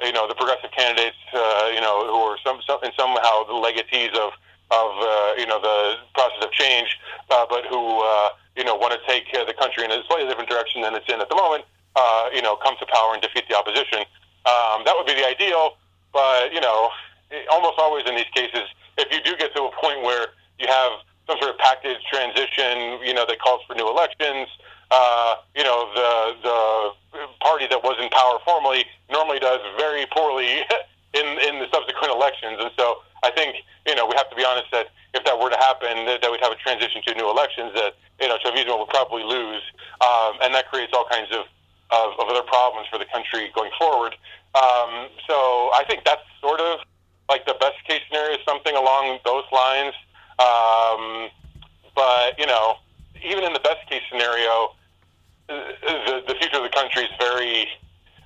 you 0.03 0.11
know 0.11 0.27
the 0.27 0.35
progressive 0.35 0.69
candidates, 0.77 1.17
uh, 1.33 1.71
you 1.73 1.81
know, 1.81 2.05
who 2.05 2.21
are 2.29 2.37
some, 2.45 2.61
some 2.67 2.77
and 2.83 2.93
somehow 2.95 3.41
the 3.49 3.57
legatees 3.57 4.13
of 4.13 4.31
of 4.71 4.91
uh, 4.99 5.33
you 5.37 5.45
know 5.45 5.59
the 5.61 5.95
process 6.13 6.43
of 6.43 6.51
change, 6.51 6.97
uh, 7.31 7.45
but 7.49 7.65
who 7.65 8.01
uh, 8.01 8.29
you 8.55 8.63
know 8.63 8.75
want 8.75 8.93
to 8.93 8.99
take 9.07 9.25
uh, 9.33 9.45
the 9.45 9.53
country 9.53 9.83
in 9.85 9.91
a 9.91 10.03
slightly 10.07 10.27
different 10.27 10.49
direction 10.49 10.81
than 10.81 10.93
it's 10.95 11.07
in 11.07 11.21
at 11.21 11.29
the 11.29 11.35
moment. 11.35 11.63
Uh, 11.95 12.29
you 12.33 12.41
know, 12.41 12.55
come 12.57 12.75
to 12.79 12.85
power 12.93 13.13
and 13.13 13.21
defeat 13.21 13.45
the 13.49 13.57
opposition. 13.57 14.05
Um, 14.45 14.85
that 14.85 14.93
would 14.95 15.07
be 15.07 15.15
the 15.15 15.25
ideal, 15.25 15.77
but 16.13 16.53
you 16.53 16.61
know, 16.61 16.89
almost 17.49 17.79
always 17.79 18.05
in 18.05 18.15
these 18.15 18.29
cases, 18.35 18.69
if 18.97 19.11
you 19.11 19.23
do 19.23 19.35
get 19.37 19.55
to 19.55 19.63
a 19.63 19.71
point 19.81 20.03
where 20.03 20.27
you 20.59 20.67
have 20.67 20.91
some 21.27 21.37
sort 21.39 21.51
of 21.51 21.57
package 21.59 21.99
transition, 22.11 22.99
you 23.03 23.13
know, 23.13 23.25
that 23.27 23.39
calls 23.39 23.61
for 23.67 23.75
new 23.75 23.87
elections, 23.87 24.47
uh, 24.91 25.35
you 25.55 25.63
know, 25.63 25.91
the 25.93 26.91
the 27.11 27.27
party 27.41 27.67
that 27.67 27.83
was 27.83 27.97
in 27.99 28.07
power 28.09 28.39
formerly 28.45 28.85
normally 29.11 29.39
does 29.39 29.59
very 29.77 30.05
poorly 30.15 30.63
in 31.13 31.27
in 31.43 31.59
the 31.59 31.67
subsequent 31.73 32.13
elections, 32.13 32.55
and 32.59 32.71
so 32.77 33.03
I 33.23 33.31
think 33.31 33.55
you 33.85 33.95
know 33.95 34.07
we 34.07 34.15
have 34.15 34.29
to 34.29 34.35
be 34.35 34.45
honest 34.45 34.71
that 34.71 34.87
if 35.13 35.23
that 35.25 35.39
were 35.39 35.49
to 35.49 35.57
happen, 35.57 36.05
that, 36.05 36.21
that 36.21 36.31
we'd 36.31 36.41
have 36.41 36.51
a 36.51 36.61
transition 36.63 37.01
to 37.07 37.15
new 37.15 37.29
elections 37.29 37.73
that 37.75 37.95
you 38.21 38.27
know 38.27 38.37
Chavismo 38.39 38.79
would 38.79 38.89
probably 38.89 39.23
lose, 39.23 39.63
um, 39.99 40.39
and 40.41 40.55
that 40.55 40.71
creates 40.71 40.93
all 40.95 41.05
kinds 41.11 41.31
of, 41.35 41.43
of 41.91 42.15
of 42.19 42.29
other 42.31 42.43
problems 42.47 42.87
for 42.87 42.97
the 42.97 43.09
country 43.11 43.51
going 43.55 43.71
forward. 43.77 44.15
Um, 44.55 45.11
so 45.27 45.67
I 45.75 45.83
think 45.87 46.05
that's 46.05 46.23
sort 46.39 46.61
of 46.61 46.79
like 47.27 47.45
the 47.45 47.59
best 47.59 47.75
case 47.83 47.99
scenario 48.07 48.39
is 48.39 48.43
something 48.47 48.75
along 48.75 49.19
those 49.25 49.43
lines. 49.51 49.93
Um, 50.39 51.29
but 51.95 52.37
you 52.37 52.45
know, 52.45 52.75
even 53.23 53.43
in 53.43 53.53
the 53.53 53.59
best 53.59 53.87
case 53.89 54.01
scenario, 54.11 54.75
the, 55.47 56.23
the 56.27 56.35
future 56.39 56.57
of 56.57 56.63
the 56.63 56.69
country 56.69 57.03
is 57.03 57.09
very, 57.19 57.67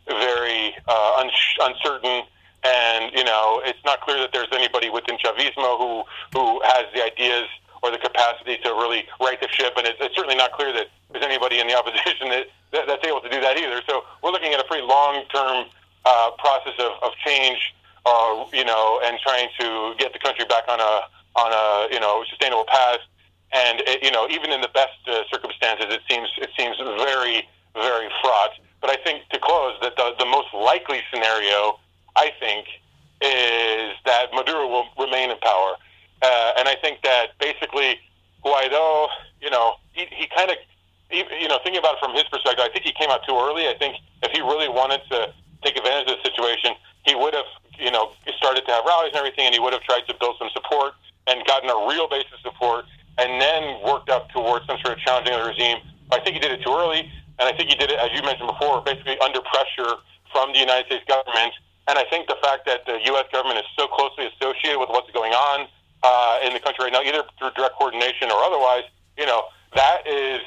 very 0.07 0.75
uh, 0.87 1.13
un- 1.19 1.31
uncertain. 1.61 2.23
And 2.63 3.11
you 3.15 3.23
know, 3.23 3.61
it's 3.65 3.79
not 3.85 4.01
clear 4.01 4.19
that 4.19 4.31
there's 4.33 4.51
anybody 4.51 4.89
within 4.89 5.17
Chavismo 5.17 5.77
who 5.77 6.03
who 6.33 6.61
has 6.63 6.85
the 6.93 7.03
ideas 7.03 7.47
or 7.81 7.89
the 7.89 7.97
capacity 7.97 8.57
to 8.63 8.69
really 8.69 9.05
right 9.19 9.39
the 9.41 9.47
ship. 9.49 9.73
And 9.77 9.87
it's, 9.87 9.97
it's 9.99 10.15
certainly 10.15 10.35
not 10.35 10.51
clear 10.51 10.71
that 10.73 10.87
there's 11.11 11.25
anybody 11.25 11.59
in 11.59 11.67
the 11.67 11.73
opposition 11.79 12.29
that, 12.29 12.47
that 12.71 12.85
that's 12.87 13.05
able 13.05 13.21
to 13.21 13.29
do 13.29 13.41
that 13.41 13.57
either. 13.57 13.81
So 13.89 14.03
we're 14.21 14.31
looking 14.31 14.53
at 14.53 14.59
a 14.59 14.63
pretty 14.65 14.85
long-term 14.85 15.65
uh, 16.05 16.31
process 16.37 16.73
of, 16.77 16.91
of 17.01 17.11
change 17.25 17.73
uh, 18.05 18.45
you 18.53 18.65
know, 18.65 18.99
and 19.03 19.19
trying 19.19 19.47
to 19.59 19.93
get 19.97 20.13
the 20.13 20.19
country 20.19 20.45
back 20.45 20.63
on 20.67 20.79
a 20.79 21.01
on 21.35 21.51
a 21.53 21.93
you 21.93 21.99
know 21.99 22.23
sustainable 22.29 22.65
path. 22.65 22.99
And 23.53 23.81
it, 23.81 24.03
you 24.03 24.11
know, 24.11 24.27
even 24.29 24.51
in 24.51 24.61
the 24.61 24.71
best 24.73 24.95
uh, 25.07 25.23
circumstances, 25.29 25.87
it 25.89 26.01
seems 26.09 26.29
it 26.37 26.49
seems 26.57 26.77
very 26.77 27.47
very 27.75 28.09
fraught. 28.21 28.51
But 28.79 28.89
I 28.89 28.97
think 29.03 29.27
to 29.29 29.39
close 29.39 29.75
that 29.81 29.95
the, 29.95 30.13
the 30.17 30.25
most 30.25 30.47
likely 30.53 31.01
scenario, 31.13 31.79
I 32.15 32.31
think, 32.39 32.65
is 33.21 33.93
that 34.05 34.33
Maduro 34.33 34.67
will 34.67 34.85
remain 34.97 35.29
in 35.29 35.37
power. 35.37 35.75
Uh, 36.21 36.53
and 36.57 36.67
I 36.67 36.75
think 36.81 37.01
that 37.03 37.37
basically 37.39 37.99
Guaido, 38.43 39.07
you 39.41 39.49
know, 39.49 39.75
he, 39.93 40.07
he 40.09 40.27
kind 40.35 40.49
of, 40.49 40.57
you 41.11 41.47
know, 41.47 41.59
thinking 41.63 41.77
about 41.77 41.95
it 41.95 41.99
from 41.99 42.13
his 42.13 42.23
perspective, 42.23 42.65
I 42.65 42.69
think 42.73 42.85
he 42.85 42.93
came 42.93 43.09
out 43.09 43.21
too 43.27 43.37
early. 43.37 43.67
I 43.67 43.75
think 43.77 43.97
if 44.23 44.31
he 44.31 44.41
really 44.41 44.69
wanted 44.69 45.01
to 45.11 45.31
take 45.63 45.77
advantage 45.77 46.09
of 46.11 46.17
the 46.17 46.29
situation, 46.29 46.73
he 47.05 47.13
would 47.13 47.33
have 47.35 47.45
you 47.81 47.89
know, 47.91 48.11
started 48.37 48.65
to 48.65 48.71
have 48.71 48.85
rallies 48.85 49.09
and 49.09 49.17
everything, 49.17 49.45
and 49.45 49.53
he 49.53 49.59
would 49.59 49.73
have 49.73 49.81
tried 49.81 50.05
to 50.07 50.13
build 50.19 50.35
some 50.37 50.49
support 50.53 50.93
and 51.31 51.39
gotten 51.47 51.69
a 51.71 51.87
real 51.87 52.11
base 52.11 52.27
of 52.35 52.39
support, 52.43 52.83
and 53.17 53.39
then 53.39 53.79
worked 53.87 54.09
up 54.09 54.29
towards 54.31 54.67
some 54.67 54.77
sort 54.83 54.97
of 54.97 54.99
challenging 54.99 55.33
of 55.33 55.47
the 55.47 55.49
regime. 55.49 55.79
I 56.11 56.19
think 56.19 56.35
he 56.35 56.41
did 56.43 56.51
it 56.51 56.61
too 56.61 56.75
early, 56.75 57.07
and 57.39 57.47
I 57.47 57.55
think 57.55 57.71
he 57.71 57.75
did 57.79 57.89
it, 57.89 57.99
as 57.99 58.11
you 58.11 58.21
mentioned 58.21 58.51
before, 58.51 58.83
basically 58.83 59.17
under 59.23 59.39
pressure 59.39 60.03
from 60.31 60.51
the 60.51 60.59
United 60.59 60.91
States 60.91 61.07
government. 61.07 61.55
And 61.87 61.97
I 61.97 62.03
think 62.11 62.27
the 62.27 62.37
fact 62.43 62.67
that 62.67 62.85
the 62.85 62.99
U.S. 63.15 63.25
government 63.31 63.59
is 63.59 63.65
so 63.79 63.87
closely 63.87 64.27
associated 64.27 64.79
with 64.79 64.89
what's 64.89 65.09
going 65.11 65.33
on 65.33 65.67
uh, 66.03 66.45
in 66.45 66.53
the 66.53 66.59
country 66.59 66.85
right 66.85 66.93
now, 66.93 67.01
either 67.01 67.23
through 67.39 67.51
direct 67.55 67.75
coordination 67.75 68.29
or 68.29 68.43
otherwise, 68.43 68.83
you 69.17 69.25
know, 69.25 69.47
that 69.75 70.05
is, 70.05 70.41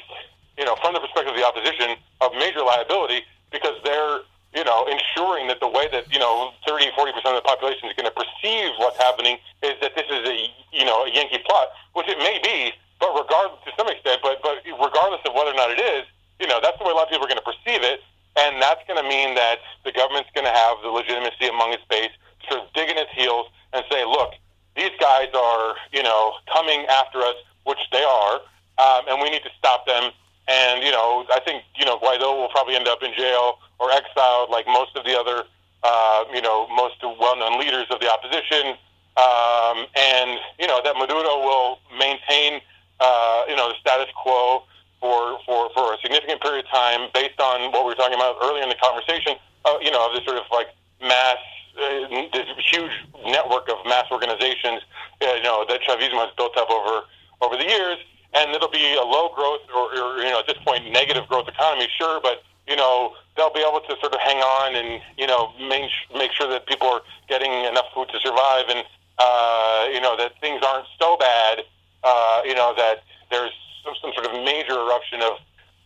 you 0.57 0.65
know, 0.65 0.75
from 0.81 0.93
the 0.93 1.01
perspective 1.01 1.33
of 1.33 1.39
the 1.39 1.45
opposition, 1.45 1.97
of 2.21 2.31
major 2.37 2.61
liability 2.61 3.21
because 3.51 3.75
they're, 3.83 4.19
you 4.55 4.63
know, 4.63 4.87
ensuring 4.87 5.51
that 5.51 5.59
the 5.59 5.67
way 5.67 5.87
that, 5.91 6.07
you 6.11 6.19
know, 6.19 6.55
30, 6.65 6.87
40% 6.95 7.11
of 7.27 7.35
the 7.35 7.43
population 7.43 7.91
is 7.91 7.95
going 7.99 8.07
to 8.07 8.15
perceive 8.15 8.71
what's 8.79 8.97
happening 8.97 9.37
is 9.61 9.75
that 9.83 9.91
this 9.99 10.07
is 10.07 10.23
a, 10.23 10.35
you 10.71 10.87
know, 10.87 11.03
a 11.03 11.11
Yankee 11.11 11.43
plot, 11.43 11.67
which 11.93 12.07
it 12.07 12.17
may 12.19 12.39
be, 12.39 12.71
but 13.03 13.11
regardless, 13.11 13.59
to 13.67 13.71
some 13.75 13.91
extent, 13.91 14.23
but, 14.23 14.39
but 14.41 14.63
regardless 14.65 15.19
of 15.27 15.35
whether 15.35 15.51
or 15.51 15.59
not 15.59 15.69
it 15.75 15.79
is, 15.79 16.07
you 16.39 16.47
know, 16.47 16.63
that's 16.63 16.79
the 16.79 16.87
way 16.87 16.91
a 16.91 16.95
lot 16.95 17.03
of 17.03 17.11
people 17.11 17.27
are 17.27 17.31
going 17.31 17.41
to 17.41 17.45
perceive 17.45 17.83
it. 17.83 17.99
And 18.35 18.61
that's 18.61 18.83
going 18.87 18.99
to 18.99 19.07
mean 19.07 19.35
that 19.35 19.59
the 19.83 19.91
government's 19.91 20.31
going 20.35 20.47
to 20.47 20.51
have 20.51 20.79
the 20.83 20.91
legitimacy 20.91 21.47
among 21.47 21.71
its 21.71 21.83
base 21.87 22.11
to 22.11 22.43
sort 22.47 22.59
of 22.63 22.73
dig 22.73 22.89
in 22.89 22.97
its 22.97 23.11
heels 23.15 23.47
and 23.71 23.83
say, 23.91 24.03
look, 24.03 24.35
these 24.75 24.91
guys 24.99 25.31
are, 25.35 25.75
you 25.91 26.03
know, 26.03 26.35
coming 26.51 26.85
after 26.87 27.19
us, 27.19 27.35
which 27.63 27.79
they 27.91 28.03
are, 28.03 28.43
um, 28.77 29.07
and 29.07 29.21
we 29.21 29.29
need 29.29 29.43
to 29.43 29.51
stop 29.57 29.87
them. 29.87 30.11
And, 30.47 30.83
you 30.83 30.91
know, 30.91 31.25
I 31.33 31.39
think, 31.39 31.63
you 31.75 31.85
know, 31.85 31.97
Guaido 31.97 32.37
will 32.37 32.49
probably 32.49 32.75
end 32.75 32.87
up 32.87 33.01
in 33.01 33.11
jail 33.17 33.59
or 33.79 33.91
exiled 33.91 34.49
like 34.51 34.67
most 34.67 34.95
of 34.95 35.03
the 35.03 35.17
other, 35.17 35.43
uh, 35.83 36.23
you 36.33 36.41
know, 36.41 36.67
most 36.69 36.95
well-known 37.01 37.59
leaders 37.59 37.87
of 37.89 37.99
the 37.99 38.11
opposition. 38.11 38.77
Um, 39.17 39.87
and, 39.95 40.39
you 40.59 40.67
know, 40.67 40.81
that 40.83 40.95
Maduro 40.97 41.39
will 41.39 41.79
maintain, 41.97 42.61
uh, 42.99 43.43
you 43.47 43.55
know, 43.55 43.69
the 43.69 43.75
status 43.79 44.07
quo 44.21 44.63
for, 44.99 45.39
for, 45.45 45.69
for 45.73 45.93
a 45.93 45.97
significant 46.01 46.41
period 46.41 46.65
of 46.65 46.71
time 46.71 47.09
based 47.13 47.39
on 47.39 47.71
what 47.71 47.85
we 47.85 47.91
were 47.91 47.95
talking 47.95 48.15
about 48.15 48.35
earlier 48.43 48.61
in 48.61 48.69
the 48.69 48.75
conversation, 48.75 49.35
uh, 49.65 49.77
you 49.81 49.89
know, 49.89 50.07
of 50.07 50.13
this 50.13 50.23
sort 50.25 50.37
of 50.37 50.43
like 50.51 50.67
mass, 51.01 51.37
uh, 51.81 52.07
this 52.33 52.45
huge 52.69 52.91
network 53.25 53.67
of 53.69 53.77
mass 53.85 54.05
organizations, 54.11 54.81
uh, 55.21 55.33
you 55.33 55.43
know, 55.43 55.65
that 55.67 55.81
Chavismo 55.81 56.21
has 56.21 56.29
built 56.37 56.55
up 56.57 56.69
over, 56.69 57.05
over 57.41 57.57
the 57.57 57.65
years. 57.65 57.97
And 58.35 58.51
it'll 58.53 58.69
be 58.69 58.95
a 58.95 59.03
low 59.03 59.29
growth 59.33 59.61
or, 59.73 59.91
or, 59.95 60.17
you 60.17 60.29
know, 60.29 60.39
at 60.39 60.47
this 60.47 60.57
point, 60.65 60.91
negative 60.91 61.27
growth 61.27 61.47
economy, 61.47 61.87
sure, 61.97 62.19
but, 62.21 62.43
you 62.67 62.75
know, 62.75 63.13
they'll 63.37 63.53
be 63.53 63.61
able 63.61 63.79
to 63.79 63.95
sort 64.01 64.13
of 64.13 64.19
hang 64.19 64.37
on 64.37 64.75
and, 64.75 65.01
you 65.17 65.27
know, 65.27 65.53
make, 65.59 65.89
make 66.13 66.31
sure 66.33 66.49
that 66.49 66.67
people 66.67 66.87
are 66.87 67.01
getting 67.29 67.51
enough 67.51 67.85
food 67.93 68.09
to 68.09 68.19
survive 68.19 68.65
and, 68.69 68.83
uh, 69.19 69.87
you 69.93 70.01
know, 70.01 70.17
that 70.17 70.33
things 70.41 70.61
aren't 70.67 70.87
so 70.99 71.15
bad, 71.17 71.59
uh, 72.03 72.41
you 72.43 72.53
know, 72.53 72.73
that 72.75 73.03
there's 73.31 73.51
some, 73.85 73.93
some 74.01 74.11
sort 74.13 74.25
of 74.25 74.43
major 74.43 74.73
eruption 74.73 75.21
of 75.21 75.37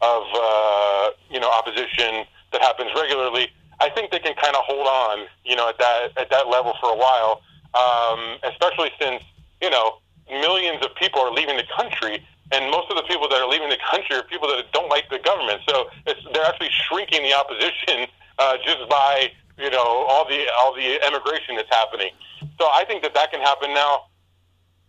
of 0.01 0.23
uh, 0.33 1.09
you 1.29 1.39
know 1.39 1.51
opposition 1.51 2.25
that 2.51 2.61
happens 2.61 2.89
regularly, 2.95 3.49
I 3.79 3.89
think 3.89 4.11
they 4.11 4.19
can 4.19 4.33
kind 4.35 4.55
of 4.55 4.63
hold 4.65 4.87
on, 4.87 5.27
you 5.45 5.55
know, 5.55 5.69
at 5.69 5.77
that 5.79 6.11
at 6.17 6.29
that 6.31 6.47
level 6.47 6.73
for 6.79 6.91
a 6.91 6.97
while, 6.97 7.41
um, 7.73 8.37
especially 8.43 8.91
since 8.99 9.23
you 9.61 9.69
know 9.69 9.99
millions 10.29 10.83
of 10.85 10.95
people 10.95 11.21
are 11.21 11.31
leaving 11.31 11.57
the 11.57 11.67
country, 11.75 12.25
and 12.51 12.71
most 12.71 12.89
of 12.89 12.97
the 12.97 13.03
people 13.03 13.29
that 13.29 13.41
are 13.41 13.47
leaving 13.47 13.69
the 13.69 13.81
country 13.91 14.15
are 14.15 14.23
people 14.23 14.47
that 14.47 14.65
don't 14.73 14.89
like 14.89 15.09
the 15.09 15.19
government. 15.19 15.61
So 15.67 15.89
they're 16.05 16.45
actually 16.45 16.73
shrinking 16.89 17.23
the 17.23 17.33
opposition 17.33 18.09
uh, 18.39 18.57
just 18.65 18.89
by 18.89 19.31
you 19.57 19.69
know 19.69 20.05
all 20.09 20.25
the 20.27 20.45
all 20.57 20.73
the 20.73 20.97
emigration 21.05 21.55
that's 21.55 21.69
happening. 21.69 22.11
So 22.59 22.65
I 22.71 22.85
think 22.87 23.03
that 23.03 23.13
that 23.13 23.31
can 23.31 23.41
happen 23.41 23.73
now. 23.73 24.09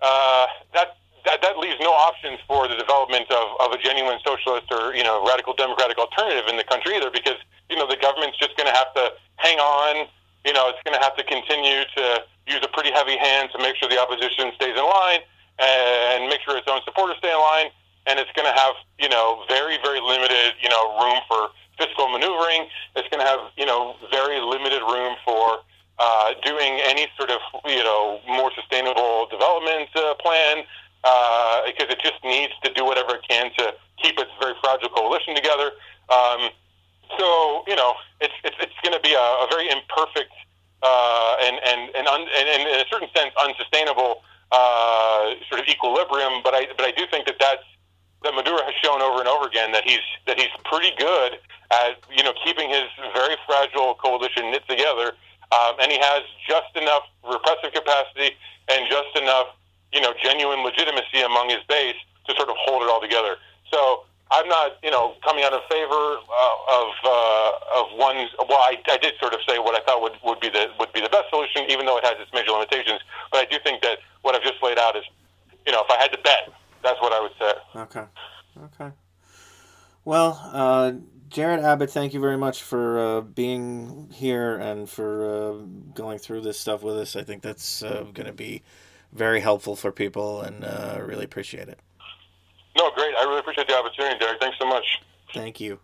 Uh, 0.01 0.47
that 0.73 0.97
that, 1.25 1.43
that 1.43 1.59
leaves 1.59 1.77
no 1.81 1.93
options 1.93 2.39
for 2.49 2.69
the 2.69 2.77
development 2.77 3.29
of, 3.31 3.53
of 3.61 3.73
a 3.73 3.79
genuine 3.83 4.19
socialist 4.25 4.73
or 4.73 4.95
you 4.95 5.05
know 5.05 5.27
radical 5.27 5.53
democratic 5.53 5.99
alternative 5.99 6.49
in 6.49 6.57
the 6.57 6.65
country 6.65 6.97
either 6.97 7.11
because 7.11 7.37
you 7.69 7.77
know 7.77 7.87
the 7.87 7.99
government's 8.01 8.39
just 8.39 8.57
going 8.57 8.67
to 8.67 8.73
have 8.73 8.93
to 8.95 9.13
hang 9.37 9.59
on 9.59 10.09
you 10.45 10.53
know 10.53 10.73
it's 10.73 10.81
going 10.85 10.97
to 10.97 11.03
have 11.05 11.17
to 11.17 11.25
continue 11.25 11.85
to 11.97 12.25
use 12.49 12.61
a 12.65 12.73
pretty 12.73 12.91
heavy 12.91 13.17
hand 13.17 13.51
to 13.53 13.59
make 13.61 13.77
sure 13.77 13.89
the 13.89 14.01
opposition 14.01 14.51
stays 14.57 14.73
in 14.73 14.85
line 14.85 15.21
and 15.61 16.29
make 16.29 16.41
sure 16.43 16.57
its 16.57 16.69
own 16.69 16.81
supporters 16.85 17.17
stay 17.19 17.31
in 17.31 17.39
line 17.39 17.71
and 18.07 18.19
it's 18.19 18.31
going 18.33 18.49
to 18.49 18.57
have 18.59 18.75
you 18.99 19.09
know 19.09 19.45
very 19.49 19.77
very 19.83 20.01
limited 20.01 20.55
you 20.63 20.69
know 20.69 20.97
room 20.99 21.21
for 21.29 21.51
fiscal 21.79 22.09
maneuvering 22.09 22.67
it's 22.97 23.09
going 23.09 23.21
to 23.21 23.27
have 23.27 23.41
you 23.57 23.67
know 23.67 23.95
very 24.11 24.41
limited 24.41 24.81
room 24.83 25.17
for 25.25 25.61
uh, 25.99 26.33
doing 26.43 26.81
any 26.85 27.07
sort 27.17 27.31
of 27.31 27.41
you 27.67 27.85
know 27.85 28.21
more 28.27 28.51
sustainable 28.57 29.29
development 29.31 29.89
uh, 29.97 30.15
plan 30.15 30.65
uh, 31.05 31.63
because 31.67 31.89
it 31.91 32.01
just 32.03 32.23
needs 32.25 32.53
to 32.65 32.73
do 32.73 32.85
whatever 32.85 33.17
it 33.17 33.25
can 33.29 33.51
to 33.57 33.75
keep 34.03 34.19
its 34.19 34.31
very 34.41 34.55
fragile 34.63 34.89
coalition 34.89 35.35
together. 35.35 35.73
Um, 36.09 36.51
so 37.19 37.65
you 37.67 37.77
know, 37.77 37.95
it's 38.21 38.35
it's, 38.45 38.57
it's 38.61 38.79
going 38.83 38.95
to 38.95 39.01
be 39.01 39.15
a, 39.15 39.21
a 39.21 39.47
very 39.51 39.69
imperfect 39.69 40.33
uh, 40.83 41.37
and 41.43 41.57
and 41.65 41.95
and, 41.95 42.07
un, 42.09 42.21
and, 42.21 42.49
and 42.49 42.69
in 42.69 42.81
a 42.81 42.89
certain 42.91 43.09
sense 43.15 43.33
unsustainable 43.43 44.23
uh, 44.53 45.35
sort 45.49 45.61
of 45.61 45.67
equilibrium. 45.69 46.43
But 46.43 46.55
I 46.55 46.67
but 46.77 46.85
I 46.85 46.93
do 46.93 47.05
think 47.11 47.27
that 47.27 47.37
that's 47.41 47.65
that 48.23 48.35
Maduro 48.35 48.61
has 48.63 48.75
shown 48.83 49.01
over 49.01 49.21
and 49.21 49.29
over 49.29 49.47
again 49.47 49.73
that 49.73 49.85
he's 49.85 50.05
that 50.27 50.39
he's 50.39 50.53
pretty 50.65 50.93
good 50.99 51.39
at 51.73 51.97
you 52.11 52.23
know 52.23 52.35
keeping 52.45 52.69
his 52.69 52.85
very 53.15 53.37
fragile 53.47 53.95
coalition 53.95 54.51
knit 54.51 54.67
together, 54.69 55.13
um, 55.53 55.75
and 55.81 55.91
he 55.91 55.99
has 55.99 56.23
just 56.49 56.75
enough 56.77 57.05
repressive 57.25 57.73
capacity 57.73 58.37
and 58.69 58.87
just 58.89 59.17
enough 59.17 59.55
you 59.93 60.01
know, 60.01 60.15
genuine 60.23 60.63
legitimacy 60.63 61.21
among 61.25 61.51
his 61.51 61.63
base 61.69 61.99
to 62.27 62.35
sort 62.37 62.49
of 62.49 62.57
hold 62.59 62.83
it 62.83 62.89
all 62.89 63.01
together. 63.01 63.37
So 63.71 64.05
I'm 64.31 64.47
not, 64.49 64.79
you 64.83 64.91
know, 64.91 65.15
coming 65.25 65.43
out 65.43 65.53
in 65.53 65.61
favor 65.69 66.19
uh, 66.23 66.79
of 66.79 66.89
uh, 67.03 67.81
of 67.83 67.99
one. 67.99 68.29
Well, 68.47 68.63
I, 68.63 68.79
I 68.87 68.99
did 68.99 69.15
sort 69.19 69.35
of 69.35 69.41
say 69.49 69.59
what 69.59 69.75
I 69.75 69.85
thought 69.85 70.03
would, 70.03 70.15
would 70.23 70.39
be 70.39 70.49
the 70.49 70.71
would 70.79 70.93
be 70.93 71.01
the 71.01 71.11
best 71.11 71.31
solution, 71.31 71.67
even 71.69 71.87
though 71.87 71.99
it 71.99 72.05
has 72.05 72.15
its 72.21 72.31
major 72.33 72.53
limitations. 72.53 73.01
But 73.33 73.39
I 73.39 73.45
do 73.51 73.59
think 73.63 73.83
that 73.83 73.99
what 74.23 74.35
I've 74.35 74.43
just 74.43 74.63
laid 74.63 74.79
out 74.79 74.97
is, 74.97 75.05
you 75.67 75.73
know, 75.73 75.83
if 75.83 75.91
I 75.91 76.01
had 76.01 76.13
to 76.13 76.19
bet, 76.19 76.53
that's 76.83 77.01
what 77.01 77.13
I 77.13 77.21
would 77.21 77.33
say. 77.39 77.53
Okay. 77.77 78.05
Okay. 78.65 78.91
Well, 80.05 80.41
uh, 80.53 80.93
Jared 81.29 81.61
Abbott, 81.61 81.91
thank 81.91 82.13
you 82.13 82.21
very 82.21 82.37
much 82.37 82.63
for 82.63 82.99
uh, 82.99 83.21
being 83.21 84.11
here 84.13 84.57
and 84.57 84.89
for 84.89 85.25
uh, 85.25 85.53
going 85.95 86.19
through 86.19 86.41
this 86.41 86.59
stuff 86.59 86.83
with 86.83 86.97
us. 86.97 87.15
I 87.15 87.23
think 87.23 87.43
that's 87.43 87.83
uh, 87.83 88.05
going 88.13 88.27
to 88.27 88.33
be 88.33 88.63
very 89.13 89.41
helpful 89.41 89.77
for 89.77 89.93
people, 89.93 90.41
and 90.41 90.65
uh, 90.65 90.99
really 91.01 91.25
appreciate 91.25 91.69
it. 91.69 91.79
No, 92.77 92.91
great. 92.93 93.15
I 93.17 93.25
really 93.25 93.41
appreciate 93.41 93.69
the 93.69 93.77
opportunity, 93.77 94.19
Derek. 94.19 94.41
Thanks 94.41 94.59
so 94.59 94.67
much. 94.67 94.85
Thank 95.35 95.61
you. 95.61 95.79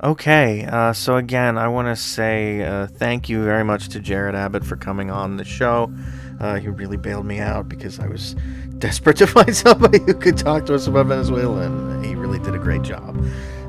Okay, 0.00 0.64
uh, 0.64 0.92
so 0.92 1.16
again, 1.16 1.58
I 1.58 1.68
want 1.68 1.86
to 1.86 1.96
say 1.96 2.62
uh, 2.62 2.86
thank 2.86 3.28
you 3.28 3.44
very 3.44 3.62
much 3.62 3.88
to 3.90 4.00
Jared 4.00 4.34
Abbott 4.34 4.64
for 4.64 4.76
coming 4.76 5.10
on 5.10 5.36
the 5.36 5.44
show. 5.44 5.92
Uh, 6.40 6.56
he 6.56 6.68
really 6.68 6.96
bailed 6.96 7.26
me 7.26 7.38
out 7.40 7.68
because 7.68 8.00
I 8.00 8.06
was 8.06 8.34
desperate 8.78 9.18
to 9.18 9.26
find 9.28 9.54
somebody 9.54 9.98
who 10.00 10.14
could 10.14 10.38
talk 10.38 10.66
to 10.66 10.74
us 10.74 10.86
about 10.86 11.06
Venezuela, 11.06 11.66
and 11.66 12.04
he 12.04 12.14
really 12.14 12.38
did 12.38 12.54
a 12.54 12.58
great 12.58 12.82
job. 12.82 13.16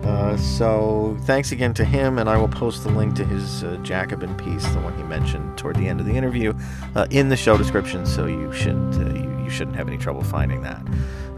Uh, 0.04 0.36
so 0.36 1.18
thanks 1.22 1.52
again 1.52 1.74
to 1.74 1.86
him, 1.86 2.18
and 2.18 2.30
I 2.30 2.38
will 2.38 2.48
post 2.48 2.84
the 2.84 2.90
link 2.90 3.16
to 3.16 3.26
his 3.26 3.64
uh, 3.64 3.78
Jacobin 3.84 4.36
piece, 4.36 4.66
the 4.70 4.80
one 4.80 4.96
he 4.98 5.04
mentioned 5.04 5.58
toward 5.58 5.76
the 5.76 5.88
end 5.88 6.00
of 6.00 6.06
the 6.06 6.14
interview, 6.14 6.54
uh, 6.96 7.06
in 7.10 7.30
the 7.30 7.38
show 7.38 7.58
description, 7.58 8.06
so 8.06 8.26
you 8.26 8.52
shouldn't 8.52 8.96
uh, 8.96 9.14
you, 9.14 9.44
you, 9.44 9.50
shouldn't 9.50 9.78
have 9.78 9.88
any 9.88 9.98
trouble 9.98 10.24
finding 10.24 10.62
that. 10.62 10.82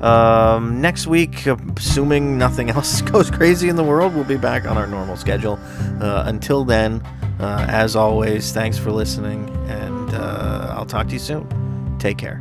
Um, 0.05 0.81
next 0.81 1.07
week, 1.07 1.47
assuming 1.47 2.37
nothing 2.37 2.69
else 2.69 3.01
goes 3.13 3.31
crazy 3.31 3.69
in 3.69 3.75
the 3.75 3.83
world, 3.83 4.13
we'll 4.13 4.23
be 4.23 4.37
back 4.37 4.65
on 4.65 4.77
our 4.77 4.87
normal 4.87 5.17
schedule. 5.17 5.59
Uh, 5.99 6.23
until 6.27 6.63
then, 6.63 7.01
as 7.39 7.95
always, 7.95 8.51
thanks 8.51 8.77
for 8.77 8.91
listening, 8.91 9.49
and 9.67 10.11
I'll 10.11 10.85
talk 10.85 11.07
to 11.07 11.13
you 11.13 11.19
soon. 11.19 11.97
Take 11.99 12.17
care. 12.17 12.39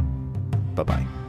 Bye 0.75 0.83
bye. 0.83 1.24